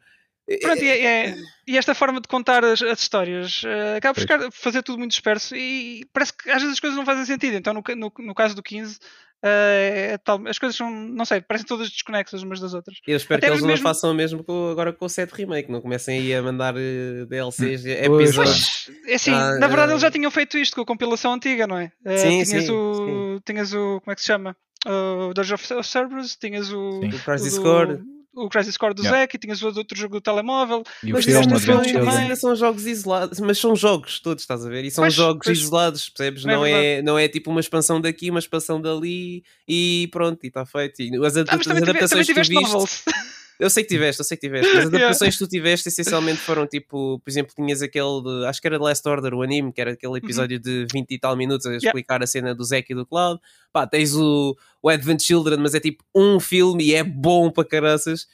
Pronto, 0.61 0.81
e, 0.81 0.87
é, 0.87 1.35
e, 1.67 1.77
esta 1.77 1.93
forma 1.93 2.21
de 2.21 2.27
contar 2.29 2.63
as, 2.63 2.81
as 2.81 2.99
histórias 2.99 3.63
uh, 3.63 3.97
acaba 3.97 4.13
por 4.13 4.51
fazer 4.53 4.81
tudo 4.81 4.97
muito 4.97 5.11
disperso 5.11 5.53
e 5.53 6.05
parece 6.13 6.31
que 6.31 6.49
às 6.49 6.61
vezes 6.61 6.75
as 6.75 6.79
coisas 6.79 6.97
não 6.97 7.05
fazem 7.05 7.25
sentido. 7.25 7.57
Então, 7.57 7.73
no, 7.73 7.83
no, 7.97 8.13
no 8.19 8.33
caso 8.33 8.55
do 8.55 8.63
15, 8.63 8.97
Uh, 8.97 9.26
é 9.43 10.17
tal, 10.23 10.45
as 10.47 10.57
coisas 10.57 10.75
são, 10.75 10.89
não 10.89 11.25
sei, 11.25 11.41
parecem 11.41 11.67
todas 11.67 11.89
desconexas 11.89 12.41
umas 12.43 12.59
das 12.59 12.73
outras. 12.73 12.97
Eu 13.07 13.17
espero 13.17 13.37
Até 13.37 13.47
que 13.47 13.53
eles 13.53 13.63
mesmo... 13.63 13.83
não 13.83 13.83
façam 13.83 14.11
o 14.11 14.13
mesmo 14.13 14.43
com, 14.43 14.69
agora 14.69 14.91
com 14.91 15.05
o 15.05 15.09
7 15.09 15.31
Remake, 15.31 15.71
não 15.71 15.81
comecem 15.81 16.19
aí 16.19 16.33
a 16.33 16.41
mandar 16.41 16.75
eh, 16.77 17.25
DLCs, 17.27 17.85
episódios. 17.85 18.89
É 19.05 19.15
assim, 19.15 19.31
ah, 19.31 19.57
na 19.59 19.67
verdade, 19.67 19.91
uh... 19.91 19.93
eles 19.93 20.01
já 20.01 20.11
tinham 20.11 20.31
feito 20.31 20.57
isto 20.57 20.75
com 20.75 20.81
a 20.81 20.85
compilação 20.85 21.33
antiga, 21.33 21.67
não 21.67 21.77
é? 21.77 21.91
Sim, 22.17 22.43
tinhas, 22.43 22.65
sim, 22.65 22.71
o, 22.71 23.35
sim. 23.35 23.41
tinhas 23.45 23.73
o. 23.73 24.01
Como 24.01 24.11
é 24.11 24.15
que 24.15 24.21
se 24.21 24.27
chama? 24.27 24.55
O 24.85 25.33
Dungeon 25.33 25.55
of 25.55 25.87
Cerberus, 25.87 26.35
tinhas 26.35 26.71
o. 26.71 27.01
Sim. 27.01 27.09
O 27.09 27.19
Crisis 27.19 27.57
Core 27.59 27.99
o 28.37 28.49
Crisis 28.49 28.77
Core 28.77 28.93
do 28.93 29.01
yeah. 29.01 29.21
Zack 29.21 29.35
e 29.35 29.39
tinhas 29.39 29.61
o 29.61 29.67
outro 29.67 29.97
jogo 29.97 30.15
do 30.15 30.21
telemóvel. 30.21 30.83
E 31.03 31.11
mas 31.11 31.25
filme, 31.25 31.59
são, 31.59 31.79
ainda 32.11 32.35
são 32.35 32.55
jogos 32.55 32.85
isolados, 32.85 33.39
mas 33.39 33.57
são 33.57 33.75
jogos 33.75 34.19
todos, 34.19 34.43
estás 34.43 34.65
a 34.65 34.69
ver? 34.69 34.85
E 34.85 34.91
são 34.91 35.03
pois, 35.03 35.13
jogos 35.13 35.45
pois, 35.45 35.59
isolados, 35.59 36.09
percebes? 36.09 36.45
Não, 36.45 36.65
é, 36.65 36.71
não 36.71 36.77
é, 36.77 37.01
não 37.01 37.19
é 37.19 37.27
tipo 37.27 37.49
uma 37.49 37.59
expansão 37.59 37.99
daqui, 37.99 38.29
uma 38.29 38.39
expansão 38.39 38.79
dali 38.79 39.43
e 39.67 40.07
pronto, 40.11 40.43
e 40.43 40.47
está 40.47 40.65
feito. 40.65 41.01
E 41.01 41.25
as, 41.25 41.37
ah, 41.37 41.41
as 41.41 41.67
adaptações 41.67 42.27
que 42.27 42.33
tu 42.33 42.47
viste. 42.47 43.03
Eu 43.59 43.69
sei 43.69 43.83
que 43.83 43.89
tiveste, 43.89 44.19
eu 44.19 44.25
sei 44.25 44.37
que 44.37 44.47
tiveste. 44.47 44.77
As 44.77 44.85
adaptações 44.87 45.37
que 45.37 45.43
tu 45.43 45.49
tiveste 45.49 45.89
essencialmente 45.89 46.39
foram 46.39 46.67
tipo, 46.67 47.19
por 47.19 47.29
exemplo, 47.29 47.53
tinhas 47.55 47.81
aquele 47.81 48.21
de, 48.23 48.45
acho 48.45 48.61
que 48.61 48.67
era 48.67 48.77
The 48.77 48.83
Last 48.83 49.07
Order, 49.07 49.33
o 49.33 49.41
anime, 49.41 49.73
que 49.73 49.81
era 49.81 49.91
aquele 49.91 50.11
uhum. 50.11 50.17
episódio 50.17 50.59
de 50.59 50.85
20 50.91 51.11
e 51.11 51.19
tal 51.19 51.35
minutos 51.35 51.65
a 51.65 51.75
explicar 51.75 52.15
yeah. 52.15 52.23
a 52.23 52.27
cena 52.27 52.55
do 52.55 52.63
Zack 52.63 52.91
e 52.91 52.95
do 52.95 53.05
Cloud. 53.05 53.41
Pá, 53.73 53.87
tens 53.87 54.15
o, 54.15 54.55
o 54.81 54.89
Advent 54.89 55.21
Children, 55.21 55.59
mas 55.59 55.73
é 55.73 55.79
tipo 55.79 56.03
um 56.15 56.39
filme 56.39 56.85
e 56.85 56.93
é 56.93 57.03
bom 57.03 57.49
para 57.49 57.67
caraças. 57.67 58.27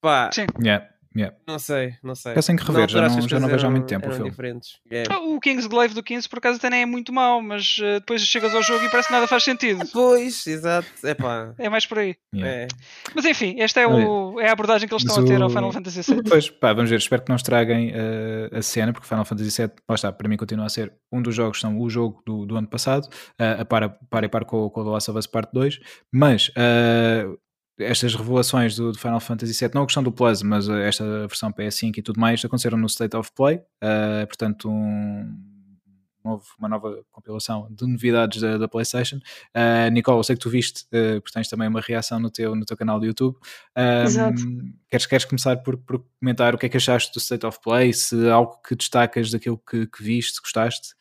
Pá, 0.00 0.30
Sim. 0.32 0.46
Yeah. 0.62 0.86
Yeah. 1.16 1.34
Não 1.46 1.58
sei, 1.58 1.94
não 2.02 2.14
sei. 2.14 2.34
Tenho 2.34 2.58
que 2.58 2.64
rever, 2.64 2.88
já 2.90 3.08
não, 3.08 3.20
já 3.28 3.40
não 3.40 3.48
vejo 3.48 3.66
há 3.66 3.70
muito 3.70 3.86
tempo 3.86 4.08
o 4.08 4.12
filme. 4.12 4.30
Diferentes. 4.30 4.78
Yeah. 4.90 5.18
O 5.18 5.40
King's 5.40 5.66
Glaive 5.66 5.94
do 5.94 6.02
15 6.02 6.28
por 6.28 6.38
acaso 6.38 6.58
até 6.58 6.68
nem 6.68 6.82
é 6.82 6.86
muito 6.86 7.12
mau, 7.12 7.40
mas 7.40 7.78
uh, 7.78 8.00
depois 8.00 8.20
chegas 8.22 8.54
ao 8.54 8.62
jogo 8.62 8.84
e 8.84 8.90
parece 8.90 9.08
que 9.08 9.14
nada 9.14 9.26
faz 9.26 9.42
sentido. 9.42 9.82
Pois, 9.92 10.46
exato. 10.46 10.86
É 11.02 11.14
pá. 11.14 11.54
É 11.58 11.68
mais 11.68 11.86
por 11.86 11.98
aí. 11.98 12.16
Yeah. 12.34 12.64
É. 12.64 12.68
Mas 13.14 13.24
enfim, 13.24 13.56
esta 13.58 13.80
é, 13.80 13.86
o, 13.86 14.38
é 14.38 14.48
a 14.48 14.52
abordagem 14.52 14.86
que 14.86 14.94
eles 14.94 15.04
estão 15.04 15.22
o... 15.22 15.26
a 15.26 15.28
ter 15.28 15.40
ao 15.40 15.48
Final 15.48 15.72
Fantasy 15.72 16.02
VII. 16.02 16.22
Pois, 16.28 16.50
pá, 16.50 16.74
vamos 16.74 16.90
ver. 16.90 16.98
Espero 16.98 17.22
que 17.22 17.30
não 17.30 17.36
estraguem 17.36 17.92
uh, 17.92 18.56
a 18.56 18.60
cena, 18.60 18.92
porque 18.92 19.08
Final 19.08 19.24
Fantasy 19.24 19.62
VII, 19.62 19.72
lá 19.88 19.94
está, 19.94 20.12
para 20.12 20.28
mim 20.28 20.36
continua 20.36 20.66
a 20.66 20.68
ser 20.68 20.92
um 21.10 21.22
dos 21.22 21.34
jogos, 21.34 21.60
são 21.60 21.80
o 21.80 21.88
jogo 21.88 22.22
do, 22.26 22.44
do 22.44 22.56
ano 22.56 22.68
passado, 22.68 23.06
uh, 23.40 23.62
a 23.62 23.64
par, 23.64 23.98
par 24.10 24.24
e 24.24 24.28
par 24.28 24.44
com, 24.44 24.68
com 24.68 24.80
o 24.80 24.84
The 24.84 24.90
Last 24.90 25.10
of 25.10 25.18
Us 25.18 25.26
Part 25.26 25.50
2, 25.52 25.80
mas 26.12 26.50
estas 27.78 28.14
revelações 28.14 28.76
do, 28.76 28.92
do, 28.92 28.98
Final 28.98 29.20
Fantasy 29.20 29.52
VII, 29.52 29.74
não 29.74 29.82
a 29.82 29.86
questão 29.86 30.02
do 30.02 30.12
Plus, 30.12 30.42
mas 30.42 30.68
esta 30.68 31.04
versão 31.26 31.52
PS5 31.52 31.98
e 31.98 32.02
tudo 32.02 32.20
mais, 32.20 32.44
aconteceram 32.44 32.78
no 32.78 32.86
State 32.86 33.16
of 33.16 33.30
Play, 33.34 33.56
uh, 33.56 34.26
portanto, 34.26 34.68
um 34.70 35.56
novo, 36.24 36.44
uma 36.58 36.68
nova 36.68 37.04
compilação 37.12 37.68
de 37.70 37.86
novidades 37.86 38.40
da, 38.40 38.58
da 38.58 38.66
PlayStation. 38.66 39.16
Uh, 39.54 39.90
Nicole, 39.92 40.18
eu 40.18 40.24
sei 40.24 40.36
que 40.36 40.42
tu 40.42 40.50
viste, 40.50 40.82
uh, 40.86 41.20
porque 41.20 41.32
tens 41.32 41.48
também 41.48 41.68
uma 41.68 41.80
reação 41.80 42.18
no 42.18 42.30
teu, 42.30 42.54
no 42.56 42.64
teu 42.64 42.76
canal 42.76 42.98
do 42.98 43.06
YouTube. 43.06 43.36
Exato. 44.04 44.42
Queres, 44.90 45.06
queres 45.06 45.24
começar 45.24 45.56
por, 45.58 45.76
por, 45.76 46.04
comentar 46.18 46.54
o 46.54 46.58
que 46.58 46.66
é 46.66 46.68
que 46.68 46.76
achaste 46.76 47.12
do 47.12 47.18
State 47.18 47.46
of 47.46 47.58
Play? 47.62 47.92
Se 47.92 48.28
algo 48.28 48.60
que 48.66 48.74
destacas 48.74 49.30
daquilo 49.30 49.58
que, 49.58 49.86
que 49.86 50.02
viste, 50.02 50.40
gostaste? 50.40 50.94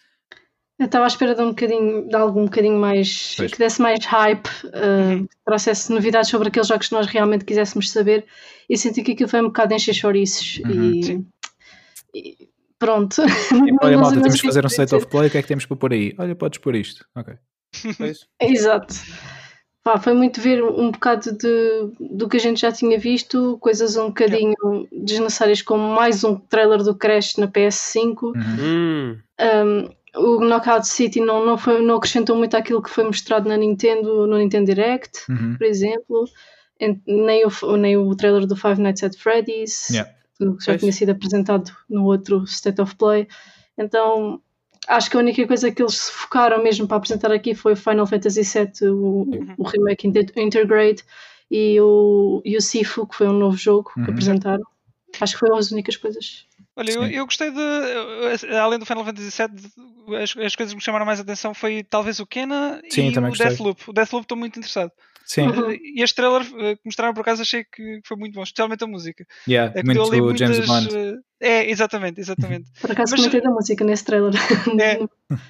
Eu 0.77 0.87
estava 0.87 1.05
à 1.05 1.07
espera 1.07 1.33
de 1.33 1.41
um 1.41 1.49
bocadinho, 1.49 2.07
de 2.07 2.15
algo 2.15 2.39
um 2.39 2.45
bocadinho 2.45 2.77
mais, 2.77 3.35
pois. 3.37 3.51
que 3.51 3.57
desse 3.57 3.81
mais 3.81 4.03
hype, 4.05 4.47
uh, 4.65 5.19
uhum. 5.19 5.27
trouxesse 5.45 5.91
novidades 5.91 6.29
sobre 6.29 6.49
aqueles 6.49 6.67
jogos 6.67 6.89
que 6.89 6.93
nós 6.93 7.07
realmente 7.07 7.45
quiséssemos 7.45 7.89
saber 7.91 8.25
e 8.69 8.77
senti 8.77 9.01
que 9.01 9.13
aquilo 9.13 9.29
foi 9.29 9.39
um 9.39 9.45
bocado 9.45 9.73
encher 9.73 9.93
chouriços 9.93 10.59
uhum. 10.65 10.91
e, 10.93 11.25
e, 12.13 12.49
pronto. 12.77 13.21
E, 13.21 13.25
olha 13.81 13.97
malta, 13.97 14.19
temos 14.19 14.41
que 14.41 14.47
fazer 14.47 14.65
um 14.65 14.67
state 14.67 14.93
of 14.95 15.07
play, 15.07 15.27
o 15.27 15.31
que 15.31 15.37
é 15.37 15.41
que 15.41 15.47
temos 15.47 15.65
para 15.65 15.77
pôr 15.77 15.93
aí? 15.93 16.13
Olha, 16.17 16.35
podes 16.35 16.59
pôr 16.59 16.75
isto, 16.75 17.05
ok. 17.15 17.35
Exato. 18.41 18.95
Pá, 19.81 19.99
foi 19.99 20.13
muito 20.13 20.41
ver 20.41 20.63
um 20.63 20.91
bocado 20.91 21.31
de, 21.31 21.91
do 21.99 22.27
que 22.27 22.37
a 22.37 22.39
gente 22.39 22.59
já 22.59 22.71
tinha 22.71 22.97
visto, 22.97 23.57
coisas 23.59 23.95
um 23.95 24.07
bocadinho 24.07 24.55
desnecessárias, 24.91 25.61
como 25.61 25.93
mais 25.93 26.23
um 26.23 26.35
trailer 26.35 26.81
do 26.81 26.95
Crash 26.95 27.37
na 27.37 27.47
PS5. 27.47 28.23
Uhum. 28.23 29.19
Um, 29.39 29.89
o 30.17 30.39
Knockout 30.39 30.87
City 30.87 31.19
não, 31.19 31.45
não, 31.45 31.57
foi, 31.57 31.81
não 31.81 31.95
acrescentou 31.95 32.35
muito 32.35 32.55
àquilo 32.55 32.81
que 32.81 32.89
foi 32.89 33.03
mostrado 33.03 33.47
na 33.49 33.57
Nintendo, 33.57 34.27
no 34.27 34.37
Nintendo 34.37 34.65
Direct, 34.65 35.19
uhum. 35.29 35.55
por 35.57 35.65
exemplo, 35.65 36.25
nem 37.07 37.45
o, 37.45 37.77
nem 37.77 37.97
o 37.97 38.15
trailer 38.15 38.45
do 38.45 38.55
Five 38.55 38.81
Nights 38.81 39.03
at 39.03 39.15
Freddy's, 39.15 39.89
yeah. 39.89 40.11
que 40.37 40.45
já 40.45 40.71
pois. 40.73 40.79
tinha 40.81 40.91
sido 40.91 41.11
apresentado 41.11 41.71
no 41.89 42.05
outro 42.05 42.43
State 42.43 42.81
of 42.81 42.95
Play. 42.95 43.27
Então 43.77 44.41
acho 44.87 45.09
que 45.09 45.17
a 45.17 45.19
única 45.19 45.45
coisa 45.47 45.71
que 45.71 45.81
eles 45.81 45.95
se 45.95 46.11
focaram 46.11 46.63
mesmo 46.63 46.87
para 46.87 46.97
apresentar 46.97 47.31
aqui 47.31 47.55
foi 47.55 47.73
o 47.73 47.77
Final 47.77 48.05
Fantasy 48.05 48.41
VII, 48.41 48.89
o, 48.89 48.95
uhum. 48.95 49.53
o 49.57 49.63
remake 49.63 50.07
Intergrade, 50.35 51.03
e 51.49 51.79
o, 51.79 52.41
e 52.43 52.57
o 52.57 52.61
Sifu, 52.61 53.05
que 53.07 53.15
foi 53.15 53.27
um 53.27 53.37
novo 53.37 53.57
jogo 53.57 53.91
uhum. 53.95 54.05
que 54.05 54.11
apresentaram. 54.11 54.63
Acho 55.19 55.33
que 55.33 55.39
foram 55.39 55.57
as 55.57 55.71
únicas 55.71 55.95
coisas. 55.95 56.45
Olha, 56.75 56.91
eu, 56.91 57.05
eu, 57.05 57.25
gostei 57.25 57.51
de. 57.51 58.55
Além 58.57 58.77
do 58.77 58.85
Final 58.85 59.05
Fantasy 59.05 59.31
VII, 59.31 60.17
as, 60.21 60.37
as 60.37 60.55
coisas 60.55 60.73
que 60.73 60.75
me 60.75 60.81
chamaram 60.81 61.05
mais 61.05 61.19
atenção 61.19 61.53
foi 61.53 61.83
talvez 61.83 62.19
o 62.19 62.25
Kena 62.25 62.81
Sim, 62.89 63.09
e 63.09 63.17
o 63.17 63.21
gostei. 63.21 63.47
Deathloop. 63.47 63.83
O 63.87 63.93
Deathloop 63.93 64.25
estou 64.25 64.37
muito 64.37 64.59
interessado. 64.59 64.91
Sim. 65.25 65.47
Uhum. 65.47 65.71
E 65.71 66.03
este 66.03 66.15
trailer 66.15 66.41
eh, 66.41 66.75
que 66.75 66.81
mostraram 66.85 67.13
por 67.13 67.21
acaso 67.21 67.41
achei 67.41 67.63
que 67.63 67.99
foi 68.05 68.15
muito 68.15 68.35
bom, 68.35 68.43
especialmente 68.43 68.83
a 68.83 68.87
música. 68.87 69.25
Yeah, 69.47 69.73
é 69.75 69.83
muito 69.83 70.03
ali 70.03 70.21
muitas... 70.21 70.39
James 70.39 70.67
Bond. 70.67 71.19
É, 71.39 71.69
exatamente, 71.69 72.19
exatamente. 72.19 72.71
Por 72.79 72.91
acaso 72.91 73.11
Mas... 73.11 73.19
comentei 73.19 73.41
da 73.41 73.49
música 73.49 73.83
nesse 73.83 74.05
trailer. 74.05 74.33
É. 74.79 74.99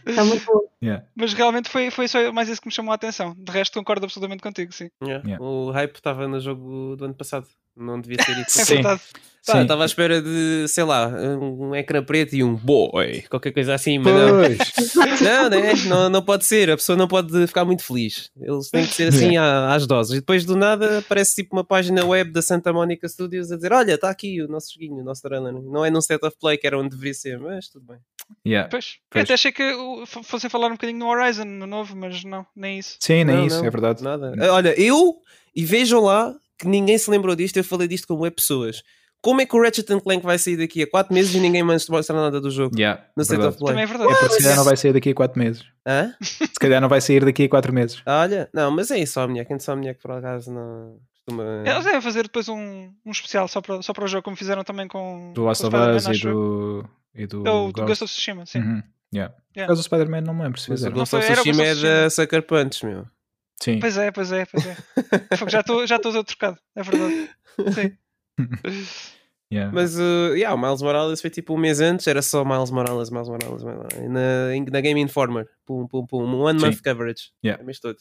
Está 0.10 0.24
muito 0.26 0.46
bom. 0.46 0.62
Yeah. 0.84 1.06
Mas 1.16 1.34
realmente 1.34 1.70
foi, 1.70 1.92
foi 1.92 2.08
só 2.08 2.32
mais 2.32 2.50
isso 2.50 2.62
que 2.62 2.68
me 2.68 2.74
chamou 2.74 2.92
a 2.92 2.96
atenção. 2.96 3.36
De 3.38 3.52
resto, 3.52 3.74
concordo 3.74 4.06
absolutamente 4.06 4.42
contigo, 4.42 4.72
sim. 4.74 4.90
Yeah. 5.02 5.24
Yeah. 5.26 5.44
O 5.44 5.72
hype 5.72 5.96
estava 5.96 6.28
no 6.28 6.40
jogo 6.40 6.96
do 6.96 7.06
ano 7.06 7.14
passado. 7.14 7.48
Não 7.76 8.00
devia 8.00 8.22
ser 8.24 8.38
isso. 8.40 8.62
é 8.72 8.76
verdade. 8.76 9.02
Pá, 9.46 9.62
estava 9.62 9.84
à 9.84 9.86
espera 9.86 10.22
de, 10.24 10.68
sei 10.68 10.84
lá, 10.84 11.08
um 11.08 11.76
ecrã 11.76 12.04
preto 12.04 12.36
e 12.36 12.44
um 12.44 12.56
boy, 12.56 13.22
qualquer 13.30 13.52
coisa 13.52 13.76
assim, 13.76 14.00
mas 14.00 14.12
não. 14.12 14.42
não, 15.22 15.50
né? 15.50 15.74
não, 15.88 16.10
não 16.10 16.22
pode 16.24 16.46
ser, 16.46 16.72
a 16.72 16.76
pessoa 16.76 16.98
não 16.98 17.08
pode 17.08 17.46
ficar 17.46 17.64
muito 17.64 17.84
feliz. 17.84 18.32
Eles 18.42 18.72
têm 18.72 18.88
que 18.88 18.94
ser 18.96 19.10
assim 19.10 19.38
às 19.38 19.86
doses. 19.86 20.14
E 20.14 20.20
depois 20.20 20.46
do 20.46 20.56
nada 20.56 20.98
aparece 20.98 21.36
tipo 21.36 21.56
uma 21.56 21.64
página 21.64 22.04
web 22.04 22.32
da 22.32 22.42
Santa 22.42 22.74
Monica 22.74 23.08
Studios 23.08 23.52
a 23.52 23.56
dizer: 23.56 23.72
Olha, 23.72 23.94
está 23.94 24.10
aqui 24.10 24.42
o 24.42 24.48
nosso 24.48 24.74
joguinho, 24.74 25.02
o 25.02 25.04
nosso 25.04 25.22
trailer. 25.22 25.54
Não 25.76 25.84
é 25.84 25.90
num 25.90 26.00
set 26.00 26.26
of 26.26 26.38
play 26.40 26.58
que 26.58 26.66
era 26.66 26.80
onde 26.80 26.92
deveria 26.92 27.14
ser, 27.14 27.38
mas 27.38 27.68
tudo 27.68 27.86
bem. 27.86 27.98
Yeah. 28.48 28.70
Pois, 28.70 28.98
pois. 29.10 29.20
Eu 29.20 29.24
até 29.24 29.34
achei 29.34 29.52
que 29.52 29.74
fossem 30.24 30.50
falar 30.50 30.68
um 30.68 30.72
bocadinho 30.72 31.00
no 31.00 31.08
Horizon, 31.08 31.44
no 31.44 31.68
novo, 31.68 31.98
mas 31.98 32.24
não, 32.24 32.46
nem 32.56 32.80
isso. 32.80 32.96
Sim, 33.02 33.26
nem 33.26 33.36
não, 33.36 33.46
isso, 33.46 33.60
não, 33.60 33.66
é 33.66 33.70
verdade. 33.70 34.02
Nada. 34.02 34.34
Olha, 34.54 34.74
eu, 34.82 35.18
e 35.54 35.66
vejam 35.66 36.00
lá 36.00 36.34
que 36.58 36.66
ninguém 36.66 36.98
se 36.98 37.12
lembrou 37.12 37.36
disto, 37.36 37.58
eu 37.58 37.64
falei 37.64 37.90
disto 37.90 38.08
como 38.08 38.26
é 38.26 38.30
pessoas. 38.30 38.82
Como 39.22 39.42
é 39.42 39.46
que 39.46 39.56
o 39.56 39.62
Ratchet 39.62 39.88
Clank 40.02 40.24
vai 40.24 40.38
sair 40.38 40.56
daqui 40.56 40.84
a 40.84 40.90
4 40.90 41.14
meses 41.14 41.34
e 41.34 41.40
ninguém 41.40 41.64
mostra 41.64 42.16
nada 42.16 42.40
do 42.40 42.50
jogo? 42.50 42.78
Yeah, 42.80 43.04
no 43.18 43.24
State 43.24 43.44
of 43.44 43.58
Play. 43.58 43.70
Também 43.72 43.84
é 43.84 43.88
verdade. 43.88 44.12
É 44.12 44.16
porque 44.16 44.36
se 44.36 44.44
calhar 44.44 44.56
não 44.56 44.64
vai 44.64 44.78
sair 44.78 44.94
daqui 44.94 45.10
a 45.10 45.16
4 45.16 45.40
meses. 45.40 45.64
Hã? 45.86 46.14
Se 46.22 46.60
calhar 46.60 46.80
não 46.80 46.88
vai 46.88 47.02
sair 47.02 47.26
daqui 47.26 47.44
a 47.44 47.50
4 47.50 47.74
meses. 47.74 48.02
Olha, 48.06 48.48
não, 48.54 48.72
mas 48.72 48.92
é 48.92 49.00
Insomniac. 49.00 49.52
Insomniac 49.52 50.00
por 50.00 50.12
acaso 50.12 50.54
não 50.54 51.00
costuma. 51.26 51.64
Eles 51.66 51.84
devem 51.84 52.02
fazer 52.02 52.24
depois 52.24 52.48
um, 52.48 52.92
um 53.06 53.12
especial 53.12 53.48
só 53.48 53.62
para, 53.62 53.82
só 53.82 53.94
para 53.94 54.06
o 54.06 54.08
jogo, 54.08 54.24
como 54.24 54.38
fizeram 54.38 54.64
também 54.64 54.88
com. 54.88 55.34
Do 55.34 55.44
Last 55.44 55.66
of 55.66 55.76
Us 55.76 56.06
e 56.06 56.22
do. 56.22 56.86
E 57.14 57.28
do, 57.28 57.44
oh, 57.48 57.72
do 57.72 57.86
Ghost 57.86 58.04
of 58.04 58.14
Tsushima, 58.14 58.46
sim. 58.46 58.60
Uhum. 58.60 58.84
Yeah. 59.14 59.34
Yeah. 59.34 59.34
Por 59.54 59.68
causa 59.68 59.82
do 59.82 59.84
Spider-Man 59.86 60.22
não 60.22 60.34
me 60.34 60.44
lembro 60.44 60.60
se 60.60 60.68
fizeram. 60.68 60.96
O 60.96 61.00
Ghost 61.00 61.16
of 61.16 61.26
Tsushima 61.26 61.64
é 61.64 61.76
da 61.76 62.10
Sucker 62.10 62.44
Punch, 62.44 62.86
meu. 62.86 63.06
Sim. 63.62 63.80
Pois 63.80 63.98
é, 63.98 64.12
pois 64.12 64.32
é, 64.32 64.46
pois 64.46 64.66
é. 64.66 64.76
já 65.50 65.62
estou 65.62 65.88
já 65.88 65.98
todo 65.98 66.24
trocado, 66.24 66.58
é 66.76 66.84
verdade. 66.84 67.30
Sim. 67.74 67.98
Yeah. 69.54 69.72
Mas 69.72 69.98
uh, 69.98 70.34
yeah, 70.34 70.54
o 70.56 70.58
Miles 70.60 70.82
Morales 70.82 71.22
foi 71.22 71.30
tipo 71.30 71.54
um 71.54 71.58
mês 71.58 71.80
antes, 71.80 72.08
era 72.08 72.22
só 72.22 72.44
Miles 72.44 72.72
Morales, 72.72 73.12
Miles 73.12 73.30
Morales, 73.30 73.64
Na, 74.10 74.72
na 74.72 74.82
Game 74.82 75.00
Informer, 75.00 75.48
pum, 75.66 75.88
pum, 75.88 76.06
pum, 76.06 76.24
um 76.24 76.42
one 76.42 76.60
Sim. 76.60 76.66
month 76.66 76.82
coverage. 76.82 77.32
Yeah. 77.44 77.62
O 77.62 77.66
mês 77.66 77.80
todo. 77.80 77.98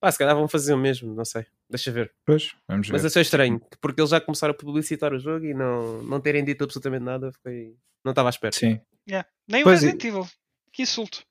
Pá, 0.00 0.12
se 0.12 0.18
calhar 0.18 0.34
vão 0.34 0.46
fazer 0.46 0.74
o 0.74 0.78
mesmo, 0.78 1.14
não 1.14 1.24
sei. 1.24 1.46
Deixa 1.68 1.90
ver. 1.90 2.12
Pois, 2.24 2.54
vamos 2.68 2.86
ver. 2.86 2.92
Mas 2.92 3.04
achei 3.04 3.22
estranho, 3.22 3.60
porque 3.80 4.00
eles 4.00 4.10
já 4.10 4.20
começaram 4.20 4.52
a 4.52 4.56
publicitar 4.56 5.12
o 5.12 5.18
jogo 5.18 5.44
e 5.46 5.54
não, 5.54 6.02
não 6.02 6.20
terem 6.20 6.44
dito 6.44 6.64
absolutamente 6.64 7.04
nada, 7.04 7.32
foi... 7.42 7.74
não 8.04 8.12
estava 8.12 8.28
à 8.28 8.30
espera. 8.30 8.52
Sim. 8.52 8.80
Yeah. 9.08 9.28
Nem 9.48 9.64
o 9.64 9.68
Resident 9.68 10.04
Evil. 10.04 10.26
Que 10.72 10.82
insulto. 10.82 11.22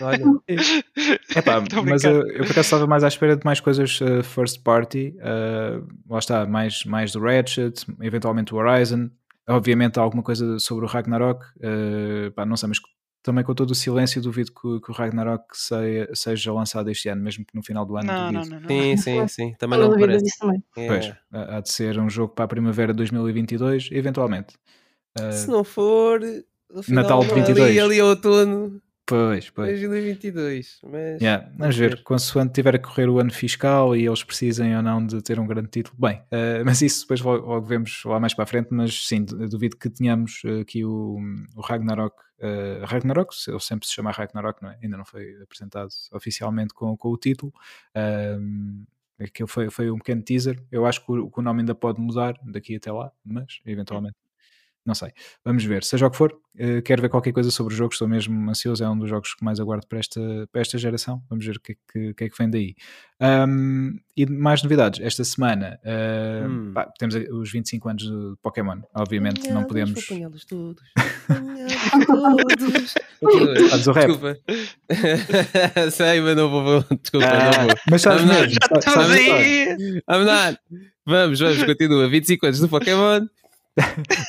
Olha. 0.00 0.24
Epá, 1.34 1.62
mas 1.84 2.04
eu, 2.04 2.26
eu 2.28 2.44
por 2.44 2.50
acaso 2.50 2.60
estava 2.60 2.86
mais 2.86 3.02
à 3.02 3.08
espera 3.08 3.36
de 3.36 3.44
mais 3.44 3.60
coisas 3.60 4.00
uh, 4.00 4.22
first 4.22 4.62
party. 4.62 5.14
Uh, 5.18 5.86
lá 6.08 6.18
está, 6.18 6.46
mais, 6.46 6.84
mais 6.84 7.12
do 7.12 7.20
Ratchet, 7.20 7.86
eventualmente 8.00 8.54
o 8.54 8.58
Horizon. 8.58 9.10
Obviamente 9.48 9.98
alguma 9.98 10.22
coisa 10.22 10.58
sobre 10.58 10.84
o 10.84 10.88
Ragnarok. 10.88 11.44
Uh, 11.56 12.30
pá, 12.32 12.44
não 12.44 12.56
sei, 12.56 12.68
mas 12.68 12.78
também 13.22 13.44
com 13.44 13.54
todo 13.54 13.70
o 13.70 13.74
silêncio 13.74 14.20
duvido 14.20 14.52
que, 14.52 14.80
que 14.80 14.90
o 14.90 14.94
Ragnarok 14.94 15.44
seja, 15.52 16.08
seja, 16.14 16.52
lançado 16.52 16.90
este 16.90 17.08
ano, 17.08 17.22
mesmo 17.22 17.44
que 17.44 17.54
no 17.54 17.62
final 17.62 17.84
do 17.84 17.96
ano. 17.96 18.06
Não, 18.06 18.32
não, 18.32 18.44
não, 18.44 18.60
não, 18.60 18.68
Sim, 18.68 18.96
sim, 18.98 19.28
sim. 19.28 19.54
Também 19.58 19.78
não, 19.78 19.90
não 19.90 19.98
parece. 19.98 20.38
Também. 20.38 20.62
É. 20.76 20.86
Pois, 20.86 21.12
há 21.32 21.60
de 21.60 21.70
ser 21.70 21.98
um 21.98 22.08
jogo 22.08 22.34
para 22.34 22.44
a 22.44 22.48
primavera 22.48 22.92
de 22.92 22.98
2022, 22.98 23.90
eventualmente. 23.92 24.54
Se 25.32 25.48
não 25.48 25.64
for, 25.64 26.20
Natal 26.88 27.20
de 27.24 27.34
22. 27.34 27.70
Ali, 27.70 27.80
ali 27.80 28.00
outono. 28.00 28.80
Pois, 29.10 29.50
pois. 29.50 29.80
2022. 29.80 30.78
Mas... 30.84 31.20
Yeah, 31.20 31.50
vamos 31.58 31.76
ver, 31.76 31.96
ver, 31.96 32.02
consoante 32.04 32.52
tiver 32.52 32.76
a 32.76 32.78
correr 32.78 33.08
o 33.08 33.18
ano 33.18 33.32
fiscal 33.32 33.96
e 33.96 34.06
eles 34.06 34.22
precisem 34.22 34.76
ou 34.76 34.82
não 34.82 35.04
de 35.04 35.20
ter 35.20 35.40
um 35.40 35.48
grande 35.48 35.68
título. 35.68 35.96
Bem, 35.98 36.18
uh, 36.30 36.62
mas 36.64 36.80
isso 36.80 37.00
depois 37.00 37.20
logo, 37.20 37.44
logo, 37.44 37.66
vemos 37.66 38.02
lá 38.04 38.20
mais 38.20 38.34
para 38.34 38.44
a 38.44 38.46
frente. 38.46 38.68
Mas 38.70 39.08
sim, 39.08 39.24
duvido 39.24 39.76
que 39.76 39.90
tenhamos 39.90 40.42
aqui 40.60 40.84
o, 40.84 41.18
o 41.56 41.60
Ragnarok. 41.60 42.14
Uh, 42.40 42.84
Ragnarok, 42.86 43.34
ele 43.46 43.60
sempre 43.60 43.86
se 43.86 43.92
chama 43.92 44.10
Ragnarok, 44.10 44.62
não 44.62 44.70
é? 44.70 44.78
ainda 44.82 44.96
não 44.96 45.04
foi 45.04 45.42
apresentado 45.42 45.90
oficialmente 46.12 46.72
com, 46.72 46.96
com 46.96 47.10
o 47.10 47.16
título. 47.16 47.52
Uh, 47.94 48.86
aquilo 49.22 49.48
foi, 49.48 49.70
foi 49.70 49.90
um 49.90 49.98
pequeno 49.98 50.22
teaser. 50.22 50.62
Eu 50.72 50.86
acho 50.86 51.04
que 51.04 51.12
o, 51.12 51.30
que 51.30 51.38
o 51.38 51.42
nome 51.42 51.60
ainda 51.60 51.74
pode 51.74 52.00
mudar 52.00 52.34
daqui 52.44 52.76
até 52.76 52.90
lá, 52.90 53.12
mas 53.24 53.60
eventualmente 53.66 54.16
não 54.84 54.94
sei. 54.94 55.10
Vamos 55.44 55.64
ver. 55.64 55.84
Seja 55.84 56.06
o 56.06 56.10
que 56.10 56.16
for, 56.16 56.32
uh, 56.32 56.82
quero 56.84 57.02
ver 57.02 57.08
qualquer 57.08 57.32
coisa 57.32 57.50
sobre 57.50 57.74
o 57.74 57.76
jogo. 57.76 57.92
Estou 57.92 58.08
mesmo 58.08 58.48
ansioso. 58.48 58.82
É 58.82 58.88
um 58.88 58.98
dos 58.98 59.08
jogos 59.08 59.34
que 59.34 59.44
mais 59.44 59.60
aguardo 59.60 59.86
para 59.86 59.98
esta, 59.98 60.20
para 60.50 60.60
esta 60.60 60.78
geração. 60.78 61.22
Vamos 61.28 61.44
ver 61.44 61.56
o 61.56 61.60
que, 61.60 61.72
é 61.72 61.74
que, 61.92 62.14
que, 62.14 62.24
é 62.24 62.28
que 62.28 62.38
vem 62.38 62.50
daí. 62.50 62.74
Um, 63.20 63.98
e 64.16 64.26
mais 64.26 64.62
novidades. 64.62 65.00
Esta 65.00 65.24
semana 65.24 65.78
uh, 65.84 66.48
hum. 66.48 66.72
pá, 66.72 66.90
temos 66.98 67.14
os 67.14 67.52
25 67.52 67.88
anos 67.88 68.02
de 68.04 68.34
Pokémon. 68.42 68.80
Obviamente 68.94 69.50
não 69.50 69.64
podemos. 69.64 70.02
Apanhá-los 70.04 70.44
todos. 70.44 70.82
Fazes 73.70 73.86
o 73.86 73.92
rap. 73.92 74.06
Desculpa. 74.06 74.38
Sei, 75.92 76.20
mas 76.20 76.36
não 76.36 76.50
vou. 76.50 76.84
Desculpa, 77.02 77.26
ah, 77.26 77.58
não 77.58 77.66
vou. 77.66 77.74
Mas 77.90 78.02
sabes 78.02 78.24
mesmo. 78.24 78.58
Vamos, 80.06 80.26
vamos, 81.06 81.40
vamos, 81.40 81.64
continua. 81.64 82.08
25 82.08 82.46
anos 82.46 82.60
do 82.60 82.68
Pokémon. 82.68 83.26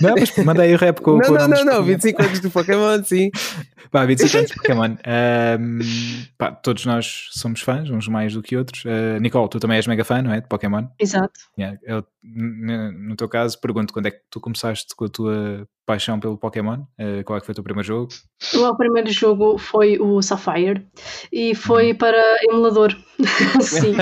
Não, 0.01 0.15
mas 0.17 0.35
mandei 0.43 0.73
o 0.73 0.77
rap 0.77 1.01
com, 1.01 1.17
não, 1.17 1.21
com 1.21 1.33
não, 1.33 1.47
não, 1.47 1.65
não, 1.65 1.83
25 1.83 2.21
anos 2.21 2.39
do 2.39 2.49
Pokémon, 2.49 3.03
sim. 3.03 3.31
Pá, 3.89 4.05
25 4.05 4.37
anos 4.37 4.49
de 4.51 4.55
Pokémon. 4.61 4.95
Um, 5.59 5.79
pá, 6.37 6.51
todos 6.51 6.85
nós 6.85 7.29
somos 7.31 7.61
fãs, 7.61 7.89
uns 7.89 8.07
mais 8.07 8.33
do 8.33 8.41
que 8.41 8.55
outros. 8.55 8.83
Uh, 8.85 9.19
Nicole, 9.19 9.49
tu 9.49 9.59
também 9.59 9.77
és 9.77 9.87
mega 9.87 10.03
fã, 10.03 10.21
não 10.21 10.33
é? 10.33 10.41
De 10.41 10.47
Pokémon? 10.47 10.85
Exato. 10.99 11.39
Yeah, 11.57 11.77
eu, 11.83 12.05
no 12.23 13.15
teu 13.15 13.27
caso, 13.27 13.59
pergunto 13.59 13.93
quando 13.93 14.07
é 14.07 14.11
que 14.11 14.21
tu 14.29 14.39
começaste 14.39 14.95
com 14.95 15.05
a 15.05 15.09
tua 15.09 15.67
paixão 15.85 16.19
pelo 16.19 16.37
Pokémon? 16.37 16.81
Uh, 16.99 17.23
qual 17.25 17.37
é 17.37 17.39
que 17.39 17.45
foi 17.45 17.53
o 17.53 17.55
teu 17.55 17.63
primeiro 17.63 17.87
jogo? 17.87 18.09
O 18.53 18.59
meu 18.59 18.75
primeiro 18.75 19.09
jogo 19.11 19.57
foi 19.57 19.97
o 19.99 20.21
Sapphire 20.21 20.85
e 21.31 21.55
foi 21.55 21.91
hum. 21.91 21.95
para 21.95 22.21
emulador. 22.43 22.95
Sim. 23.61 23.95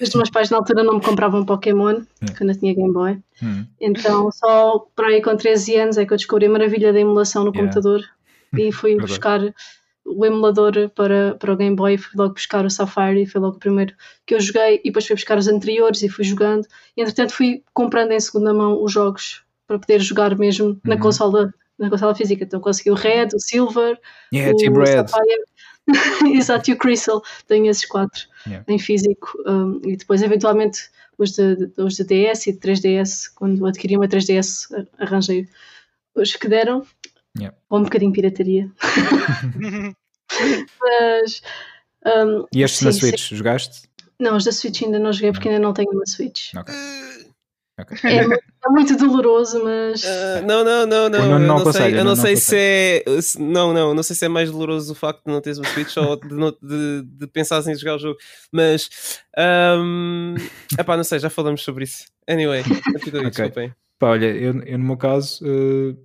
Os 0.00 0.14
meus 0.14 0.30
pais 0.30 0.50
na 0.50 0.58
altura 0.58 0.82
não 0.82 0.94
me 0.94 1.00
compravam 1.02 1.44
Pokémon, 1.44 2.02
quando 2.36 2.50
eu 2.50 2.58
tinha 2.58 2.74
Game 2.74 2.92
Boy. 2.92 3.18
Hum. 3.42 3.66
Então, 3.80 4.30
só 4.30 4.86
para 4.94 5.08
aí 5.08 5.22
com 5.22 5.36
13 5.36 5.76
anos 5.76 5.98
é 5.98 6.04
que 6.04 6.12
eu 6.12 6.16
descobri 6.16 6.46
a 6.46 6.50
maravilha 6.50 6.92
da 6.92 7.00
emulação 7.00 7.44
no 7.44 7.50
yeah. 7.50 7.72
computador 7.72 8.02
e 8.56 8.72
fui 8.72 8.96
buscar 8.96 9.40
o 10.04 10.26
emulador 10.26 10.90
para, 10.90 11.36
para 11.38 11.52
o 11.52 11.56
Game 11.56 11.76
Boy, 11.76 11.96
fui 11.96 12.12
logo 12.16 12.34
buscar 12.34 12.64
o 12.64 12.68
e 12.68 13.26
foi 13.26 13.40
logo 13.40 13.56
o 13.56 13.60
primeiro 13.60 13.94
que 14.26 14.34
eu 14.34 14.40
joguei. 14.40 14.80
E 14.84 14.88
depois 14.88 15.06
fui 15.06 15.16
buscar 15.16 15.38
os 15.38 15.48
anteriores 15.48 16.02
e 16.02 16.08
fui 16.08 16.24
jogando. 16.24 16.66
E 16.96 17.02
entretanto 17.02 17.32
fui 17.32 17.62
comprando 17.72 18.12
em 18.12 18.20
segunda 18.20 18.52
mão 18.52 18.82
os 18.82 18.92
jogos 18.92 19.42
para 19.66 19.78
poder 19.78 20.00
jogar 20.00 20.36
mesmo 20.36 20.68
uhum. 20.68 20.80
na 20.84 20.98
consola 20.98 21.52
na 21.78 21.90
consola 21.90 22.14
física, 22.14 22.44
então 22.44 22.60
consegui 22.60 22.90
o 22.90 22.94
Red, 22.94 23.28
o 23.34 23.40
Silver 23.40 23.98
yeah, 24.32 24.52
o 24.52 24.56
Team 24.56 24.74
Red. 24.74 25.06
Exato, 26.32 26.70
e 26.70 26.74
o 26.74 26.76
Crystal. 26.76 27.20
Tenho 27.48 27.68
esses 27.68 27.84
quatro 27.86 28.22
yeah. 28.46 28.64
em 28.68 28.78
físico. 28.78 29.32
Um, 29.46 29.80
e 29.84 29.96
depois 29.96 30.22
eventualmente 30.22 30.90
os 31.18 31.32
de, 31.32 31.72
os 31.76 31.94
de 31.94 32.04
DS 32.04 32.46
e 32.46 32.52
de 32.52 32.58
3DS 32.58 33.32
quando 33.34 33.66
adquiri 33.66 33.96
uma 33.96 34.06
3DS 34.06 34.86
arranjei 34.98 35.48
os 36.14 36.34
que 36.36 36.48
deram 36.48 36.86
Yeah. 37.38 37.56
Ou 37.70 37.80
um 37.80 37.82
bocadinho 37.84 38.12
pirataria. 38.12 38.70
Mas. 40.80 41.42
Um, 42.04 42.46
e 42.52 42.62
estes 42.62 42.80
sim, 42.80 42.84
na 42.84 42.92
Switch, 42.92 43.28
sim. 43.28 43.36
jogaste? 43.36 43.88
Não, 44.18 44.36
os 44.36 44.44
da 44.44 44.52
Switch 44.52 44.82
ainda 44.82 44.98
não 44.98 45.12
joguei 45.12 45.32
porque 45.32 45.48
ainda 45.48 45.60
não 45.60 45.72
tenho 45.72 45.90
uma 45.90 46.06
Switch. 46.06 46.54
Okay. 46.54 46.74
Okay. 47.80 47.98
É, 48.04 48.22
é, 48.22 48.68
muito 48.68 48.96
doloroso, 48.96 49.64
mas. 49.64 50.04
Uh, 50.04 50.46
não, 50.46 50.62
não, 50.62 50.86
não, 50.86 51.08
não. 51.08 51.26
não, 51.26 51.38
não 51.38 51.58
eu 51.58 51.64
não 51.64 51.72
sei, 51.72 51.98
eu 51.98 52.04
não, 52.04 52.16
sei 52.16 52.36
se 52.36 52.56
é. 52.56 53.04
Não, 53.38 53.72
não, 53.72 53.94
não 53.94 54.02
sei 54.02 54.14
se 54.14 54.26
é 54.26 54.28
mais 54.28 54.50
doloroso 54.50 54.92
o 54.92 54.94
facto 54.94 55.24
de 55.24 55.32
não 55.32 55.40
teres 55.40 55.58
uma 55.58 55.68
Switch 55.68 55.96
ou 55.96 56.16
de, 56.16 56.56
de, 56.62 57.02
de 57.02 57.26
pensares 57.28 57.66
em 57.66 57.74
jogar 57.74 57.96
o 57.96 57.98
jogo. 57.98 58.18
Mas. 58.52 58.90
Um, 59.36 60.34
epá, 60.78 60.96
não 60.96 61.04
sei, 61.04 61.18
já 61.18 61.30
falamos 61.30 61.62
sobre 61.62 61.84
isso. 61.84 62.04
Anyway, 62.28 62.60
okay. 62.60 63.22
desculpem. 63.30 63.74
Pá, 64.02 64.08
olha, 64.08 64.26
eu, 64.26 64.60
eu, 64.62 64.78
no 64.78 64.84
meu 64.84 64.96
caso, 64.96 65.44
uh, 65.46 65.96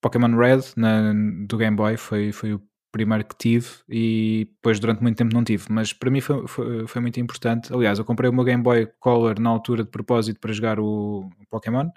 Pokémon 0.00 0.36
Red 0.36 0.60
na, 0.76 1.12
do 1.48 1.56
Game 1.56 1.76
Boy 1.76 1.96
foi, 1.96 2.30
foi 2.30 2.54
o 2.54 2.62
primeiro 2.92 3.24
que 3.24 3.34
tive 3.36 3.66
e 3.88 4.48
depois 4.54 4.78
durante 4.78 5.02
muito 5.02 5.16
tempo 5.16 5.34
não 5.34 5.42
tive, 5.42 5.64
mas 5.68 5.92
para 5.92 6.12
mim 6.12 6.20
foi, 6.20 6.46
foi, 6.46 6.86
foi, 6.86 7.02
muito 7.02 7.18
importante. 7.18 7.74
Aliás, 7.74 7.98
eu 7.98 8.04
comprei 8.04 8.30
o 8.30 8.32
meu 8.32 8.44
Game 8.44 8.62
Boy 8.62 8.88
Color 9.00 9.40
na 9.40 9.50
altura 9.50 9.82
de 9.82 9.90
propósito 9.90 10.38
para 10.38 10.52
jogar 10.52 10.78
o, 10.78 11.28
Pokémon 11.50 11.88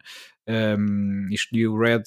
um, 0.48 1.28
e 1.30 1.36
escolhi 1.36 1.68
o 1.68 1.78
Red. 1.78 2.02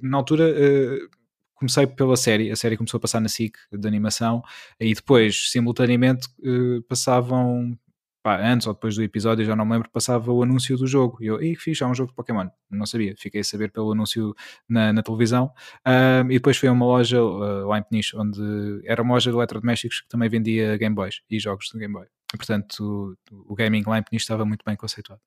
Na 0.00 0.16
altura 0.16 0.44
uh, 0.48 1.10
comecei 1.54 1.86
pela 1.86 2.16
série, 2.16 2.50
a 2.50 2.56
série 2.56 2.78
começou 2.78 2.96
a 2.96 3.00
passar 3.02 3.20
na 3.20 3.28
SIC 3.28 3.58
de 3.72 3.86
animação 3.86 4.42
e 4.80 4.94
depois, 4.94 5.50
simultaneamente, 5.50 6.28
uh, 6.38 6.80
passavam 6.88 7.78
pá, 8.26 8.44
antes 8.44 8.66
ou 8.66 8.74
depois 8.74 8.96
do 8.96 9.04
episódio, 9.04 9.44
já 9.44 9.54
não 9.54 9.64
me 9.64 9.74
lembro, 9.74 9.88
passava 9.88 10.32
o 10.32 10.42
anúncio 10.42 10.76
do 10.76 10.84
jogo. 10.84 11.18
E 11.22 11.26
eu, 11.26 11.40
e 11.40 11.54
fiz, 11.54 11.80
há 11.80 11.86
um 11.86 11.94
jogo 11.94 12.10
de 12.10 12.16
Pokémon. 12.16 12.48
Não 12.68 12.84
sabia, 12.84 13.14
fiquei 13.16 13.40
a 13.40 13.44
saber 13.44 13.70
pelo 13.70 13.92
anúncio 13.92 14.34
na, 14.68 14.92
na 14.92 15.00
televisão. 15.00 15.52
Um, 15.86 16.28
e 16.32 16.34
depois 16.34 16.56
fui 16.56 16.68
a 16.68 16.72
uma 16.72 16.84
loja 16.84 17.22
uh, 17.22 17.68
lá 17.68 17.78
em 17.78 17.84
Peniche, 17.84 18.16
onde 18.16 18.40
era 18.84 19.00
uma 19.00 19.14
loja 19.14 19.30
de 19.30 19.36
eletrodomésticos 19.36 20.00
que 20.00 20.08
também 20.08 20.28
vendia 20.28 20.76
Game 20.76 20.92
Boys 20.92 21.20
e 21.30 21.38
jogos 21.38 21.68
de 21.72 21.78
Game 21.78 21.94
Boy. 21.94 22.06
Portanto, 22.36 23.16
o, 23.30 23.52
o 23.52 23.54
gaming 23.54 23.84
lá 23.86 24.00
em 24.00 24.02
Peniche 24.02 24.24
estava 24.24 24.44
muito 24.44 24.64
bem 24.66 24.74
conceituado. 24.74 25.22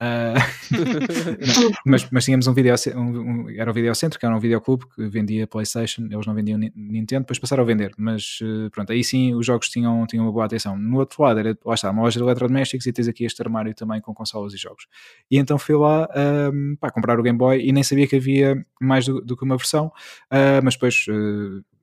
Uh, 0.70 1.72
mas, 1.84 2.08
mas 2.10 2.24
tínhamos 2.24 2.46
um 2.46 2.54
vídeo, 2.54 2.74
um, 2.96 3.00
um, 3.00 3.50
era 3.50 3.70
o 3.70 3.74
Videocentro, 3.74 4.18
que 4.18 4.24
era 4.24 4.34
um 4.34 4.38
videoclube 4.38 4.86
que 4.94 5.06
vendia 5.08 5.46
Playstation, 5.46 6.06
eles 6.10 6.26
não 6.26 6.34
vendiam 6.34 6.58
Nintendo, 6.58 7.22
depois 7.22 7.38
passaram 7.38 7.64
a 7.64 7.66
vender, 7.66 7.92
mas 7.98 8.38
uh, 8.40 8.70
pronto, 8.70 8.92
aí 8.92 9.04
sim 9.04 9.34
os 9.34 9.44
jogos 9.44 9.68
tinham, 9.68 10.06
tinham 10.06 10.24
uma 10.24 10.32
boa 10.32 10.46
atenção. 10.46 10.78
No 10.78 10.98
outro 10.98 11.22
lado 11.22 11.40
era, 11.40 11.58
lá 11.64 11.74
está, 11.74 11.90
uma 11.90 12.02
loja 12.02 12.18
de 12.18 12.24
eletrodomésticos 12.24 12.86
e 12.86 12.92
tens 12.92 13.08
aqui 13.08 13.24
este 13.24 13.42
armário 13.42 13.74
também 13.74 14.00
com 14.00 14.14
consolas 14.14 14.54
e 14.54 14.56
jogos. 14.56 14.86
E 15.30 15.36
então 15.36 15.58
fui 15.58 15.74
lá 15.74 16.08
um, 16.52 16.76
para 16.76 16.90
comprar 16.90 17.18
o 17.18 17.22
Game 17.22 17.36
Boy 17.36 17.60
e 17.60 17.72
nem 17.72 17.82
sabia 17.82 18.06
que 18.06 18.16
havia 18.16 18.64
mais 18.80 19.04
do, 19.04 19.20
do 19.20 19.36
que 19.36 19.44
uma 19.44 19.56
versão, 19.56 19.88
uh, 20.32 20.64
mas 20.64 20.74
depois 20.74 21.04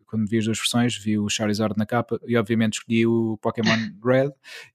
quando 0.07 0.27
vi 0.27 0.37
as 0.39 0.45
duas 0.45 0.57
versões, 0.57 0.97
vi 0.97 1.19
o 1.19 1.29
Charizard 1.29 1.75
na 1.77 1.85
capa 1.85 2.19
e 2.25 2.35
obviamente 2.37 2.79
escolhi 2.79 3.05
o 3.05 3.37
Pokémon 3.41 3.77
Red 4.03 4.31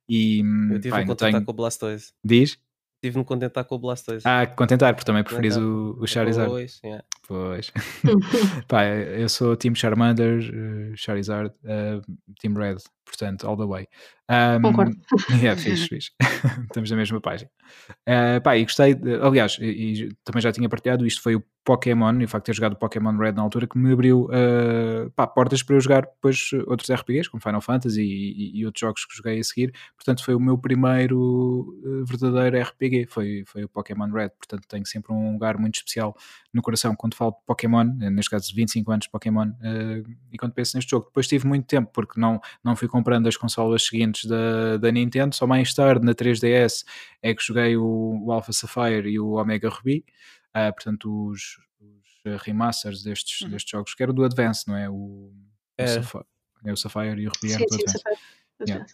e 0.08 0.42
eu 0.70 0.78
tive 0.78 0.90
pá, 0.90 1.00
um 1.00 1.16
tenho... 1.16 1.44
com 1.44 1.50
o 1.50 1.54
Blastoise. 1.54 2.12
Diz? 2.22 2.58
Tive-me 3.02 3.24
contentar 3.24 3.64
com 3.64 3.74
o 3.74 3.78
Blastoise. 3.80 4.22
Ah, 4.24 4.46
contentar, 4.46 4.94
porque 4.94 5.04
também 5.04 5.24
preferis 5.24 5.56
o, 5.56 5.96
o 5.98 6.06
Charizard. 6.06 6.48
Pois, 6.48 6.80
yeah. 6.84 7.04
pois. 7.26 7.72
Pá, 8.68 8.84
eu 8.86 9.28
sou 9.28 9.56
Team 9.56 9.74
Charmander, 9.74 10.38
uh, 10.38 10.96
Charizard, 10.96 11.52
uh, 11.64 12.00
Team 12.40 12.54
Red, 12.54 12.76
portanto, 13.04 13.44
all 13.48 13.56
the 13.56 13.64
way. 13.64 13.88
Um, 14.30 14.62
Concordo. 14.62 14.96
Yeah, 15.42 15.60
fixe, 15.60 15.88
fixe. 15.88 16.10
Estamos 16.68 16.90
na 16.90 16.96
mesma 16.96 17.20
página. 17.20 17.50
Uh, 18.08 18.40
pá, 18.42 18.56
e 18.56 18.64
gostei, 18.64 18.94
de, 18.94 19.14
aliás, 19.16 19.58
e, 19.60 19.64
e, 19.64 20.08
também 20.24 20.40
já 20.40 20.52
tinha 20.52 20.68
partilhado, 20.68 21.06
isto 21.06 21.22
foi 21.22 21.36
o 21.36 21.44
Pokémon, 21.64 22.20
e 22.20 22.24
o 22.24 22.28
facto 22.28 22.46
de 22.46 22.52
ter 22.52 22.56
jogado 22.56 22.76
Pokémon 22.76 23.16
Red 23.16 23.32
na 23.32 23.42
altura, 23.42 23.66
que 23.68 23.78
me 23.78 23.92
abriu 23.92 24.24
uh, 24.24 25.10
pá, 25.14 25.26
portas 25.26 25.62
para 25.62 25.76
eu 25.76 25.80
jogar 25.80 26.02
depois 26.02 26.50
outros 26.66 26.90
RPGs, 26.90 27.30
como 27.30 27.42
Final 27.42 27.60
Fantasy 27.60 28.02
e, 28.02 28.58
e, 28.58 28.66
outros 28.66 28.80
jogos 28.80 29.04
que 29.04 29.16
joguei 29.16 29.38
a 29.38 29.44
seguir. 29.44 29.72
Portanto, 29.96 30.24
foi 30.24 30.34
o 30.34 30.40
meu 30.40 30.58
primeiro 30.58 31.78
uh, 31.84 32.04
verdadeiro 32.04 32.60
RPG, 32.60 33.06
foi, 33.08 33.44
foi 33.46 33.64
o 33.64 33.68
Pokémon 33.68 34.10
Red. 34.10 34.30
Portanto, 34.30 34.66
tenho 34.68 34.86
sempre 34.86 35.12
um 35.12 35.34
lugar 35.34 35.56
muito 35.56 35.76
especial 35.76 36.16
no 36.52 36.62
coração 36.62 36.96
quando 36.96 37.14
falo 37.14 37.30
de 37.32 37.38
Pokémon, 37.46 37.84
neste 37.84 38.30
caso 38.30 38.52
25 38.54 38.90
anos 38.90 39.04
de 39.04 39.10
Pokémon, 39.10 39.48
uh, 39.48 40.10
e 40.32 40.38
quando 40.38 40.52
penso 40.52 40.76
neste 40.76 40.90
jogo. 40.90 41.06
Depois 41.06 41.28
tive 41.28 41.46
muito 41.46 41.66
tempo, 41.66 41.90
porque 41.92 42.20
não, 42.20 42.40
não 42.64 42.74
fui 42.74 42.88
comprando 42.88 43.28
as 43.28 43.36
consolas 43.36 43.84
seguintes 43.84 44.11
da, 44.24 44.76
da 44.76 44.92
Nintendo, 44.92 45.34
só 45.34 45.46
mais 45.46 45.72
tarde, 45.74 46.04
na 46.04 46.14
3DS, 46.14 46.84
é 47.22 47.34
que 47.34 47.42
joguei 47.42 47.76
o, 47.76 48.22
o 48.24 48.32
Alpha 48.32 48.52
Sapphire 48.52 49.08
e 49.08 49.18
o 49.18 49.32
Omega 49.32 49.68
Ruby 49.68 50.04
uh, 50.52 50.72
portanto, 50.72 51.28
os, 51.28 51.58
os, 51.80 52.42
remasters 52.42 53.02
destes, 53.02 53.40
uhum. 53.40 53.50
destes 53.50 53.70
jogos, 53.70 53.94
que 53.94 54.02
era 54.02 54.12
do 54.12 54.24
Advance, 54.24 54.68
não 54.68 54.76
é? 54.76 54.88
O, 54.88 55.32
é. 55.76 55.84
O, 55.84 55.88
Sapphire, 55.88 56.24
é 56.64 56.72
o 56.72 56.76
Sapphire 56.76 57.20
e 57.20 57.26
o 57.26 57.30
Ruby 57.34 57.48
sim, 57.48 57.58
do 57.58 57.74
sim, 57.74 57.82
Advance. 57.82 58.02
Yeah. 58.68 58.86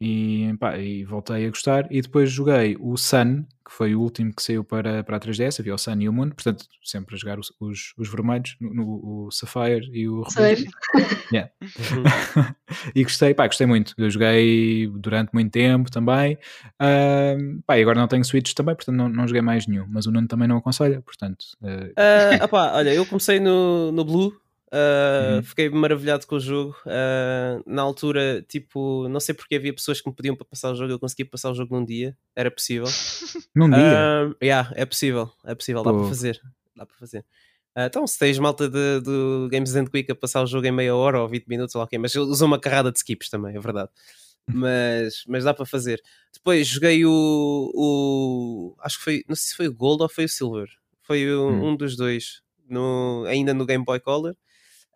E, 0.00 0.54
pá, 0.60 0.78
e 0.78 1.04
voltei 1.04 1.46
a 1.46 1.48
gostar. 1.48 1.88
E 1.90 2.00
depois 2.00 2.30
joguei 2.30 2.76
o 2.78 2.96
Sun, 2.96 3.44
que 3.66 3.72
foi 3.72 3.96
o 3.96 4.00
último 4.00 4.32
que 4.32 4.42
saiu 4.42 4.62
para, 4.62 5.02
para 5.02 5.16
a 5.16 5.20
3DS. 5.20 5.58
Havia 5.58 5.74
o 5.74 5.78
Sun 5.78 6.00
e 6.00 6.08
o 6.08 6.12
Moon, 6.12 6.30
portanto, 6.30 6.64
sempre 6.84 7.16
a 7.16 7.18
jogar 7.18 7.38
os, 7.38 7.52
os, 7.60 7.94
os 7.98 8.08
vermelhos, 8.08 8.56
no, 8.60 8.72
no, 8.72 9.26
o 9.26 9.30
Sapphire 9.32 9.90
e 9.92 10.08
o 10.08 10.22
Ruby. 10.22 10.66
Yeah. 11.30 11.50
Uhum. 11.60 12.44
e 12.94 13.02
gostei, 13.02 13.34
pá, 13.34 13.46
gostei 13.46 13.66
muito. 13.66 13.92
Eu 13.98 14.08
joguei 14.08 14.88
durante 14.94 15.30
muito 15.34 15.50
tempo 15.52 15.90
também. 15.90 16.38
Uh, 16.80 17.60
pá, 17.66 17.78
e 17.78 17.82
agora 17.82 18.00
não 18.00 18.08
tenho 18.08 18.24
Switch 18.24 18.54
também, 18.54 18.74
portanto, 18.74 18.96
não, 18.96 19.10
não 19.10 19.28
joguei 19.28 19.42
mais 19.42 19.66
nenhum. 19.66 19.84
Mas 19.88 20.06
o 20.06 20.10
Nuno 20.10 20.26
também 20.26 20.48
não 20.48 20.56
aconselha, 20.56 21.02
portanto. 21.02 21.44
Uh... 21.60 21.88
Uh, 21.90 22.44
opá, 22.46 22.72
olha, 22.76 22.94
eu 22.94 23.04
comecei 23.04 23.40
no, 23.40 23.92
no 23.92 24.04
Blue 24.04 24.32
Uh, 24.68 25.36
uhum. 25.36 25.42
Fiquei 25.42 25.70
maravilhado 25.70 26.26
com 26.26 26.36
o 26.36 26.40
jogo. 26.40 26.76
Uh, 26.84 27.62
na 27.66 27.82
altura, 27.82 28.44
tipo, 28.46 29.08
não 29.08 29.20
sei 29.20 29.34
porque 29.34 29.56
havia 29.56 29.72
pessoas 29.72 30.00
que 30.00 30.08
me 30.08 30.14
pediam 30.14 30.36
para 30.36 30.44
passar 30.44 30.70
o 30.72 30.74
jogo. 30.74 30.92
Eu 30.92 30.98
consegui 30.98 31.24
passar 31.24 31.50
o 31.50 31.54
jogo 31.54 31.74
num 31.74 31.84
dia, 31.84 32.16
era 32.36 32.50
possível. 32.50 32.86
Num 33.54 33.68
dia? 33.70 34.30
Uh, 34.30 34.36
yeah, 34.42 34.70
é 34.74 34.84
possível, 34.84 35.30
é 35.44 35.54
possível, 35.54 35.82
dá 35.82 35.92
para 35.92 36.04
fazer. 36.04 36.40
Dá 36.76 36.86
para 36.86 36.96
fazer. 36.96 37.20
Uh, 37.76 37.86
então, 37.86 38.06
se 38.06 38.18
tens 38.18 38.38
malta 38.38 38.68
de, 38.68 39.00
do 39.00 39.48
Games 39.50 39.74
and 39.74 39.86
Quick 39.86 40.12
a 40.12 40.14
passar 40.14 40.42
o 40.42 40.46
jogo 40.46 40.66
em 40.66 40.72
meia 40.72 40.94
hora 40.94 41.20
ou 41.20 41.28
20 41.28 41.46
minutos, 41.46 41.74
ou 41.74 41.82
okay, 41.82 41.98
mas 41.98 42.14
usou 42.14 42.46
uma 42.46 42.60
carrada 42.60 42.92
de 42.92 42.98
skips 42.98 43.28
também, 43.30 43.56
é 43.56 43.60
verdade. 43.60 43.90
mas, 44.52 45.24
mas 45.26 45.44
dá 45.44 45.52
para 45.52 45.66
fazer. 45.66 46.02
Depois 46.32 46.66
joguei 46.66 47.04
o, 47.04 47.70
o. 47.74 48.76
Acho 48.80 48.98
que 48.98 49.04
foi. 49.04 49.24
Não 49.28 49.36
sei 49.36 49.50
se 49.50 49.56
foi 49.56 49.68
o 49.68 49.74
Gold 49.74 50.02
ou 50.02 50.08
foi 50.08 50.24
o 50.24 50.28
Silver. 50.28 50.68
Foi 51.02 51.30
o, 51.30 51.48
hum. 51.48 51.70
um 51.70 51.76
dos 51.76 51.96
dois. 51.96 52.42
No, 52.68 53.24
ainda 53.26 53.54
no 53.54 53.66
Game 53.66 53.84
Boy 53.84 54.00
Color. 54.00 54.36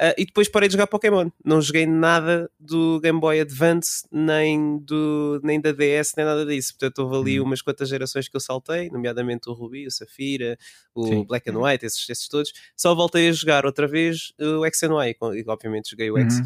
Uh, 0.00 0.14
e 0.18 0.24
depois 0.24 0.48
parei 0.48 0.68
de 0.68 0.72
jogar 0.72 0.86
Pokémon. 0.86 1.30
Não 1.44 1.60
joguei 1.60 1.86
nada 1.86 2.50
do 2.58 2.98
Game 3.00 3.20
Boy 3.20 3.40
Advance, 3.40 4.04
nem, 4.10 4.78
do, 4.78 5.40
nem 5.44 5.60
da 5.60 5.70
DS, 5.70 6.14
nem 6.16 6.26
nada 6.26 6.44
disso. 6.44 6.74
Portanto, 6.76 6.98
houve 7.00 7.16
ali 7.16 7.40
uhum. 7.40 7.46
umas 7.46 7.62
quantas 7.62 7.88
gerações 7.88 8.28
que 8.28 8.36
eu 8.36 8.40
saltei, 8.40 8.90
nomeadamente 8.90 9.48
o 9.48 9.52
Ruby, 9.52 9.86
o 9.86 9.90
Safira, 9.90 10.58
o 10.94 11.06
Sim. 11.06 11.24
Black 11.24 11.48
and. 11.48 11.58
White, 11.58 11.86
esses, 11.86 12.08
esses 12.08 12.26
todos. 12.26 12.52
Só 12.76 12.94
voltei 12.94 13.28
a 13.28 13.32
jogar 13.32 13.64
outra 13.64 13.86
vez 13.86 14.32
o 14.40 14.64
X 14.66 14.82
and 14.82 15.04
Y. 15.04 15.34
E, 15.36 15.44
obviamente 15.46 15.90
joguei 15.90 16.10
o 16.10 16.18
X. 16.18 16.38
Uhum. 16.38 16.44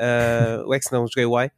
Uh, 0.00 0.68
o 0.68 0.74
X 0.74 0.90
não, 0.90 1.06
joguei 1.06 1.24
o 1.24 1.40
Y. 1.40 1.50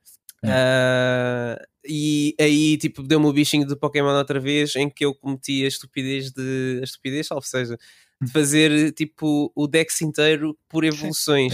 Uh, 0.44 1.56
e 1.84 2.34
aí 2.40 2.76
tipo 2.76 3.00
deu-me 3.02 3.26
o 3.26 3.32
bichinho 3.32 3.64
do 3.64 3.76
Pokémon 3.76 4.16
outra 4.16 4.40
vez 4.40 4.74
em 4.74 4.90
que 4.90 5.04
eu 5.04 5.14
cometi 5.14 5.64
a 5.64 5.68
estupidez 5.68 6.32
de 6.32 6.78
a 6.80 6.84
estupidez, 6.84 7.30
ou 7.30 7.40
seja, 7.40 7.78
de 8.22 8.30
fazer 8.30 8.92
tipo 8.92 9.50
o 9.54 9.66
Dex 9.66 10.00
inteiro 10.00 10.56
por 10.68 10.84
evoluções. 10.84 11.52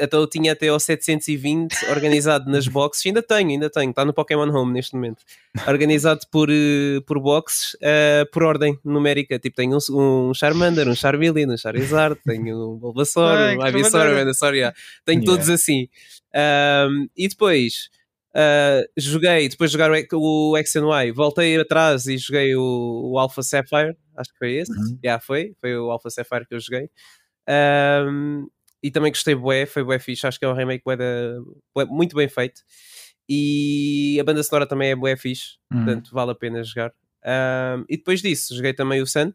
Então 0.00 0.20
eu 0.20 0.26
tinha 0.26 0.52
até 0.52 0.68
ao 0.68 0.80
720 0.80 1.74
organizado 1.90 2.50
nas 2.50 2.66
boxes, 2.68 3.06
ainda 3.06 3.22
tenho, 3.22 3.50
ainda 3.50 3.68
tenho, 3.68 3.90
está 3.90 4.04
no 4.04 4.14
Pokémon 4.14 4.48
Home 4.50 4.72
neste 4.72 4.94
momento. 4.94 5.22
Organizado 5.66 6.20
por, 6.30 6.48
uh, 6.48 7.02
por 7.06 7.20
boxes 7.20 7.74
uh, 7.74 8.30
por 8.32 8.42
ordem 8.42 8.78
numérica. 8.84 9.38
Tipo, 9.38 9.56
tenho 9.56 9.76
um, 9.90 10.28
um 10.30 10.34
Charmander, 10.34 10.88
um 10.88 10.94
Charmeleon, 10.94 11.52
um 11.52 11.56
Charizard, 11.56 12.18
tenho 12.24 12.56
um 12.56 12.76
Bulbasaur, 12.78 13.58
um 13.58 13.66
Ivysaur, 13.66 14.06
um 14.10 14.14
Venusaur, 14.14 14.54
yeah. 14.54 14.76
tenho 15.04 15.20
yeah. 15.20 15.32
todos 15.32 15.50
assim. 15.50 15.88
Um, 16.34 17.08
e 17.16 17.28
depois 17.28 17.90
Uh, 18.34 18.86
joguei, 18.96 19.48
depois 19.48 19.70
de 19.70 19.76
jogar 19.76 19.90
o, 19.90 20.50
o 20.50 20.56
X 20.56 20.76
and 20.76 20.86
Y, 20.86 21.12
voltei 21.12 21.58
atrás 21.58 22.06
e 22.06 22.16
joguei 22.16 22.54
o, 22.54 23.12
o 23.12 23.18
Alpha 23.18 23.42
Sapphire, 23.42 23.96
acho 24.16 24.32
que 24.32 24.38
foi 24.38 24.52
esse, 24.52 24.72
uhum. 24.72 24.98
yeah, 25.02 25.20
foi, 25.20 25.52
foi 25.60 25.76
o 25.76 25.90
Alpha 25.90 26.10
Sapphire 26.10 26.46
que 26.46 26.54
eu 26.54 26.60
joguei. 26.60 26.88
Um, 27.48 28.48
e 28.82 28.90
também 28.90 29.10
gostei 29.10 29.34
bué, 29.34 29.66
foi 29.66 29.82
bué 29.82 29.98
fixe, 29.98 30.26
acho 30.26 30.38
que 30.38 30.44
é 30.44 30.48
um 30.48 30.54
remake 30.54 30.84
bué, 30.84 30.96
bué 31.74 31.84
muito 31.86 32.14
bem 32.14 32.28
feito. 32.28 32.62
E 33.28 34.18
a 34.20 34.24
banda 34.24 34.42
sonora 34.42 34.66
também 34.66 34.90
é 34.90 34.96
bué 34.96 35.16
fixe, 35.16 35.58
uhum. 35.72 35.84
portanto 35.84 36.10
vale 36.12 36.30
a 36.30 36.34
pena 36.34 36.62
jogar. 36.62 36.92
Um, 37.24 37.84
e 37.88 37.96
depois 37.96 38.22
disso, 38.22 38.54
joguei 38.54 38.72
também 38.72 39.02
o 39.02 39.06
Sun, 39.06 39.32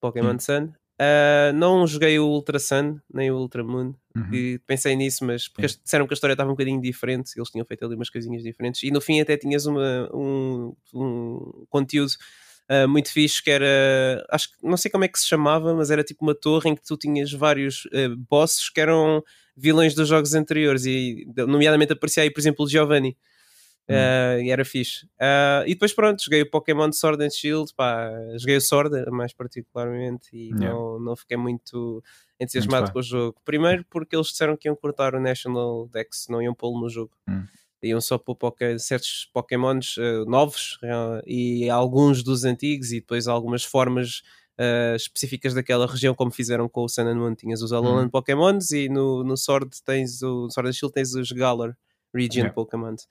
Pokémon 0.00 0.32
uhum. 0.32 0.38
Sun. 0.38 0.72
Uh, 1.00 1.52
não 1.54 1.86
joguei 1.86 2.18
o 2.18 2.26
Ultra 2.26 2.58
Sun, 2.58 2.98
nem 3.12 3.30
o 3.30 3.36
Ultra 3.36 3.64
Moon, 3.64 3.94
Uhum. 4.16 4.34
E 4.34 4.58
pensei 4.66 4.96
nisso, 4.96 5.24
mas 5.24 5.46
porque 5.46 5.66
é. 5.66 5.68
disseram 5.68 6.06
que 6.06 6.12
a 6.12 6.14
história 6.14 6.34
estava 6.34 6.50
um 6.50 6.54
bocadinho 6.54 6.80
diferente, 6.80 7.32
eles 7.36 7.48
tinham 7.50 7.64
feito 7.64 7.84
ali 7.84 7.94
umas 7.94 8.10
coisinhas 8.10 8.42
diferentes, 8.42 8.82
e 8.82 8.90
no 8.90 9.00
fim 9.00 9.20
até 9.20 9.36
tinhas 9.36 9.66
uma, 9.66 10.10
um, 10.12 10.74
um 10.92 11.64
conteúdo 11.68 12.10
uh, 12.68 12.88
muito 12.88 13.12
fixe 13.12 13.42
que 13.42 13.50
era, 13.50 14.26
acho 14.30 14.50
que 14.50 14.56
não 14.66 14.76
sei 14.76 14.90
como 14.90 15.04
é 15.04 15.08
que 15.08 15.18
se 15.18 15.28
chamava, 15.28 15.74
mas 15.74 15.90
era 15.90 16.02
tipo 16.02 16.24
uma 16.24 16.34
torre 16.34 16.70
em 16.70 16.74
que 16.74 16.82
tu 16.82 16.96
tinhas 16.96 17.32
vários 17.32 17.84
uh, 17.86 18.16
bosses 18.28 18.68
que 18.68 18.80
eram 18.80 19.22
vilões 19.56 19.94
dos 19.94 20.08
jogos 20.08 20.34
anteriores, 20.34 20.84
e 20.86 21.24
nomeadamente 21.46 21.92
aparecia 21.92 22.24
aí, 22.24 22.30
por 22.30 22.40
exemplo, 22.40 22.64
o 22.64 22.68
Giovanni. 22.68 23.16
Uh, 23.90 24.40
e 24.42 24.50
era 24.50 24.64
fixe. 24.64 25.04
Uh, 25.16 25.66
e 25.66 25.70
depois, 25.70 25.92
pronto, 25.92 26.22
joguei 26.22 26.42
o 26.42 26.50
Pokémon 26.50 26.92
Sword 26.92 27.24
and 27.24 27.30
Shield, 27.30 27.74
pá, 27.74 28.10
joguei 28.38 28.56
o 28.56 28.60
Sword 28.60 29.10
mais 29.10 29.32
particularmente 29.32 30.28
e 30.32 30.50
yeah. 30.50 30.70
não, 30.70 31.00
não 31.00 31.16
fiquei 31.16 31.36
muito 31.36 32.02
entusiasmado 32.38 32.84
muito 32.84 32.92
com 32.92 32.98
o 33.00 33.02
jogo. 33.02 33.40
Primeiro 33.44 33.84
porque 33.90 34.14
eles 34.14 34.28
disseram 34.28 34.56
que 34.56 34.68
iam 34.68 34.76
cortar 34.76 35.14
o 35.14 35.20
National 35.20 35.88
Dex, 35.88 36.26
não 36.28 36.40
iam 36.40 36.54
pô-lo 36.54 36.80
no 36.80 36.88
jogo. 36.88 37.12
Hum. 37.28 37.44
Iam 37.82 38.00
só 38.00 38.18
pôr 38.18 38.36
poké, 38.36 38.78
certos 38.78 39.28
Pokémons 39.32 39.96
uh, 39.96 40.24
novos 40.26 40.78
e 41.26 41.68
alguns 41.70 42.22
dos 42.22 42.44
antigos 42.44 42.92
e 42.92 43.00
depois 43.00 43.26
algumas 43.26 43.64
formas 43.64 44.22
uh, 44.58 44.94
específicas 44.94 45.54
daquela 45.54 45.86
região, 45.86 46.14
como 46.14 46.30
fizeram 46.30 46.68
com 46.68 46.84
o 46.84 46.88
Sun 46.88 47.08
and 47.08 47.16
Moon. 47.16 47.34
Tinhas 47.34 47.62
os 47.62 47.72
Alolan 47.72 48.02
uhum. 48.02 48.10
Pokémons 48.10 48.70
e 48.70 48.88
no, 48.88 49.24
no 49.24 49.36
Sword 49.36 49.70
tens 49.84 50.22
o 50.22 50.50
Sword 50.50 50.68
and 50.68 50.72
Shield 50.74 50.92
tens 50.92 51.14
os 51.14 51.32
Galar 51.32 51.76
Region 52.14 52.40
yeah. 52.40 52.54
Pokémons. 52.54 53.06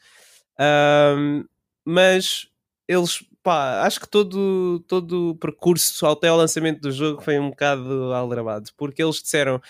Um, 0.60 1.46
mas 1.86 2.48
eles, 2.88 3.24
pá, 3.44 3.84
acho 3.86 4.00
que 4.00 4.08
todo, 4.10 4.80
todo 4.88 5.32
o 5.32 5.36
percurso 5.36 6.06
até 6.08 6.28
ao 6.28 6.38
lançamento 6.38 6.82
do 6.82 6.92
jogo 6.92 7.22
foi 7.22 7.40
um 7.40 7.50
bocado 7.52 8.14
aldrabado, 8.14 8.70
porque 8.78 9.02
eles 9.04 9.22
disseram 9.22 9.62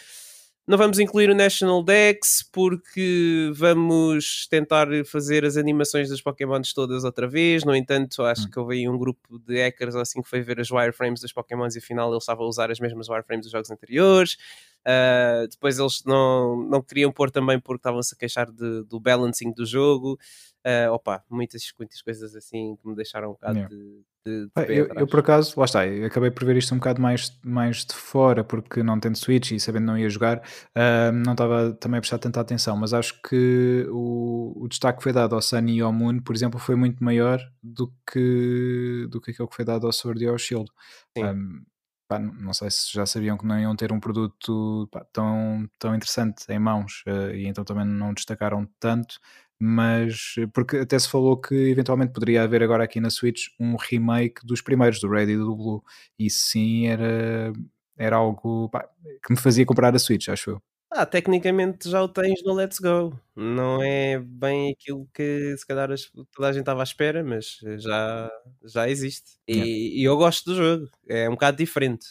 não 0.69 0.77
vamos 0.77 0.99
incluir 0.99 1.31
o 1.31 1.35
National 1.35 1.83
Dex 1.83 2.47
porque 2.53 3.51
vamos 3.55 4.45
tentar 4.51 4.87
fazer 5.03 5.43
as 5.43 5.57
animações 5.57 6.09
dos 6.09 6.21
Pokémons 6.21 6.73
todas 6.73 7.03
outra 7.03 7.27
vez. 7.27 7.63
No 7.63 7.75
entanto, 7.75 8.21
acho 8.21 8.45
hum. 8.45 8.51
que 8.51 8.59
houve 8.59 8.75
aí 8.75 8.87
um 8.87 8.95
grupo 8.95 9.39
de 9.39 9.63
hackers 9.63 9.95
assim 9.95 10.21
que 10.21 10.29
foi 10.29 10.41
ver 10.41 10.59
as 10.59 10.69
wireframes 10.69 11.21
dos 11.21 11.33
Pokémons 11.33 11.75
e 11.75 11.79
afinal 11.79 12.11
eles 12.11 12.21
estavam 12.21 12.45
a 12.45 12.47
usar 12.47 12.69
as 12.69 12.79
mesmas 12.79 13.09
wireframes 13.09 13.47
dos 13.47 13.51
jogos 13.51 13.71
anteriores. 13.71 14.37
Uh, 14.81 15.47
depois 15.49 15.79
eles 15.79 16.03
não, 16.05 16.63
não 16.69 16.83
queriam 16.83 17.11
pôr 17.11 17.31
também 17.31 17.59
porque 17.59 17.79
estavam-se 17.79 18.13
a 18.13 18.17
queixar 18.17 18.51
de, 18.51 18.83
do 18.83 18.99
balancing 18.99 19.51
do 19.51 19.65
jogo. 19.65 20.19
Uh, 20.63 20.93
opa, 20.93 21.23
muitas, 21.27 21.63
muitas 21.79 21.99
coisas 21.99 22.35
assim 22.35 22.75
que 22.75 22.87
me 22.87 22.95
deixaram 22.95 23.29
um 23.29 23.33
bocado 23.33 23.57
yeah. 23.57 23.75
de, 23.75 24.03
de, 24.30 24.45
de 24.45 24.73
eu, 24.73 24.88
eu, 24.95 25.07
por 25.07 25.19
acaso, 25.19 25.53
lá 25.57 25.65
está, 25.65 25.84
acabei 26.06 26.30
por 26.30 26.45
ver 26.45 26.57
isto 26.57 26.73
um 26.73 26.77
bocado 26.77 27.01
mais, 27.01 27.38
mais 27.43 27.85
de 27.85 27.93
fora, 27.93 28.43
porque 28.43 28.84
não 28.84 28.99
tendo 28.99 29.18
Switch 29.18 29.51
e 29.51 29.60
sabendo 29.60 29.84
que 29.84 29.88
não 29.88 29.97
ia 29.97 30.10
jogar, 30.10 30.38
uh, 30.39 31.11
não 31.11 31.34
estava 31.34 31.73
também 31.73 31.97
a 31.97 32.01
prestar 32.01 32.19
tanta 32.19 32.39
atenção, 32.39 32.77
mas 32.77 32.93
acho 32.93 33.22
que 33.22 33.85
o, 33.89 34.53
o 34.64 34.68
destaque 34.68 34.97
que 34.97 35.03
foi 35.03 35.14
dado 35.14 35.35
ao 35.35 35.41
Sun 35.41 35.65
e 35.68 35.81
ao 35.81 35.91
Moon, 35.91 36.19
por 36.19 36.35
exemplo, 36.35 36.60
foi 36.60 36.76
muito 36.76 37.03
maior 37.03 37.39
do 37.64 37.91
que, 38.11 39.07
do 39.10 39.19
que 39.19 39.31
aquele 39.31 39.47
que 39.47 39.56
foi 39.56 39.65
dado 39.65 39.85
ao 39.85 39.93
Sword 39.93 40.23
e 40.23 40.27
ao 40.27 40.38
Shield. 40.38 40.69
Um, 41.18 41.64
pá, 42.07 42.19
não 42.19 42.53
sei 42.53 42.69
se 42.72 42.91
já 42.93 43.06
sabiam 43.06 43.38
que 43.38 43.45
não 43.45 43.60
iam 43.60 43.76
ter 43.76 43.91
um 43.91 43.99
produto 43.99 44.88
pá, 44.91 45.06
tão, 45.14 45.69
tão 45.77 45.95
interessante 45.95 46.45
em 46.49 46.60
mãos 46.60 47.03
uh, 47.07 47.34
e 47.34 47.47
então 47.47 47.64
também 47.64 47.85
não 47.85 48.14
destacaram 48.14 48.68
tanto 48.80 49.19
mas 49.60 50.36
porque 50.53 50.77
até 50.77 50.98
se 50.98 51.10
falou 51.10 51.36
que 51.36 51.53
eventualmente 51.53 52.14
poderia 52.14 52.44
haver 52.44 52.64
agora 52.64 52.84
aqui 52.84 52.99
na 52.99 53.10
Switch 53.10 53.48
um 53.60 53.76
remake 53.76 54.45
dos 54.45 54.61
primeiros, 54.61 54.99
do 55.02 55.10
Red 55.10 55.31
e 55.31 55.38
do 55.38 55.56
Blue, 55.56 55.84
e 56.18 56.30
sim 56.30 56.88
era, 56.88 57.52
era 57.98 58.15
algo 58.15 58.69
pá, 58.69 58.88
que 59.23 59.34
me 59.34 59.40
fazia 59.40 59.65
comprar 59.65 59.94
a 59.94 59.99
Switch, 59.99 60.30
acho 60.30 60.52
eu. 60.52 60.61
Ah, 60.91 61.06
tecnicamente 61.06 61.88
já 61.88 62.02
o 62.02 62.07
tens 62.07 62.44
no 62.44 62.53
Let's 62.53 62.80
Go. 62.80 63.19
Não 63.36 63.84
é 63.84 64.18
bem 64.18 64.72
aquilo 64.72 65.07
que 65.14 65.56
se 65.56 65.68
calhar 65.68 65.88
toda 66.34 66.48
a 66.48 66.52
gente 66.52 66.61
estava 66.61 66.81
à 66.81 66.84
espera, 66.84 67.23
mas 67.23 67.60
já, 67.77 68.31
já 68.65 68.90
existe. 68.90 69.34
E, 69.48 69.53
yeah. 69.53 69.72
e 69.72 70.03
eu 70.03 70.18
gosto 70.18 70.49
do 70.49 70.56
jogo. 70.56 70.90
É 71.07 71.30
um 71.30 71.34
bocado 71.34 71.57
diferente. 71.57 72.07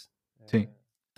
Sim 0.47 0.69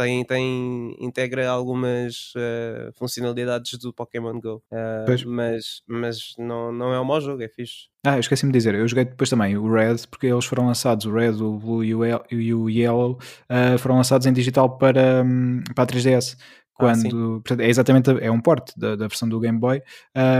tem, 0.00 0.24
tem, 0.24 0.96
integra 0.98 1.50
algumas 1.50 2.32
uh, 2.34 2.90
funcionalidades 2.94 3.78
do 3.78 3.92
Pokémon 3.92 4.40
Go. 4.40 4.62
Uh, 4.72 5.28
mas 5.28 5.82
mas 5.86 6.34
não, 6.38 6.72
não 6.72 6.94
é 6.94 7.00
um 7.00 7.04
mau 7.04 7.20
jogo, 7.20 7.42
é 7.42 7.48
fixe. 7.48 7.90
Ah, 8.02 8.18
esqueci-me 8.18 8.50
de 8.50 8.58
dizer, 8.58 8.74
eu 8.74 8.88
joguei 8.88 9.04
depois 9.04 9.28
também 9.28 9.58
o 9.58 9.70
Red, 9.70 10.06
porque 10.10 10.26
eles 10.26 10.46
foram 10.46 10.66
lançados, 10.66 11.04
o 11.04 11.12
Red, 11.12 11.32
o 11.32 11.58
Blue 11.58 11.84
e 11.84 12.54
o 12.54 12.70
Yellow, 12.70 13.18
uh, 13.50 13.78
foram 13.78 13.96
lançados 13.96 14.26
em 14.26 14.32
digital 14.32 14.78
para, 14.78 15.22
um, 15.22 15.62
para 15.74 15.84
a 15.84 15.86
3DS. 15.86 16.34
Ah, 16.86 16.94
quando 16.94 17.42
ah, 17.60 17.62
é 17.62 17.68
exatamente 17.68 18.10
é 18.20 18.30
um 18.30 18.40
porte 18.40 18.78
da, 18.78 18.96
da 18.96 19.06
versão 19.06 19.28
do 19.28 19.40
Game 19.40 19.58
Boy 19.58 19.82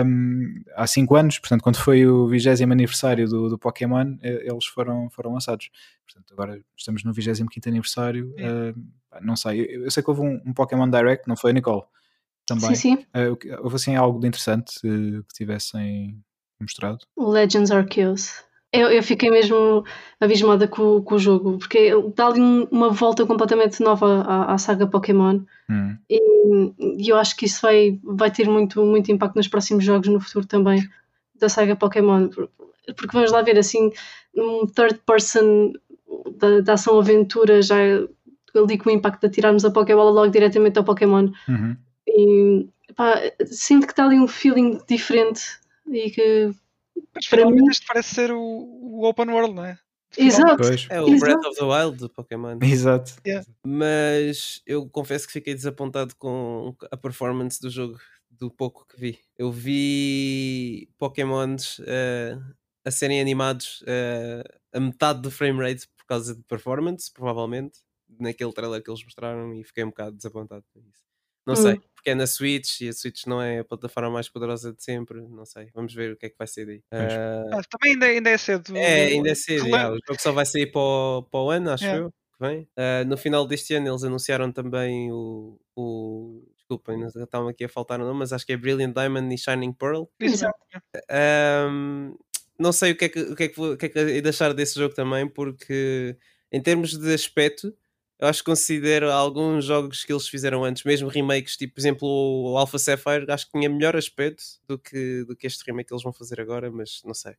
um, 0.05 0.63
há 0.75 0.87
5 0.87 1.15
anos, 1.17 1.39
portanto, 1.39 1.63
quando 1.63 1.77
foi 1.77 2.07
o 2.07 2.27
20 2.29 2.63
aniversário 2.65 3.29
do, 3.29 3.49
do 3.49 3.59
Pokémon, 3.59 4.17
eles 4.23 4.67
foram, 4.67 5.09
foram 5.11 5.33
lançados. 5.33 5.71
Portanto, 6.07 6.33
agora 6.33 6.61
estamos 6.77 7.05
no 7.05 7.13
25 7.13 7.51
aniversário. 7.67 8.35
Uh, 8.35 9.21
não 9.21 9.37
sei, 9.37 9.61
eu, 9.61 9.85
eu, 9.85 9.91
sei 9.91 10.03
que 10.03 10.11
houve 10.11 10.23
um, 10.23 10.41
um, 10.45 10.53
Pokémon 10.53 10.89
Direct, 10.89 11.29
não 11.29 11.37
foi, 11.37 11.53
Nicole? 11.53 11.83
Também. 12.47 12.75
Sim, 12.75 12.97
sim. 12.97 13.07
Uh, 13.15 13.63
houve 13.63 13.77
assim 13.77 13.95
algo 13.95 14.19
de 14.19 14.27
interessante 14.27 14.79
uh, 14.87 15.23
que 15.25 15.35
tivessem 15.35 16.23
mostrado? 16.61 16.99
Legends 17.17 17.71
Arceus. 17.71 18.45
Eu, 18.73 18.89
eu 18.89 19.03
fiquei 19.03 19.31
mesmo 19.31 19.85
abismada 20.21 20.69
com, 20.69 21.03
com 21.03 21.15
o 21.17 21.19
jogo, 21.19 21.59
porque 21.59 21.91
dá 22.15 22.29
ali 22.29 22.41
uma 22.71 22.91
volta 22.91 23.27
completamente 23.27 23.83
nova 23.83 24.23
à, 24.23 24.55
à 24.55 24.59
saga 24.59 24.87
Pokémon. 24.87 25.41
Hum. 25.69 25.97
E, 26.09 26.73
e, 26.79 27.09
eu 27.09 27.17
acho 27.17 27.37
que 27.37 27.47
isso 27.47 27.61
vai, 27.63 27.99
vai 28.03 28.31
ter 28.31 28.49
muito, 28.49 28.85
muito 28.85 29.11
impacto 29.11 29.37
nos 29.37 29.49
próximos 29.49 29.85
jogos 29.85 30.09
no 30.09 30.21
futuro 30.21 30.47
também 30.47 30.89
da 31.35 31.49
saga 31.49 31.75
Pokémon. 31.75 32.29
Porque 32.97 33.13
vamos 33.13 33.33
lá 33.33 33.43
ver 33.43 33.59
assim, 33.59 33.91
um 34.37 34.67
third 34.67 35.01
person 35.05 35.73
da, 36.39 36.61
da 36.61 36.73
ação-aventura 36.75 37.63
já 37.63 37.77
ali 38.55 38.79
com 38.79 38.89
o 38.89 38.93
impacto 38.93 39.21
de 39.21 39.27
atirarmos 39.27 39.65
a 39.65 39.71
Pokébola 39.71 40.11
logo 40.11 40.31
diretamente 40.31 40.79
ao 40.79 40.85
Pokémon. 40.85 41.29
Uhum. 41.49 41.77
E 42.07 42.69
pá, 42.95 43.21
sinto 43.47 43.87
que 43.87 43.93
está 43.93 44.05
ali 44.05 44.19
um 44.19 44.29
feeling 44.29 44.79
diferente 44.89 45.43
e 45.89 46.11
que 46.11 46.51
para 47.29 47.51
mim 47.51 47.69
isto 47.71 47.87
parece 47.87 48.15
ser 48.15 48.33
o, 48.33 48.41
o 48.41 49.09
open 49.09 49.29
world, 49.29 49.55
não 49.55 49.65
é? 49.65 49.79
Exato. 50.17 50.65
É 50.91 51.01
o 51.01 51.09
Exato. 51.09 51.21
Breath 51.21 51.47
of 51.47 51.57
the 51.57 51.65
Wild 51.65 51.99
do 51.99 52.11
Pokémon. 52.11 52.59
Exato. 52.63 53.15
Yeah. 53.25 53.47
Mas 53.65 54.61
eu 54.67 54.89
confesso 54.89 55.27
que 55.27 55.33
fiquei 55.33 55.55
desapontado 55.55 56.15
com 56.17 56.75
a 56.91 56.97
performance 56.97 57.61
do 57.61 57.71
jogo, 57.71 57.99
do 58.29 58.51
pouco 58.51 58.87
que 58.87 58.99
vi. 58.99 59.19
Eu 59.39 59.53
vi 59.53 60.89
Pokémons 60.99 61.79
uh, 61.81 62.43
a 62.85 62.91
serem 62.91 63.21
animados 63.21 63.83
uh, 63.83 64.59
a 64.73 64.81
metade 64.81 65.21
do 65.21 65.31
frame 65.31 65.61
rate 65.61 65.87
por 65.97 66.07
causa 66.07 66.35
de 66.35 66.43
performance, 66.43 67.13
provavelmente, 67.13 67.79
naquele 68.19 68.53
trailer 68.53 68.83
que 68.83 68.91
eles 68.91 69.05
mostraram 69.05 69.55
e 69.55 69.63
fiquei 69.63 69.85
um 69.85 69.91
bocado 69.91 70.17
desapontado 70.17 70.65
com 70.73 70.81
isso. 70.81 71.10
Não 71.47 71.55
hum. 71.55 71.57
sei, 71.57 71.81
porque 71.95 72.11
é 72.11 72.15
na 72.15 72.27
Switch 72.27 72.81
e 72.81 72.89
a 72.89 72.93
Switch 72.93 73.27
não 73.27 73.41
é 73.43 73.61
a 73.61 73.65
plataforma 73.65 74.11
mais 74.11 74.29
poderosa 74.29 74.73
de 74.73 74.83
sempre. 74.83 75.21
Não 75.21 75.45
sei, 75.45 75.69
vamos 75.75 75.93
ver 75.95 76.13
o 76.13 76.17
que 76.17 76.27
é 76.27 76.29
que 76.31 76.39
vai 76.39 76.47
ser 76.47 76.67
daí. 76.67 76.79
Uh... 76.93 77.55
Ah, 77.55 77.61
também 77.71 77.93
ainda, 77.95 78.07
ainda 78.07 78.31
é 78.31 78.39
cedo. 78.39 78.77
É, 78.77 79.05
ainda 79.07 79.31
é 79.31 79.35
cedo. 79.35 79.67
o 79.67 79.99
jogo 80.07 80.21
só 80.21 80.33
vai 80.33 80.47
sair 80.47 80.67
para 80.67 80.81
o, 80.81 81.23
para 81.31 81.41
o 81.41 81.51
ano, 81.51 81.71
acho 81.71 81.85
yeah. 81.85 82.05
eu. 82.05 82.15
Vem. 82.41 82.63
Uh, 82.63 83.07
no 83.07 83.19
final 83.19 83.47
deste 83.47 83.75
ano 83.75 83.89
eles 83.89 84.03
anunciaram 84.03 84.51
também 84.51 85.13
o, 85.13 85.61
o 85.77 86.43
desculpem, 86.57 87.03
estavam 87.03 87.49
aqui 87.49 87.65
a 87.65 87.69
faltar 87.69 88.01
o 88.01 88.05
nome, 88.05 88.21
mas 88.21 88.33
acho 88.33 88.47
que 88.47 88.53
é 88.53 88.57
Brilliant 88.57 88.95
Diamond 88.95 89.35
e 89.35 89.37
Shining 89.37 89.73
Pearl. 89.73 90.05
Exato. 90.19 90.59
Um, 91.71 92.17
não 92.59 92.73
sei 92.73 92.93
o 92.93 92.97
que 92.97 93.05
é 93.05 93.09
que, 93.09 93.21
o 93.21 93.37
que, 93.37 93.43
é 93.43 93.49
que, 93.49 93.61
o 93.61 93.77
que, 93.77 93.87
é 93.87 93.89
que 93.89 93.99
é 93.99 94.21
deixar 94.21 94.55
desse 94.55 94.79
jogo 94.79 94.95
também, 94.95 95.29
porque 95.29 96.17
em 96.53 96.63
termos 96.63 96.97
de 96.97 97.13
aspecto, 97.13 97.75
eu 98.21 98.29
acho 98.29 98.41
que 98.41 98.51
considero 98.51 99.11
alguns 99.11 99.65
jogos 99.65 100.05
que 100.05 100.13
eles 100.13 100.29
fizeram 100.29 100.63
antes, 100.63 100.85
mesmo 100.85 101.09
remakes, 101.09 101.57
tipo, 101.57 101.75
por 101.75 101.81
exemplo, 101.81 102.07
o 102.07 102.59
Alpha 102.59 102.79
Sapphire, 102.79 103.25
acho 103.31 103.47
que 103.47 103.53
tinha 103.53 103.71
melhor 103.71 103.97
aspecto 103.97 104.43
do 104.69 104.79
que, 104.79 105.25
do 105.25 105.35
que 105.35 105.47
este 105.47 105.65
remake 105.67 105.89
que 105.89 105.95
eles 105.95 106.03
vão 106.03 106.13
fazer 106.13 106.39
agora, 106.39 106.71
mas 106.71 107.01
não 107.03 107.15
sei. 107.15 107.35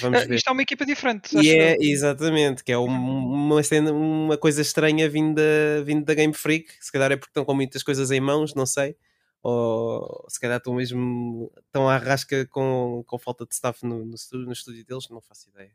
Vamos 0.00 0.24
ver. 0.24 0.34
Isto 0.36 0.48
é 0.48 0.52
uma 0.52 0.62
equipa 0.62 0.86
diferente. 0.86 1.36
E 1.36 1.50
é, 1.50 1.76
exatamente, 1.80 2.62
que 2.62 2.70
é 2.70 2.78
uma, 2.78 3.60
uma 3.90 4.38
coisa 4.38 4.62
estranha 4.62 5.08
vinda, 5.08 5.42
vinda 5.84 6.04
da 6.04 6.14
Game 6.14 6.32
Freak. 6.32 6.72
Se 6.80 6.92
calhar 6.92 7.10
é 7.10 7.16
porque 7.16 7.30
estão 7.30 7.44
com 7.44 7.52
muitas 7.52 7.82
coisas 7.82 8.12
em 8.12 8.20
mãos, 8.20 8.54
não 8.54 8.64
sei. 8.64 8.96
Ou 9.42 10.24
se 10.28 10.38
calhar 10.38 10.58
estão 10.58 10.74
mesmo 10.74 11.50
tão 11.72 11.88
à 11.88 11.96
rasca 11.96 12.46
com, 12.46 13.02
com 13.04 13.18
falta 13.18 13.44
de 13.44 13.54
staff 13.54 13.84
no, 13.84 14.04
no, 14.04 14.14
no 14.34 14.52
estúdio 14.52 14.84
deles, 14.84 15.08
não 15.10 15.20
faço 15.20 15.48
ideia. 15.50 15.72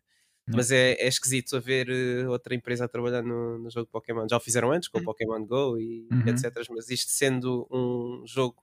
Mas 0.48 0.72
é, 0.72 0.94
é 0.94 1.08
esquisito 1.08 1.58
haver 1.58 1.90
uh, 1.90 2.30
outra 2.30 2.56
empresa 2.56 2.86
a 2.86 2.88
trabalhar 2.88 3.22
no, 3.22 3.60
no 3.60 3.70
jogo 3.70 3.90
Pokémon. 3.92 4.28
Já 4.30 4.38
o 4.38 4.40
fizeram 4.40 4.72
antes 4.72 4.88
com 4.88 4.98
o 4.98 5.02
uhum. 5.02 5.06
Pokémon 5.06 5.46
Go 5.46 5.78
e 5.78 6.08
uhum. 6.12 6.28
etc. 6.28 6.54
Mas 6.70 6.90
isto 6.90 7.12
sendo 7.12 7.68
um 7.70 8.24
jogo 8.26 8.56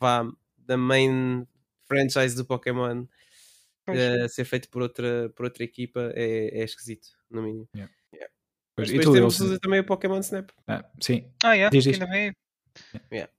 vá 0.00 0.26
da 0.56 0.76
main 0.76 1.46
franchise 1.84 2.34
do 2.34 2.44
Pokémon 2.44 3.02
uh, 3.88 4.28
ser 4.28 4.44
feito 4.44 4.68
por 4.70 4.82
outra, 4.82 5.30
por 5.34 5.44
outra 5.44 5.62
equipa 5.62 6.12
é, 6.14 6.60
é 6.60 6.64
esquisito, 6.64 7.08
no 7.30 7.42
mínimo. 7.42 7.68
Yeah. 7.74 7.92
Yeah. 8.12 8.32
Mas 8.76 8.88
depois 8.88 9.06
tu, 9.06 9.12
temos 9.12 9.40
eu... 9.40 9.60
também 9.60 9.80
o 9.80 9.84
Pokémon 9.84 10.20
Snap. 10.20 10.50
Ah, 10.66 10.84
sim. 11.00 11.30
Ah, 11.44 11.52
yeah. 11.52 11.70
Diz, 11.70 11.84
diz. 11.84 11.98
Também... 11.98 12.32
Yeah. 13.12 13.32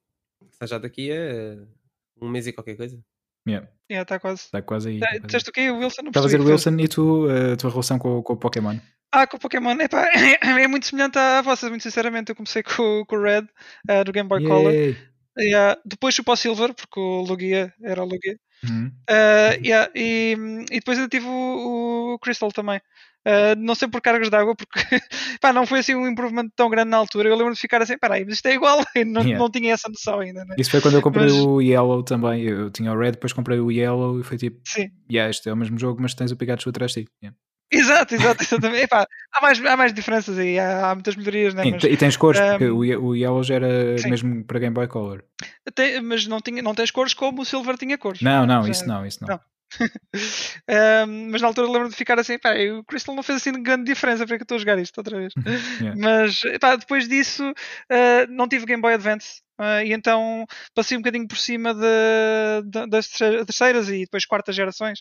Está 0.51 0.65
já 0.65 0.77
daqui 0.77 1.11
a 1.11 1.67
um 2.21 2.29
mês 2.29 2.47
e 2.47 2.53
qualquer 2.53 2.75
coisa. 2.75 3.03
Yeah. 3.47 3.67
Yeah, 3.89 4.03
está 4.03 4.19
quase. 4.19 4.41
Está 4.41 4.61
quase 4.61 4.89
aí. 4.89 4.99
Tá, 4.99 5.17
disseste 5.23 5.49
o 5.49 5.53
quê? 5.53 5.69
O 5.71 5.77
Wilson? 5.77 6.01
Estava 6.07 6.25
a 6.25 6.27
dizer 6.27 6.41
o 6.41 6.45
Wilson 6.45 6.77
e 6.77 6.87
tu, 6.87 7.27
a 7.29 7.55
tua 7.55 7.69
relação 7.69 7.97
com, 7.97 8.21
com 8.21 8.33
o 8.33 8.37
Pokémon? 8.37 8.77
Ah, 9.11 9.25
com 9.25 9.37
o 9.37 9.39
Pokémon, 9.39 9.79
epá, 9.79 10.05
é, 10.43 10.67
muito 10.67 10.85
semelhante 10.85 11.17
à 11.17 11.41
vossa, 11.41 11.69
muito 11.69 11.83
sinceramente. 11.83 12.29
Eu 12.29 12.35
comecei 12.35 12.61
com, 12.61 13.05
com 13.07 13.15
o 13.15 13.21
Red, 13.21 13.47
uh, 13.89 14.03
do 14.03 14.11
Game 14.11 14.27
Boy 14.27 14.41
Yay. 14.41 14.49
Color. 14.49 14.73
Yeah. 15.39 15.81
Depois 15.85 16.15
fui 16.15 16.25
para 16.25 16.33
o 16.33 16.37
Silver, 16.37 16.73
porque 16.73 16.99
o 16.99 17.21
Lugia 17.21 17.73
era 17.81 18.03
o 18.03 18.05
Lugia. 18.05 18.37
Uhum. 18.67 18.91
Uh, 19.09 19.63
yeah. 19.63 19.89
e, 19.95 20.35
e 20.71 20.79
depois 20.79 20.97
ainda 20.97 21.09
tive 21.09 21.27
o, 21.27 22.15
o 22.15 22.19
Crystal 22.19 22.51
também. 22.51 22.81
Uh, 23.27 23.59
não 23.59 23.75
sei 23.75 23.89
por 23.89 23.99
cargas 23.99 24.29
d'água, 24.29 24.55
porque 24.55 24.79
pá, 25.41 25.51
não 25.51 25.65
foi 25.65 25.79
assim 25.79 25.93
um 25.93 26.07
improvement 26.07 26.47
tão 26.55 26.69
grande 26.69 26.91
na 26.91 26.97
altura. 26.97 27.27
Eu 27.27 27.35
lembro 27.35 27.53
de 27.53 27.59
ficar 27.59 27.81
assim, 27.81 27.97
peraí, 27.97 28.23
mas 28.23 28.35
isto 28.35 28.45
é 28.45 28.53
igual, 28.53 28.77
não, 29.05 29.21
yeah. 29.21 29.37
não 29.37 29.51
tinha 29.51 29.73
essa 29.73 29.89
noção 29.89 30.21
ainda. 30.21 30.45
Né? 30.45 30.55
Isso 30.57 30.71
foi 30.71 30.79
quando 30.79 30.95
eu 30.95 31.01
comprei 31.01 31.25
mas... 31.25 31.33
o 31.33 31.61
Yellow 31.61 32.03
também. 32.03 32.43
Eu 32.43 32.71
tinha 32.71 32.93
o 32.93 32.97
Red, 32.97 33.11
depois 33.11 33.33
comprei 33.33 33.59
o 33.59 33.69
Yellow 33.69 34.21
e 34.21 34.23
foi 34.23 34.37
tipo, 34.37 34.61
Sim. 34.63 34.89
Yeah, 35.11 35.29
este 35.29 35.49
é 35.49 35.53
o 35.53 35.57
mesmo 35.57 35.77
jogo, 35.77 36.01
mas 36.01 36.13
tens 36.13 36.31
o 36.31 36.37
Pikachu 36.37 36.69
atrás 36.69 36.93
de 36.93 37.03
ti. 37.03 37.09
Yeah. 37.21 37.37
Exato, 37.69 38.15
exato, 38.15 38.43
exatamente. 38.43 38.83
Epá, 38.83 39.05
há, 39.33 39.41
mais, 39.41 39.65
há 39.65 39.75
mais 39.75 39.93
diferenças 39.93 40.39
aí, 40.39 40.57
há, 40.57 40.91
há 40.91 40.95
muitas 40.95 41.17
melhorias, 41.17 41.53
né? 41.53 41.63
Mas, 41.69 41.83
e 41.83 41.97
tens 41.97 42.15
cores, 42.15 42.39
um, 42.39 42.49
porque 42.51 42.69
o, 42.69 42.77
o 42.77 43.15
Yellow 43.15 43.43
já 43.43 43.55
era 43.55 43.97
sim. 43.97 44.09
mesmo 44.09 44.45
para 44.45 44.59
Game 44.59 44.73
Boy 44.73 44.87
Color. 44.87 45.25
Tem, 45.75 45.99
mas 45.99 46.25
não, 46.27 46.39
tinha, 46.39 46.61
não 46.61 46.73
tens 46.73 46.91
cores 46.91 47.13
como 47.13 47.41
o 47.41 47.45
Silver 47.45 47.77
tinha 47.77 47.97
cores. 47.97 48.21
Não, 48.21 48.45
não, 48.45 48.63
já, 48.63 48.69
isso 48.69 48.87
não, 48.87 49.05
isso 49.05 49.19
não. 49.21 49.27
não. 49.27 49.39
um, 51.07 51.31
mas 51.31 51.41
na 51.41 51.47
altura 51.47 51.67
lembro 51.67 51.89
de 51.89 51.95
ficar 51.95 52.19
assim, 52.19 52.39
pá, 52.39 52.53
o 52.77 52.83
Crystal 52.83 53.15
não 53.15 53.23
fez 53.23 53.37
assim 53.37 53.51
grande 53.61 53.85
diferença 53.85 54.25
para 54.25 54.37
que 54.37 54.43
eu 54.43 54.45
estou 54.45 54.55
a 54.55 54.59
jogar 54.59 54.79
isto 54.79 54.97
outra 54.97 55.17
vez. 55.17 55.33
yeah. 55.79 55.95
Mas 55.99 56.43
epá, 56.45 56.75
depois 56.75 57.07
disso 57.07 57.43
uh, 57.49 58.27
não 58.29 58.47
tive 58.47 58.65
Game 58.65 58.81
Boy 58.81 58.93
Advance. 58.93 59.41
Uh, 59.59 59.81
e 59.83 59.91
então 59.91 60.45
passei 60.75 60.95
um 60.95 61.01
bocadinho 61.01 61.27
por 61.27 61.37
cima 61.37 61.73
de, 61.73 62.69
de, 62.69 62.87
das 62.87 63.07
terceiras 63.09 63.89
e 63.89 64.01
depois 64.01 64.23
quartas 64.23 64.55
gerações. 64.55 64.99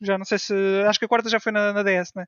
Já 0.00 0.16
não 0.16 0.24
sei 0.24 0.38
se. 0.38 0.54
Acho 0.88 0.98
que 0.98 1.04
a 1.04 1.08
quarta 1.08 1.28
já 1.28 1.38
foi 1.38 1.52
na, 1.52 1.72
na 1.74 1.82
DS, 1.82 2.10
né? 2.16 2.24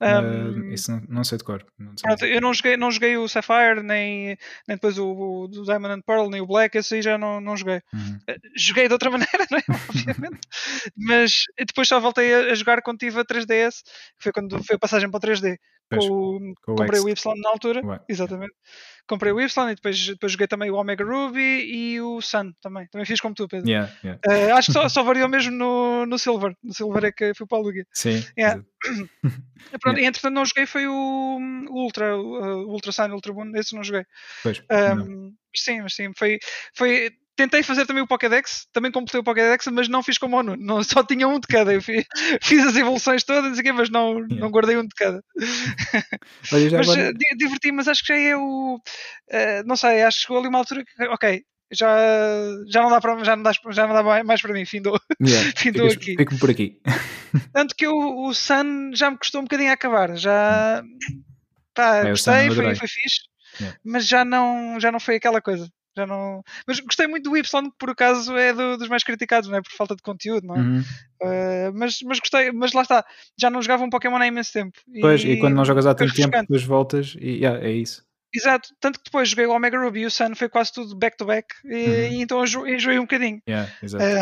Um, 0.00 0.70
uh, 0.70 0.72
isso 0.72 0.90
não, 0.90 1.02
não, 1.08 1.24
sei 1.24 1.38
de 1.38 1.44
cor. 1.44 1.64
Não 1.78 1.94
pronto, 1.94 2.24
eu 2.24 2.40
não 2.40 2.52
joguei, 2.52 2.76
não 2.76 2.90
joguei 2.90 3.16
o 3.16 3.28
Sapphire, 3.28 3.82
nem, 3.82 4.36
nem 4.66 4.76
depois 4.76 4.98
o, 4.98 5.06
o, 5.06 5.48
Diamond 5.48 5.94
and 5.94 6.02
Pearl, 6.02 6.28
nem 6.28 6.40
o 6.40 6.46
Black, 6.46 6.76
esse 6.76 6.96
aí 6.96 7.02
já 7.02 7.16
não, 7.16 7.40
não 7.40 7.56
joguei. 7.56 7.80
Uhum. 7.92 8.18
Uh, 8.28 8.40
joguei 8.56 8.88
de 8.88 8.92
outra 8.92 9.10
maneira, 9.12 9.46
não 9.50 9.58
é? 9.58 9.62
obviamente. 9.88 10.40
Mas 10.96 11.44
depois 11.58 11.86
só 11.86 12.00
voltei 12.00 12.34
a, 12.34 12.52
a, 12.52 12.54
jogar 12.54 12.82
quando 12.82 12.98
tive 12.98 13.20
a 13.20 13.24
3DS, 13.24 13.82
que 14.18 14.24
foi 14.24 14.32
quando 14.32 14.62
foi 14.64 14.76
a 14.76 14.78
passagem 14.78 15.10
para 15.10 15.18
o 15.18 15.20
3D. 15.20 15.56
Com, 15.98 16.54
com 16.62 16.74
comprei 16.76 17.00
o, 17.00 17.04
o 17.04 17.08
Y 17.08 17.34
na 17.42 17.50
altura, 17.50 17.84
Ué. 17.84 18.00
exatamente 18.08 18.54
comprei 19.06 19.32
o 19.32 19.40
Y 19.40 19.70
e 19.70 19.74
depois, 19.74 20.06
depois 20.06 20.32
joguei 20.32 20.46
também 20.46 20.70
o 20.70 20.76
Omega 20.76 21.04
Ruby 21.04 21.40
e 21.40 22.00
o 22.00 22.20
Sun 22.20 22.52
também. 22.60 22.86
Também 22.88 23.04
fiz 23.04 23.20
como 23.20 23.34
tu, 23.34 23.48
Pedro. 23.48 23.68
Yeah, 23.68 23.92
yeah. 24.02 24.20
Uh, 24.26 24.56
acho 24.56 24.66
que 24.66 24.72
só, 24.72 24.88
só 24.88 25.02
variou 25.02 25.28
mesmo 25.28 25.52
no, 25.52 26.06
no 26.06 26.18
Silver. 26.18 26.56
No 26.62 26.72
Silver 26.72 27.04
é 27.04 27.12
que 27.12 27.34
fui 27.34 27.46
para 27.46 27.58
a 27.58 27.60
Lugia. 27.60 27.86
Sim. 27.92 28.24
Yeah. 28.38 28.62
Pronto, 29.80 29.98
yeah. 29.98 30.08
Entretanto, 30.08 30.34
não 30.34 30.44
joguei 30.44 30.66
foi 30.66 30.86
o, 30.86 30.92
o 31.70 31.82
Ultra, 31.82 32.16
o 32.16 32.70
Ultra 32.70 32.92
Sun, 32.92 33.08
o 33.10 33.14
Ultra 33.14 33.32
Boon. 33.32 33.52
Esse 33.54 33.74
não 33.74 33.84
joguei. 33.84 34.04
Pois, 34.42 34.62
um, 34.70 34.94
não. 34.94 35.32
Sim, 35.54 35.82
mas 35.82 35.94
sim. 35.94 36.12
Foi, 36.16 36.38
foi 36.74 37.10
tentei 37.36 37.62
fazer 37.62 37.86
também 37.86 38.02
o 38.02 38.06
Pokédex, 38.06 38.66
também 38.72 38.92
completei 38.92 39.20
o 39.20 39.24
Pokédex, 39.24 39.66
mas 39.68 39.88
não 39.88 40.02
fiz 40.02 40.18
como 40.18 40.36
o 40.36 40.42
Nuno, 40.42 40.62
não, 40.62 40.82
só 40.82 41.02
tinha 41.02 41.26
um 41.26 41.40
de 41.40 41.46
cada. 41.46 41.72
Eu 41.72 41.82
fiz, 41.82 42.04
fiz 42.42 42.66
as 42.66 42.76
evoluções 42.76 43.24
todas, 43.24 43.58
mas 43.74 43.90
não, 43.90 44.18
yeah. 44.18 44.36
não 44.36 44.50
guardei 44.50 44.76
um 44.76 44.82
de 44.82 44.94
cada. 44.94 45.22
mas 46.52 46.74
agora... 46.74 47.00
Eh, 47.00 47.34
diverti, 47.36 47.72
mas 47.72 47.88
acho 47.88 48.02
que 48.04 48.12
já 48.12 48.18
é 48.18 48.36
o. 48.36 48.76
Uh, 48.76 49.66
não 49.66 49.76
sei, 49.76 50.02
acho 50.02 50.18
que 50.18 50.22
chegou 50.22 50.38
ali 50.38 50.48
uma 50.48 50.58
altura 50.58 50.84
que, 50.84 51.04
ok, 51.04 51.42
já, 51.72 51.96
já 52.68 52.82
não 52.82 52.90
dá 52.90 53.00
para 53.00 53.24
já 53.24 53.34
não 53.34 53.42
dá, 53.42 53.52
já 53.70 53.86
não 53.86 53.94
dá 53.94 54.24
mais 54.24 54.42
para 54.42 54.52
mim, 54.52 54.64
findou, 54.66 54.98
yeah. 55.20 55.52
findou 55.56 55.86
aqui. 55.86 56.16
Fico 56.16 56.38
por 56.38 56.50
aqui. 56.50 56.80
Tanto 57.52 57.74
que 57.74 57.86
o, 57.86 58.26
o 58.26 58.34
Sun 58.34 58.90
já 58.94 59.10
me 59.10 59.16
custou 59.16 59.40
um 59.40 59.44
bocadinho 59.44 59.70
a 59.70 59.74
acabar, 59.74 60.14
já 60.16 60.82
pá, 61.74 61.96
é, 61.96 62.10
gostei, 62.10 62.50
foi, 62.50 62.74
foi 62.74 62.88
fixe, 62.88 63.22
yeah. 63.58 63.78
mas 63.82 64.06
já 64.06 64.22
não, 64.22 64.78
já 64.78 64.92
não 64.92 65.00
foi 65.00 65.16
aquela 65.16 65.40
coisa. 65.40 65.66
Já 65.96 66.06
não... 66.06 66.42
Mas 66.66 66.80
gostei 66.80 67.06
muito 67.06 67.28
do 67.28 67.36
Y, 67.36 67.70
que 67.70 67.76
por 67.78 67.90
acaso 67.90 68.36
é 68.36 68.52
do, 68.52 68.76
dos 68.78 68.88
mais 68.88 69.04
criticados, 69.04 69.48
não 69.48 69.58
é? 69.58 69.62
Por 69.62 69.72
falta 69.72 69.94
de 69.94 70.02
conteúdo, 70.02 70.46
não 70.46 70.56
é? 70.56 70.58
Uhum. 70.58 70.80
Uh, 70.80 71.72
mas, 71.74 71.98
mas 72.02 72.18
gostei, 72.18 72.50
mas 72.52 72.72
lá 72.72 72.82
está, 72.82 73.04
já 73.38 73.50
não 73.50 73.62
jogava 73.62 73.84
um 73.84 73.90
Pokémon 73.90 74.16
há 74.16 74.26
imenso 74.26 74.52
tempo. 74.52 74.78
Pois, 75.00 75.22
e, 75.22 75.32
e 75.32 75.38
quando 75.38 75.54
não 75.54 75.64
jogas 75.64 75.86
há 75.86 75.94
tanto 75.94 76.14
tempo, 76.14 76.30
depois 76.30 76.64
voltas 76.64 77.14
e 77.18 77.38
yeah, 77.38 77.64
é 77.64 77.70
isso. 77.70 78.04
Exato, 78.34 78.70
tanto 78.80 78.98
que 78.98 79.04
depois 79.04 79.28
joguei 79.28 79.44
o 79.44 79.52
Omega 79.52 79.78
Ruby 79.78 80.00
e 80.00 80.06
o 80.06 80.10
Sun 80.10 80.34
foi 80.34 80.48
quase 80.48 80.72
tudo 80.72 80.96
back-to-back 80.96 81.46
-back, 81.54 81.70
e, 81.70 81.84
uhum. 81.84 82.18
e, 82.18 82.22
então 82.22 82.42
enjoei 82.44 82.98
um 82.98 83.02
bocadinho. 83.02 83.42
Yeah, 83.46 83.70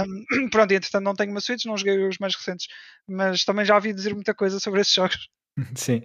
um, 0.04 0.48
pronto, 0.50 0.72
e 0.72 0.76
entretanto 0.76 1.04
não 1.04 1.14
tenho 1.14 1.30
uma 1.30 1.40
Switch, 1.40 1.64
não 1.64 1.76
joguei 1.76 2.08
os 2.08 2.18
mais 2.18 2.34
recentes, 2.34 2.66
mas 3.08 3.44
também 3.44 3.64
já 3.64 3.76
ouvi 3.76 3.92
dizer 3.92 4.12
muita 4.12 4.34
coisa 4.34 4.58
sobre 4.58 4.80
esses 4.80 4.94
jogos. 4.94 5.28
Sim, 5.76 6.02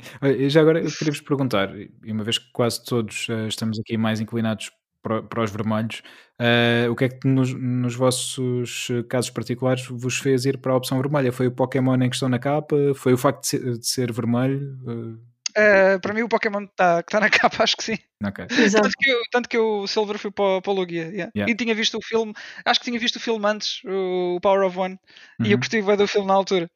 já 0.48 0.62
agora 0.62 0.84
eu 0.84 0.92
queria-vos 0.92 1.22
perguntar, 1.22 1.72
e 1.76 2.12
uma 2.12 2.24
vez 2.24 2.38
que 2.38 2.52
quase 2.52 2.84
todos 2.86 3.28
uh, 3.28 3.48
estamos 3.48 3.80
aqui 3.80 3.98
mais 3.98 4.20
inclinados 4.20 4.70
para, 5.06 5.22
para 5.22 5.44
os 5.44 5.52
vermelhos. 5.52 6.02
Uh, 6.42 6.92
o 6.92 6.96
que 6.96 7.06
é 7.06 7.10
que 7.10 7.28
nos, 7.28 7.54
nos, 7.54 7.94
vossos 7.94 8.88
casos 9.08 9.30
particulares 9.30 9.86
vos 9.88 10.18
fez 10.18 10.46
ir 10.46 10.58
para 10.58 10.74
a 10.74 10.76
opção 10.76 11.00
vermelha? 11.00 11.32
Foi 11.32 11.46
o 11.46 11.52
Pokémon 11.52 12.02
em 12.02 12.10
questão 12.10 12.28
na 12.28 12.40
capa? 12.40 12.76
Foi 12.96 13.14
o 13.14 13.18
facto 13.18 13.42
de 13.42 13.48
ser, 13.48 13.78
de 13.78 13.88
ser 13.88 14.12
vermelho? 14.12 14.76
Uh... 14.84 15.36
Uh, 15.58 15.98
para 16.02 16.14
mim 16.14 16.22
o 16.22 16.28
Pokémon 16.28 16.68
tá, 16.76 17.02
que 17.02 17.08
está 17.08 17.20
na 17.22 17.30
capa, 17.32 17.64
acho 17.64 17.78
que 17.78 17.84
sim. 17.84 17.98
Okay. 18.22 18.46
Tanto, 18.48 18.98
que 18.98 19.10
eu, 19.10 19.22
tanto 19.32 19.50
que 19.50 19.58
o 19.58 19.88
Silver 19.88 20.18
foi 20.18 20.32
para, 20.32 20.62
para 20.62 20.72
o 20.72 20.76
Lugia. 20.76 21.04
Yeah. 21.04 21.32
Yeah. 21.34 21.50
E 21.50 21.56
tinha 21.56 21.74
visto 21.74 21.98
o 21.98 22.02
filme, 22.02 22.34
acho 22.66 22.80
que 22.82 22.86
tinha 22.86 23.00
visto 23.00 23.16
o 23.16 23.20
filme 23.22 23.46
antes, 23.48 23.82
o 23.86 24.38
Power 24.42 24.68
of 24.68 24.78
One, 24.78 25.00
uhum. 25.40 25.46
e 25.46 25.54
eu 25.54 25.58
gostei 25.58 25.82
do 25.82 26.08
filme 26.08 26.28
na 26.28 26.34
altura. 26.34 26.70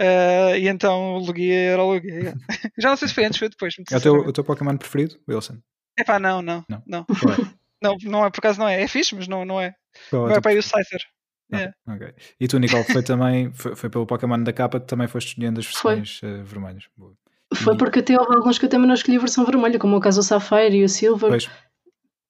Uh, 0.00 0.56
e 0.56 0.66
então 0.66 1.14
o 1.14 1.18
Lugia 1.18 1.54
era 1.54 1.84
o 1.84 1.92
Lugia. 1.92 2.12
Yeah. 2.12 2.40
Já 2.76 2.88
não 2.88 2.96
sei 2.96 3.06
se 3.06 3.14
foi 3.14 3.24
antes, 3.26 3.38
foi 3.38 3.48
depois. 3.50 3.74
É 3.92 3.96
o 3.96 4.00
teu, 4.00 4.14
o 4.14 4.32
teu 4.32 4.42
Pokémon 4.42 4.76
preferido, 4.76 5.16
Wilson? 5.28 5.58
Epá, 5.96 6.18
não, 6.18 6.42
não. 6.42 6.64
Não. 6.68 6.82
não. 6.86 7.06
Não, 7.84 7.96
não 8.02 8.24
é 8.24 8.30
por 8.30 8.38
acaso 8.38 8.58
não 8.58 8.68
é. 8.68 8.82
É 8.82 8.88
fixe, 8.88 9.14
mas 9.14 9.28
não, 9.28 9.44
não 9.44 9.60
é. 9.60 9.74
Qual 10.10 10.26
não 10.26 10.34
é 10.34 10.40
para 10.40 10.52
aí 10.52 10.58
o 10.58 10.62
Scyther. 10.62 11.00
Yeah. 11.52 11.74
Okay. 11.88 12.14
E 12.40 12.48
tu, 12.48 12.58
Nicole, 12.58 12.84
foi 12.84 13.02
também 13.02 13.52
foi, 13.52 13.76
foi, 13.76 13.90
pelo 13.90 14.06
Pokémon 14.06 14.42
da 14.42 14.52
capa 14.52 14.80
que 14.80 14.86
também 14.86 15.06
foste 15.06 15.28
escolhendo 15.28 15.60
as 15.60 15.66
versões 15.66 16.20
uh, 16.22 16.42
vermelhas. 16.42 16.84
Boa. 16.96 17.12
Foi 17.54 17.76
porque 17.76 18.00
até 18.00 18.18
houve 18.18 18.34
alguns 18.34 18.58
que 18.58 18.64
eu 18.64 18.68
também 18.68 18.88
não 18.88 18.94
escolhi 18.94 19.18
a 19.18 19.20
versão 19.20 19.44
vermelha, 19.44 19.78
como 19.78 19.96
o 19.96 20.00
caso 20.00 20.20
do 20.20 20.24
Sapphire 20.24 20.76
e 20.76 20.84
o 20.84 20.88
Silver. 20.88 21.30
Pois. 21.30 21.50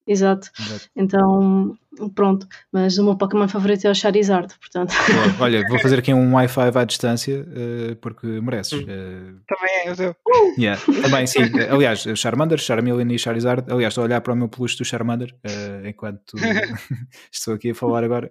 Exato. 0.06 0.50
Exato. 0.58 0.90
Então, 0.94 1.76
pronto. 2.14 2.46
Mas 2.70 2.98
o 2.98 3.04
meu 3.04 3.16
Pokémon 3.16 3.48
favorito 3.48 3.86
é 3.86 3.90
o 3.90 3.94
Charizard, 3.94 4.54
portanto. 4.58 4.92
Olha, 5.40 5.66
vou 5.68 5.78
fazer 5.78 5.98
aqui 5.98 6.12
um 6.12 6.34
Wi-Fi 6.34 6.70
à 6.74 6.84
distância 6.84 7.40
uh, 7.40 7.96
porque 7.96 8.26
mereces. 8.26 8.80
Uh, 8.80 9.40
também 9.46 9.86
é, 9.86 9.92
o 9.92 9.96
teu. 9.96 10.16
Yeah. 10.58 10.80
Também, 11.02 11.26
sim. 11.26 11.40
Aliás, 11.70 12.04
Charmander, 12.16 12.58
Charmeleon 12.58 13.10
e 13.10 13.18
Charizard. 13.18 13.64
Aliás, 13.70 13.92
estou 13.92 14.02
a 14.02 14.06
olhar 14.06 14.20
para 14.20 14.34
o 14.34 14.36
meu 14.36 14.48
peluche 14.48 14.76
do 14.76 14.84
Charmander 14.84 15.34
uh, 15.44 15.86
enquanto 15.86 16.34
estou 17.32 17.54
aqui 17.54 17.70
a 17.70 17.74
falar 17.74 18.04
agora. 18.04 18.30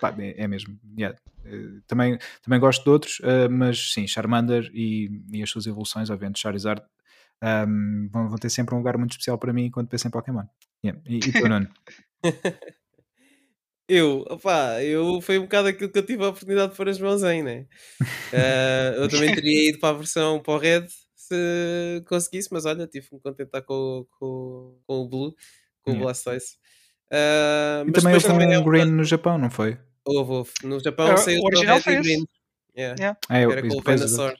Pá, 0.00 0.14
é, 0.18 0.44
é, 0.44 0.48
mesmo. 0.48 0.78
Yeah. 0.96 1.16
também, 1.86 2.18
também 2.42 2.60
gosto 2.60 2.82
de 2.84 2.90
outros, 2.90 3.20
mas 3.50 3.92
sim, 3.92 4.06
Charmander 4.06 4.70
e, 4.72 5.10
e 5.32 5.42
as 5.42 5.50
suas 5.50 5.66
evoluções, 5.66 6.08
obviamente, 6.08 6.40
Charizard 6.40 6.82
um, 7.42 8.08
vão, 8.12 8.28
vão, 8.28 8.38
ter 8.38 8.50
sempre 8.50 8.74
um 8.74 8.78
lugar 8.78 8.98
muito 8.98 9.12
especial 9.12 9.38
para 9.38 9.52
mim 9.52 9.70
quando 9.70 9.88
penso 9.88 10.08
em 10.08 10.10
Pokémon. 10.10 10.44
Yeah. 10.84 11.00
E, 11.06 11.16
e 11.16 11.32
tu, 11.32 11.48
Nuno? 11.48 11.68
eu, 13.88 14.24
opá, 14.28 14.82
eu 14.82 15.20
foi 15.20 15.38
um 15.38 15.42
bocado 15.42 15.68
aquilo 15.68 15.90
que 15.90 15.98
eu 15.98 16.06
tive 16.06 16.24
a 16.24 16.28
oportunidade 16.28 16.72
de 16.72 16.76
pôr 16.76 16.88
as 16.88 16.98
mãos 16.98 17.22
em, 17.22 17.42
né? 17.42 17.66
Uh, 18.32 19.02
eu 19.02 19.08
também 19.08 19.34
teria 19.34 19.70
ido 19.70 19.78
para 19.78 19.90
a 19.90 19.98
versão 19.98 20.40
para 20.40 20.54
o 20.54 20.58
Red 20.58 20.86
se 21.30 22.02
conseguisse, 22.06 22.48
mas 22.50 22.64
olha, 22.66 22.86
tive 22.86 23.08
que 23.08 23.14
me 23.14 23.20
contentar 23.20 23.62
com, 23.62 24.04
com, 24.18 24.78
com 24.86 24.94
o 24.94 25.08
Blue, 25.08 25.34
com 25.82 25.92
yeah. 25.92 26.02
o 26.02 26.04
Blastoise. 26.04 26.56
Uh, 27.06 27.88
e 27.88 27.92
também 27.92 28.14
houve 28.14 28.28
um 28.28 28.40
é 28.40 28.62
Green 28.62 28.90
no 28.90 29.04
Japão, 29.04 29.38
não 29.38 29.50
foi? 29.50 29.78
Houve, 30.04 30.32
houve. 30.32 30.50
No 30.64 30.80
Japão 30.80 31.16
saiu 31.16 31.40
o 31.40 31.46
original 31.46 31.78
Red 31.80 32.02
Green. 32.02 32.24
Yeah. 32.76 32.96
Yeah. 32.98 33.18
Ah, 33.28 33.40
eu, 33.40 33.52
Era 33.52 33.62
com 33.62 33.76
o 33.76 33.82
Venusaur. 33.82 34.34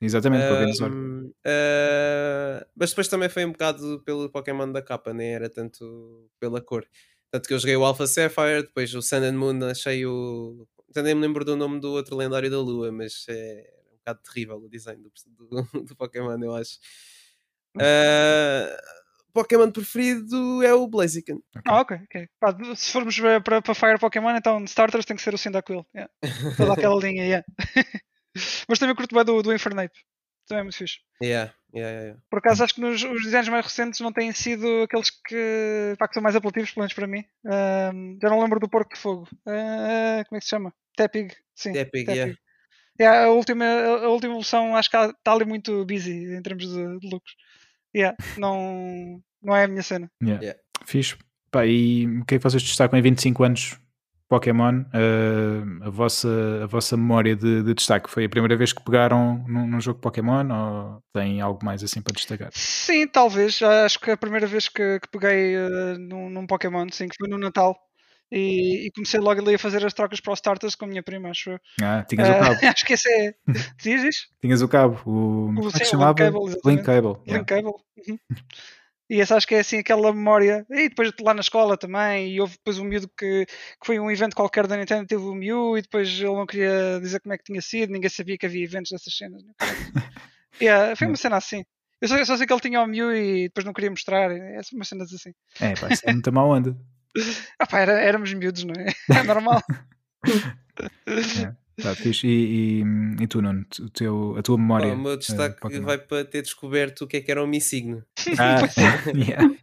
Exatamente, 0.00 0.42
Venusaur. 0.42 0.90
Uh, 0.90 2.64
mas 2.74 2.90
depois 2.90 3.08
também 3.08 3.28
foi 3.28 3.44
um 3.44 3.52
bocado 3.52 4.02
pelo 4.04 4.30
Pokémon 4.30 4.70
da 4.72 4.80
capa, 4.80 5.12
nem 5.12 5.34
era 5.34 5.48
tanto 5.48 6.30
pela 6.38 6.60
cor. 6.60 6.86
Tanto 7.30 7.46
que 7.46 7.54
eu 7.54 7.58
joguei 7.58 7.76
o 7.76 7.84
Alpha 7.84 8.06
Sapphire, 8.06 8.62
depois 8.62 8.94
o 8.94 9.02
Sun 9.02 9.22
and 9.22 9.34
Moon 9.34 9.64
achei 9.70 10.04
o. 10.06 10.66
Já 10.94 11.02
nem 11.02 11.14
me 11.14 11.20
lembro 11.20 11.44
do 11.44 11.54
nome 11.54 11.80
do 11.80 11.92
outro 11.92 12.16
lendário 12.16 12.50
da 12.50 12.58
Lua, 12.58 12.90
mas 12.90 13.26
é 13.28 13.70
um 13.92 13.96
bocado 13.98 14.20
terrível 14.22 14.56
o 14.56 14.68
design 14.68 15.02
do, 15.02 15.10
do, 15.36 15.62
do 15.84 15.96
Pokémon, 15.96 16.42
eu 16.42 16.54
acho. 16.54 16.78
Uh, 17.76 19.00
Pokémon 19.32 19.70
preferido 19.70 20.62
é 20.62 20.74
o 20.74 20.88
Blaziken. 20.88 21.36
Okay. 21.36 21.62
Ah, 21.66 21.80
ok, 21.80 21.98
ok. 22.04 22.28
Pá, 22.40 22.56
se 22.74 22.90
formos 22.90 23.20
para, 23.44 23.62
para 23.62 23.74
Fire 23.74 23.98
Pokémon, 23.98 24.34
então 24.34 24.64
starters 24.64 25.04
tem 25.04 25.16
que 25.16 25.22
ser 25.22 25.34
o 25.34 25.38
Cyndaquil. 25.38 25.86
Yeah. 25.94 26.12
Toda 26.56 26.72
aquela 26.72 27.00
linha, 27.00 27.22
yeah. 27.22 27.46
Mas 28.68 28.78
também 28.78 28.94
curto 28.94 29.14
bem 29.14 29.24
do, 29.24 29.42
do 29.42 29.54
Infernape. 29.54 29.98
Também 30.46 30.60
é 30.60 30.62
muito 30.64 30.76
fixe. 30.76 30.98
Yeah, 31.22 31.54
yeah, 31.74 32.00
yeah. 32.00 32.20
Por 32.28 32.38
acaso 32.38 32.64
acho 32.64 32.74
que 32.74 32.80
nos, 32.80 33.02
os 33.02 33.22
designs 33.22 33.48
mais 33.48 33.64
recentes 33.64 34.00
não 34.00 34.12
têm 34.12 34.32
sido 34.32 34.82
aqueles 34.82 35.10
que, 35.10 35.94
pá, 35.98 36.08
que 36.08 36.14
são 36.14 36.22
mais 36.22 36.34
apelativos, 36.34 36.72
pelo 36.72 36.82
menos 36.82 36.94
para 36.94 37.06
mim. 37.06 37.24
Uh, 37.44 38.18
já 38.20 38.28
não 38.28 38.40
lembro 38.40 38.58
do 38.58 38.68
Porco 38.68 38.94
de 38.94 39.00
Fogo. 39.00 39.28
Uh, 39.46 40.24
como 40.28 40.36
é 40.36 40.38
que 40.38 40.44
se 40.44 40.50
chama? 40.50 40.74
Tepig. 40.96 41.34
Sim, 41.54 41.72
Tepig, 41.72 42.06
Tepig. 42.06 42.18
Yeah. 42.18 42.38
Yeah, 43.00 43.24
a, 43.26 43.30
última, 43.30 43.64
a 43.64 44.08
última 44.08 44.32
evolução 44.32 44.76
acho 44.76 44.90
que 44.90 44.96
está 44.96 45.32
ali 45.32 45.46
muito 45.46 45.86
busy 45.86 46.34
em 46.34 46.42
termos 46.42 46.66
de, 46.68 46.98
de 46.98 47.08
looks. 47.08 47.32
Yeah, 47.94 48.16
não, 48.36 49.22
não 49.42 49.56
é 49.56 49.64
a 49.64 49.68
minha 49.68 49.82
cena. 49.82 50.10
Yeah. 50.22 50.42
Yeah. 50.42 50.60
Fixe. 50.84 51.16
Pá, 51.50 51.64
e 51.66 52.06
o 52.06 52.24
que 52.24 52.34
é 52.34 52.38
que 52.38 52.42
vocês 52.42 52.62
destacam 52.62 52.98
em 52.98 53.02
25 53.02 53.42
anos 53.42 53.80
Pokémon, 54.30 54.82
uh, 54.82 55.84
a, 55.84 55.90
vossa, 55.90 56.60
a 56.62 56.66
vossa 56.66 56.96
memória 56.96 57.34
de, 57.34 57.64
de, 57.64 57.74
destaque 57.74 58.08
foi 58.08 58.26
a 58.26 58.28
primeira 58.28 58.56
vez 58.56 58.72
que 58.72 58.80
pegaram 58.80 59.44
num, 59.48 59.66
num, 59.66 59.80
jogo 59.80 59.98
Pokémon 59.98 60.46
ou 60.48 61.02
tem 61.12 61.40
algo 61.40 61.58
mais 61.64 61.82
assim 61.82 62.00
para 62.00 62.14
destacar? 62.14 62.48
Sim, 62.52 63.08
talvez. 63.08 63.60
Acho 63.60 63.98
que 63.98 64.12
a 64.12 64.16
primeira 64.16 64.46
vez 64.46 64.68
que, 64.68 65.00
que 65.00 65.08
peguei 65.10 65.56
uh, 65.56 65.98
num, 65.98 66.30
num, 66.30 66.46
Pokémon, 66.46 66.86
sim, 66.92 67.08
que 67.08 67.16
foi 67.18 67.28
no 67.28 67.38
Natal. 67.38 67.76
E, 68.30 68.86
e, 68.86 68.90
comecei 68.92 69.18
logo 69.18 69.40
ali 69.40 69.56
a 69.56 69.58
fazer 69.58 69.84
as 69.84 69.92
trocas 69.92 70.20
para 70.20 70.32
os 70.32 70.38
starters 70.38 70.76
com 70.76 70.84
a 70.84 70.88
minha 70.88 71.02
prima, 71.02 71.30
acho 71.30 71.58
Ah, 71.82 72.04
tinhas 72.08 72.28
uh, 72.28 72.30
o 72.30 72.38
cabo. 72.38 72.54
acho 72.72 72.86
que 72.86 72.92
esse 72.92 73.08
é. 73.10 73.34
Tinhas 74.40 74.62
o 74.62 74.68
cabo, 74.68 75.00
o. 75.04 75.50
o 75.50 75.68
é 75.70 75.72
que 75.72 75.78
se 75.80 75.86
chamava? 75.86 76.14
Link 76.22 76.30
Cable. 76.30 76.60
Link 76.64 76.84
Cable. 76.84 77.16
Link 77.26 77.44
Cable. 77.46 77.72
Uhum. 78.08 78.18
E 79.10 79.20
essa 79.20 79.34
acho 79.34 79.46
que 79.46 79.56
é 79.56 79.58
assim 79.58 79.78
aquela 79.78 80.12
memória. 80.12 80.64
E 80.70 80.88
depois 80.88 81.12
lá 81.20 81.34
na 81.34 81.40
escola 81.40 81.76
também. 81.76 82.32
E 82.32 82.40
houve 82.40 82.52
depois 82.52 82.78
um 82.78 82.84
miúdo 82.84 83.08
que, 83.08 83.44
que 83.44 83.84
foi 83.84 83.98
um 83.98 84.08
evento 84.08 84.36
qualquer 84.36 84.68
da 84.68 84.76
Nintendo, 84.76 85.04
teve 85.04 85.24
o 85.24 85.34
Mew 85.34 85.76
e 85.76 85.82
depois 85.82 86.08
ele 86.08 86.26
não 86.26 86.46
queria 86.46 87.00
dizer 87.02 87.18
como 87.18 87.34
é 87.34 87.38
que 87.38 87.42
tinha 87.42 87.60
sido, 87.60 87.92
ninguém 87.92 88.08
sabia 88.08 88.38
que 88.38 88.46
havia 88.46 88.62
eventos 88.62 88.92
dessas 88.92 89.12
cenas. 89.12 89.42
yeah, 90.62 90.94
foi 90.94 91.08
uma 91.08 91.16
cena 91.16 91.38
assim. 91.38 91.64
Eu 92.00 92.06
só, 92.06 92.16
eu 92.16 92.24
só 92.24 92.36
sei 92.36 92.46
que 92.46 92.52
ele 92.52 92.60
tinha 92.60 92.80
o 92.80 92.86
Mew 92.86 93.12
e 93.12 93.48
depois 93.48 93.66
não 93.66 93.72
queria 93.72 93.90
mostrar. 93.90 94.30
É 94.30 94.60
umas 94.72 94.86
cenas 94.86 95.12
assim. 95.12 95.34
É, 95.60 95.74
pá, 95.74 95.88
isso 95.90 96.02
é 96.06 96.12
muito 96.12 96.32
mal 96.32 96.48
onda. 96.48 96.76
ah, 97.58 97.66
pá, 97.66 97.80
era, 97.80 98.00
éramos 98.00 98.32
miúdos, 98.32 98.62
não 98.62 98.74
é? 98.74 98.92
É 99.18 99.24
normal. 99.24 99.60
é. 101.08 101.59
Tá, 101.82 101.94
fixe. 101.94 102.26
E, 102.26 102.82
e, 102.82 103.22
e, 103.22 103.26
tu, 103.26 103.40
Nuno, 103.40 103.64
o 103.80 103.90
teu, 103.90 104.34
a 104.36 104.42
tua 104.42 104.58
memória? 104.58 104.92
O 104.92 104.98
meu 104.98 105.16
destaque 105.16 105.66
uh, 105.66 105.82
vai 105.82 105.98
para 105.98 106.24
ter 106.24 106.42
descoberto 106.42 107.02
o 107.02 107.06
que 107.06 107.18
é 107.18 107.20
que 107.20 107.30
era 107.30 107.42
o 107.42 107.46
Mi 107.46 107.60
Signo. 107.60 108.04
Ah, 108.38 108.60
yeah. 109.14 109.54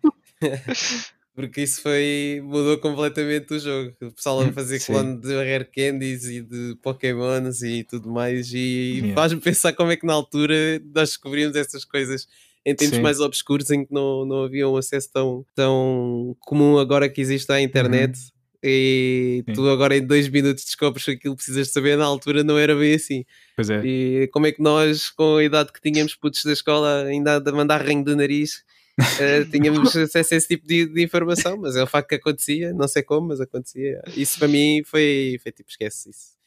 Porque 1.35 1.61
isso 1.61 1.83
foi. 1.83 2.41
mudou 2.43 2.79
completamente 2.79 3.53
o 3.53 3.59
jogo. 3.59 3.93
O 4.01 4.11
pessoal 4.11 4.41
a 4.41 4.51
fazer 4.51 4.79
clone 4.83 5.17
de 5.21 5.35
Rare 5.35 5.65
Candies 5.65 6.25
e 6.25 6.41
de 6.41 6.75
Pokémons 6.81 7.61
e 7.61 7.83
tudo 7.83 8.09
mais. 8.09 8.51
E 8.51 8.97
yeah. 8.97 9.13
faz-me 9.13 9.39
pensar 9.39 9.73
como 9.73 9.91
é 9.91 9.95
que 9.95 10.05
na 10.05 10.13
altura 10.13 10.81
nós 10.95 11.09
descobrimos 11.09 11.55
essas 11.55 11.85
coisas 11.85 12.27
em 12.65 12.75
tempos 12.75 12.95
Sim. 12.95 13.03
mais 13.03 13.19
obscuros 13.19 13.69
em 13.69 13.85
que 13.85 13.93
não, 13.93 14.25
não 14.25 14.43
havia 14.43 14.67
um 14.67 14.75
acesso 14.75 15.09
tão, 15.13 15.45
tão 15.53 16.35
comum 16.39 16.79
agora 16.79 17.07
que 17.07 17.21
existe 17.21 17.51
à 17.51 17.61
internet. 17.61 18.17
Uhum 18.17 18.36
e 18.63 19.43
Sim. 19.45 19.53
tu 19.53 19.69
agora 19.69 19.95
em 19.95 20.05
dois 20.05 20.27
minutos 20.27 20.63
descobres 20.63 21.05
que 21.05 21.11
aquilo 21.11 21.35
precisas 21.35 21.71
saber 21.71 21.97
na 21.97 22.05
altura 22.05 22.43
não 22.43 22.57
era 22.57 22.75
bem 22.75 22.95
assim. 22.95 23.23
Pois 23.55 23.69
é. 23.69 23.81
E 23.85 24.29
como 24.33 24.47
é 24.47 24.51
que 24.51 24.61
nós, 24.61 25.09
com 25.09 25.37
a 25.37 25.43
idade 25.43 25.71
que 25.71 25.81
tínhamos, 25.81 26.15
putos 26.15 26.43
da 26.43 26.53
escola, 26.53 27.03
ainda 27.03 27.37
a 27.37 27.51
mandar 27.51 27.81
rinho 27.81 28.03
de 28.03 28.15
nariz, 28.15 28.63
uh, 28.99 29.45
tínhamos 29.51 29.95
acesso 29.95 30.33
a 30.33 30.37
esse 30.37 30.47
tipo 30.47 30.67
de, 30.67 30.87
de, 30.87 31.03
informação, 31.03 31.57
mas 31.57 31.75
é 31.75 31.83
o 31.83 31.87
facto 31.87 32.09
que 32.09 32.15
acontecia, 32.15 32.73
não 32.73 32.87
sei 32.87 33.03
como, 33.03 33.27
mas 33.27 33.39
acontecia. 33.39 34.01
Isso 34.15 34.39
para 34.39 34.47
mim 34.47 34.81
foi, 34.83 35.39
foi 35.41 35.51
tipo, 35.51 35.69
esquece 35.69 36.09
isso. 36.09 36.37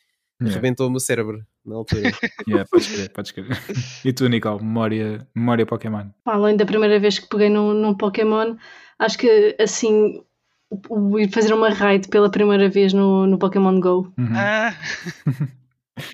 Yeah. 0.43 0.57
Rebentou-me 0.57 0.97
o 0.97 1.01
cérebro 1.01 1.45
na 1.65 1.77
altura. 1.77 2.12
yeah, 2.49 2.66
podes 2.69 2.89
crer, 2.89 3.11
podes 3.11 3.31
crer. 3.31 3.47
E 4.05 4.12
tu, 4.12 4.27
Nicole, 4.27 4.62
memória, 4.65 5.27
memória 5.35 5.66
Pokémon? 5.66 6.07
Além 6.24 6.57
da 6.57 6.65
primeira 6.65 6.99
vez 6.99 7.19
que 7.19 7.28
peguei 7.28 7.51
num, 7.51 7.74
num 7.74 7.95
Pokémon, 7.95 8.57
acho 8.99 9.19
que 9.19 9.55
assim 9.61 10.23
ir 11.19 11.31
fazer 11.31 11.53
uma 11.53 11.71
raid 11.71 12.09
pela 12.09 12.31
primeira 12.31 12.69
vez 12.69 12.93
no, 12.93 13.27
no 13.27 13.39
Pokémon 13.39 13.81
Go. 13.81 14.13
Uhum. 14.17 14.29
Ah. 14.35 14.75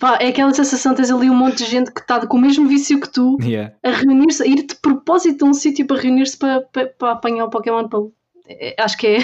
Pá, 0.01 0.19
é 0.21 0.29
aquela 0.29 0.53
sensação 0.53 0.93
de 0.93 0.97
teres 0.97 1.11
ali 1.11 1.31
um 1.31 1.35
monte 1.35 1.59
de 1.59 1.71
gente 1.71 1.93
que 1.93 2.01
está 2.01 2.27
com 2.27 2.37
o 2.37 2.41
mesmo 2.41 2.67
vício 2.67 3.01
que 3.01 3.09
tu 3.09 3.37
yeah. 3.41 3.73
a 3.85 3.91
reunir-se, 3.91 4.43
a 4.43 4.47
ir 4.47 4.67
de 4.67 4.75
propósito 4.77 5.45
a 5.45 5.49
um 5.49 5.55
sítio 5.55 5.87
para 5.87 6.01
reunir-se 6.01 6.37
para, 6.37 6.61
para, 6.63 6.87
para, 6.89 7.13
apanhar 7.13 7.45
o 7.45 7.51
Pokémon. 7.51 7.89
Para... 7.89 8.01
É, 8.49 8.77
acho 8.79 8.97
que 8.97 9.07
é. 9.07 9.19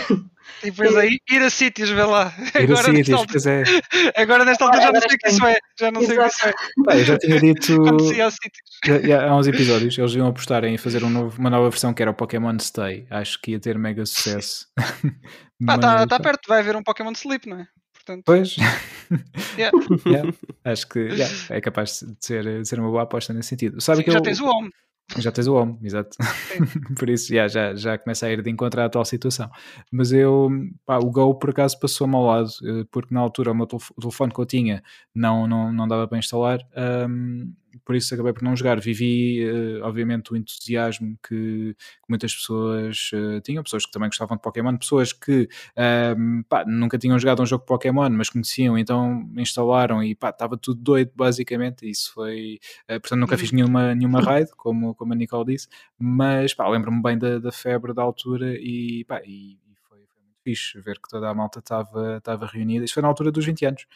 E 0.63 0.71
depois 0.71 0.97
aí 0.97 1.19
ir 1.31 1.43
a 1.43 1.51
sítios, 1.51 1.91
vê 1.91 2.03
lá. 2.03 2.35
Ir 2.55 2.65
agora, 2.65 2.81
a 2.81 2.85
sítios, 2.85 3.11
altura, 3.11 3.33
pois 3.33 3.47
é. 3.47 3.65
Agora 4.17 4.45
nesta 4.45 4.65
altura 4.65 4.83
já 4.83 4.93
não 4.93 5.01
sei 5.01 5.15
o 5.15 5.19
que 5.19 5.29
isso 5.29 5.47
é. 5.47 5.59
Já 5.79 5.91
não 5.91 6.03
Exato. 6.03 6.15
sei 6.15 6.19
o 6.19 6.23
que 6.23 6.35
isso 6.35 6.49
é. 6.49 6.85
Pá, 6.85 6.97
eu 6.97 7.05
já 7.05 7.19
tinha 7.19 7.41
dito. 7.41 7.73
Já, 8.85 8.99
já, 8.99 9.29
há 9.29 9.37
uns 9.37 9.47
episódios, 9.47 9.97
eles 9.97 10.13
iam 10.15 10.27
apostar 10.27 10.65
em 10.65 10.77
fazer 10.77 11.05
um 11.05 11.11
novo, 11.11 11.39
uma 11.39 11.49
nova 11.49 11.71
versão 11.71 11.95
que 11.95 12.03
era 12.03 12.11
o 12.11 12.15
Pokémon 12.15 12.59
Stay. 12.59 13.07
Acho 13.09 13.41
que 13.41 13.53
ia 13.53 13.61
ter 13.61 13.79
mega 13.79 14.05
sucesso. 14.05 14.67
Está 15.61 15.79
tá, 15.79 16.07
tá 16.07 16.19
perto, 16.19 16.49
vai 16.49 16.59
haver 16.59 16.75
um 16.75 16.83
Pokémon 16.83 17.13
Sleep, 17.13 17.49
não 17.49 17.61
é? 17.61 17.67
Portanto... 17.93 18.23
Pois. 18.25 18.57
Yeah. 19.59 19.79
yeah. 20.07 20.33
Acho 20.65 20.89
que 20.89 20.99
yeah, 21.01 21.35
é 21.51 21.61
capaz 21.61 22.01
de 22.01 22.17
ser, 22.19 22.63
de 22.63 22.67
ser 22.67 22.81
uma 22.81 22.89
boa 22.89 23.03
aposta 23.03 23.35
nesse 23.35 23.51
sentido. 23.51 23.79
Sabe 23.79 23.99
Sim, 23.99 24.05
que 24.05 24.11
já 24.11 24.19
eu... 24.21 24.23
tens 24.23 24.41
o 24.41 24.47
Home. 24.47 24.71
Já 25.19 25.31
tens 25.31 25.47
o 25.47 25.55
home, 25.55 25.79
exato. 25.83 26.17
por 26.99 27.09
isso 27.09 27.33
yeah, 27.33 27.49
já, 27.49 27.75
já 27.75 27.99
começa 27.99 28.27
a 28.27 28.31
ir 28.31 28.43
de 28.43 28.51
encontro 28.51 28.81
à 28.81 28.87
atual 28.87 29.05
situação. 29.05 29.51
Mas 29.91 30.13
eu, 30.13 30.49
pá, 30.87 30.99
o 30.99 31.11
Go 31.11 31.35
por 31.39 31.51
acaso 31.51 31.79
passou-me 31.79 32.15
ao 32.15 32.25
lado, 32.25 32.51
eh, 32.65 32.85
porque 32.91 33.15
na 33.15 33.21
altura 33.21 33.53
o 33.53 33.55
meu 33.55 33.67
telefone 33.67 34.33
que 34.33 34.41
eu 34.41 34.47
tinha 34.47 34.83
não, 35.15 35.47
não, 35.47 35.73
não 35.73 35.87
dava 35.87 36.09
para 36.09 36.19
instalar. 36.19 36.61
Um, 37.09 37.53
por 37.85 37.95
isso 37.95 38.13
acabei 38.15 38.33
por 38.33 38.43
não 38.43 38.57
jogar. 38.57 38.81
Vivi, 38.81 39.45
uh, 39.45 39.85
obviamente, 39.85 40.33
o 40.33 40.37
entusiasmo 40.37 41.17
que, 41.23 41.75
que 41.75 42.09
muitas 42.09 42.35
pessoas 42.35 43.11
uh, 43.13 43.41
tinham, 43.41 43.63
pessoas 43.63 43.87
que 43.87 43.93
também 43.93 44.09
gostavam 44.09 44.37
de 44.37 44.43
Pokémon, 44.43 44.77
pessoas 44.77 45.13
que 45.13 45.43
uh, 45.43 46.45
pá, 46.49 46.65
nunca 46.67 46.99
tinham 46.99 47.19
jogado 47.19 47.43
um 47.43 47.47
jogo 47.47 47.63
de 47.63 47.69
Pokémon, 47.69 48.11
mas 48.11 48.29
conheciam, 48.31 48.79
então 48.79 49.29
instalaram 49.37 50.03
e 50.03 50.13
estava 50.13 50.57
tudo 50.57 50.81
doido, 50.81 51.13
basicamente. 51.15 51.89
Isso 51.89 52.13
foi. 52.13 52.59
Eh, 52.89 52.99
portanto, 52.99 53.21
nunca 53.21 53.39
fiz 53.39 53.51
uhum. 53.51 53.57
nenhuma, 53.57 53.95
nenhuma 53.95 54.21
raid, 54.23 54.51
como, 54.57 54.95
como 54.95 55.13
a 55.13 55.17
Nicole 55.17 55.53
disse, 55.53 55.69
mas 55.99 56.55
lembro-me 56.59 57.03
bem 57.03 57.19
da, 57.19 57.39
da, 57.39 57.53
febre 57.53 57.93
da 57.95 58.03
altura 58.03 58.55
e, 58.59 59.05
pá, 59.07 59.21
e, 59.25 59.55
e 59.55 59.77
foi, 59.89 59.99
foi, 60.07 60.23
muito 60.23 60.39
fixe 60.43 60.81
ver 60.81 61.01
que 61.01 61.09
toda 61.09 61.29
a 61.29 61.35
malta 61.35 61.59
estava 61.61 62.47
reunida. 62.47 62.85
Isso 62.85 62.95
foi 62.95 63.03
na 63.03 63.09
altura 63.09 63.31
dos 63.31 63.45
20 63.45 63.67
anos. 63.67 63.87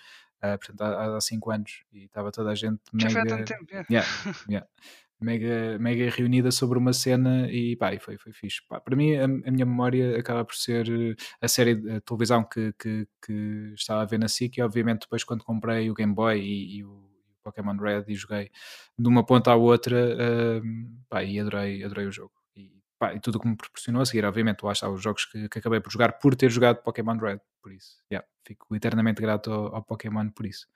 Uh, 0.55 0.59
portanto, 0.59 0.83
há 0.83 1.21
5 1.21 1.51
anos 1.51 1.85
e 1.93 2.05
estava 2.05 2.31
toda 2.31 2.51
a 2.51 2.55
gente 2.55 2.81
Já 2.95 3.09
mega, 3.09 3.21
foi 3.21 3.21
há 3.21 3.37
tanto 3.37 3.45
tempo, 3.47 3.67
yeah. 3.71 3.87
Yeah, 3.91 4.09
yeah, 4.51 4.67
mega, 5.21 5.79
mega 5.79 6.11
reunida 6.11 6.51
sobre 6.51 6.79
uma 6.79 6.93
cena 6.93 7.51
e 7.51 7.77
pá, 7.77 7.95
e 7.95 7.99
foi, 7.99 8.19
foi 8.19 8.33
fixe. 8.33 8.61
Pá, 8.69 8.81
para 8.81 8.97
mim, 8.97 9.17
a, 9.17 9.25
a, 9.25 9.29
minha 9.29 9.67
memória 9.67 10.19
acaba 10.19 10.45
por 10.45 10.55
ser 10.55 10.89
eh, 10.89 11.15
a 11.41 11.49
série 11.49 11.75
de 11.75 12.01
televisão 12.01 12.45
que, 12.45 12.73
que, 12.79 13.09
que, 13.25 13.73
estava 13.75 14.03
a 14.03 14.05
ver 14.05 14.19
na 14.19 14.29
SIC 14.29 14.59
e 14.59 14.63
obviamente 14.63 15.03
depois 15.03 15.25
quando 15.25 15.45
comprei 15.45 15.91
o 15.91 15.95
Game 15.95 16.15
Boy 16.15 16.41
e, 16.41 16.79
e 16.79 16.85
o 16.85 17.07
Pokémon 17.43 17.77
Red 17.77 18.05
e 18.09 18.15
joguei 18.15 18.51
de 18.99 19.09
uma 19.09 19.25
ponta 19.25 19.53
à 19.53 19.57
outra 19.57 19.97
uh, 19.97 20.63
pá, 21.09 21.23
e 21.23 21.41
adorei, 21.41 21.83
adorei 21.85 22.07
o 22.07 22.13
jogo. 22.13 22.36
E, 22.97 22.99
pá, 22.99 23.15
e 23.15 23.21
tudo 23.21 23.37
o 23.37 23.41
que 23.41 23.49
me 23.49 23.57
proporcionou 23.57 24.03
a 24.03 24.07
seguir, 24.07 24.25
obviamente, 24.25 24.63
lá 24.63 24.73
está 24.73 24.89
os 24.89 25.03
jogos 25.03 25.25
que, 25.27 25.49
que 25.49 25.59
acabei 25.59 25.81
por 25.81 25.91
jogar 25.93 26.13
por 26.19 26.35
ter 26.35 26.51
jogado 26.51 26.83
Pokémon 26.83 27.17
Red, 27.17 27.41
por 27.63 27.73
isso. 27.73 27.97
Yeah 28.11 28.27
fico 28.47 28.75
eternamente 28.75 29.21
grato 29.21 29.53
ao, 29.53 29.75
ao 29.77 29.83
Pokémon 29.83 30.31
por 30.31 30.47
isso. 30.47 30.67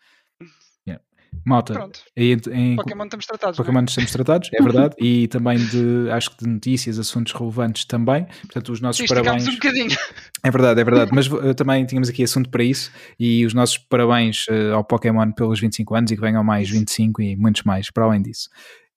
Yeah. 0.88 1.04
Malta, 1.44 1.74
Pronto. 1.74 2.00
Em, 2.16 2.32
em, 2.50 2.74
Pokémon 2.74 3.04
estamos 3.04 3.26
tratados. 3.26 3.60
É? 3.60 3.62
Pokémon 3.62 3.84
estamos 3.84 4.10
tratados, 4.10 4.50
é 4.52 4.62
verdade, 4.62 4.96
e 4.98 5.28
também 5.28 5.58
de, 5.58 6.10
acho 6.10 6.30
que 6.30 6.42
de 6.42 6.50
notícias, 6.50 6.98
assuntos 6.98 7.34
relevantes 7.34 7.84
também. 7.84 8.24
Portanto, 8.24 8.72
os 8.72 8.80
nossos 8.80 9.06
parabéns. 9.06 9.46
um 9.46 9.52
bocadinho. 9.52 9.96
É 10.42 10.50
verdade, 10.50 10.80
é 10.80 10.84
verdade, 10.84 11.10
mas 11.14 11.28
uh, 11.28 11.54
também 11.54 11.84
tínhamos 11.84 12.08
aqui 12.08 12.24
assunto 12.24 12.48
para 12.48 12.64
isso 12.64 12.90
e 13.18 13.44
os 13.44 13.52
nossos 13.52 13.76
parabéns 13.76 14.46
uh, 14.48 14.74
ao 14.74 14.82
Pokémon 14.82 15.30
pelos 15.32 15.60
25 15.60 15.94
anos 15.94 16.10
e 16.10 16.16
que 16.16 16.20
venham 16.22 16.42
mais 16.42 16.68
25 16.70 17.20
e 17.20 17.36
muitos 17.36 17.62
mais 17.62 17.90
para 17.90 18.06
além 18.06 18.22
disso. 18.22 18.48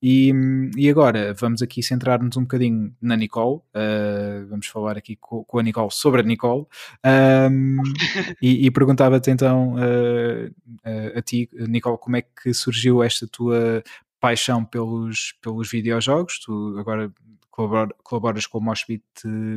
E, 0.05 0.33
e 0.75 0.89
agora 0.89 1.33
vamos 1.33 1.61
aqui 1.61 1.81
centrar-nos 1.81 2.35
um 2.35 2.41
bocadinho 2.41 2.93
na 3.01 3.15
Nicole. 3.15 3.61
Uh, 3.73 4.45
vamos 4.49 4.67
falar 4.67 4.97
aqui 4.97 5.15
com, 5.15 5.45
com, 5.45 5.59
a 5.59 5.63
Nicole 5.63 5.87
sobre 5.91 6.19
a 6.19 6.23
Nicole. 6.25 6.65
Um, 7.49 7.77
e, 8.41 8.65
e 8.65 8.71
perguntava-te 8.71 9.31
então 9.31 9.75
uh, 9.75 11.17
a 11.17 11.21
ti, 11.21 11.49
Nicole, 11.53 11.97
como 11.97 12.17
é 12.17 12.21
que 12.21 12.53
surgiu 12.53 13.01
esta 13.01 13.25
tua 13.25 13.81
paixão 14.19 14.65
pelos, 14.65 15.35
pelos 15.41 15.71
videojogos? 15.71 16.37
Tu 16.39 16.75
agora 16.77 17.09
colaboras 17.53 18.47
com 18.47 18.57
o 18.57 18.61
Moshpit 18.61 19.03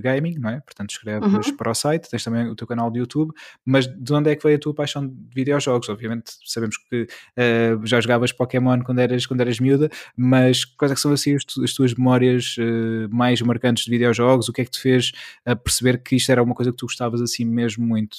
Gaming, 0.03 0.39
não 0.39 0.51
é? 0.51 0.61
Portanto, 0.61 0.91
escreves 0.91 1.49
uhum. 1.49 1.57
para 1.57 1.71
o 1.71 1.75
site, 1.75 2.11
tens 2.11 2.23
também 2.23 2.47
o 2.47 2.55
teu 2.55 2.67
canal 2.67 2.91
de 2.91 2.99
YouTube, 2.99 3.33
mas 3.65 3.87
de 3.87 4.13
onde 4.13 4.31
é 4.31 4.37
que 4.37 4.43
veio 4.43 4.57
a 4.57 4.61
tua 4.61 4.75
paixão 4.75 5.07
de 5.07 5.15
videojogos? 5.35 5.89
Obviamente 5.89 6.33
sabemos 6.45 6.77
que 6.77 7.05
uh, 7.05 7.87
já 7.87 7.99
jogavas 8.01 8.33
Pokémon 8.33 8.83
quando 8.83 8.99
eras, 8.99 9.25
quando 9.25 9.41
eras 9.41 9.59
miúda, 9.59 9.89
mas 10.15 10.65
quais 10.65 10.93
é 10.93 10.95
que 10.95 11.01
são 11.01 11.13
assim 11.13 11.37
as, 11.37 11.45
as 11.63 11.73
tuas 11.73 11.95
memórias 11.95 12.57
uh, 12.59 13.09
mais 13.11 13.41
marcantes 13.41 13.85
de 13.85 13.91
videojogos? 13.91 14.49
O 14.49 14.53
que 14.53 14.61
é 14.61 14.65
que 14.65 14.73
te 14.73 14.81
fez 14.81 15.13
uh, 15.49 15.57
perceber 15.57 16.03
que 16.03 16.17
isto 16.17 16.31
era 16.31 16.43
uma 16.43 16.55
coisa 16.55 16.71
que 16.71 16.77
tu 16.77 16.85
gostavas 16.85 17.23
assim 17.23 17.45
mesmo 17.45 17.87
muito? 17.87 18.17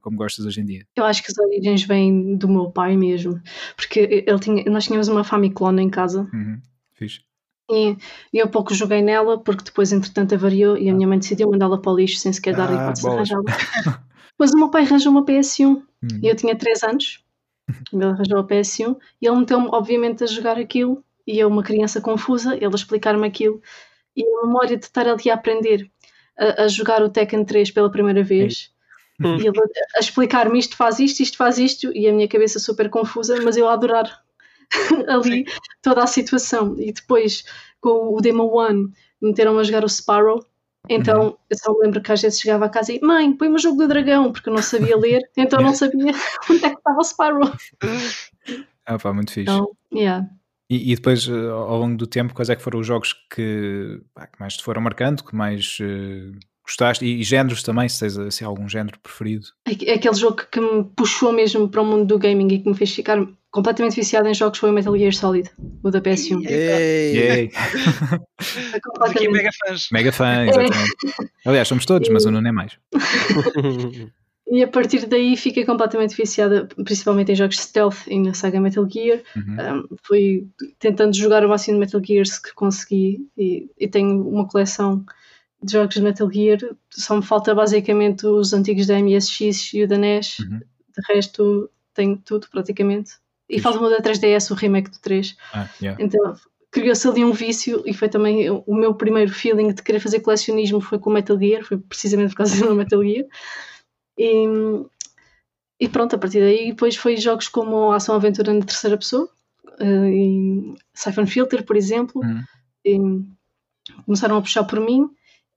como 0.00 0.16
gostas 0.16 0.44
hoje 0.44 0.60
em 0.60 0.64
dia? 0.64 0.84
Eu 0.96 1.04
acho 1.04 1.22
que 1.22 1.30
as 1.30 1.38
origens 1.38 1.84
vêm 1.84 2.34
do 2.36 2.48
meu 2.48 2.68
pai 2.68 2.96
mesmo, 2.96 3.40
porque 3.76 4.24
ele 4.26 4.38
tinha, 4.40 4.64
nós 4.64 4.86
tínhamos 4.86 5.06
uma 5.06 5.22
Famiclone 5.22 5.80
em 5.80 5.88
casa. 5.88 6.28
Uhum. 6.34 6.60
Fixe. 6.94 7.20
E, 7.70 7.96
eu 8.32 8.48
pouco 8.48 8.74
joguei 8.74 9.02
nela 9.02 9.38
porque 9.38 9.64
depois, 9.64 9.92
entretanto, 9.92 10.34
avariou 10.34 10.76
e 10.76 10.88
a 10.88 10.94
minha 10.94 11.06
mãe 11.06 11.18
decidiu 11.18 11.50
mandá-la 11.50 11.78
para 11.78 11.92
o 11.92 11.96
lixo 11.96 12.18
sem 12.18 12.32
sequer 12.32 12.56
dar 12.56 12.70
ah, 12.70 12.74
hipótese 12.74 13.02
de 13.02 13.08
arranjá-la. 13.08 13.44
Mas 14.38 14.52
o 14.52 14.56
meu 14.56 14.70
pai 14.70 14.82
arranjou 14.82 15.12
uma 15.12 15.24
PS1 15.24 15.66
hum. 15.66 15.84
e 16.22 16.28
eu 16.28 16.36
tinha 16.36 16.56
3 16.56 16.82
anos. 16.84 17.24
Ele 17.92 18.04
arranjou 18.04 18.38
a 18.38 18.44
PS1 18.44 18.96
e 19.20 19.26
ele 19.26 19.36
meteu-me, 19.36 19.68
obviamente, 19.70 20.24
a 20.24 20.26
jogar 20.26 20.58
aquilo. 20.58 21.04
E 21.26 21.38
eu, 21.38 21.48
uma 21.48 21.62
criança 21.62 22.00
confusa, 22.00 22.54
ele 22.54 22.66
a 22.66 22.70
explicar-me 22.70 23.26
aquilo. 23.26 23.60
E 24.16 24.22
a 24.22 24.46
memória 24.46 24.76
de 24.76 24.84
estar 24.84 25.06
ali 25.06 25.30
a 25.30 25.34
aprender 25.34 25.90
a, 26.38 26.62
a 26.62 26.68
jogar 26.68 27.02
o 27.02 27.10
Tekken 27.10 27.44
3 27.44 27.70
pela 27.72 27.90
primeira 27.90 28.22
vez. 28.22 28.72
E 29.20 29.46
ele 29.46 29.60
a 29.96 30.00
explicar-me 30.00 30.58
isto 30.58 30.76
faz 30.76 31.00
isto, 31.00 31.20
isto 31.20 31.36
faz 31.36 31.58
isto, 31.58 31.92
e 31.92 32.08
a 32.08 32.12
minha 32.12 32.28
cabeça 32.28 32.60
super 32.60 32.88
confusa, 32.88 33.40
mas 33.42 33.56
eu 33.56 33.68
a 33.68 33.72
adorar 33.72 34.22
ali 35.08 35.44
toda 35.82 36.02
a 36.02 36.06
situação. 36.06 36.76
E 36.78 36.92
depois, 36.92 37.44
com 37.80 38.14
o 38.14 38.20
Demo 38.20 38.44
One, 38.54 38.92
meteram 39.20 39.58
a 39.58 39.64
jogar 39.64 39.84
o 39.84 39.88
Sparrow 39.88 40.44
Então 40.88 41.28
uhum. 41.28 41.36
eu 41.50 41.58
só 41.58 41.72
me 41.72 41.80
lembro 41.80 42.00
que 42.00 42.12
às 42.12 42.22
vezes 42.22 42.40
chegava 42.40 42.66
a 42.66 42.68
casa 42.68 42.92
e 42.92 43.00
mãe, 43.00 43.32
põe-me 43.36 43.56
o 43.56 43.58
jogo 43.58 43.78
do 43.78 43.88
dragão, 43.88 44.32
porque 44.32 44.48
eu 44.48 44.54
não 44.54 44.62
sabia 44.62 44.96
ler, 44.98 45.22
então 45.36 45.60
não 45.60 45.74
sabia 45.74 46.12
onde 46.50 46.64
é 46.64 46.70
que 46.70 46.76
estava 46.76 46.98
o 46.98 47.04
Spyro. 47.04 47.52
Ah 48.86 48.98
pá, 48.98 49.12
muito 49.12 49.32
fixe. 49.32 49.50
Então, 49.50 49.70
yeah. 49.92 50.26
E, 50.70 50.92
e, 50.92 50.94
depois, 50.94 51.26
eh, 51.26 51.48
ao 51.50 51.78
longo 51.78 51.96
do 51.96 52.06
tempo, 52.06 52.34
quais 52.34 52.50
é 52.50 52.56
que 52.56 52.62
foram 52.62 52.78
os 52.78 52.86
jogos 52.86 53.14
que, 53.34 54.02
pá, 54.12 54.26
que 54.26 54.38
mais 54.38 54.54
te 54.54 54.62
foram 54.62 54.82
marcando, 54.82 55.24
que 55.24 55.34
mais 55.34 55.78
uh, 55.80 56.38
gostaste? 56.62 57.06
E, 57.06 57.20
e, 57.20 57.22
géneros 57.22 57.62
também, 57.62 57.88
se 57.88 58.00
tens 58.00 58.18
assim, 58.18 58.44
algum 58.44 58.68
género 58.68 58.98
preferido? 59.00 59.46
É 59.66 59.94
aquele 59.94 60.14
jogo 60.14 60.42
que 60.52 60.60
me 60.60 60.84
puxou 60.84 61.32
mesmo 61.32 61.70
para 61.70 61.80
o 61.80 61.86
mundo 61.86 62.04
do 62.04 62.18
gaming 62.18 62.52
e 62.52 62.58
que 62.58 62.68
me 62.68 62.76
fez 62.76 62.94
ficar 62.94 63.18
completamente 63.50 63.96
viciado 63.96 64.28
em 64.28 64.34
jogos 64.34 64.58
foi 64.58 64.70
o 64.70 64.72
Metal 64.72 64.96
Gear 64.96 65.14
Solid, 65.14 65.50
o 65.82 65.90
da 65.90 66.00
PS1. 66.00 66.42
Yay. 66.44 67.50
Aqui 69.00 69.28
mega 69.28 69.50
fãs. 69.66 69.88
Mega 69.90 70.12
fã, 70.12 70.44
exatamente. 70.44 71.30
Aliás, 71.44 71.68
somos 71.68 71.86
todos, 71.86 72.08
mas 72.08 72.24
o 72.24 72.30
Nuno 72.30 72.48
é 72.48 72.52
mais. 72.52 72.78
E 74.50 74.62
a 74.62 74.68
partir 74.68 75.06
daí 75.06 75.36
fiquei 75.36 75.64
completamente 75.64 76.16
viciada, 76.16 76.66
principalmente 76.82 77.30
em 77.30 77.36
jogos 77.36 77.56
de 77.56 77.62
stealth 77.62 78.06
e 78.06 78.18
na 78.18 78.32
saga 78.32 78.60
Metal 78.60 78.88
Gear. 78.88 79.20
Uhum. 79.36 79.56
Um, 79.76 79.96
fui 80.02 80.48
tentando 80.78 81.14
jogar 81.14 81.44
o 81.44 81.48
máximo 81.48 81.74
de 81.74 81.80
Metal 81.80 82.02
Gears 82.02 82.38
que 82.38 82.54
consegui 82.54 83.28
e, 83.36 83.70
e, 83.78 83.86
tenho 83.86 84.26
uma 84.26 84.48
coleção 84.48 85.04
de 85.62 85.72
jogos 85.72 85.94
de 85.94 86.00
Metal 86.00 86.30
Gear. 86.32 86.58
Só 86.88 87.16
me 87.16 87.22
falta 87.22 87.54
basicamente 87.54 88.26
os 88.26 88.54
antigos 88.54 88.86
da 88.86 88.98
MSX 88.98 89.74
e 89.74 89.82
o 89.82 89.88
da 89.88 89.98
NES. 89.98 90.38
Uhum. 90.38 90.60
De 90.60 91.14
resto, 91.14 91.70
tenho 91.92 92.16
tudo 92.16 92.48
praticamente. 92.50 93.12
E 93.48 93.60
falta-me 93.60 93.86
o 93.86 93.90
da 93.90 94.00
3DS, 94.00 94.50
o 94.50 94.54
remake 94.54 94.90
do 94.90 94.98
3. 94.98 95.36
Ah, 95.52 95.68
yeah. 95.80 96.02
Então 96.02 96.34
criou-se 96.70 97.08
ali 97.08 97.24
um 97.24 97.32
vício 97.32 97.82
e 97.86 97.94
foi 97.94 98.08
também 98.08 98.50
o 98.50 98.74
meu 98.74 98.94
primeiro 98.94 99.32
feeling 99.32 99.72
de 99.72 99.82
querer 99.82 100.00
fazer 100.00 100.20
colecionismo 100.20 100.80
foi 100.80 100.98
com 100.98 101.08
o 101.08 101.12
Metal 101.12 101.38
Gear, 101.38 101.64
foi 101.64 101.78
precisamente 101.78 102.30
por 102.30 102.38
causa 102.38 102.54
do 102.66 102.74
Metal 102.74 103.02
Gear. 103.02 103.26
E, 104.18 104.44
e 105.80 105.88
pronto, 105.88 106.14
a 106.14 106.18
partir 106.18 106.40
daí 106.40 106.68
depois 106.68 106.96
foi 106.96 107.16
jogos 107.16 107.48
como 107.48 107.92
Ação 107.92 108.14
Aventura 108.14 108.52
na 108.52 108.64
terceira 108.64 108.98
pessoa, 108.98 109.28
uh, 109.80 110.06
e 110.06 110.74
Siphon 110.92 111.26
Filter, 111.26 111.64
por 111.64 111.76
exemplo, 111.76 112.20
uhum. 112.84 113.26
começaram 114.04 114.36
a 114.36 114.42
puxar 114.42 114.64
por 114.64 114.80
mim 114.80 115.08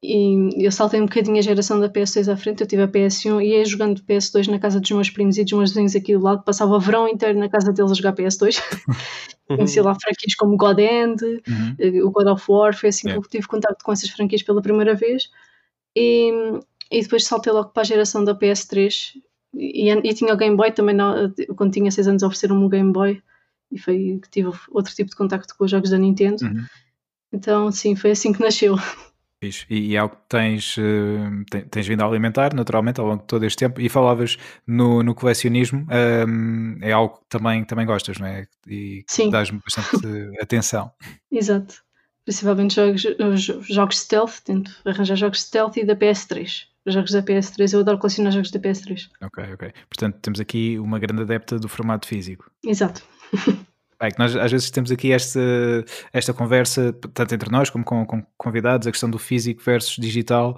e 0.04 0.66
eu 0.66 0.72
saltei 0.72 1.00
um 1.00 1.06
bocadinho 1.06 1.38
a 1.38 1.42
geração 1.42 1.80
da 1.80 1.88
PS2 1.88 2.32
à 2.32 2.36
frente, 2.36 2.62
eu 2.62 2.68
tive 2.68 2.82
a 2.82 2.88
PS1 2.88 3.44
e 3.44 3.50
ia 3.50 3.66
jogando 3.66 4.02
PS2 4.02 4.48
na 4.48 4.58
casa 4.58 4.80
dos 4.80 4.90
meus 4.90 5.12
primos 5.12 5.38
e 5.38 5.44
dos 5.44 5.54
meus 5.54 5.70
vizinhos 5.70 5.96
aqui 5.96 6.18
do 6.18 6.24
lado, 6.24 6.44
passava 6.44 6.76
o 6.76 6.80
verão 6.80 7.08
inteiro 7.08 7.38
na 7.38 7.48
casa 7.48 7.72
deles 7.72 7.92
a 7.92 7.94
jogar 7.94 8.14
PS2 8.14 8.58
conheci 9.48 9.80
lá 9.80 9.94
franquias 9.94 10.34
como 10.36 10.58
God 10.58 10.80
End, 10.80 11.24
uhum. 11.24 11.76
Eh, 11.78 12.04
o 12.04 12.10
God 12.10 12.28
of 12.28 12.44
War, 12.50 12.76
foi 12.76 12.90
assim 12.90 13.08
yeah. 13.08 13.22
que 13.22 13.28
eu 13.28 13.30
tive 13.30 13.48
contato 13.48 13.84
com 13.84 13.92
essas 13.92 14.10
franquias 14.10 14.42
pela 14.42 14.62
primeira 14.62 14.96
vez 14.96 15.30
e, 15.96 16.32
e 16.90 17.02
depois 17.02 17.26
saltei 17.26 17.54
logo 17.54 17.70
para 17.70 17.82
a 17.82 17.86
geração 17.86 18.24
da 18.24 18.34
PS3 18.34 19.14
e, 19.54 19.92
e 19.92 20.14
tinha 20.14 20.34
o 20.34 20.38
Game 20.38 20.56
Boy 20.56 20.72
também, 20.72 20.96
não, 20.96 21.32
quando 21.56 21.74
tinha 21.74 21.92
6 21.92 22.08
anos 22.08 22.24
ofereceram-me 22.24 22.64
um 22.64 22.70
Game 22.70 22.92
Boy 22.92 23.22
e 23.72 23.78
foi 23.78 24.20
que 24.22 24.30
tive 24.30 24.50
outro 24.72 24.94
tipo 24.96 25.10
de 25.10 25.16
contacto 25.16 25.56
com 25.56 25.64
os 25.64 25.72
jogos 25.72 25.90
da 25.90 25.98
Nintendo. 25.98 26.44
Uhum. 26.44 26.66
Então, 27.32 27.72
sim, 27.72 27.96
foi 27.96 28.12
assim 28.12 28.34
que 28.34 28.42
nasceu. 28.42 28.76
E, 29.42 29.52
e 29.70 29.96
é 29.96 30.00
algo 30.00 30.16
que 30.16 30.22
tens, 30.30 30.78
uh, 30.78 31.66
tens 31.70 31.88
vindo 31.88 32.02
a 32.02 32.06
alimentar 32.06 32.54
naturalmente 32.54 33.00
ao 33.00 33.08
longo 33.08 33.22
de 33.22 33.28
todo 33.28 33.44
este 33.46 33.58
tempo. 33.58 33.82
E 33.82 33.90
falavas 33.90 34.38
no, 34.68 35.02
no 35.02 35.16
colecionismo, 35.16 35.88
um, 36.28 36.78
é 36.82 36.92
algo 36.92 37.18
que 37.18 37.26
também, 37.30 37.64
também 37.64 37.86
gostas, 37.86 38.20
não 38.20 38.28
é? 38.28 38.46
E 38.68 39.04
Sim. 39.08 39.30
dás-me 39.30 39.60
bastante 39.60 40.08
atenção. 40.40 40.92
Exato 41.32 41.84
principalmente 42.24 42.76
jogos, 42.76 43.44
jogos 43.68 44.00
stealth, 44.00 44.42
tento 44.46 44.72
arranjar 44.86 45.16
jogos 45.16 45.42
stealth 45.42 45.78
e 45.78 45.86
da 45.86 45.96
PS3. 45.96 46.68
Os 46.86 46.94
jogos 46.94 47.12
da 47.12 47.22
PS3, 47.22 47.74
eu 47.74 47.80
adoro 47.82 48.00
colecionar 48.00 48.32
jogos 48.32 48.52
da 48.52 48.60
PS3. 48.60 49.10
Ok, 49.22 49.44
ok. 49.54 49.72
Portanto, 49.88 50.18
temos 50.20 50.40
aqui 50.40 50.80
uma 50.80 50.98
grande 50.98 51.22
adepta 51.22 51.60
do 51.60 51.70
formato 51.70 52.08
físico. 52.08 52.50
Exato. 52.64 53.04
É 54.02 54.10
que 54.10 54.18
nós 54.18 54.36
às 54.36 54.52
vezes 54.52 54.72
temos 54.72 54.92
aqui 54.92 55.12
esta, 55.12 55.40
esta 56.12 56.34
conversa, 56.34 56.92
tanto 57.14 57.36
entre 57.36 57.52
nós 57.52 57.70
como 57.70 57.86
com, 57.86 58.04
com 58.04 58.26
convidados, 58.36 58.88
a 58.88 58.92
questão 58.92 59.10
do 59.10 59.20
físico 59.20 59.62
versus 59.64 59.96
digital, 59.96 60.58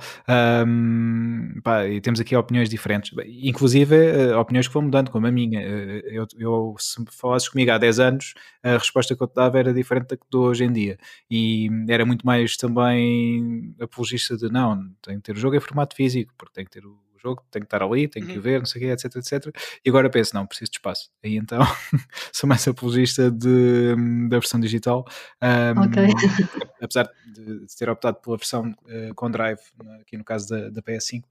um, 0.65 1.59
pá, 1.61 1.85
e 1.85 1.99
temos 1.99 2.21
aqui 2.21 2.35
opiniões 2.37 2.69
diferentes, 2.69 3.11
inclusive 3.41 3.95
uh, 3.95 4.39
opiniões 4.39 4.67
que 4.67 4.73
vão 4.73 4.83
mudando, 4.83 5.11
como 5.11 5.27
a 5.27 5.31
minha. 5.31 5.59
Uh, 5.59 6.01
eu, 6.05 6.27
eu, 6.37 6.75
se 6.79 7.03
falasses 7.11 7.49
comigo 7.49 7.69
há 7.71 7.77
10 7.77 7.99
anos, 7.99 8.33
a 8.63 8.77
resposta 8.77 9.13
que 9.13 9.21
eu 9.21 9.27
te 9.27 9.35
dava 9.35 9.59
era 9.59 9.73
diferente 9.73 10.07
da 10.07 10.17
que 10.17 10.23
dou 10.31 10.45
hoje 10.45 10.63
em 10.63 10.71
dia, 10.71 10.97
e 11.29 11.69
era 11.89 12.05
muito 12.05 12.25
mais 12.25 12.55
também 12.55 13.75
apologista 13.79 14.37
de 14.37 14.49
não, 14.49 14.89
tem 15.01 15.17
que 15.17 15.23
ter 15.23 15.33
o 15.33 15.39
jogo 15.39 15.57
em 15.57 15.59
formato 15.59 15.95
físico, 15.95 16.33
porque 16.37 16.53
tem 16.53 16.63
que 16.63 16.71
ter 16.71 16.85
o 16.85 17.02
jogo, 17.23 17.43
tenho 17.49 17.65
que 17.65 17.67
estar 17.67 17.83
ali, 17.83 18.07
tenho 18.07 18.25
que 18.27 18.35
uhum. 18.35 18.41
ver, 18.41 18.59
não 18.59 18.65
sei 18.65 18.81
o 18.81 18.85
quê, 18.85 18.91
etc, 18.91 19.15
etc. 19.15 19.55
E 19.83 19.89
agora 19.89 20.09
penso, 20.09 20.35
não, 20.35 20.45
preciso 20.45 20.71
de 20.71 20.77
espaço. 20.77 21.09
E 21.23 21.37
então 21.37 21.61
sou 22.33 22.47
mais 22.47 22.67
apologista 22.67 23.31
de, 23.31 23.95
da 24.29 24.37
versão 24.39 24.59
digital. 24.59 25.05
Um, 25.41 25.81
ok. 25.81 26.07
apesar 26.81 27.09
de, 27.33 27.65
ter 27.77 27.89
optado 27.89 28.17
pela 28.21 28.37
versão 28.37 28.71
uh, 28.71 29.13
com 29.15 29.31
drive, 29.31 29.59
aqui 30.01 30.17
no 30.17 30.23
caso 30.23 30.49
da, 30.49 30.69
da 30.69 30.81
PS5. 30.81 31.23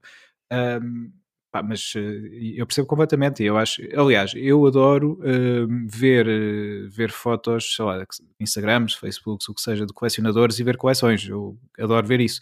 Um, 0.51 1.11
Pá, 1.53 1.61
mas 1.61 1.93
uh, 1.93 1.99
eu 1.99 2.65
percebo 2.65 2.87
completamente. 2.87 3.43
Eu 3.43 3.59
acho, 3.59 3.79
aliás, 3.95 4.33
eu 4.35 4.65
adoro 4.65 5.19
uh, 5.19 5.67
ver, 5.87 6.25
uh, 6.27 6.89
ver 6.89 7.11
fotos, 7.11 7.75
sei 7.75 7.85
lá, 7.85 8.03
Instagrams, 8.39 8.95
Facebooks, 8.95 9.47
o 9.47 9.53
que 9.53 9.61
seja, 9.61 9.85
de 9.85 9.93
colecionadores 9.93 10.57
e 10.57 10.63
ver 10.63 10.77
coleções. 10.77 11.29
Eu 11.29 11.55
adoro 11.77 12.07
ver 12.07 12.21
isso. 12.21 12.39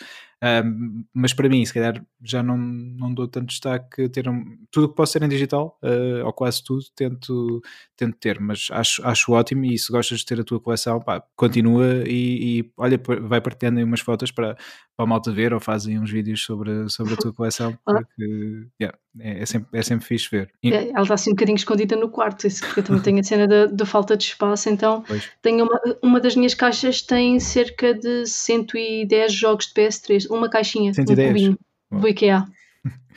Mas 1.14 1.34
para 1.34 1.48
mim, 1.48 1.64
se 1.64 1.74
calhar, 1.74 2.04
já 2.24 2.42
não, 2.42 2.58
não 2.58 3.14
dou 3.14 3.28
tanto 3.28 3.50
destaque 3.50 4.10
ter 4.10 4.28
um, 4.28 4.58
tudo 4.72 4.90
que 4.90 4.96
possa 4.96 5.14
ser 5.14 5.24
em 5.24 5.30
digital, 5.30 5.78
uh, 5.84 6.26
ou 6.26 6.34
quase 6.34 6.64
tudo, 6.64 6.84
tento, 6.96 7.62
tento 7.96 8.18
ter, 8.18 8.40
mas 8.40 8.68
acho, 8.72 9.06
acho 9.06 9.32
ótimo 9.34 9.66
e 9.66 9.78
se 9.78 9.92
gostas 9.92 10.20
de 10.20 10.26
ter 10.26 10.40
a 10.42 10.44
tua 10.44 10.60
coleção, 10.60 11.00
pá, 11.00 11.24
continua 11.36 12.04
e, 12.08 12.60
e 12.60 12.72
olha, 12.76 13.00
vai 13.22 13.40
partilhando 13.40 13.78
aí 13.80 13.84
umas 13.84 14.00
fotos 14.00 14.32
para, 14.32 14.58
a 15.04 15.08
malta 15.08 15.32
ver 15.32 15.54
ou 15.54 15.60
fazem 15.60 16.00
uns 16.00 16.12
vídeos 16.12 16.44
sobre, 16.44 16.90
sobre 16.90 17.14
a 17.14 17.18
tua 17.18 17.34
coleção, 17.34 17.78
porque 17.86 18.68
yeah, 18.80 18.98
é, 19.20 19.42
é, 19.42 19.46
sempre, 19.46 19.80
é 19.80 19.84
sempre 19.84 20.06
fixe 20.06 20.30
ver. 20.30 20.52
E... 20.64 20.74
É, 20.74 20.90
ela 20.90 21.02
está 21.02 21.14
assim 21.16 21.32
um 21.32 21.34
bocadinho 21.34 21.56
escondida 21.56 21.96
no 21.96 22.10
quarto, 22.10 22.48
isso 22.48 22.66
porque 22.66 22.80
eu 22.82 22.84
também 22.84 23.02
tenho 23.04 23.20
a 23.20 23.24
cena 23.24 23.48
da, 23.48 23.66
da 23.66 23.86
falta 23.86 24.16
de 24.16 24.24
espaço, 24.24 24.70
então 24.70 25.04
pois. 25.08 25.30
tenho 25.42 25.66
uma, 25.66 25.80
uma 26.02 26.20
das 26.20 26.36
minhas 26.36 26.54
caixas 26.54 27.02
tem 27.02 27.40
cerca 27.40 27.94
de 27.94 28.26
110 28.26 29.34
jogos 29.34 29.68
de 29.68 29.74
PS3 29.74 30.28
uma 30.30 30.50
caixinha, 30.50 30.94
110. 30.94 31.20
um 31.20 31.34
cubinho 31.34 31.60
do 31.92 32.08
IKEA. 32.08 32.46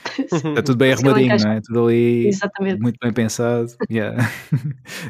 Está 0.19 0.63
tudo 0.63 0.77
bem 0.77 0.93
arrumadinho, 0.93 1.37
não 1.39 1.53
é? 1.53 1.61
Tudo 1.63 1.87
ali 1.87 2.27
Exatamente. 2.27 2.81
muito 2.81 2.99
bem 3.01 3.13
pensado. 3.13 3.69
Yeah. 3.91 4.31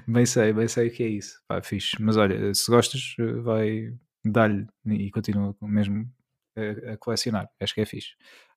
bem 0.07 0.25
sei, 0.25 0.53
bem 0.53 0.69
sei 0.69 0.89
o 0.89 0.91
que 0.93 1.03
é 1.03 1.09
isso. 1.09 1.41
Pá, 1.49 1.61
fixe. 1.61 1.97
Mas 2.01 2.17
olha, 2.17 2.55
se 2.55 2.71
gostas, 2.71 3.15
vai 3.43 3.93
dar-lhe 4.25 4.67
e 4.87 5.11
continua 5.11 5.55
mesmo 5.63 6.07
a, 6.57 6.93
a, 6.93 6.97
colecionar. 6.97 7.49
Acho 7.61 7.75
que 7.75 7.81
é 7.81 7.87
fixe. 7.87 8.15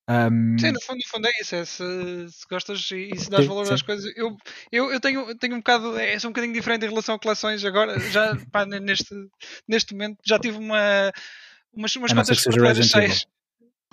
Um... 0.10 0.58
Sim, 0.58 0.72
no 0.72 0.82
fundo, 0.82 0.98
no 0.98 1.10
fundo 1.10 1.28
é 1.28 1.32
isso. 1.42 1.56
É 1.56 1.66
se, 1.66 1.84
se 2.30 2.46
gostas 2.50 2.90
e, 2.92 3.10
e 3.14 3.20
se 3.20 3.30
dás 3.30 3.46
valor 3.46 3.66
sim. 3.66 3.74
às 3.74 3.82
coisas. 3.82 4.12
Eu, 4.16 4.38
eu, 4.72 4.92
eu 4.92 5.00
tenho, 5.00 5.36
tenho 5.36 5.56
um 5.56 5.60
bocado. 5.60 5.98
É, 6.00 6.18
sou 6.18 6.30
um 6.30 6.34
bocadinho 6.34 6.54
diferente 6.54 6.86
em 6.86 6.90
relação 6.90 7.16
a 7.16 7.20
coleções 7.20 7.64
agora. 7.66 8.00
Já 8.12 8.38
pá, 8.52 8.66
neste, 8.66 9.14
neste 9.68 9.94
momento 9.94 10.18
já 10.26 10.40
tive 10.40 10.58
uma 10.58 11.12
umas, 11.74 11.96
umas 11.96 12.14
quantas 12.14 12.44
prateleiras 12.44 12.88
cheias. 12.88 13.28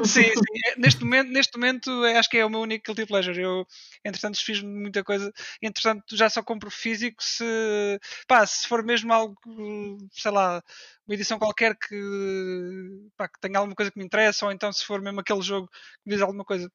Sim, 0.03 0.23
sim. 0.25 0.41
É, 0.67 0.77
neste 0.79 1.05
momento, 1.05 1.31
neste 1.31 1.57
momento 1.57 2.05
é, 2.05 2.19
acho 2.19 2.29
que 2.29 2.39
é 2.39 2.45
o 2.45 2.51
meu 2.51 2.61
único 2.61 2.85
guilty 2.85 3.07
pleasure. 3.07 3.41
Eu, 3.41 3.67
entretanto, 4.05 4.45
fiz 4.45 4.61
muita 4.61 5.05
coisa. 5.05 5.33
Entretanto, 5.63 6.17
já 6.17 6.29
só 6.29 6.43
compro 6.43 6.71
físico 6.71 7.23
se, 7.23 7.45
pá, 8.27 8.45
se 8.45 8.67
for 8.67 8.83
mesmo 8.83 9.13
algo, 9.13 9.37
sei 10.13 10.33
lá, 10.33 10.63
uma 11.07 11.15
edição 11.15 11.39
qualquer 11.39 11.77
que, 11.77 11.97
pá, 13.17 13.29
que 13.29 13.39
tenha 13.41 13.59
alguma 13.59 13.77
coisa 13.77 13.93
que 13.93 13.99
me 13.99 14.05
interessa, 14.05 14.47
ou 14.47 14.53
então 14.53 14.73
se 14.73 14.85
for 14.85 15.01
mesmo 15.01 15.21
aquele 15.21 15.43
jogo 15.43 15.69
que 15.69 16.01
me 16.07 16.15
diz 16.15 16.23
alguma 16.23 16.45
coisa. 16.45 16.69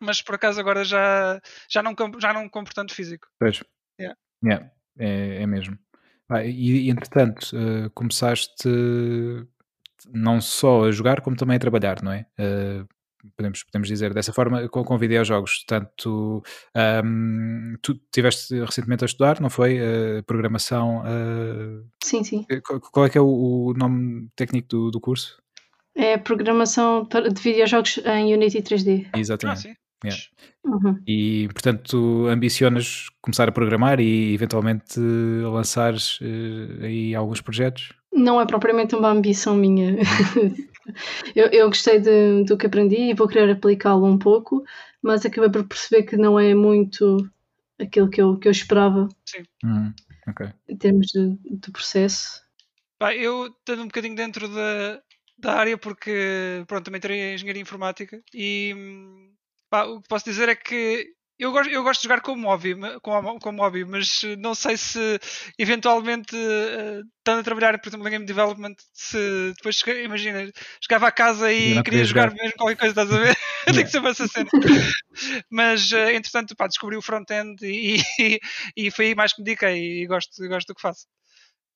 Mas 0.00 0.20
por 0.20 0.34
acaso 0.34 0.58
agora 0.60 0.84
já, 0.84 1.40
já, 1.70 1.82
não, 1.82 1.94
compro, 1.94 2.20
já 2.20 2.32
não 2.32 2.48
compro 2.48 2.74
tanto 2.74 2.94
físico. 2.94 3.28
Pois. 3.38 3.62
Yeah. 3.98 4.18
Yeah, 4.44 4.70
é, 4.98 5.42
é 5.42 5.46
mesmo. 5.46 5.78
Ah, 6.28 6.44
e, 6.44 6.90
entretanto, 6.90 7.52
uh, 7.54 7.88
começaste 7.90 8.68
não 10.12 10.40
só 10.40 10.84
a 10.84 10.92
jogar 10.92 11.20
como 11.20 11.36
também 11.36 11.56
a 11.56 11.60
trabalhar, 11.60 12.02
não 12.02 12.12
é? 12.12 12.26
Uh, 12.38 12.86
podemos, 13.36 13.62
podemos 13.64 13.88
dizer 13.88 14.12
dessa 14.12 14.32
forma, 14.32 14.68
com, 14.68 14.84
com 14.84 14.98
videojogos. 14.98 15.64
Tanto 15.66 16.42
um, 17.04 17.74
tu 17.82 17.92
estiveste 17.92 18.60
recentemente 18.60 19.04
a 19.04 19.06
estudar, 19.06 19.40
não 19.40 19.50
foi? 19.50 19.78
Uh, 19.78 20.22
programação. 20.24 21.00
Uh, 21.00 21.84
sim, 22.02 22.22
sim. 22.22 22.46
Qual 22.92 23.06
é 23.06 23.10
que 23.10 23.18
é 23.18 23.20
o, 23.20 23.26
o 23.26 23.74
nome 23.74 24.28
técnico 24.36 24.68
do, 24.68 24.90
do, 24.90 25.00
curso? 25.00 25.40
É 25.94 26.18
programação 26.18 27.08
de 27.08 27.40
videojogos 27.40 27.98
em 28.04 28.34
Unity 28.34 28.62
3D. 28.62 29.08
Exatamente. 29.16 29.68
Ah, 29.68 29.85
Yeah. 30.04 30.22
Uhum. 30.64 31.02
E 31.06 31.48
portanto 31.52 31.82
tu 31.88 32.26
ambicionas 32.28 33.08
começar 33.22 33.48
a 33.48 33.52
programar 33.52 33.98
e 34.00 34.34
eventualmente 34.34 35.00
lançares 35.00 36.20
uh, 36.20 36.84
aí 36.84 37.14
alguns 37.14 37.40
projetos? 37.40 37.92
Não 38.12 38.40
é 38.40 38.46
propriamente 38.46 38.94
uma 38.94 39.10
ambição 39.10 39.54
minha. 39.54 39.96
eu, 41.34 41.46
eu 41.46 41.68
gostei 41.68 42.00
de, 42.00 42.44
do 42.44 42.56
que 42.56 42.66
aprendi 42.66 43.10
e 43.10 43.14
vou 43.14 43.28
querer 43.28 43.50
aplicá-lo 43.50 44.06
um 44.06 44.18
pouco, 44.18 44.64
mas 45.02 45.24
acabei 45.24 45.50
por 45.50 45.64
perceber 45.64 46.04
que 46.04 46.16
não 46.16 46.38
é 46.38 46.54
muito 46.54 47.28
aquilo 47.78 48.08
que 48.08 48.20
eu, 48.20 48.38
que 48.38 48.48
eu 48.48 48.52
esperava. 48.52 49.08
Sim. 49.24 49.44
Hum, 49.64 49.92
okay. 50.28 50.48
Em 50.68 50.76
termos 50.76 51.06
de, 51.08 51.36
de 51.58 51.70
processo. 51.70 52.42
Pá, 52.98 53.14
eu 53.14 53.46
estou 53.46 53.76
um 53.76 53.86
bocadinho 53.86 54.16
dentro 54.16 54.48
da, 54.48 55.00
da 55.38 55.54
área 55.54 55.76
porque 55.76 56.64
pronto, 56.66 56.84
também 56.84 57.00
terei 57.00 57.34
engenharia 57.34 57.60
informática 57.60 58.22
e 58.32 58.74
pá, 59.70 59.84
o 59.84 60.00
que 60.00 60.08
posso 60.08 60.24
dizer 60.24 60.48
é 60.48 60.54
que 60.54 61.16
eu 61.38 61.52
gosto, 61.52 61.70
eu 61.70 61.82
gosto 61.82 62.00
de 62.00 62.04
jogar 62.08 62.22
como 62.22 62.48
hobby, 62.48 62.74
como, 63.02 63.38
como 63.38 63.62
hobby, 63.62 63.84
mas 63.84 64.22
não 64.38 64.54
sei 64.54 64.76
se 64.78 65.20
eventualmente 65.58 66.34
uh, 66.34 67.04
estando 67.18 67.40
a 67.40 67.42
trabalhar, 67.42 67.78
por 67.78 67.88
exemplo, 67.88 68.08
em 68.08 68.10
game 68.10 68.24
development, 68.24 68.74
se 68.94 69.52
depois 69.54 69.78
imagina, 70.02 70.50
chegava 70.80 71.08
a 71.08 71.12
casa 71.12 71.52
e 71.52 71.82
queria 71.82 72.04
jogar, 72.04 72.30
jogar, 72.30 72.42
mesmo 72.42 72.56
qualquer 72.56 72.76
coisa, 72.76 73.02
estás 73.02 73.12
a 73.12 73.18
ver? 73.18 73.36
Tem 73.66 73.84
que 73.84 73.90
ser 73.90 74.04
essa 74.04 74.26
cena. 74.26 74.48
mas 75.50 75.92
uh, 75.92 76.10
entretanto 76.10 76.56
pá, 76.56 76.66
descobri 76.66 76.96
o 76.96 77.02
front-end 77.02 77.56
e, 77.62 78.00
e, 78.18 78.40
e, 78.74 78.90
foi 78.90 79.08
aí 79.08 79.14
mais 79.14 79.34
que 79.34 79.42
me 79.42 79.44
dediquei 79.44 80.02
e 80.02 80.06
gosto, 80.06 80.48
gosto 80.48 80.68
do 80.68 80.74
que 80.74 80.80
faço. 80.80 81.06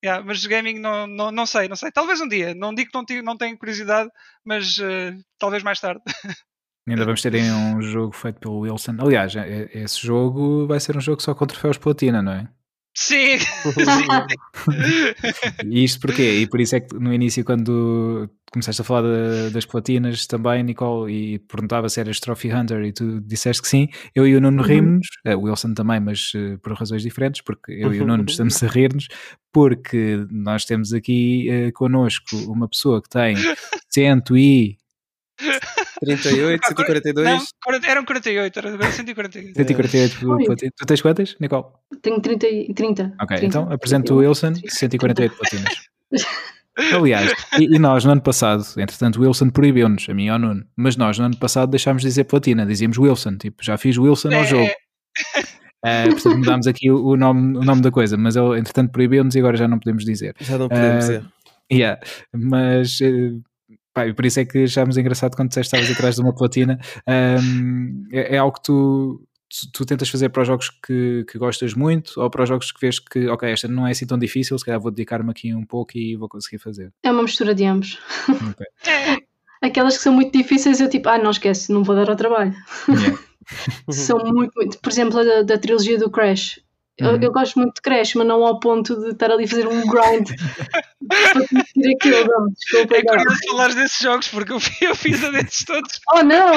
Yeah, 0.02 0.24
mas 0.24 0.46
gaming 0.46 0.78
não, 0.78 1.06
não, 1.06 1.30
não 1.30 1.44
sei, 1.44 1.68
não 1.68 1.76
sei. 1.76 1.92
Talvez 1.92 2.18
um 2.22 2.28
dia. 2.28 2.54
Não 2.54 2.74
digo 2.74 2.90
que 2.90 3.14
não, 3.16 3.22
não 3.22 3.36
tenho 3.36 3.58
curiosidade, 3.58 4.08
mas 4.42 4.78
uh, 4.78 5.12
talvez 5.38 5.62
mais 5.62 5.78
tarde. 5.78 6.00
Ainda 6.88 7.04
vamos 7.04 7.22
ter 7.22 7.34
um 7.34 7.82
jogo 7.82 8.14
feito 8.14 8.40
pelo 8.40 8.60
Wilson. 8.60 8.96
Aliás, 8.98 9.36
é, 9.36 9.68
é, 9.72 9.82
esse 9.82 10.04
jogo 10.04 10.66
vai 10.66 10.80
ser 10.80 10.96
um 10.96 11.00
jogo 11.00 11.22
só 11.22 11.34
com 11.34 11.46
troféus 11.46 11.78
platina, 11.78 12.22
não 12.22 12.32
é? 12.32 12.48
Sim! 12.96 13.38
e 15.64 15.84
isto 15.84 16.00
porquê? 16.00 16.40
E 16.40 16.46
por 16.48 16.60
isso 16.60 16.74
é 16.74 16.80
que 16.80 16.98
no 16.98 17.14
início, 17.14 17.44
quando 17.44 18.28
começaste 18.50 18.82
a 18.82 18.84
falar 18.84 19.02
de, 19.02 19.50
das 19.50 19.64
platinas 19.64 20.26
também, 20.26 20.64
Nicole, 20.64 21.12
e 21.12 21.38
perguntava 21.38 21.88
se 21.88 22.00
eras 22.00 22.18
Trophy 22.18 22.52
Hunter 22.52 22.82
e 22.82 22.92
tu 22.92 23.20
disseste 23.20 23.62
que 23.62 23.68
sim, 23.68 23.88
eu 24.14 24.26
e 24.26 24.34
o 24.34 24.40
Nuno 24.40 24.60
uhum. 24.60 24.68
rimos, 24.68 25.06
uh, 25.24 25.36
o 25.36 25.42
Wilson 25.42 25.72
também, 25.72 26.00
mas 26.00 26.32
uh, 26.34 26.58
por 26.58 26.72
razões 26.72 27.02
diferentes, 27.02 27.42
porque 27.42 27.72
eu 27.72 27.94
e 27.94 28.00
o 28.00 28.06
Nuno 28.06 28.24
estamos 28.28 28.60
a 28.62 28.66
rir-nos, 28.66 29.06
porque 29.52 30.26
nós 30.28 30.64
temos 30.64 30.92
aqui 30.92 31.48
uh, 31.48 31.72
connosco 31.72 32.36
uma 32.48 32.68
pessoa 32.68 33.00
que 33.00 33.08
tem 33.08 33.36
cento 33.88 34.36
e 34.36 34.78
38, 36.00 36.66
142? 36.66 37.26
Não, 37.26 37.88
eram 37.88 38.04
48, 38.04 38.58
eram 38.58 38.70
148. 38.90 39.54
148 39.54 40.74
Tu 40.76 40.86
tens 40.86 41.02
quantas, 41.02 41.36
Nicole? 41.38 41.64
Tenho 42.00 42.20
30. 42.20 42.46
30 42.74 43.14
ok, 43.20 43.36
30, 43.36 43.44
então 43.46 43.72
apresento 43.72 44.14
o 44.14 44.18
Wilson, 44.18 44.54
148 44.66 45.36
platinas. 45.36 45.74
Aliás, 46.94 47.32
e, 47.58 47.64
e, 47.76 47.78
nós 47.78 48.04
no 48.04 48.12
ano 48.12 48.22
passado, 48.22 48.64
entretanto, 48.78 49.20
o 49.20 49.22
Wilson 49.22 49.50
proibiu-nos, 49.50 50.08
a 50.08 50.14
mim 50.14 50.26
e 50.26 50.28
ao 50.30 50.38
Nuno, 50.38 50.64
mas 50.74 50.96
nós 50.96 51.18
no 51.18 51.26
ano 51.26 51.36
passado 51.36 51.70
deixámos 51.70 52.00
de 52.00 52.08
dizer 52.08 52.24
platina, 52.24 52.64
dizíamos 52.64 52.96
Wilson, 52.96 53.36
tipo, 53.36 53.62
já 53.62 53.76
fiz 53.76 53.98
Wilson 53.98 54.28
ao 54.28 54.42
é. 54.42 54.46
jogo. 54.46 54.70
Uh, 55.84 56.10
portanto, 56.12 56.38
mudámos 56.38 56.66
aqui 56.66 56.90
o, 56.90 57.04
o, 57.04 57.16
nome, 57.16 57.58
o 57.58 57.62
nome 57.62 57.82
da 57.82 57.90
coisa, 57.90 58.16
mas 58.16 58.36
ele 58.36 58.58
entretanto 58.58 58.92
proibiu-nos 58.92 59.34
e 59.34 59.38
agora 59.38 59.56
já 59.56 59.68
não 59.68 59.78
podemos 59.78 60.04
dizer. 60.04 60.34
Já 60.40 60.56
não 60.56 60.68
podemos 60.68 60.96
uh, 60.96 61.08
dizer. 61.08 61.24
Yeah, 61.72 62.00
mas 62.34 62.98
uh, 63.00 63.40
Pá, 64.00 64.06
e 64.06 64.14
por 64.14 64.24
isso 64.24 64.40
é 64.40 64.44
que 64.46 64.64
achámos 64.64 64.96
engraçado 64.96 65.36
quando 65.36 65.48
disseste 65.48 65.76
estavas 65.76 65.94
atrás 65.94 66.14
de 66.14 66.22
uma 66.22 66.34
platina. 66.34 66.78
Um, 67.06 68.06
é, 68.10 68.36
é, 68.36 68.38
algo 68.38 68.56
que 68.56 68.62
tu, 68.62 69.22
tu, 69.48 69.72
tu, 69.72 69.84
tentas 69.84 70.08
fazer 70.08 70.30
para 70.30 70.40
os 70.40 70.48
jogos 70.48 70.70
que, 70.70 71.24
que 71.30 71.38
gostas 71.38 71.74
muito 71.74 72.18
ou 72.18 72.30
para 72.30 72.44
os 72.44 72.48
jogos 72.48 72.72
que 72.72 72.80
vês 72.80 72.98
que, 72.98 73.28
ok, 73.28 73.50
esta 73.50 73.68
não 73.68 73.86
é 73.86 73.90
assim 73.90 74.06
tão 74.06 74.18
difícil, 74.18 74.58
se 74.58 74.64
calhar 74.64 74.80
vou 74.80 74.90
dedicar-me 74.90 75.30
aqui 75.30 75.54
um 75.54 75.66
pouco 75.66 75.98
e 75.98 76.16
vou 76.16 76.28
conseguir 76.28 76.58
fazer. 76.58 76.92
É 77.02 77.12
uma 77.12 77.22
mistura 77.22 77.54
de 77.54 77.64
ambos. 77.66 77.98
Okay. 78.28 79.26
Aquelas 79.62 79.98
que 79.98 80.02
são 80.02 80.14
muito 80.14 80.36
difíceis, 80.36 80.80
eu 80.80 80.88
tipo, 80.88 81.06
ah, 81.10 81.18
não 81.18 81.30
esquece, 81.30 81.70
não 81.70 81.84
vou 81.84 81.94
dar 81.94 82.08
ao 82.08 82.16
trabalho. 82.16 82.54
Yeah. 82.88 83.18
são 83.92 84.18
muito, 84.24 84.52
muito. 84.56 84.78
Por 84.78 84.90
exemplo, 84.90 85.18
a 85.18 85.24
da, 85.24 85.42
da 85.42 85.58
trilogia 85.58 85.98
do 85.98 86.10
Crash 86.10 86.60
eu, 87.00 87.10
uhum. 87.10 87.18
eu, 87.20 87.32
gosto 87.32 87.58
muito 87.58 87.74
de 87.74 87.80
Crash, 87.80 88.14
mas 88.14 88.26
não 88.26 88.44
ao 88.44 88.60
ponto 88.60 88.94
de 89.00 89.10
estar 89.10 89.30
ali 89.30 89.44
a 89.44 89.48
fazer 89.48 89.66
um 89.66 89.80
grind 89.86 90.30
para 91.08 91.48
conseguir 91.48 91.94
aquilo. 91.94 92.26
Não, 92.26 92.48
desculpa, 92.48 92.96
é 92.96 93.02
curioso 93.02 93.38
falar 93.48 93.74
desses 93.74 93.98
jogos 93.98 94.28
porque 94.28 94.52
eu, 94.52 94.58
eu 94.82 94.94
fiz 94.94 95.24
a 95.24 95.30
desses 95.30 95.64
todos. 95.64 96.00
Oh 96.12 96.22
não! 96.24 96.54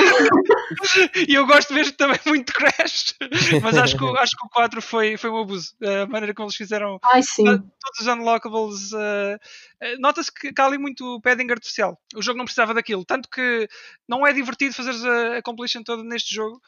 e 1.27 1.35
eu 1.35 1.45
gosto 1.45 1.73
mesmo 1.73 1.93
também 1.93 2.19
muito 2.25 2.47
de 2.47 2.53
Crash, 2.53 3.13
mas 3.61 3.77
acho 3.77 3.97
que, 3.97 4.05
acho 4.17 4.35
que 4.35 4.45
o 4.45 4.49
4 4.49 4.81
foi, 4.81 5.15
foi 5.15 5.29
um 5.29 5.41
abuso. 5.41 5.73
A 5.81 6.07
maneira 6.07 6.33
como 6.33 6.47
eles 6.47 6.55
fizeram 6.55 6.99
Ai, 7.03 7.21
todos 7.35 7.99
os 8.01 8.07
unlockables. 8.07 8.91
Uh, 8.93 9.99
Nota-se 9.99 10.33
que, 10.33 10.51
há 10.57 10.65
ali 10.65 10.77
muito 10.77 11.19
padding 11.21 11.51
artificial. 11.51 11.99
O 12.15 12.21
jogo 12.21 12.37
não 12.37 12.45
precisava 12.45 12.73
daquilo. 12.73 13.05
Tanto 13.05 13.29
que 13.29 13.67
não 14.07 14.25
é 14.25 14.33
divertido 14.33 14.73
fazer 14.73 14.95
a, 15.07 15.37
a 15.37 15.41
completion 15.41 15.83
toda 15.83 16.03
neste 16.03 16.33
jogo 16.33 16.59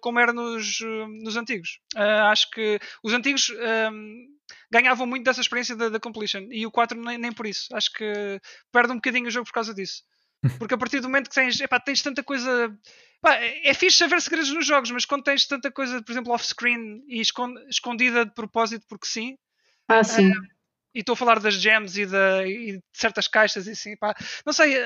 como 0.00 0.18
era 0.18 0.32
nos, 0.32 0.80
eh, 0.80 1.06
nos 1.22 1.36
antigos. 1.36 1.80
Uh, 1.96 2.28
acho 2.30 2.50
que 2.50 2.78
os 3.02 3.12
antigos 3.12 3.50
um, 3.50 3.54
ehm, 3.54 4.26
ganhavam 4.70 5.06
muito 5.06 5.24
dessa 5.24 5.40
experiência 5.40 5.76
da, 5.76 5.88
da 5.88 6.00
completion 6.00 6.46
e 6.50 6.66
o 6.66 6.70
4 6.70 7.00
nem, 7.00 7.18
nem, 7.18 7.32
por 7.32 7.46
isso. 7.46 7.74
Acho 7.74 7.92
que 7.92 8.40
perde 8.72 8.92
um 8.92 8.96
bocadinho 8.96 9.26
o 9.26 9.30
jogo 9.30 9.46
por 9.46 9.52
causa 9.52 9.74
disso. 9.74 10.02
Porque 10.58 10.74
a 10.74 10.78
partir 10.78 11.00
do 11.00 11.08
momento 11.08 11.28
que 11.28 11.34
tens, 11.34 11.60
epá, 11.60 11.80
tens 11.80 12.02
tanta 12.02 12.22
coisa. 12.22 12.76
Epá, 13.18 13.34
é 13.36 13.72
fixe 13.72 13.96
saber 13.96 14.20
segredos 14.20 14.52
nos 14.52 14.66
jogos, 14.66 14.90
mas 14.90 15.04
quando 15.04 15.24
tens 15.24 15.46
tanta 15.46 15.70
coisa, 15.70 16.02
por 16.02 16.12
exemplo, 16.12 16.32
off-screen 16.32 17.02
e 17.08 17.22
escondida 17.68 18.26
de 18.26 18.34
propósito 18.34 18.84
porque 18.88 19.06
sim. 19.06 19.36
Ah, 19.88 20.04
sim. 20.04 20.30
Uh, 20.30 20.54
e 20.94 21.00
estou 21.00 21.14
a 21.14 21.16
falar 21.16 21.40
das 21.40 21.54
gems 21.54 21.96
e, 21.96 22.06
da, 22.06 22.46
e 22.46 22.72
de 22.72 22.82
certas 22.92 23.26
caixas 23.26 23.66
e 23.66 23.72
assim, 23.72 23.96
pá, 23.96 24.14
não 24.46 24.52
sei, 24.52 24.76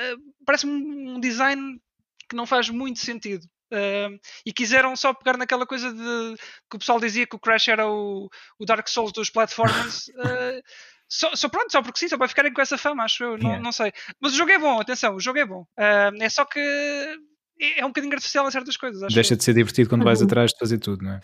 parece-me 0.43 0.73
um 0.73 1.19
design 1.19 1.79
que 2.27 2.35
não 2.35 2.47
faz 2.47 2.69
muito 2.69 2.99
sentido. 2.99 3.45
Uh, 3.71 4.19
e 4.45 4.51
quiseram 4.51 4.95
só 4.95 5.13
pegar 5.13 5.37
naquela 5.37 5.65
coisa 5.65 5.93
de 5.93 6.35
que 6.69 6.75
o 6.75 6.79
pessoal 6.79 6.99
dizia 6.99 7.27
que 7.27 7.35
o 7.35 7.39
Crash 7.39 7.67
era 7.67 7.87
o, 7.87 8.27
o 8.57 8.65
Dark 8.65 8.87
Souls 8.87 9.11
dos 9.11 9.29
platformers. 9.29 10.07
Uh, 10.09 10.61
só, 11.07 11.35
só, 11.35 11.47
pronto, 11.49 11.71
só 11.71 11.81
porque 11.81 11.99
sim, 11.99 12.07
só 12.07 12.17
para 12.17 12.27
ficarem 12.27 12.51
com 12.51 12.61
essa 12.61 12.77
fama, 12.77 13.03
acho 13.03 13.23
eu. 13.23 13.37
Não, 13.37 13.59
não 13.59 13.71
sei. 13.71 13.91
Mas 14.19 14.33
o 14.33 14.37
jogo 14.37 14.51
é 14.51 14.57
bom, 14.57 14.79
atenção, 14.79 15.15
o 15.15 15.19
jogo 15.19 15.39
é 15.39 15.45
bom. 15.45 15.61
Uh, 15.77 16.21
é 16.21 16.29
só 16.29 16.45
que 16.45 16.59
é, 16.59 17.79
é 17.79 17.85
um 17.85 17.89
bocadinho 17.89 18.13
artificial 18.13 18.47
em 18.47 18.51
certas 18.51 18.75
coisas. 18.75 19.13
Deixa 19.13 19.33
eu. 19.33 19.37
de 19.37 19.43
ser 19.43 19.53
divertido 19.53 19.89
quando 19.89 20.03
vais 20.03 20.19
uhum. 20.19 20.25
atrás 20.25 20.51
de 20.51 20.57
fazer 20.57 20.79
tudo, 20.79 21.03
não 21.03 21.13
é? 21.13 21.19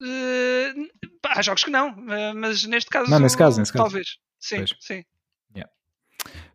Uh, 0.00 0.88
há 1.26 1.42
jogos 1.42 1.64
que 1.64 1.70
não, 1.70 1.96
mas 2.36 2.64
neste 2.64 2.90
caso. 2.90 3.10
Não, 3.10 3.18
nesse 3.18 3.36
caso, 3.36 3.58
nesse 3.58 3.72
caso. 3.72 3.84
Talvez. 3.84 4.16
Sim, 4.38 4.58
pois. 4.58 4.74
sim. 4.80 5.04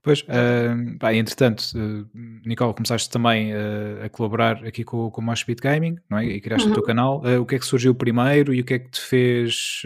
Pois, 0.03 0.19
uh, 0.23 0.97
pá, 0.99 1.13
entretanto, 1.13 1.61
uh, 1.75 2.05
Nicole, 2.45 2.73
começaste 2.73 3.09
também 3.09 3.53
uh, 3.53 4.03
a 4.03 4.09
colaborar 4.09 4.65
aqui 4.65 4.83
com, 4.83 5.09
com 5.09 5.21
o 5.21 5.23
Moshpit 5.23 5.61
Gaming, 5.61 5.97
não 6.09 6.17
é? 6.17 6.25
E 6.25 6.41
criaste 6.41 6.67
uhum. 6.67 6.73
o 6.73 6.75
teu 6.75 6.83
canal. 6.83 7.23
Uh, 7.23 7.39
o 7.39 7.45
que 7.45 7.55
é 7.55 7.59
que 7.59 7.65
surgiu 7.65 7.95
primeiro 7.95 8.53
e 8.53 8.59
o 8.59 8.65
que 8.65 8.73
é 8.73 8.79
que 8.79 8.91
te 8.91 8.99
fez 8.99 9.81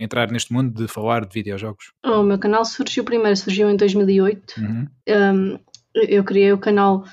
entrar 0.00 0.30
neste 0.30 0.54
mundo 0.54 0.82
de 0.82 0.88
falar 0.88 1.26
de 1.26 1.34
videojogos? 1.34 1.92
O 2.02 2.22
meu 2.22 2.38
canal 2.38 2.64
surgiu 2.64 3.04
primeiro, 3.04 3.36
surgiu 3.36 3.68
em 3.68 3.76
2008. 3.76 4.54
Uhum. 4.58 4.86
Um, 5.06 5.58
eu 5.94 6.24
criei 6.24 6.52
o 6.52 6.58
canal 6.58 7.04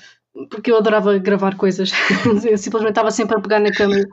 porque 0.50 0.72
eu 0.72 0.78
adorava 0.78 1.18
gravar 1.18 1.56
coisas. 1.56 1.92
eu 2.44 2.58
simplesmente 2.58 2.92
estava 2.92 3.10
sempre 3.10 3.36
a 3.36 3.40
pegar 3.40 3.60
na 3.60 3.70
câmera 3.70 4.04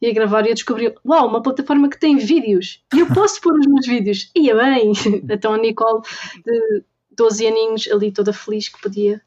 e 0.00 0.08
a 0.08 0.12
gravar 0.12 0.44
e 0.44 0.50
eu 0.50 0.54
descobri, 0.54 0.94
uau, 1.04 1.28
uma 1.28 1.42
plataforma 1.42 1.88
que 1.88 1.98
tem 1.98 2.16
vídeos 2.16 2.82
e 2.94 3.00
eu 3.00 3.06
posso 3.08 3.40
pôr 3.40 3.58
os 3.58 3.66
meus 3.66 3.86
vídeos. 3.86 4.30
Ia 4.36 4.54
bem! 4.54 4.92
então 5.30 5.54
a 5.54 5.58
Nicole 5.58 6.02
de, 6.44 6.84
12 7.16 7.46
aninhos 7.46 7.88
ali 7.90 8.12
toda 8.12 8.32
feliz 8.32 8.68
que 8.68 8.80
podia 8.80 9.20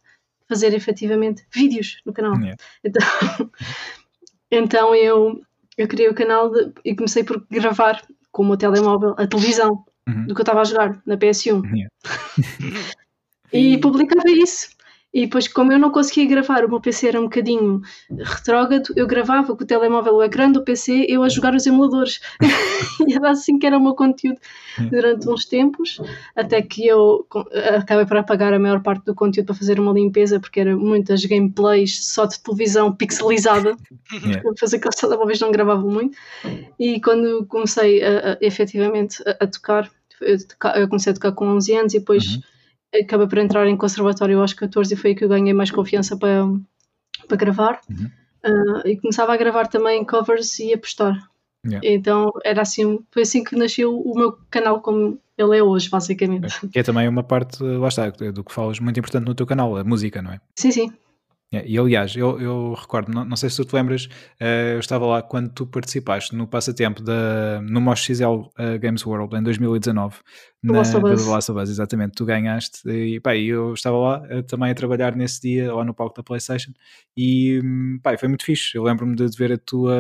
fazer 0.48 0.74
efetivamente 0.74 1.46
vídeos 1.54 2.02
no 2.06 2.14
canal. 2.14 2.36
Yeah. 2.36 2.58
Então, 2.84 3.02
então 4.52 4.96
eu, 4.96 5.42
eu 5.78 5.88
criei 5.88 6.10
o 6.10 6.16
canal 6.16 6.50
de, 6.50 6.72
e 6.86 6.96
comecei 6.96 7.24
por 7.24 7.46
gravar 7.50 8.02
com 8.32 8.44
o 8.44 8.46
meu 8.46 8.58
telemóvel 8.58 9.14
a 9.18 9.28
televisão 9.28 9.84
uhum. 10.08 10.26
do 10.26 10.34
que 10.34 10.42
eu 10.42 10.44
estava 10.44 10.62
a 10.62 10.64
jogar 10.64 11.02
na 11.06 11.18
PS1. 11.18 11.64
Yeah. 11.74 11.90
e 13.52 13.78
publicava 13.80 14.30
isso. 14.30 14.70
E 15.14 15.22
depois, 15.22 15.48
como 15.48 15.72
eu 15.72 15.80
não 15.80 15.90
conseguia 15.90 16.28
gravar, 16.28 16.66
o 16.66 16.70
meu 16.70 16.82
PC 16.82 17.08
era 17.08 17.20
um 17.20 17.24
bocadinho 17.24 17.82
retrógrado, 18.20 18.94
eu 18.96 19.08
gravava 19.08 19.56
com 19.56 19.64
o 19.64 19.66
telemóvel, 19.66 20.16
o 20.16 20.24
ecrã 20.24 20.52
do 20.52 20.64
PC, 20.64 21.06
eu 21.08 21.24
a 21.24 21.30
jogar 21.30 21.56
os 21.56 21.66
emuladores. 21.66 22.20
e 23.08 23.14
era 23.14 23.32
assim 23.32 23.58
que 23.58 23.66
era 23.66 23.78
o 23.78 23.82
meu 23.82 23.96
conteúdo 23.96 24.40
durante 24.92 25.28
uns 25.30 25.46
tempos, 25.46 26.00
até 26.36 26.62
que 26.62 26.86
eu 26.86 27.26
acabei 27.78 28.06
por 28.06 28.18
apagar 28.18 28.54
a 28.54 28.60
maior 28.60 28.84
parte 28.84 29.06
do 29.06 29.16
conteúdo 29.16 29.48
para 29.48 29.56
fazer 29.56 29.80
uma 29.80 29.94
limpeza, 29.94 30.42
porque 30.42 30.60
eram 30.60 30.78
muitas 30.78 31.24
gameplays 31.24 32.06
só 32.06 32.26
de 32.26 32.40
televisão 32.42 32.94
pixelizada, 32.94 33.78
yeah. 34.12 34.44
fazer 34.60 34.76
aqueles 34.76 35.00
telemóveis 35.00 35.40
não 35.40 35.52
gravavam 35.52 35.90
muito. 35.90 36.18
E 36.78 37.00
quando 37.00 37.46
comecei 37.48 38.04
a, 38.04 38.34
a 38.34 38.38
efetivamente 38.42 39.24
a, 39.26 39.46
a 39.46 39.48
tocar, 39.48 39.90
eu 40.20 40.88
comecei 40.90 41.12
a 41.12 41.16
tocar 41.16 41.32
com 41.32 41.48
11 41.48 41.76
anos 41.76 41.94
e 41.94 42.00
depois. 42.00 42.36
Uhum 42.36 42.57
acabei 42.94 43.28
por 43.28 43.38
entrar 43.38 43.68
em 43.68 43.78
conservatório 43.78 44.40
aos 44.40 44.54
14 44.54 44.94
e 44.94 44.98
foi 44.98 45.12
aí 45.12 45.16
que 45.16 45.24
eu 45.24 45.30
ganhei 45.30 45.54
mais 45.54 45.72
confiança 45.72 46.18
para, 46.18 46.46
para 47.28 47.38
gravar. 47.38 47.82
Uhum. 47.90 48.10
Uh, 48.46 48.88
e 48.88 48.98
começava 48.98 49.34
a 49.34 49.38
gravar 49.38 49.68
também 49.68 50.06
covers 50.06 50.60
e 50.60 50.74
a 50.74 50.78
postar. 50.78 51.30
Yeah. 51.66 51.88
Então 51.88 52.32
era 52.46 52.62
assim, 52.62 53.00
foi 53.12 53.24
assim 53.24 53.44
que 53.44 53.56
nasceu 53.56 54.00
o 54.00 54.18
meu 54.18 54.38
canal 54.50 54.82
como 54.82 55.20
ele 55.38 55.58
é 55.58 55.64
hoje, 55.64 55.90
basicamente. 55.90 56.68
Que 56.70 56.80
é 56.80 56.84
também 56.84 57.08
uma 57.08 57.24
parte, 57.24 57.62
lá 57.62 57.88
está, 57.88 58.10
do 58.10 58.44
que 58.44 58.54
falas 58.54 58.80
muito 58.80 59.00
importante 59.00 59.26
no 59.26 59.36
teu 59.36 59.46
canal, 59.46 59.76
a 59.76 59.84
música, 59.84 60.22
não 60.22 60.32
é? 60.32 60.42
Sim, 60.56 60.72
sim. 60.72 60.94
É, 61.54 61.66
e 61.66 61.78
aliás, 61.78 62.14
eu, 62.14 62.42
eu 62.42 62.74
recordo, 62.74 63.10
não, 63.10 63.24
não, 63.24 63.38
sei 63.38 63.50
se 63.50 63.56
tu 63.56 63.64
te 63.64 63.74
lembras, 63.74 64.06
uh, 64.06 64.74
eu 64.74 64.80
estava 64.80 65.06
lá 65.06 65.22
quando 65.22 65.50
tu 65.50 65.66
participaste 65.66 66.36
no 66.36 66.46
passatempo 66.46 67.02
da, 67.02 67.62
no 67.62 67.80
Mosh 67.80 68.04
XL 68.04 68.26
uh, 68.26 68.52
Games 68.82 69.06
World 69.06 69.34
em 69.34 69.42
2019, 69.42 70.18
na 70.62 70.74
Last 70.74 70.94
Last 70.98 71.52
of 71.52 71.62
Us, 71.62 71.70
exatamente, 71.70 72.16
tu 72.16 72.26
ganhaste 72.26 72.90
e 72.90 73.22
pá, 73.22 73.34
eu 73.38 73.74
estava 73.74 73.96
lá 73.98 74.22
uh, 74.24 74.44
também 74.44 74.72
a 74.72 74.76
trabalhar 74.76 75.16
nesse 75.16 75.40
dia 75.40 75.74
lá 75.74 75.86
no 75.86 75.94
palco 75.94 76.18
da 76.18 76.22
Playstation 76.22 76.72
e 77.16 77.62
hum, 77.64 77.98
pá, 78.04 78.18
foi 78.18 78.28
muito 78.28 78.44
fixe, 78.44 78.78
eu 78.78 78.84
lembro-me 78.84 79.16
de, 79.16 79.26
ver 79.38 79.54
a 79.54 79.58
tua, 79.58 79.96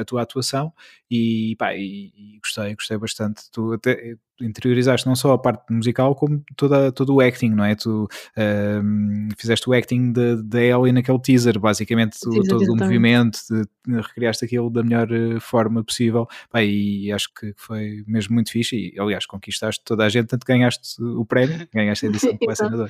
a 0.00 0.04
tua 0.04 0.22
atuação 0.22 0.72
e, 1.14 1.56
pá, 1.56 1.74
e, 1.74 2.10
e 2.16 2.38
gostei, 2.42 2.74
gostei 2.74 2.96
bastante, 2.96 3.42
tu 3.52 3.74
até 3.74 4.16
interiorizaste 4.40 5.06
não 5.06 5.14
só 5.14 5.34
a 5.34 5.38
parte 5.38 5.70
musical 5.70 6.14
como 6.14 6.42
toda, 6.56 6.90
todo 6.90 7.14
o 7.14 7.20
acting, 7.20 7.50
não 7.50 7.64
é? 7.64 7.74
Tu 7.74 8.04
uh, 8.04 9.34
fizeste 9.36 9.68
o 9.68 9.74
acting 9.74 10.10
da 10.42 10.62
Ellie 10.62 10.90
naquele 10.90 11.20
teaser, 11.20 11.58
basicamente 11.58 12.18
tu, 12.18 12.30
teaser, 12.30 12.48
todo 12.48 12.72
o 12.72 12.76
movimento, 12.76 13.38
de, 13.50 14.00
recriaste 14.00 14.46
aquilo 14.46 14.70
da 14.70 14.82
melhor 14.82 15.12
eh, 15.12 15.38
forma 15.38 15.84
possível 15.84 16.26
Pá, 16.50 16.62
e 16.62 17.12
acho 17.12 17.28
que 17.34 17.52
foi 17.58 18.02
mesmo 18.06 18.32
muito 18.32 18.50
fixe 18.50 18.92
e 18.94 18.98
aliás 18.98 19.26
conquistaste 19.26 19.84
toda 19.84 20.06
a 20.06 20.08
gente, 20.08 20.28
tanto 20.28 20.46
ganhaste 20.46 21.02
o 21.02 21.26
prémio, 21.26 21.68
ganhaste 21.74 22.06
a 22.06 22.08
edição 22.08 22.36
com 22.40 22.54
senador. 22.54 22.88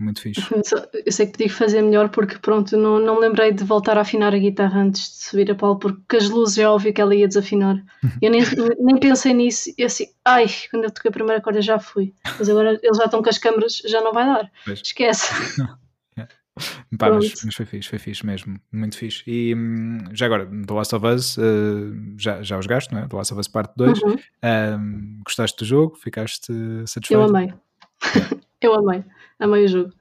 Muito 0.00 0.20
fixe. 0.20 0.40
Eu 1.04 1.12
sei 1.12 1.26
que 1.26 1.32
podia 1.32 1.50
fazer 1.50 1.82
melhor 1.82 2.08
porque, 2.08 2.38
pronto, 2.38 2.76
não, 2.76 3.00
não 3.00 3.16
me 3.16 3.22
lembrei 3.22 3.52
de 3.52 3.64
voltar 3.64 3.98
a 3.98 4.02
afinar 4.02 4.32
a 4.32 4.38
guitarra 4.38 4.80
antes 4.80 5.10
de 5.10 5.24
subir 5.24 5.50
a 5.50 5.54
Paulo, 5.56 5.78
porque 5.78 6.16
as 6.16 6.30
luzes 6.30 6.58
é 6.58 6.68
óbvio 6.68 6.94
que 6.94 7.00
ela 7.00 7.14
ia 7.14 7.26
desafinar. 7.26 7.82
Eu 8.22 8.30
nem, 8.30 8.42
nem 8.78 8.96
pensei 8.98 9.34
nisso. 9.34 9.72
E 9.76 9.82
assim, 9.82 10.06
ai, 10.24 10.46
quando 10.70 10.84
eu 10.84 10.90
toquei 10.90 11.08
a 11.08 11.12
primeira 11.12 11.40
corda 11.40 11.60
já 11.60 11.80
fui. 11.80 12.14
Mas 12.38 12.48
agora 12.48 12.78
eles 12.80 12.96
já 12.96 13.06
estão 13.06 13.22
com 13.22 13.28
as 13.28 13.38
câmaras, 13.38 13.82
já 13.84 14.00
não 14.00 14.12
vai 14.12 14.24
dar. 14.24 14.50
Pois. 14.64 14.80
Esquece. 14.80 15.32
Pá, 16.98 17.10
mas, 17.10 17.44
mas, 17.44 17.54
foi 17.54 17.66
fixe, 17.66 17.88
foi 17.88 17.98
fixe 17.98 18.26
mesmo, 18.26 18.60
muito 18.72 18.96
fixe. 18.96 19.22
E 19.26 19.54
hum, 19.54 19.98
já 20.12 20.26
agora, 20.26 20.46
The 20.46 20.74
Last 20.74 20.94
of 20.94 21.06
Us, 21.06 21.36
uh, 21.38 21.94
já, 22.16 22.42
já 22.42 22.58
os 22.58 22.66
gastos, 22.66 22.92
não 22.92 23.02
é? 23.02 23.08
The 23.08 23.16
Last 23.16 23.32
of 23.32 23.40
Us 23.40 23.48
Parte 23.48 23.74
2. 23.76 24.02
Uhum. 24.02 24.16
Um, 24.44 25.20
gostaste 25.24 25.58
do 25.58 25.64
jogo? 25.64 25.96
Ficaste 25.96 26.52
satisfeito? 26.86 27.20
Eu 27.20 27.24
amei. 27.24 27.52
eu 28.60 28.74
amei 28.74 29.04
a 29.38 29.46
meio 29.46 29.68
jogo. 29.68 29.92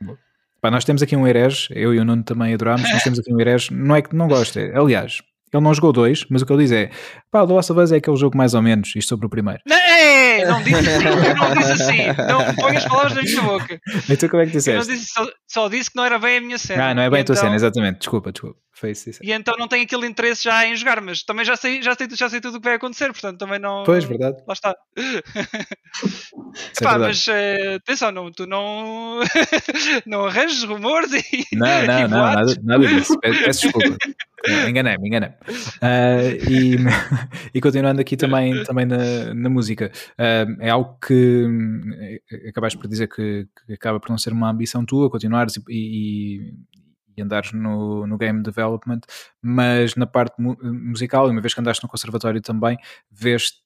Pá, 0.61 0.71
nós 0.71 0.83
temos 0.83 1.01
aqui 1.01 1.15
um 1.15 1.27
herege, 1.27 1.67
eu 1.71 1.93
e 1.93 1.99
o 1.99 2.05
Nuno 2.05 2.23
também 2.23 2.53
adorámos, 2.53 2.91
nós 2.91 3.03
temos 3.03 3.19
aqui 3.19 3.33
um 3.33 3.39
herege, 3.39 3.73
não 3.73 3.95
é 3.95 4.01
que 4.01 4.15
não 4.15 4.27
gosta, 4.27 4.59
aliás, 4.73 5.21
ele 5.53 5.63
não 5.63 5.73
jogou 5.73 5.93
dois, 5.93 6.25
mas 6.29 6.41
o 6.41 6.45
que 6.45 6.51
ele 6.51 6.63
diz 6.63 6.71
é 6.71 6.89
pá, 7.31 7.43
o 7.43 7.47
The 7.47 7.53
Last 7.53 7.71
of 7.71 7.81
Us 7.81 7.91
é 7.91 7.97
aquele 7.97 8.17
jogo 8.17 8.37
mais 8.37 8.53
ou 8.53 8.61
menos, 8.61 8.95
isto 8.95 9.09
sobre 9.09 9.27
o 9.27 9.29
primeiro. 9.29 9.61
Não, 9.65 9.86
é, 10.41 10.45
não 10.45 10.61
disse 10.63 10.89
assim, 10.89 11.03
não 11.35 11.53
disse 11.55 11.71
assim, 11.71 11.97
não 12.27 12.55
ponhas 12.55 12.85
palavras 12.85 13.13
na 13.13 13.21
minha 13.21 13.41
boca. 13.41 13.79
Então 14.09 14.29
como 14.29 14.41
é 14.41 14.45
que 14.45 14.51
disseste? 14.51 14.91
Disse, 14.91 15.13
só, 15.13 15.27
só, 15.47 15.69
disse 15.69 15.89
que 15.89 15.97
não 15.97 16.05
era 16.05 16.19
bem 16.19 16.37
a 16.37 16.41
minha 16.41 16.57
cena. 16.57 16.89
Ah, 16.89 16.95
não 16.95 17.03
é 17.03 17.09
bem 17.09 17.19
e 17.19 17.21
a 17.21 17.25
tua 17.25 17.33
então... 17.33 17.43
cena, 17.43 17.55
exatamente, 17.55 17.99
desculpa, 17.99 18.31
desculpa. 18.31 18.59
Foi 18.79 18.91
isso, 18.91 19.09
isso. 19.09 19.19
E 19.23 19.31
então 19.31 19.55
não 19.57 19.67
tenho 19.67 19.83
aquele 19.83 20.05
interesse 20.05 20.43
já 20.43 20.63
em 20.63 20.75
jogar, 20.75 21.01
mas 21.01 21.23
também 21.23 21.43
já 21.43 21.55
sei, 21.55 21.81
já 21.81 21.95
sei, 21.95 22.07
já 22.11 22.29
sei 22.29 22.39
tudo 22.39 22.57
o 22.57 22.61
que 22.61 22.67
vai 22.67 22.75
acontecer, 22.75 23.11
portanto 23.11 23.39
também 23.39 23.57
não. 23.57 23.83
Pois, 23.83 24.03
verdade. 24.03 24.37
Lá 24.47 24.53
está. 24.53 24.75
Epá, 26.79 26.93
é 26.93 26.97
mas 26.99 27.25
uh, 27.27 27.75
atenção, 27.77 28.11
não, 28.11 28.31
tu 28.31 28.45
não, 28.45 29.19
não 30.05 30.27
arranjas 30.27 30.63
rumores 30.63 31.11
e. 31.11 31.47
Não, 31.53 31.87
não, 31.87 31.99
e 32.05 32.07
não, 32.07 32.09
nada, 32.09 32.55
nada 32.63 32.87
disso. 32.87 33.19
Peço 33.19 33.61
desculpa. 33.61 33.97
Enganei-me, 34.67 35.07
enganei-me. 35.07 35.35
Uh, 35.81 36.49
e, 36.49 36.77
e 37.53 37.61
continuando 37.61 38.01
aqui 38.01 38.15
também, 38.15 38.63
também 38.63 38.85
na, 38.85 39.33
na 39.33 39.49
música, 39.49 39.91
uh, 40.13 40.57
é 40.61 40.69
algo 40.69 40.97
que 41.05 41.45
acabaste 42.47 42.77
por 42.77 42.87
dizer 42.87 43.07
que, 43.07 43.47
que, 43.65 43.73
acaba 43.73 43.99
por 43.99 44.09
não 44.09 44.17
ser 44.17 44.33
uma 44.33 44.49
ambição 44.49 44.85
tua, 44.85 45.09
continuares 45.09 45.57
e, 45.57 45.61
e, 45.69 46.53
e 47.17 47.21
andares 47.21 47.51
no, 47.51 48.05
no 48.05 48.17
game 48.17 48.41
development, 48.43 49.01
mas 49.41 49.95
na 49.95 50.05
parte 50.05 50.41
mu 50.41 50.57
musical, 50.61 51.27
uma 51.29 51.41
vez 51.41 51.53
que 51.53 51.59
andaste 51.59 51.83
no 51.83 51.89
conservatório 51.89 52.41
também, 52.41 52.77
veste 53.11 53.57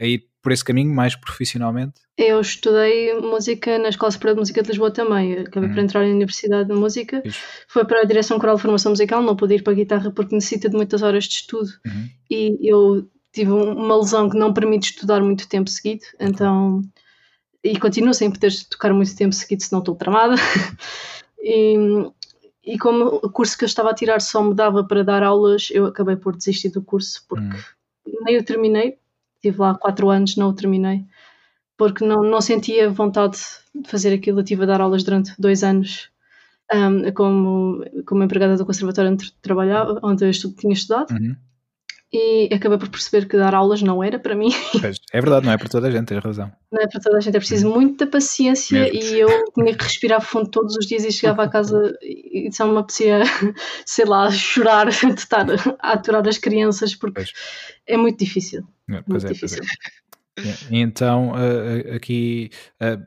a 0.00 0.06
ir 0.06 0.30
por 0.42 0.52
esse 0.52 0.64
caminho 0.64 0.92
mais 0.94 1.14
profissionalmente? 1.14 2.00
Eu 2.16 2.40
estudei 2.40 3.14
música 3.20 3.78
na 3.78 3.88
Escola 3.88 4.10
Superior 4.10 4.34
de 4.34 4.40
Música 4.40 4.62
de 4.62 4.68
Lisboa 4.68 4.90
também. 4.90 5.32
Acabei 5.38 5.68
por 5.68 5.78
uhum. 5.78 5.84
entrar 5.84 6.02
na 6.02 6.14
Universidade 6.14 6.68
de 6.68 6.74
Música. 6.74 7.22
Isso. 7.24 7.40
Foi 7.68 7.84
para 7.84 8.00
a 8.00 8.04
Direção 8.04 8.38
Coral 8.38 8.56
de 8.56 8.62
Formação 8.62 8.92
Musical, 8.92 9.22
não 9.22 9.36
pude 9.36 9.54
ir 9.54 9.62
para 9.62 9.72
a 9.72 9.76
guitarra 9.76 10.10
porque 10.10 10.34
necessita 10.34 10.68
de 10.68 10.76
muitas 10.76 11.02
horas 11.02 11.24
de 11.24 11.34
estudo. 11.34 11.70
Uhum. 11.86 12.08
E 12.30 12.58
eu 12.62 13.08
tive 13.32 13.50
uma 13.50 13.96
lesão 13.96 14.28
que 14.28 14.36
não 14.36 14.52
permite 14.52 14.90
estudar 14.90 15.20
muito 15.20 15.48
tempo 15.48 15.70
seguido, 15.70 16.04
então. 16.18 16.82
E 17.62 17.78
continuo 17.78 18.14
sem 18.14 18.30
poder 18.30 18.52
tocar 18.70 18.92
muito 18.94 19.14
tempo 19.14 19.34
seguido, 19.34 19.62
senão 19.62 19.80
estou 19.80 19.94
tramada. 19.94 20.34
e, 21.38 21.76
e 22.74 22.78
como 22.78 23.20
o 23.22 23.30
curso 23.30 23.56
que 23.56 23.64
eu 23.64 23.66
estava 23.66 23.90
a 23.90 23.94
tirar 23.94 24.20
só 24.20 24.42
me 24.42 24.54
dava 24.54 24.84
para 24.84 25.04
dar 25.04 25.22
aulas, 25.22 25.68
eu 25.70 25.86
acabei 25.86 26.16
por 26.16 26.36
desistir 26.36 26.70
do 26.70 26.82
curso 26.82 27.24
porque 27.28 27.56
uhum. 28.06 28.24
nem 28.24 28.34
eu 28.36 28.44
terminei. 28.44 28.98
Estive 29.36 29.58
lá 29.58 29.74
quatro 29.74 30.10
anos, 30.10 30.36
não 30.36 30.50
o 30.50 30.54
terminei 30.54 31.04
porque 31.80 32.04
não, 32.04 32.22
não 32.22 32.42
sentia 32.42 32.90
vontade 32.90 33.38
de 33.74 33.88
fazer 33.88 34.12
aquilo. 34.12 34.40
Eu 34.40 34.42
estive 34.42 34.64
a 34.64 34.66
dar 34.66 34.82
aulas 34.82 35.02
durante 35.02 35.32
dois 35.38 35.64
anos 35.64 36.10
um, 36.70 37.10
como, 37.12 37.82
como 38.04 38.22
empregada 38.22 38.54
do 38.54 38.66
conservatório 38.66 39.10
onde 39.10 39.32
trabalhava, 39.40 39.98
onde 40.02 40.26
eu 40.26 40.30
tinha 40.30 40.74
estudado. 40.74 41.10
Uhum. 41.12 41.34
E 42.12 42.52
acabei 42.52 42.76
por 42.76 42.88
perceber 42.88 43.28
que 43.28 43.36
dar 43.36 43.54
aulas 43.54 43.82
não 43.82 44.02
era 44.02 44.18
para 44.18 44.34
mim. 44.34 44.50
É 45.12 45.20
verdade, 45.20 45.46
não 45.46 45.52
é 45.52 45.58
para 45.58 45.68
toda 45.68 45.86
a 45.86 45.90
gente, 45.90 46.06
tens 46.06 46.22
razão. 46.22 46.50
Não 46.72 46.82
é 46.82 46.86
para 46.88 47.00
toda 47.00 47.18
a 47.18 47.20
gente, 47.20 47.36
é 47.36 47.38
preciso 47.38 47.68
uhum. 47.68 47.74
muita 47.74 48.06
paciência 48.06 48.80
Mesmo. 48.80 49.14
e 49.14 49.20
eu 49.20 49.52
tinha 49.52 49.76
que 49.76 49.84
respirar 49.84 50.20
fundo 50.20 50.48
todos 50.50 50.76
os 50.76 50.86
dias 50.86 51.04
e 51.04 51.12
chegava 51.12 51.44
a 51.44 51.48
casa 51.48 51.96
e 52.02 52.50
só 52.52 52.66
me 52.66 52.76
apetecia, 52.78 53.20
sei 53.86 54.04
lá, 54.04 54.30
chorar 54.30 54.88
de 54.88 55.06
estar 55.06 55.46
a 55.78 55.92
aturar 55.92 56.26
as 56.26 56.38
crianças 56.38 56.94
porque 56.94 57.20
pois. 57.20 57.32
é 57.86 57.96
muito 57.96 58.18
difícil. 58.18 58.64
É, 58.88 59.02
muito 59.06 59.26
é, 59.26 59.32
difícil. 59.32 59.62
É. 60.38 60.54
Então, 60.70 61.32
uh, 61.32 61.94
aqui 61.94 62.50
uh, 62.80 63.04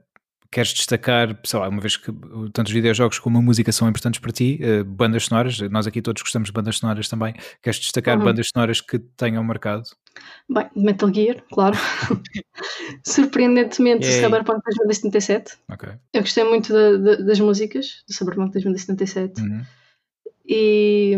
queres 0.53 0.73
destacar, 0.73 1.37
sei 1.43 1.59
lá, 1.59 1.67
uma 1.67 1.81
vez 1.81 1.97
que 1.97 2.11
tanto 2.53 2.67
os 2.67 2.73
videojogos 2.73 3.19
como 3.19 3.37
a 3.37 3.41
música 3.41 3.71
são 3.71 3.89
importantes 3.89 4.19
para 4.19 4.31
ti, 4.31 4.59
uh, 4.63 4.85
bandas 4.85 5.25
sonoras, 5.25 5.59
nós 5.69 5.87
aqui 5.87 6.01
todos 6.01 6.21
gostamos 6.21 6.47
de 6.47 6.53
bandas 6.53 6.77
sonoras 6.77 7.07
também, 7.07 7.33
queres 7.61 7.79
destacar 7.79 8.17
uhum. 8.17 8.25
bandas 8.25 8.49
sonoras 8.53 8.81
que 8.81 8.99
tenham 8.99 9.43
marcado? 9.43 9.83
Bem, 10.49 10.69
Metal 10.75 11.13
Gear, 11.13 11.43
claro. 11.51 11.77
Surpreendentemente, 13.05 14.05
Yay. 14.05 14.21
Cyberpunk 14.21 14.61
2077. 14.63 15.57
Okay. 15.71 15.93
Eu 16.13 16.21
gostei 16.21 16.43
muito 16.43 16.71
de, 16.71 16.97
de, 16.99 17.25
das 17.25 17.39
músicas 17.39 18.03
do 18.07 18.13
Cyberpunk 18.13 18.51
2077. 18.53 19.41
Uhum. 19.41 19.61
E 20.47 21.17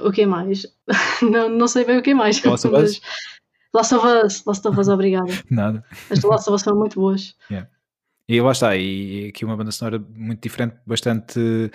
o 0.00 0.10
que 0.10 0.24
mais? 0.26 0.66
não, 1.22 1.48
não 1.48 1.68
sei 1.68 1.84
bem 1.84 1.98
o 1.98 2.02
que 2.02 2.14
mais. 2.14 2.42
Mas, 2.42 2.64
Last 3.74 3.94
of 3.94 4.06
Us, 4.06 4.44
Last 4.44 4.68
of 4.68 4.78
Us, 4.78 4.88
obrigada. 4.88 5.32
Nada. 5.50 5.84
As 6.10 6.20
de 6.20 6.26
Last 6.26 6.48
of 6.48 6.56
Us 6.56 6.62
foram 6.62 6.78
muito 6.78 7.00
boas. 7.00 7.34
Yeah. 7.50 7.68
E 8.32 8.40
lá 8.40 8.52
está, 8.52 8.74
e 8.74 9.28
aqui 9.28 9.44
uma 9.44 9.54
banda 9.58 9.70
sonora 9.70 10.02
muito 10.16 10.42
diferente, 10.42 10.76
bastante 10.86 11.70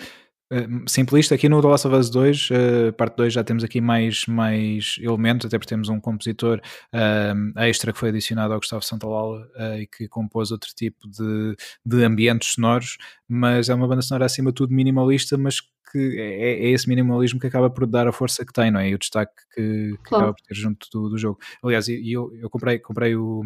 simplista. 0.86 1.34
Aqui 1.34 1.48
no 1.48 1.60
The 1.60 1.68
Last 1.68 1.86
of 1.86 1.96
Us 1.96 2.10
2, 2.10 2.50
uh, 2.50 2.92
parte 2.94 3.16
2, 3.16 3.32
já 3.32 3.44
temos 3.44 3.64
aqui 3.64 3.80
mais, 3.80 4.26
mais 4.26 4.96
elementos, 5.00 5.46
até 5.46 5.58
porque 5.58 5.68
temos 5.68 5.88
um 5.88 6.00
compositor 6.00 6.60
uh, 6.92 7.60
extra 7.60 7.92
que 7.92 7.98
foi 7.98 8.08
adicionado 8.10 8.52
ao 8.52 8.60
Gustavo 8.60 8.82
Santaolalla 8.82 9.48
e 9.78 9.86
que 9.86 10.08
compôs 10.08 10.50
outro 10.50 10.70
tipo 10.74 11.08
de, 11.08 11.56
de 11.84 12.04
ambientes 12.04 12.52
sonoros, 12.52 12.96
mas 13.28 13.68
é 13.68 13.74
uma 13.74 13.86
banda 13.86 14.02
sonora 14.02 14.24
acima 14.24 14.50
de 14.50 14.54
tudo 14.54 14.74
minimalista, 14.74 15.36
mas 15.36 15.60
que 15.90 16.20
é, 16.20 16.66
é, 16.66 16.70
esse 16.70 16.88
minimalismo 16.88 17.40
que 17.40 17.46
acaba 17.46 17.70
por 17.70 17.86
dar 17.86 18.06
a 18.06 18.12
força 18.12 18.44
que 18.44 18.52
tem, 18.52 18.70
não 18.70 18.80
é? 18.80 18.90
E 18.90 18.94
o 18.94 18.98
destaque 18.98 19.32
que, 19.54 19.92
que 19.92 19.98
claro. 20.04 20.24
acaba 20.24 20.34
por 20.34 20.42
ter 20.42 20.54
junto 20.54 20.86
do, 20.92 21.08
do 21.08 21.18
jogo. 21.18 21.38
Aliás, 21.62 21.88
eu, 21.88 22.30
eu 22.34 22.50
comprei, 22.50 22.78
comprei 22.78 23.16
o, 23.16 23.42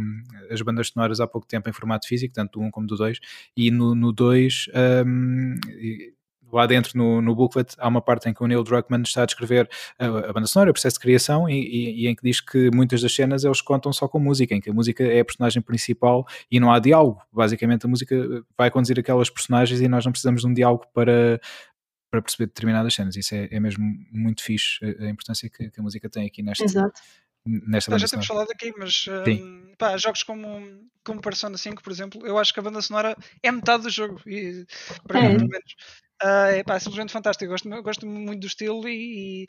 as 0.50 0.60
bandas 0.62 0.88
sonoras 0.88 1.20
há 1.20 1.26
pouco 1.26 1.46
tempo 1.46 1.68
em 1.68 1.72
formato 1.72 2.06
físico, 2.06 2.34
tanto 2.34 2.58
do 2.58 2.66
1 2.66 2.70
como 2.70 2.86
do 2.86 2.96
2, 2.96 3.18
e 3.56 3.70
no 3.70 4.12
2. 4.12 4.66
Um, 5.06 5.54
lá 6.52 6.66
dentro 6.66 6.96
no, 6.96 7.22
no 7.22 7.34
booklet 7.34 7.74
há 7.78 7.88
uma 7.88 8.00
parte 8.00 8.28
em 8.28 8.34
que 8.34 8.42
o 8.42 8.46
Neil 8.46 8.62
Druckmann 8.62 9.02
está 9.02 9.22
a 9.22 9.26
descrever 9.26 9.68
a, 9.98 10.06
a 10.06 10.32
banda 10.32 10.46
sonora, 10.46 10.70
o 10.70 10.72
processo 10.72 10.94
de 10.94 11.00
criação 11.00 11.48
e, 11.48 11.54
e, 11.54 12.04
e, 12.04 12.08
em 12.08 12.14
que 12.14 12.22
diz 12.22 12.40
que 12.40 12.70
muitas 12.74 13.00
das 13.00 13.14
cenas 13.14 13.44
eles 13.44 13.60
contam 13.60 13.92
só 13.92 14.06
com 14.06 14.18
música, 14.18 14.54
em 14.54 14.60
que 14.60 14.70
a 14.70 14.72
música 14.72 15.02
é 15.02 15.20
a 15.20 15.24
personagem 15.24 15.62
principal 15.62 16.26
e 16.50 16.60
não 16.60 16.72
há 16.72 16.78
diálogo. 16.78 17.20
Basicamente 17.32 17.86
a 17.86 17.88
música 17.88 18.44
vai 18.56 18.70
conduzir 18.70 18.98
aquelas 18.98 19.30
personagens 19.30 19.80
e 19.80 19.88
nós 19.88 20.04
não 20.04 20.12
precisamos 20.12 20.42
de 20.42 20.46
um 20.46 20.52
diálogo 20.52 20.86
para, 20.92 21.40
para 22.10 22.20
perceber 22.20 22.46
determinadas 22.46 22.94
cenas. 22.94 23.16
Isso 23.16 23.34
é, 23.34 23.48
é 23.50 23.58
mesmo 23.58 23.84
muito 24.12 24.42
fixe, 24.42 24.84
a, 24.84 25.08
importância 25.08 25.48
que, 25.48 25.70
que, 25.70 25.80
a 25.80 25.82
música 25.82 26.08
tem 26.10 26.26
aqui 26.26 26.42
nesta. 26.42 26.64
Exato. 26.64 27.00
Nesta 27.44 27.90
banda 27.90 27.98
já 28.00 28.08
temos 28.08 28.26
falado 28.26 28.50
aqui, 28.52 28.72
mas 28.78 29.06
um, 29.26 29.72
pá, 29.76 29.96
jogos 29.96 30.22
como, 30.22 30.88
como 31.02 31.20
Persona 31.20 31.58
5, 31.58 31.82
por 31.82 31.90
exemplo, 31.90 32.24
eu 32.24 32.38
acho 32.38 32.54
que 32.54 32.60
a 32.60 32.62
banda 32.62 32.80
sonora 32.80 33.16
é 33.42 33.50
metade 33.50 33.82
do 33.82 33.90
jogo, 33.90 34.20
e, 34.26 34.64
para 35.08 35.18
é. 35.18 35.28
mim, 35.28 35.38
pelo 35.38 35.50
menos. 35.50 35.74
Uh, 36.22 36.54
é, 36.54 36.62
pá, 36.64 36.76
é 36.76 36.78
simplesmente 36.78 37.12
fantástico. 37.12 37.44
Eu 37.44 37.50
gosto, 37.50 37.82
gosto 37.82 38.06
muito 38.06 38.40
do 38.40 38.46
estilo 38.46 38.88
e, 38.88 39.46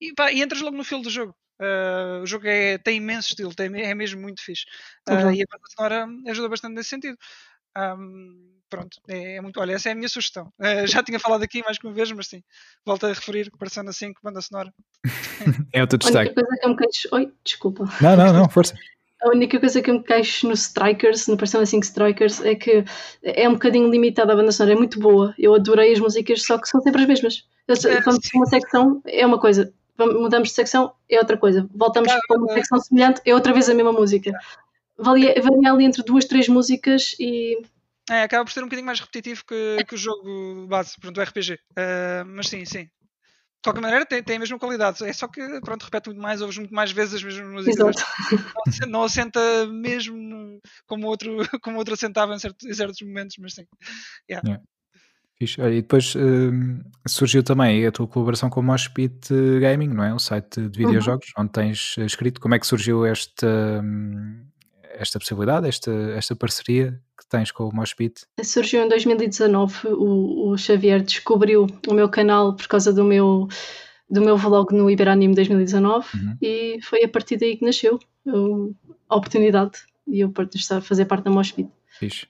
e, 0.00 0.12
pá, 0.14 0.30
e 0.30 0.42
entras 0.42 0.60
logo 0.60 0.76
no 0.76 0.84
filo 0.84 1.02
do 1.02 1.10
jogo. 1.10 1.34
Uh, 1.60 2.22
o 2.22 2.26
jogo 2.26 2.46
é, 2.46 2.78
tem 2.78 2.96
imenso 2.96 3.28
estilo, 3.28 3.54
tem, 3.54 3.66
é 3.82 3.94
mesmo 3.94 4.20
muito 4.20 4.42
fixe. 4.42 4.64
Uh, 5.08 5.30
e 5.30 5.42
a 5.42 5.46
banda 5.50 5.64
sonora 5.76 6.06
ajuda 6.28 6.48
bastante 6.48 6.74
nesse 6.74 6.88
sentido. 6.88 7.18
Um, 7.76 8.60
pronto, 8.68 8.98
é, 9.08 9.36
é, 9.36 9.40
muito. 9.40 9.60
Olha, 9.60 9.72
essa 9.72 9.90
é 9.90 9.92
a 9.92 9.94
minha 9.94 10.08
sugestão. 10.08 10.52
Uh, 10.58 10.86
já 10.86 11.02
tinha 11.02 11.20
falado 11.20 11.42
aqui 11.42 11.62
mais 11.62 11.78
que 11.78 11.86
uma 11.86 11.92
vez, 11.92 12.10
mas 12.12 12.28
sim, 12.28 12.42
volto 12.84 13.06
a 13.06 13.10
referir 13.10 13.50
que 13.50 13.58
Persona 13.58 13.92
5, 13.92 14.20
banda 14.22 14.40
sonora. 14.40 14.72
é 15.72 15.82
o 15.82 15.86
teu 15.86 15.98
destaque. 15.98 16.30
A 16.30 16.32
única 16.32 16.44
coisa 16.44 16.60
que 16.60 16.66
eu 16.66 16.70
me 16.70 16.76
queixo. 16.76 17.08
Oi, 17.12 17.32
desculpa. 17.44 17.84
Não, 18.00 18.16
não, 18.16 18.32
não, 18.32 18.48
força. 18.48 18.74
A 19.22 19.28
única 19.28 19.60
coisa 19.60 19.82
que 19.82 19.90
eu 19.90 19.94
me 19.94 20.02
queixo 20.02 20.46
no 20.46 20.54
Strikers, 20.54 21.26
no 21.26 21.36
Persona 21.36 21.66
5 21.66 21.84
Strikers, 21.84 22.40
é 22.40 22.54
que 22.54 22.84
é 23.22 23.48
um 23.48 23.52
bocadinho 23.52 23.90
limitada 23.90 24.32
a 24.32 24.36
banda 24.36 24.50
sonora, 24.50 24.74
é 24.74 24.78
muito 24.78 24.98
boa. 24.98 25.34
Eu 25.38 25.54
adorei 25.54 25.92
as 25.92 26.00
músicas, 26.00 26.42
só 26.42 26.58
que 26.58 26.66
são 26.66 26.80
sempre 26.80 27.02
as 27.02 27.08
mesmas. 27.08 27.46
Vamos 28.04 28.28
uma 28.34 28.46
secção, 28.46 29.02
é 29.06 29.24
uma 29.26 29.38
coisa, 29.38 29.72
mudamos 29.98 30.48
de 30.48 30.54
secção, 30.54 30.92
é 31.08 31.18
outra 31.18 31.36
coisa. 31.36 31.68
Voltamos 31.74 32.10
para 32.26 32.38
uma 32.38 32.52
secção 32.54 32.80
semelhante, 32.80 33.20
é 33.24 33.34
outra 33.34 33.52
vez 33.52 33.68
a 33.68 33.74
mesma 33.74 33.92
música. 33.92 34.32
Valia, 34.98 35.34
varia 35.40 35.72
ali 35.72 35.84
entre 35.84 36.02
duas, 36.02 36.24
três 36.24 36.48
músicas 36.48 37.14
e. 37.18 37.60
É, 38.10 38.22
acaba 38.22 38.44
por 38.44 38.50
ser 38.50 38.60
um 38.60 38.64
bocadinho 38.64 38.86
mais 38.86 38.98
repetitivo 38.98 39.44
que, 39.46 39.84
que 39.86 39.94
o 39.94 39.98
jogo 39.98 40.66
base, 40.66 40.98
pronto, 40.98 41.18
o 41.18 41.22
RPG. 41.22 41.54
Uh, 41.54 41.58
ah, 41.76 42.24
mas 42.26 42.48
sim, 42.48 42.64
sim. 42.64 42.88
De 43.60 43.64
qualquer 43.64 43.82
maneira, 43.82 44.06
tem, 44.06 44.22
tem 44.22 44.36
a 44.36 44.38
mesma 44.38 44.58
qualidade. 44.58 45.04
É 45.04 45.12
só 45.12 45.28
que, 45.28 45.60
pronto, 45.60 45.84
repete 45.84 46.08
muito 46.08 46.22
mais, 46.22 46.40
ouves 46.40 46.56
muito 46.56 46.72
mais 46.72 46.92
vezes 46.92 47.16
as 47.16 47.22
mesmas 47.22 47.52
músicas. 47.52 47.96
Não, 48.80 48.88
não 48.88 49.02
assenta 49.02 49.38
mesmo 49.66 50.58
como 50.86 51.06
outro, 51.06 51.36
como 51.62 51.76
outro 51.76 51.92
assentava 51.92 52.34
em, 52.34 52.38
certo, 52.38 52.66
em 52.66 52.72
certos 52.72 53.02
momentos, 53.02 53.36
mas 53.38 53.52
sim. 53.52 53.66
Yeah. 54.30 54.48
Yeah. 54.48 54.64
E 55.72 55.82
depois 55.82 56.14
uh, 56.14 56.20
surgiu 57.06 57.42
também 57.42 57.86
a 57.86 57.92
tua 57.92 58.06
colaboração 58.06 58.48
com 58.48 58.60
o 58.60 58.62
Moshpit 58.62 59.28
Gaming, 59.60 59.88
não 59.88 60.04
é? 60.04 60.14
O 60.14 60.18
site 60.18 60.68
de 60.68 60.78
videojogos, 60.78 61.28
uhum. 61.36 61.44
onde 61.44 61.52
tens 61.52 61.96
escrito. 61.98 62.40
Como 62.40 62.54
é 62.54 62.58
que 62.58 62.66
surgiu 62.66 63.04
esta, 63.04 63.82
esta 65.00 65.18
possibilidade, 65.18 65.66
esta, 65.66 65.90
esta 66.14 66.36
parceria 66.36 67.00
que 67.18 67.26
tens 67.28 67.50
com 67.50 67.64
o 67.68 67.74
Moshpit? 67.74 68.22
Surgiu 68.42 68.82
em 68.82 68.88
2019. 68.88 69.88
O, 69.88 70.50
o 70.50 70.58
Xavier 70.58 71.02
descobriu 71.02 71.66
o 71.88 71.94
meu 71.94 72.08
canal 72.08 72.54
por 72.54 72.68
causa 72.68 72.92
do 72.92 73.02
meu 73.02 73.48
do 74.08 74.20
meu 74.20 74.36
vlog 74.36 74.74
no 74.74 74.90
Iberanime 74.90 75.36
2019 75.36 76.04
uhum. 76.14 76.36
e 76.42 76.80
foi 76.82 77.04
a 77.04 77.08
partir 77.08 77.36
daí 77.36 77.56
que 77.56 77.64
nasceu 77.64 77.96
a 79.08 79.16
oportunidade 79.16 79.78
e 80.08 80.18
eu 80.18 80.32
estar 80.54 80.78
a 80.78 80.80
fazer 80.80 81.04
parte 81.04 81.24
da 81.24 81.30
Moshpit. 81.30 81.70
Fixe 81.86 82.26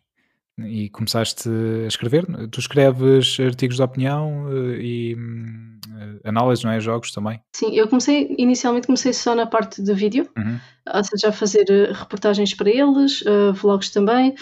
e 0.59 0.89
começaste 0.91 1.49
a 1.49 1.87
escrever. 1.87 2.27
Tu 2.51 2.61
escreves 2.61 3.39
artigos 3.41 3.77
de 3.77 3.83
opinião 3.83 4.47
eh, 4.51 4.79
e 4.81 5.15
uh, 5.15 6.29
análises, 6.29 6.65
não 6.65 6.73
é? 6.73 6.81
Jogos 6.81 7.13
também? 7.13 7.41
Sim, 7.55 7.75
eu 7.75 7.89
comecei, 7.89 8.35
inicialmente 8.39 8.87
comecei 8.87 9.13
só 9.13 9.35
na 9.35 9.47
parte 9.47 9.83
de 9.83 9.93
vídeo, 9.95 10.29
uhum. 10.37 10.59
ou 10.95 11.05
seja, 11.05 11.29
a 11.29 11.33
fazer 11.33 11.71
eh, 11.71 11.93
reportagens 11.93 12.55
para 12.55 12.71
eles, 12.71 13.23
uh, 13.23 13.53
vlogs 13.55 13.91
também. 13.91 14.35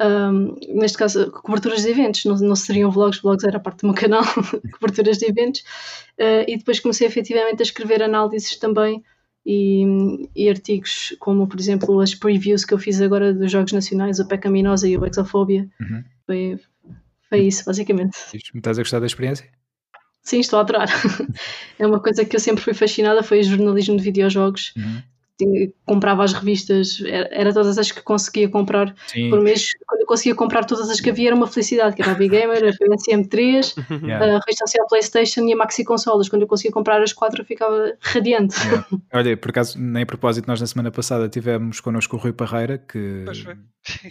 Um, 0.00 0.54
neste 0.68 0.96
caso, 0.96 1.28
coberturas 1.32 1.82
de 1.82 1.90
eventos, 1.90 2.24
não, 2.24 2.36
não 2.36 2.54
seriam 2.54 2.88
vlogs, 2.90 3.20
vlogs 3.20 3.44
era 3.44 3.58
parte 3.58 3.80
do 3.80 3.88
meu 3.88 3.96
canal, 3.96 4.22
coberturas 4.78 5.18
de 5.18 5.26
eventos. 5.26 5.60
Uh, 6.18 6.46
e 6.46 6.56
depois 6.56 6.78
comecei 6.78 7.06
efetivamente 7.06 7.60
a 7.60 7.64
escrever 7.64 8.02
análises 8.02 8.56
também 8.56 9.02
e, 9.50 10.28
e, 10.36 10.46
artigos 10.50 11.16
como, 11.18 11.48
por 11.48 11.58
exemplo, 11.58 11.98
as 12.00 12.14
previews 12.14 12.66
que 12.66 12.74
eu 12.74 12.78
fiz 12.78 13.00
agora 13.00 13.32
dos 13.32 13.50
jogos 13.50 13.72
nacionais, 13.72 14.20
o 14.20 14.28
Pecaminosa 14.28 14.86
e 14.86 14.98
o 14.98 15.06
Exofobia. 15.06 15.66
Uhum. 15.80 16.04
Foi, 16.26 16.60
foi 17.30 17.38
isso, 17.40 17.64
basicamente. 17.64 18.14
Estás 18.54 18.78
a 18.78 18.82
gostar 18.82 19.00
da 19.00 19.06
experiência? 19.06 19.48
Sim, 20.22 20.40
estou 20.40 20.58
a 20.58 20.60
adorar. 20.60 20.88
é 21.78 21.86
uma 21.86 21.98
coisa 21.98 22.26
que 22.26 22.36
eu 22.36 22.40
sempre 22.40 22.62
fui 22.62 22.74
fascinada, 22.74 23.22
foi 23.22 23.40
o 23.40 23.44
jornalismo 23.44 23.96
de 23.96 24.02
videojogos. 24.02 24.74
Uhum 24.76 25.02
comprava 25.86 26.24
as 26.24 26.32
revistas, 26.32 27.02
era, 27.06 27.28
era, 27.30 27.52
todas 27.52 27.78
as 27.78 27.90
que 27.90 28.02
conseguia 28.02 28.48
comprar 28.48 28.94
Sim. 29.06 29.30
por 29.30 29.40
mês. 29.40 29.70
Quando 29.86 30.00
eu 30.00 30.06
conseguia 30.06 30.34
comprar 30.34 30.64
todas 30.64 30.90
as 30.90 31.00
que 31.00 31.10
havia, 31.10 31.28
era 31.28 31.36
uma 31.36 31.46
felicidade, 31.46 31.94
que 31.94 32.02
era 32.02 32.12
a 32.12 32.14
Big 32.14 32.30
Gamer, 32.30 32.64
a 32.64 32.72
PSM3, 32.72 33.74
yeah. 34.02 34.24
a 34.24 34.38
revista 34.38 34.66
social 34.66 34.86
PlayStation 34.88 35.42
e 35.42 35.52
a 35.52 35.56
Maxi 35.56 35.84
Consolas. 35.84 36.28
Quando 36.28 36.42
eu 36.42 36.48
conseguia 36.48 36.72
comprar 36.72 37.02
as 37.02 37.12
quatro, 37.12 37.42
eu 37.42 37.46
ficava 37.46 37.92
radiante. 38.00 38.56
Yeah. 38.66 38.86
Olha, 39.12 39.36
por 39.36 39.50
acaso, 39.50 39.78
nem 39.78 40.02
a 40.02 40.06
propósito, 40.06 40.46
nós 40.48 40.60
na 40.60 40.66
semana 40.66 40.90
passada 40.90 41.28
tivemos 41.28 41.80
connosco 41.80 42.16
o 42.16 42.18
Rui 42.18 42.32
Parreira, 42.32 42.78
que 42.78 43.24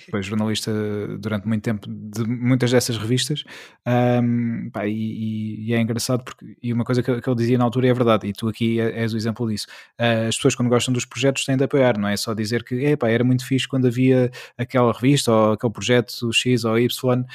foi 0.10 0.24
jornalista 0.24 0.72
durante 1.20 1.48
muito 1.48 1.64
tempo 1.64 1.88
de 1.88 2.24
muitas 2.26 2.72
dessas 2.72 2.98
revistas, 2.98 3.44
um, 3.86 4.70
pá, 4.72 4.88
e, 4.88 5.68
e, 5.68 5.74
é 5.74 5.80
engraçado 5.80 6.24
porque 6.24 6.58
e 6.62 6.74
uma 6.74 6.84
coisa 6.84 7.04
que, 7.04 7.22
que, 7.22 7.30
ele 7.30 7.36
dizia 7.36 7.58
na 7.58 7.64
altura 7.64 7.88
é 7.88 7.94
verdade, 7.94 8.28
e 8.28 8.34
tu 8.34 8.48
aqui 8.48 8.80
és 8.80 9.14
o 9.14 9.18
exemplo 9.18 9.48
disso. 9.48 9.68
Uh, 10.00 10.28
as 10.28 10.36
pessoas, 10.36 10.56
quando 10.56 10.70
gostam 10.70 10.94
dos 10.94 11.06
projetos 11.18 11.46
têm 11.46 11.58
de 11.58 11.64
apoiar, 11.64 11.98
não 11.98 12.08
é 12.08 12.16
só 12.16 12.34
dizer 12.34 12.64
que 12.64 12.96
era 13.02 13.24
muito 13.24 13.46
fixe 13.46 13.68
quando 13.68 13.88
havia 13.88 14.32
aquela 14.56 14.94
revista 14.94 15.32
ou 15.32 15.52
aquele 15.54 15.74
projeto 15.74 16.32
X 16.32 16.64
ou 16.64 16.78
Y 16.78 17.26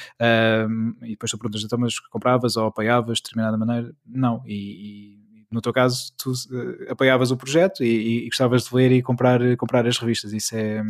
um, 0.69 0.95
e 1.01 1.09
depois 1.09 1.29
tu 1.29 1.37
perguntas, 1.37 1.63
então, 1.63 1.77
mas 1.77 1.99
compravas 1.99 2.55
ou 2.55 2.67
apoiavas 2.67 3.17
de 3.17 3.23
determinada 3.23 3.57
maneira? 3.57 3.93
Não, 4.05 4.41
e, 4.45 4.55
e 4.55 5.45
no 5.51 5.61
teu 5.61 5.73
caso 5.73 6.13
tu 6.17 6.31
uh, 6.31 6.91
apoiavas 6.91 7.29
o 7.31 7.37
projeto 7.37 7.83
e, 7.83 8.25
e, 8.25 8.25
gostavas 8.27 8.63
de 8.63 8.75
ler 8.75 8.91
e 8.93 9.01
comprar, 9.01 9.39
comprar 9.57 9.85
as 9.85 9.97
revistas, 9.97 10.31
isso 10.31 10.55
é, 10.55 10.81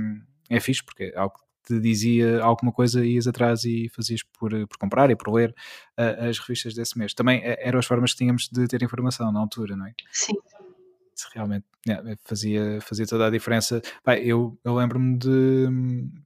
é 0.49 0.59
fixe 0.59 0.83
porque 0.83 1.05
é 1.05 1.17
algo 1.17 1.35
te 1.65 1.79
dizia 1.79 2.43
alguma 2.43 2.73
coisa, 2.73 3.05
ias 3.05 3.25
atrás 3.25 3.63
e 3.63 3.87
fazias 3.87 4.21
por, 4.37 4.51
por 4.67 4.77
comprar 4.77 5.09
e 5.09 5.15
por 5.15 5.33
ler 5.33 5.55
uh, 5.97 6.29
as 6.29 6.37
revistas 6.37 6.73
desse 6.73 6.99
mês. 6.99 7.13
Também 7.13 7.41
eh, 7.41 7.57
eram 7.61 7.79
as 7.79 7.85
formas 7.85 8.11
que 8.11 8.17
tínhamos 8.17 8.49
de 8.51 8.67
ter 8.67 8.83
informação 8.83 9.31
na 9.31 9.39
altura, 9.39 9.73
não 9.77 9.87
é? 9.87 9.93
Sim 10.11 10.33
realmente 11.33 11.65
yeah, 11.87 12.17
fazia, 12.23 12.79
fazia 12.81 13.05
toda 13.05 13.27
a 13.27 13.29
diferença. 13.29 13.81
Pá, 14.03 14.17
eu 14.17 14.57
eu 14.63 14.75
lembro-me 14.75 15.17
de, 15.17 15.67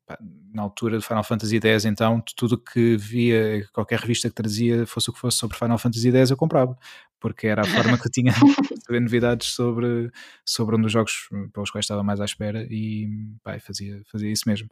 pá, 0.06 0.18
na 0.54 0.62
altura 0.62 0.98
de 0.98 1.06
Final 1.06 1.24
Fantasy 1.24 1.60
X, 1.62 1.86
então, 1.86 2.22
tudo 2.36 2.58
que 2.58 2.98
via, 2.98 3.68
qualquer 3.74 4.00
revista 4.00 4.30
que 4.30 4.36
trazia, 4.36 4.86
fosse 4.86 5.10
o 5.10 5.14
que 5.14 5.20
fosse 5.20 5.38
sobre 5.38 5.58
Final 5.58 5.78
Fantasy 5.78 6.12
X, 6.12 6.32
eu 6.32 6.38
comprava, 6.38 6.78
porque 7.20 7.48
era 7.48 7.62
a 7.62 7.66
forma 7.66 7.98
que 7.98 8.08
eu 8.08 8.12
tinha 8.12 8.32
de 8.72 8.86
saber 8.86 9.02
novidades 9.02 9.50
sobre, 9.50 10.12
sobre 10.46 10.76
um 10.76 10.82
dos 10.82 10.92
jogos 10.92 11.28
pelos 11.54 11.72
quais 11.72 11.84
estava 11.86 12.04
mais 12.04 12.20
à 12.22 12.26
espera 12.26 12.66
e 12.70 13.08
pá, 13.44 13.60
fazia, 13.60 14.02
fazia 14.12 14.32
isso 14.32 14.44
mesmo. 14.48 14.70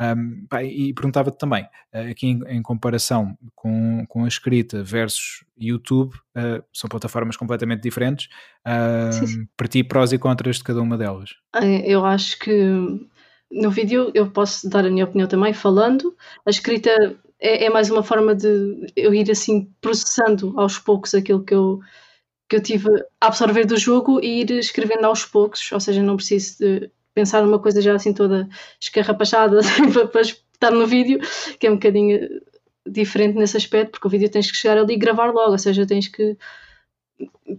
Um, 0.00 0.46
pá, 0.48 0.62
e 0.62 0.92
perguntava-te 0.92 1.38
também, 1.38 1.64
uh, 1.94 2.10
aqui 2.10 2.26
em, 2.26 2.42
em, 2.48 2.62
comparação 2.62 3.38
com, 3.54 4.04
com 4.08 4.24
a 4.24 4.28
escrita 4.28 4.82
versus 4.82 5.44
YouTube, 5.56 6.14
uh, 6.36 6.64
são 6.72 6.88
plataformas 6.88 7.36
completamente 7.36 7.82
diferentes. 7.82 8.28
Uh, 8.66 9.46
para 9.56 9.68
ti, 9.68 9.84
prós 9.84 10.12
e 10.12 10.18
contras 10.18 10.56
de 10.56 10.64
cada 10.64 10.82
uma 10.82 10.98
delas? 10.98 11.30
Eu 11.84 12.04
acho 12.04 12.38
que 12.40 12.50
no 13.52 13.70
vídeo 13.70 14.10
eu 14.14 14.30
posso 14.30 14.68
dar 14.68 14.84
a 14.84 14.90
minha 14.90 15.04
opinião 15.04 15.28
também, 15.28 15.52
falando. 15.52 16.14
A 16.44 16.50
escrita 16.50 16.90
é, 17.40 17.66
é 17.66 17.70
mais 17.70 17.90
uma 17.90 18.02
forma 18.02 18.34
de 18.34 18.86
eu 18.96 19.14
ir 19.14 19.30
assim 19.30 19.70
processando 19.80 20.58
aos 20.58 20.78
poucos 20.78 21.14
aquilo 21.14 21.44
que 21.44 21.54
eu 21.54 21.80
que 22.46 22.56
eu 22.56 22.62
tive 22.62 22.90
a 23.20 23.28
absorver 23.28 23.64
do 23.64 23.76
jogo 23.76 24.20
e 24.22 24.42
ir 24.42 24.50
escrevendo 24.50 25.06
aos 25.06 25.24
poucos, 25.24 25.72
ou 25.72 25.80
seja, 25.80 26.02
não 26.02 26.16
preciso 26.16 26.58
de 26.58 26.90
pensar 27.14 27.42
numa 27.42 27.58
coisa 27.58 27.80
já 27.80 27.94
assim 27.94 28.12
toda 28.12 28.48
escarrapachada 28.80 29.60
assim, 29.60 29.90
para, 29.90 30.20
estar 30.20 30.70
no 30.70 30.86
vídeo, 30.86 31.20
que 31.58 31.66
é 31.66 31.70
um 31.70 31.74
bocadinho 31.74 32.40
diferente 32.86 33.36
nesse 33.36 33.56
aspecto, 33.56 33.92
porque 33.92 34.06
o 34.06 34.10
vídeo 34.10 34.28
tens 34.28 34.50
que 34.50 34.56
chegar 34.56 34.78
ali 34.78 34.94
e 34.94 34.98
gravar 34.98 35.30
logo, 35.30 35.52
ou 35.52 35.58
seja, 35.58 35.86
tens 35.86 36.08
que. 36.08 36.36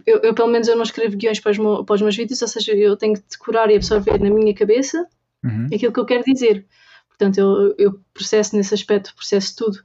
Eu, 0.06 0.18
eu 0.18 0.34
pelo 0.34 0.48
menos 0.48 0.68
eu 0.68 0.76
não 0.76 0.82
escrevo 0.82 1.16
guiões 1.16 1.40
para 1.40 1.52
os, 1.52 1.58
meus, 1.58 1.84
para 1.84 1.94
os 1.94 2.02
meus 2.02 2.16
vídeos, 2.16 2.42
ou 2.42 2.48
seja, 2.48 2.72
eu 2.72 2.96
tenho 2.96 3.14
que 3.14 3.22
decorar 3.28 3.70
e 3.70 3.76
absorver 3.76 4.20
na 4.20 4.30
minha 4.30 4.54
cabeça 4.54 5.06
uhum. 5.42 5.66
aquilo 5.72 5.92
que 5.92 6.00
eu 6.00 6.04
quero 6.04 6.24
dizer. 6.24 6.66
Portanto, 7.08 7.38
eu, 7.38 7.74
eu 7.78 8.00
processo 8.12 8.54
nesse 8.54 8.74
aspecto, 8.74 9.14
processo 9.14 9.56
tudo 9.56 9.78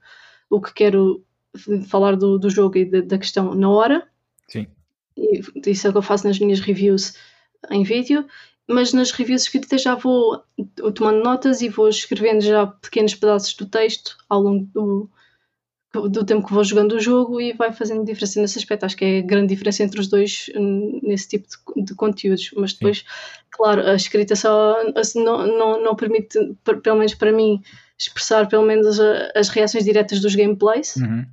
o 0.50 0.62
que 0.62 0.74
quero 0.74 1.24
falar 1.88 2.16
do, 2.16 2.38
do 2.38 2.50
jogo 2.50 2.78
e 2.78 2.86
da, 2.86 3.02
da 3.02 3.18
questão 3.18 3.56
na 3.56 3.70
hora. 3.70 4.08
Sim. 4.48 4.68
E 5.16 5.42
isso 5.68 5.88
é 5.88 5.90
o 5.90 5.94
que 5.94 5.98
eu 5.98 6.04
faço 6.04 6.28
nas 6.28 6.40
minhas 6.40 6.60
reviews 6.60 7.14
em 7.70 7.84
vídeo 7.84 8.26
mas 8.68 8.94
nas 8.94 9.12
reviews 9.12 9.44
escritas 9.44 9.82
já 9.82 9.96
vou 9.96 10.44
tomando 10.96 11.24
notas 11.24 11.62
e 11.62 11.70
vou 11.70 11.90
escrevendo 11.90 12.42
já 12.42 12.68
pequenos 12.68 13.16
pedaços 13.16 13.54
do 13.56 13.66
texto 13.66 14.18
ao 14.30 14.42
longo 14.42 14.66
do, 14.74 15.10
do 16.10 16.26
tempo 16.26 16.48
que 16.48 16.54
vou 16.54 16.64
jogando 16.64 16.94
o 16.94 17.00
jogo 17.00 17.42
e 17.42 17.54
vai 17.54 17.74
fazendo 17.74 18.06
diferença 18.06 18.42
nesse 18.42 18.58
aspecto. 18.58 18.86
Acho 18.86 18.96
que 18.96 19.06
é 19.06 19.20
a 19.20 19.22
grande 19.22 19.48
diferença 19.48 19.84
entre 19.84 20.00
os 20.00 20.08
dois 20.08 20.50
hum, 20.56 21.00
nesse 21.04 21.28
tipo 21.28 21.48
de, 21.48 21.84
de 21.84 21.96
conteúdos. 21.96 22.52
Mas 22.56 22.74
depois, 22.74 23.00
Sim. 23.00 23.06
claro, 23.50 23.82
a 23.86 23.96
escrita 23.96 24.36
só 24.36 24.78
não, 25.16 25.46
não, 25.46 25.84
não 25.84 25.96
permite, 25.96 26.38
pelo 26.82 26.98
menos 26.98 27.14
para 27.14 27.32
mim, 27.32 27.62
expressar 27.98 28.48
pelo 28.48 28.66
menos 28.66 29.00
as 29.36 29.50
reações 29.50 29.84
diretas 29.84 30.22
dos 30.22 30.34
gameplays. 30.34 30.96
Uhum. 30.96 31.26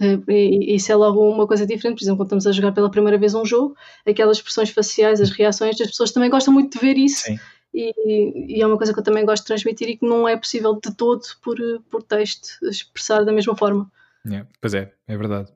Eh, 0.00 0.18
e 0.28 0.74
isso 0.76 0.90
é 0.90 0.96
logo 0.96 1.20
uma 1.28 1.46
coisa 1.46 1.66
diferente. 1.66 1.98
Por 1.98 2.04
exemplo, 2.04 2.18
quando 2.18 2.38
estamos 2.38 2.46
a 2.46 2.52
jogar 2.52 2.72
pela 2.72 2.90
primeira 2.90 3.18
vez 3.18 3.34
um 3.34 3.44
jogo, 3.44 3.76
aquelas 4.06 4.38
expressões 4.38 4.70
faciais, 4.70 5.20
as 5.20 5.30
reações, 5.30 5.80
as 5.80 5.88
pessoas 5.88 6.12
também 6.12 6.30
gostam 6.30 6.52
muito 6.52 6.72
de 6.72 6.84
ver 6.84 6.96
isso. 6.98 7.24
E, 7.72 8.56
e, 8.56 8.62
é 8.62 8.66
uma 8.66 8.76
coisa 8.76 8.92
que 8.92 9.00
eu 9.00 9.04
também 9.04 9.26
gosto 9.26 9.42
de 9.42 9.48
transmitir 9.48 9.88
e 9.88 9.96
que 9.96 10.06
não 10.06 10.28
é 10.28 10.36
possível 10.36 10.74
de 10.74 10.94
todo 10.94 11.22
por, 11.42 11.56
por 11.90 12.02
texto 12.02 12.48
expressar 12.62 13.24
da 13.24 13.32
mesma 13.32 13.56
forma. 13.56 13.90
Yeah, 14.24 14.48
pois 14.60 14.74
é, 14.74 14.92
é 15.06 15.16
verdade. 15.16 15.52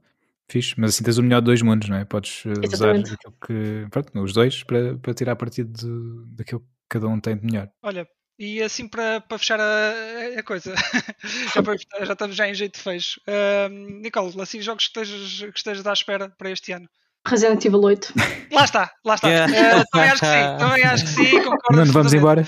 Fixe, 0.50 0.74
mas 0.78 0.90
assim 0.90 1.04
tens 1.04 1.18
o 1.18 1.22
melhor 1.22 1.40
de 1.40 1.46
dois 1.46 1.62
mundos, 1.62 1.88
não 1.88 1.96
é? 1.96 2.04
Podes 2.04 2.42
eh, 2.46 2.52
Exatamente. 2.62 3.04
usar 3.04 3.14
aquilo 3.14 3.34
que. 3.46 3.86
Pronto, 3.90 4.22
os 4.22 4.32
dois 4.32 4.64
para, 4.64 4.96
para 4.96 5.14
tirar 5.14 5.36
partido 5.36 5.70
de, 5.70 6.36
daquilo 6.36 6.60
que 6.60 6.66
cada 6.88 7.06
um 7.06 7.20
tem 7.20 7.36
de 7.36 7.44
melhor. 7.44 7.70
Olha, 7.82 8.08
e 8.38 8.62
assim 8.62 8.86
para, 8.86 9.20
para 9.20 9.38
fechar 9.38 9.58
a, 9.58 9.92
a 10.38 10.42
coisa, 10.44 10.72
já, 11.52 11.60
já, 12.04 12.12
estamos 12.12 12.36
já 12.36 12.48
em 12.48 12.54
jeito 12.54 12.76
de 12.76 12.82
fecho. 12.82 13.20
Uh, 13.26 13.68
Nicole, 13.68 14.40
assim, 14.40 14.60
jogos 14.60 14.86
que 14.86 15.00
estejas, 15.00 15.50
que 15.50 15.58
estejas 15.58 15.84
à 15.86 15.92
espera 15.92 16.28
para 16.30 16.50
este 16.50 16.70
ano? 16.72 16.88
Resident 17.26 17.64
Evil 17.64 17.82
8. 17.82 18.14
Lá 18.52 18.64
está, 18.64 18.92
lá 19.04 19.16
está. 19.16 19.28
Yeah. 19.28 19.80
Uh, 19.80 19.84
também 19.90 20.08
acho 20.08 20.20
que 20.20 20.26
sim, 20.26 20.54
também 20.58 20.84
acho 20.84 21.04
que 21.04 21.10
sim, 21.10 21.42
concordo. 21.42 21.76
Não, 21.76 21.84
vamos 21.92 22.14
embora. 22.14 22.46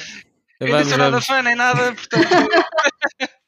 Eu 0.60 0.68
não 0.68 0.84
sou 0.84 0.98
nada 0.98 1.20
fã 1.20 1.42
nem 1.42 1.56
nada, 1.56 1.92
portanto. 1.92 2.28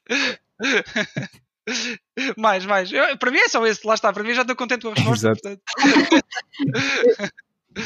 mais, 2.36 2.66
mais. 2.66 2.92
Eu, 2.92 3.16
para 3.18 3.30
mim 3.30 3.38
é 3.38 3.48
só 3.48 3.64
esse, 3.66 3.86
lá 3.86 3.94
está. 3.94 4.12
Para 4.12 4.24
mim 4.24 4.34
já 4.34 4.42
estou 4.42 4.56
contente 4.56 4.82
com 4.82 4.90
a 4.90 4.94
resposta. 4.94 5.28
Exato. 5.28 5.62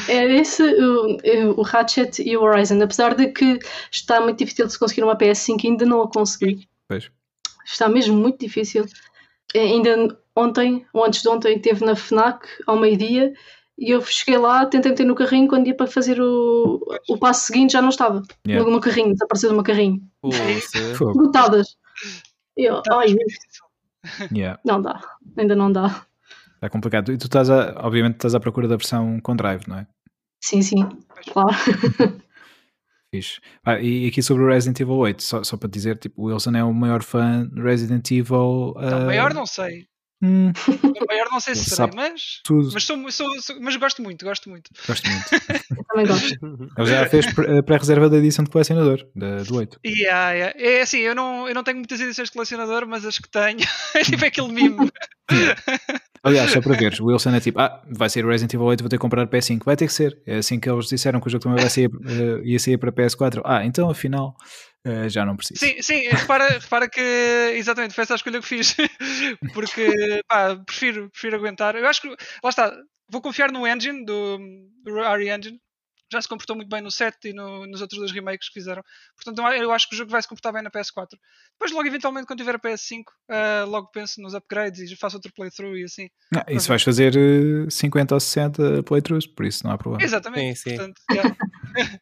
É 0.07 0.25
esse 0.35 0.63
o, 0.63 1.59
o 1.59 1.61
Ratchet 1.61 2.21
e 2.21 2.35
o 2.35 2.43
Horizon, 2.43 2.81
apesar 2.81 3.15
de 3.15 3.27
que 3.27 3.59
está 3.91 4.19
muito 4.19 4.39
difícil 4.39 4.65
de 4.65 4.73
se 4.73 4.79
conseguir 4.79 5.03
uma 5.03 5.17
PS5, 5.17 5.65
ainda 5.65 5.85
não 5.85 6.01
a 6.01 6.11
consegui. 6.11 6.67
Pois. 6.87 7.09
Está 7.65 7.87
mesmo 7.87 8.15
muito 8.15 8.39
difícil. 8.39 8.85
É, 9.53 9.59
ainda 9.59 10.17
ontem, 10.35 10.85
ou 10.93 11.05
antes 11.05 11.21
de 11.21 11.29
ontem, 11.29 11.55
esteve 11.55 11.85
na 11.85 11.95
FNAC 11.95 12.47
ao 12.65 12.77
meio-dia 12.77 13.33
e 13.77 13.91
eu 13.91 14.01
cheguei 14.01 14.37
lá, 14.39 14.65
tentei 14.65 14.91
meter 14.91 15.05
no 15.05 15.15
carrinho, 15.15 15.47
quando 15.47 15.67
ia 15.67 15.75
para 15.75 15.85
fazer 15.85 16.19
o, 16.19 16.81
o 17.07 17.17
passo 17.17 17.45
seguinte 17.45 17.73
já 17.73 17.81
não 17.81 17.89
estava. 17.89 18.23
Yeah. 18.45 18.65
No 18.65 18.71
meu 18.71 18.81
carrinho, 18.81 19.13
desapareceu 19.13 19.49
do 19.49 19.55
meu 19.55 19.63
carrinho. 19.63 20.01
Botadas. 21.13 21.77
Eu, 22.55 22.81
ai, 22.91 23.15
yeah. 24.33 24.59
não 24.65 24.81
dá, 24.81 24.99
ainda 25.37 25.55
não 25.55 25.71
dá. 25.71 26.06
É 26.61 26.69
complicado. 26.69 27.11
E 27.11 27.17
tu 27.17 27.25
estás, 27.25 27.49
a, 27.49 27.75
obviamente, 27.85 28.15
estás 28.15 28.35
à 28.35 28.39
procura 28.39 28.67
da 28.67 28.75
versão 28.75 29.19
com 29.21 29.35
drive, 29.35 29.67
não 29.67 29.77
é? 29.77 29.87
Sim, 30.43 30.61
sim, 30.61 30.87
claro. 31.31 31.49
Fixe. 33.13 33.39
Ah, 33.65 33.79
e 33.79 34.07
aqui 34.07 34.21
sobre 34.21 34.43
o 34.43 34.47
Resident 34.47 34.79
Evil 34.79 34.97
8, 34.97 35.23
só, 35.23 35.43
só 35.43 35.57
para 35.57 35.69
dizer, 35.69 35.97
tipo, 35.97 36.21
o 36.21 36.25
Wilson 36.25 36.51
é 36.51 36.63
o 36.63 36.73
maior 36.73 37.01
fã 37.03 37.47
de 37.47 37.61
Resident 37.61 38.09
Evil. 38.11 38.73
Uh... 38.75 38.81
Não, 38.81 39.05
maior 39.05 39.33
não 39.33 39.45
sei. 39.45 39.87
Hum. 40.21 40.51
maior 41.07 41.27
não 41.31 41.39
sei 41.39 41.53
se 41.53 41.69
serei, 41.69 41.91
mas, 41.95 42.41
tudo. 42.43 42.71
Mas, 42.73 42.83
sou, 42.83 43.11
sou, 43.11 43.41
sou, 43.41 43.61
mas 43.61 43.75
gosto 43.75 44.01
muito, 44.01 44.25
gosto 44.25 44.49
muito. 44.49 44.71
Gosto 44.87 45.07
muito. 45.07 45.29
também 45.87 46.07
gosto. 46.07 46.71
Ele 46.77 46.87
já 46.87 47.05
fez 47.07 47.25
pré-reserva 47.65 48.09
da 48.09 48.17
edição 48.17 48.43
de 48.43 48.49
colecionador, 48.49 49.05
da, 49.15 49.43
do 49.43 49.55
8. 49.55 49.79
Yeah, 49.85 50.31
yeah. 50.31 50.59
É 50.59 50.81
assim, 50.81 50.99
eu 50.99 51.13
não, 51.13 51.47
eu 51.47 51.53
não 51.53 51.63
tenho 51.63 51.77
muitas 51.77 52.01
edições 52.01 52.29
de 52.29 52.33
colecionador, 52.33 52.87
mas 52.87 53.05
as 53.05 53.19
que 53.19 53.29
tenho 53.29 53.59
é 53.93 54.03
tipo 54.03 54.25
aquele 54.25 54.51
mimo. 54.51 54.89
Aliás, 56.23 56.51
só 56.51 56.61
para 56.61 56.75
veres, 56.75 56.99
o 56.99 57.05
Wilson 57.05 57.35
é 57.35 57.39
tipo, 57.39 57.59
ah, 57.59 57.81
vai 57.89 58.09
ser 58.09 58.25
o 58.25 58.29
Resident 58.29 58.53
Evil 58.53 58.65
8, 58.65 58.81
vou 58.81 58.89
ter 58.89 58.97
que 58.97 59.01
comprar 59.01 59.27
PS5. 59.27 59.63
Vai 59.63 59.75
ter 59.75 59.85
que 59.85 59.93
ser. 59.93 60.17
É 60.25 60.37
assim 60.37 60.59
que 60.59 60.69
eles 60.69 60.87
disseram 60.87 61.21
que 61.21 61.27
o 61.27 61.29
jogo 61.29 61.43
também 61.43 61.59
vai 61.59 61.69
sair, 61.69 61.87
uh, 61.87 62.43
ia 62.43 62.59
sair 62.59 62.77
para 62.77 62.91
PS4. 62.91 63.41
Ah, 63.45 63.63
então 63.63 63.89
afinal 63.89 64.35
uh, 64.87 65.09
já 65.09 65.25
não 65.25 65.35
preciso. 65.35 65.59
Sim, 65.59 65.81
sim, 65.81 66.07
repara, 66.07 66.47
repara 66.59 66.89
que 66.89 67.01
exatamente 67.55 67.93
foi 67.93 68.03
essa 68.03 68.13
a 68.13 68.15
escolha 68.15 68.39
que 68.39 68.47
fiz. 68.47 68.75
Porque 69.53 70.21
pá, 70.27 70.55
prefiro, 70.55 71.09
prefiro 71.09 71.35
aguentar. 71.35 71.75
Eu 71.75 71.87
acho 71.87 72.01
que, 72.01 72.07
lá 72.09 72.49
está, 72.49 72.75
vou 73.09 73.21
confiar 73.21 73.51
no 73.51 73.67
engine 73.67 74.05
do, 74.05 74.37
do 74.83 74.95
RE 75.15 75.29
Engine 75.29 75.59
já 76.11 76.21
se 76.21 76.27
comportou 76.27 76.55
muito 76.55 76.69
bem 76.69 76.81
no 76.81 76.89
7 76.89 77.29
e 77.29 77.33
no, 77.33 77.65
nos 77.67 77.81
outros 77.81 77.99
dois 77.99 78.11
remakes 78.11 78.47
que 78.47 78.53
fizeram. 78.53 78.83
Portanto, 79.15 79.45
eu 79.53 79.71
acho 79.71 79.89
que 79.89 79.95
o 79.95 79.97
jogo 79.97 80.11
vai 80.11 80.21
se 80.21 80.27
comportar 80.27 80.53
bem 80.53 80.63
na 80.63 80.71
PS4. 80.71 81.17
Depois, 81.51 81.71
logo, 81.71 81.87
eventualmente, 81.87 82.25
quando 82.25 82.39
tiver 82.39 82.55
a 82.55 82.59
PS5, 82.59 83.01
uh, 83.01 83.03
eh, 83.29 83.63
logo 83.65 83.87
penso 83.87 84.21
nos 84.21 84.33
upgrades 84.33 84.89
e 84.89 84.95
faço 84.95 85.17
outro 85.17 85.33
playthrough 85.33 85.75
e 85.75 85.83
assim. 85.83 86.09
Ah, 86.33 86.45
isso 86.49 86.69
vais 86.69 86.81
fazer 86.81 87.15
uh, 87.15 87.67
eh, 87.67 87.69
50 87.69 88.13
ou 88.15 88.19
60 88.19 88.83
playthroughs, 88.83 89.27
por 89.27 89.45
isso 89.45 89.65
não 89.65 89.73
há 89.73 89.77
problema. 89.77 90.03
Exatamente. 90.03 90.59
Sim, 90.59 90.69
sim. 90.69 90.77
Portanto, 90.77 91.01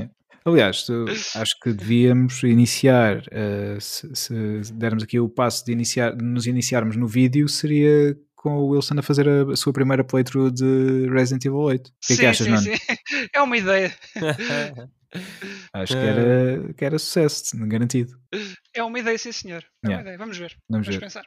é. 0.00 0.10
Aliás, 0.44 0.86
acho 1.36 1.58
que 1.60 1.72
devíamos 1.72 2.42
iniciar, 2.42 3.18
uh, 3.18 3.80
se, 3.80 4.08
se, 4.14 4.34
dermos 4.74 5.04
aqui 5.04 5.18
o 5.20 5.28
passo 5.28 5.64
de, 5.64 5.72
iniciar, 5.72 6.16
de 6.16 6.24
nos 6.24 6.46
iniciarmos 6.46 6.96
no 6.96 7.06
vídeo, 7.06 7.48
seria 7.48 8.16
com 8.34 8.56
o 8.56 8.68
Wilson 8.68 8.98
a 8.98 9.02
fazer 9.02 9.28
a, 9.28 9.54
sua 9.54 9.72
primeira 9.72 10.02
playthrough 10.02 10.50
de 10.50 11.08
Resident 11.08 11.44
Evil 11.44 11.60
8. 11.60 11.88
O 11.88 11.92
que 12.06 12.12
é 12.12 12.16
que 12.16 12.26
achas, 12.26 12.46
sim? 12.46 12.76
Sim. 12.76 12.96
É 13.32 13.40
uma 13.40 13.56
ideia. 13.56 13.94
Acho 15.74 15.92
que 15.92 15.98
era, 15.98 16.74
que 16.74 16.84
era 16.84 16.98
sucesso, 16.98 17.56
garantido. 17.66 18.18
É 18.74 18.82
uma 18.82 18.98
ideia, 18.98 19.18
sim, 19.18 19.30
senhor. 19.30 19.62
É 19.84 19.88
yeah. 19.88 20.02
ideia. 20.02 20.18
Vamos 20.18 20.38
ver. 20.38 20.56
Vamos, 20.68 20.86
Vamos 20.86 21.00
ver. 21.00 21.00
pensar. 21.00 21.24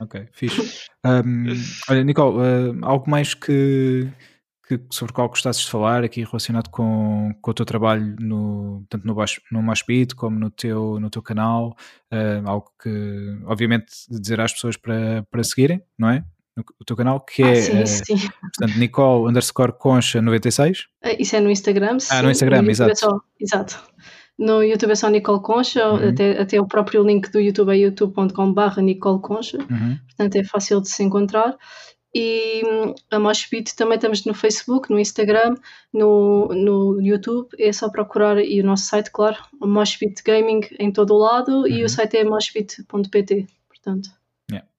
Ok, 0.00 0.28
fixe. 0.32 0.86
Um, 1.06 1.44
olha, 1.90 2.02
Nicole, 2.02 2.38
uh, 2.38 2.78
algo 2.80 3.10
mais 3.10 3.34
que, 3.34 4.08
que, 4.78 4.94
sobre 4.94 5.12
o 5.12 5.14
qual 5.14 5.28
gostasses 5.28 5.64
de 5.64 5.70
falar 5.70 6.04
aqui 6.04 6.24
relacionado 6.24 6.68
com, 6.70 7.34
com 7.40 7.50
o 7.50 7.54
teu 7.54 7.64
trabalho 7.64 8.16
no, 8.20 8.84
tanto 8.88 9.06
no, 9.06 9.14
baixo, 9.14 9.40
no 9.50 9.62
Moshpit 9.62 10.14
como 10.14 10.38
no 10.38 10.50
teu, 10.50 10.98
no 11.00 11.10
teu 11.10 11.22
canal, 11.22 11.76
uh, 12.12 12.48
algo 12.48 12.70
que 12.82 13.38
obviamente 13.46 13.86
dizer 14.08 14.40
às 14.40 14.52
pessoas 14.52 14.76
para, 14.76 15.24
para 15.30 15.42
seguirem, 15.44 15.82
não 15.98 16.08
é? 16.10 16.24
no, 16.56 16.64
teu 16.86 16.96
canal, 16.96 17.20
que 17.20 17.42
ah, 17.42 17.48
é 17.48 17.54
sim, 17.56 17.82
uh, 17.82 17.86
sim. 17.86 18.28
Portanto, 18.56 18.78
Nicole 18.78 19.28
underscore 19.28 19.72
Concha 19.72 20.22
96. 20.22 20.86
Eh, 21.02 21.22
isso 21.22 21.36
é 21.36 21.40
no 21.40 21.50
Instagram. 21.50 21.98
Ah, 22.10 22.22
no 22.22 22.30
Instagram, 22.30 22.62
no 22.62 22.70
exato. 22.70 22.92
É 22.92 22.94
só, 22.94 23.20
exato. 23.40 23.82
No 24.38 24.62
YouTube 24.62 24.90
é 24.90 24.94
só 24.94 25.08
Nicole 25.08 25.42
Concha, 25.42 25.88
uhum. 25.88 26.08
até, 26.08 26.40
até 26.40 26.60
o 26.60 26.66
próprio 26.66 27.04
link 27.04 27.30
do 27.30 27.40
YouTube 27.40 27.70
é 27.70 27.78
youtube.com.br 27.78 28.80
Nicole 28.80 29.20
Concha, 29.20 29.58
uhum. 29.58 29.96
portanto 30.06 30.36
é 30.36 30.44
fácil 30.44 30.80
de 30.80 30.88
se 30.88 31.02
encontrar. 31.04 31.56
E 32.14 32.62
hum, 32.64 32.94
a 33.10 33.18
Moshpit 33.18 33.74
também 33.74 33.96
estamos 33.96 34.24
no 34.24 34.34
Facebook, 34.34 34.90
no 34.90 35.00
Instagram, 35.00 35.56
no, 35.92 36.46
no 36.48 37.00
YouTube, 37.00 37.48
é 37.58 37.72
só 37.72 37.90
procurar 37.90 38.38
e 38.38 38.60
o 38.60 38.64
nosso 38.64 38.84
site, 38.84 39.10
claro, 39.10 39.36
Moshpit 39.60 40.22
Gaming 40.24 40.60
em 40.78 40.92
todo 40.92 41.14
o 41.14 41.18
lado 41.18 41.62
uhum. 41.62 41.66
e 41.66 41.78
o 41.78 41.82
uhum. 41.82 41.88
site 41.88 42.16
é 42.18 42.24
moshpit.pt, 42.24 43.46
portanto. 43.68 44.10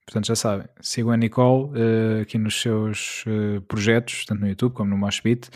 Portanto, 0.05 0.27
já 0.27 0.35
sabem, 0.35 0.67
sigam 0.81 1.11
a 1.11 1.17
Nicole 1.17 1.71
uh, 1.71 2.21
aqui 2.21 2.37
nos 2.37 2.61
seus 2.61 3.25
uh, 3.25 3.59
projetos, 3.61 4.23
tanto 4.25 4.41
no 4.41 4.47
YouTube 4.47 4.73
como 4.73 4.91
no 4.91 4.97
Moshpit. 4.97 5.49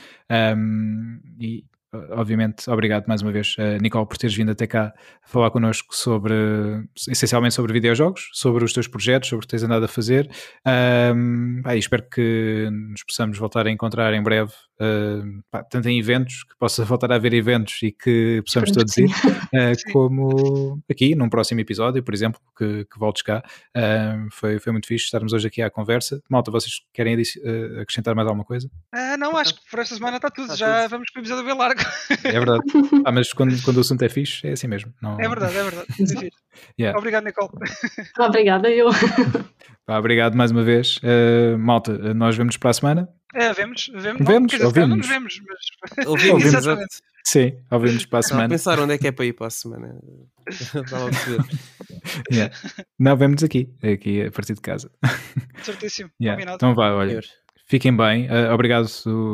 Um, 0.58 1.20
e 1.40 1.64
obviamente, 2.12 2.70
obrigado 2.70 3.06
mais 3.08 3.22
uma 3.22 3.32
vez, 3.32 3.56
uh, 3.58 3.82
Nicole, 3.82 4.08
por 4.08 4.18
teres 4.18 4.36
vindo 4.36 4.52
até 4.52 4.68
cá 4.68 4.94
falar 5.26 5.50
connosco 5.52 5.96
sobre, 5.96 6.34
essencialmente 7.08 7.56
sobre 7.56 7.74
videojogos, 7.74 8.30
sobre 8.34 8.64
os 8.64 8.74
teus 8.74 8.88
projetos, 8.88 9.30
sobre 9.30 9.44
o 9.44 9.48
que 9.48 9.52
tens 9.52 9.64
andado 9.64 9.86
a 9.86 9.88
fazer. 9.88 10.30
Um, 11.16 11.62
espero 11.76 12.04
que 12.10 12.70
nos 12.72 13.04
possamos 13.04 13.38
voltar 13.38 13.66
a 13.66 13.72
encontrar 13.72 14.14
em 14.14 14.22
breve, 14.22 14.52
uh, 14.80 15.44
pá, 15.50 15.64
tanto 15.64 15.90
em 15.90 16.00
eventos, 16.00 16.44
que 16.44 16.56
possa 16.58 16.84
voltar 16.86 17.12
a 17.12 17.16
haver 17.16 17.34
eventos 17.34 17.80
e 17.82 17.92
que 17.92 18.42
possamos 18.46 18.72
todos 18.72 18.96
ir, 18.98 19.10
uh, 19.10 19.74
como 19.92 20.82
aqui 20.90 21.16
num 21.16 21.30
próximo 21.30 21.60
episódio, 21.60 22.04
por 22.04 22.14
exemplo, 22.14 22.40
que, 22.58 22.86
que 22.86 23.00
voltes 23.00 23.24
cá. 23.24 23.44
Uh, 23.76 24.28
foi, 24.32 24.60
foi 24.60 24.72
muito 24.72 24.88
fixe 24.88 25.06
estarmos 25.06 25.34
hoje 25.34 25.48
aqui 25.48 25.62
à 25.62 25.70
conversa. 25.70 26.22
Malta, 26.30 26.52
vocês 26.52 26.82
querem 26.94 27.18
acrescentar 27.82 28.16
mais 28.16 28.28
alguma 28.28 28.46
coisa? 28.46 28.70
não, 29.18 29.36
acho 29.36 29.56
que 29.56 29.70
por 29.70 29.80
esta 29.80 29.96
semana 29.96 30.18
está 30.18 30.30
tudo. 30.30 30.54
Está 30.54 30.56
Já 30.56 30.82
tudo. 30.84 30.92
vamos 30.92 31.12
para 31.12 31.20
o 31.20 31.24
episódio 31.24 31.46
bem 31.46 31.56
largo. 31.56 31.79
É 32.24 32.32
verdade. 32.32 32.64
Ah, 33.06 33.12
mas 33.12 33.32
quando, 33.34 33.62
quando 33.64 33.78
o 33.78 33.80
assunto 33.80 34.04
é 34.04 34.10
fixe, 34.10 34.48
é 34.48 34.52
assim 34.52 34.68
mesmo. 34.68 34.94
Não... 35.02 35.20
É 35.20 35.28
verdade, 35.28 35.58
é 35.58 35.64
verdade. 35.64 35.88
É 36.60 36.82
yeah. 36.82 37.00
Obrigado, 37.00 37.24
Nicole. 37.24 37.52
Obrigada, 38.20 38.70
eu. 38.70 38.90
obrigado 39.88 40.36
mais 40.36 40.52
uma 40.52 40.62
vez. 40.62 40.98
Uh, 40.98 41.58
malta, 41.58 42.14
nós 42.14 42.36
vemos 42.36 42.58
para 42.58 42.72
a 42.72 42.74
semana. 42.74 43.10
É, 43.34 43.54
vemos, 43.54 43.90
vemos. 43.94 44.28
Vemos, 44.28 44.60
não, 44.60 44.66
ouvimos. 44.66 44.90
Não 44.90 44.98
nos 44.98 45.08
vemos, 45.08 45.42
mas... 45.48 46.08
Ouvimos, 46.08 46.44
exatamente. 46.44 46.96
Sim, 47.24 47.54
ouvimos 47.72 48.06
para 48.06 48.20
a 48.20 48.24
semana. 48.24 48.48
Não, 48.48 48.50
pensar 48.50 48.80
onde 48.80 48.94
é 48.94 48.98
que 48.98 49.08
é 49.08 49.12
para 49.12 49.26
ir 49.26 49.34
para 49.34 49.48
a 49.48 49.52
semana. 49.52 49.96
yeah. 52.32 52.54
Não, 53.00 53.16
vemos 53.16 53.42
aqui, 53.42 53.70
aqui 53.82 54.26
a 54.26 54.32
partir 54.32 54.56
de 54.56 54.62
casa. 54.62 54.92
Certíssimo, 55.64 56.10
yeah. 56.22 56.56
Então 56.56 56.76
vai, 56.76 56.92
olha. 56.92 57.22
Fiquem 57.70 57.96
bem. 57.96 58.28
Uh, 58.28 58.52
obrigado 58.52 58.88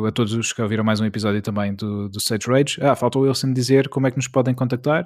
a 0.06 0.12
todos 0.12 0.34
os 0.34 0.52
que 0.52 0.60
ouviram 0.60 0.84
mais 0.84 1.00
um 1.00 1.06
episódio 1.06 1.40
também 1.40 1.74
do, 1.74 2.10
do 2.10 2.18
Stage 2.18 2.46
Rage. 2.46 2.78
Ah, 2.82 2.94
falta 2.94 3.18
o 3.18 3.22
Wilson 3.22 3.54
dizer 3.54 3.88
como 3.88 4.06
é 4.06 4.10
que 4.10 4.18
nos 4.18 4.28
podem 4.28 4.54
contactar. 4.54 5.04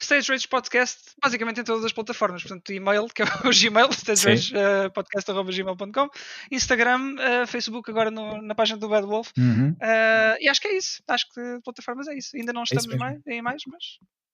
Stage 0.00 0.30
Rage 0.30 0.46
Podcast, 0.46 1.10
basicamente 1.20 1.60
em 1.60 1.64
todas 1.64 1.84
as 1.84 1.92
plataformas. 1.92 2.42
Portanto, 2.42 2.72
e-mail, 2.72 3.08
que 3.08 3.22
é 3.22 3.24
o 3.24 3.50
Gmail, 3.50 3.88
stageragepodcast.gmail.com, 3.90 6.04
uh, 6.04 6.10
Instagram, 6.52 7.14
uh, 7.14 7.44
Facebook, 7.48 7.90
agora 7.90 8.12
no, 8.12 8.40
na 8.40 8.54
página 8.54 8.78
do 8.78 8.88
Bad 8.88 9.08
Wolf. 9.08 9.32
Uhum. 9.36 9.70
Uh, 9.70 10.36
e 10.40 10.48
acho 10.48 10.60
que 10.60 10.68
é 10.68 10.76
isso. 10.76 11.02
Acho 11.08 11.26
que 11.34 11.58
plataformas 11.64 12.06
é 12.06 12.16
isso. 12.16 12.36
Ainda 12.36 12.52
não 12.52 12.60
é 12.60 12.64
estamos 12.64 12.94
é 12.94 12.96
mais, 12.96 13.20
em 13.26 13.42
mais, 13.42 13.60
mas. 13.66 13.82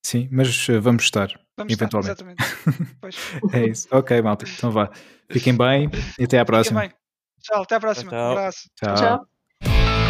Sim, 0.05 0.29
mas 0.31 0.67
vamos 0.83 1.05
estar, 1.05 1.29
vamos 1.57 1.73
eventualmente. 1.73 2.13
Estar, 2.13 2.29
exatamente. 2.69 3.57
é 3.57 3.69
isso. 3.69 3.89
Ok, 3.91 4.21
malta. 4.21 4.45
Então 4.47 4.71
vá. 4.71 4.91
Fiquem 5.31 5.57
bem 5.57 5.89
e 6.19 6.25
até 6.25 6.39
à 6.39 6.45
próxima. 6.45 6.93
Tchau, 7.43 7.63
até 7.63 7.75
a 7.75 7.81
próxima. 7.81 8.11
Tchau. 8.11 8.19
Um 8.19 8.31
abraço. 8.33 8.71
Tchau. 8.77 8.97
Tchau. 8.97 10.02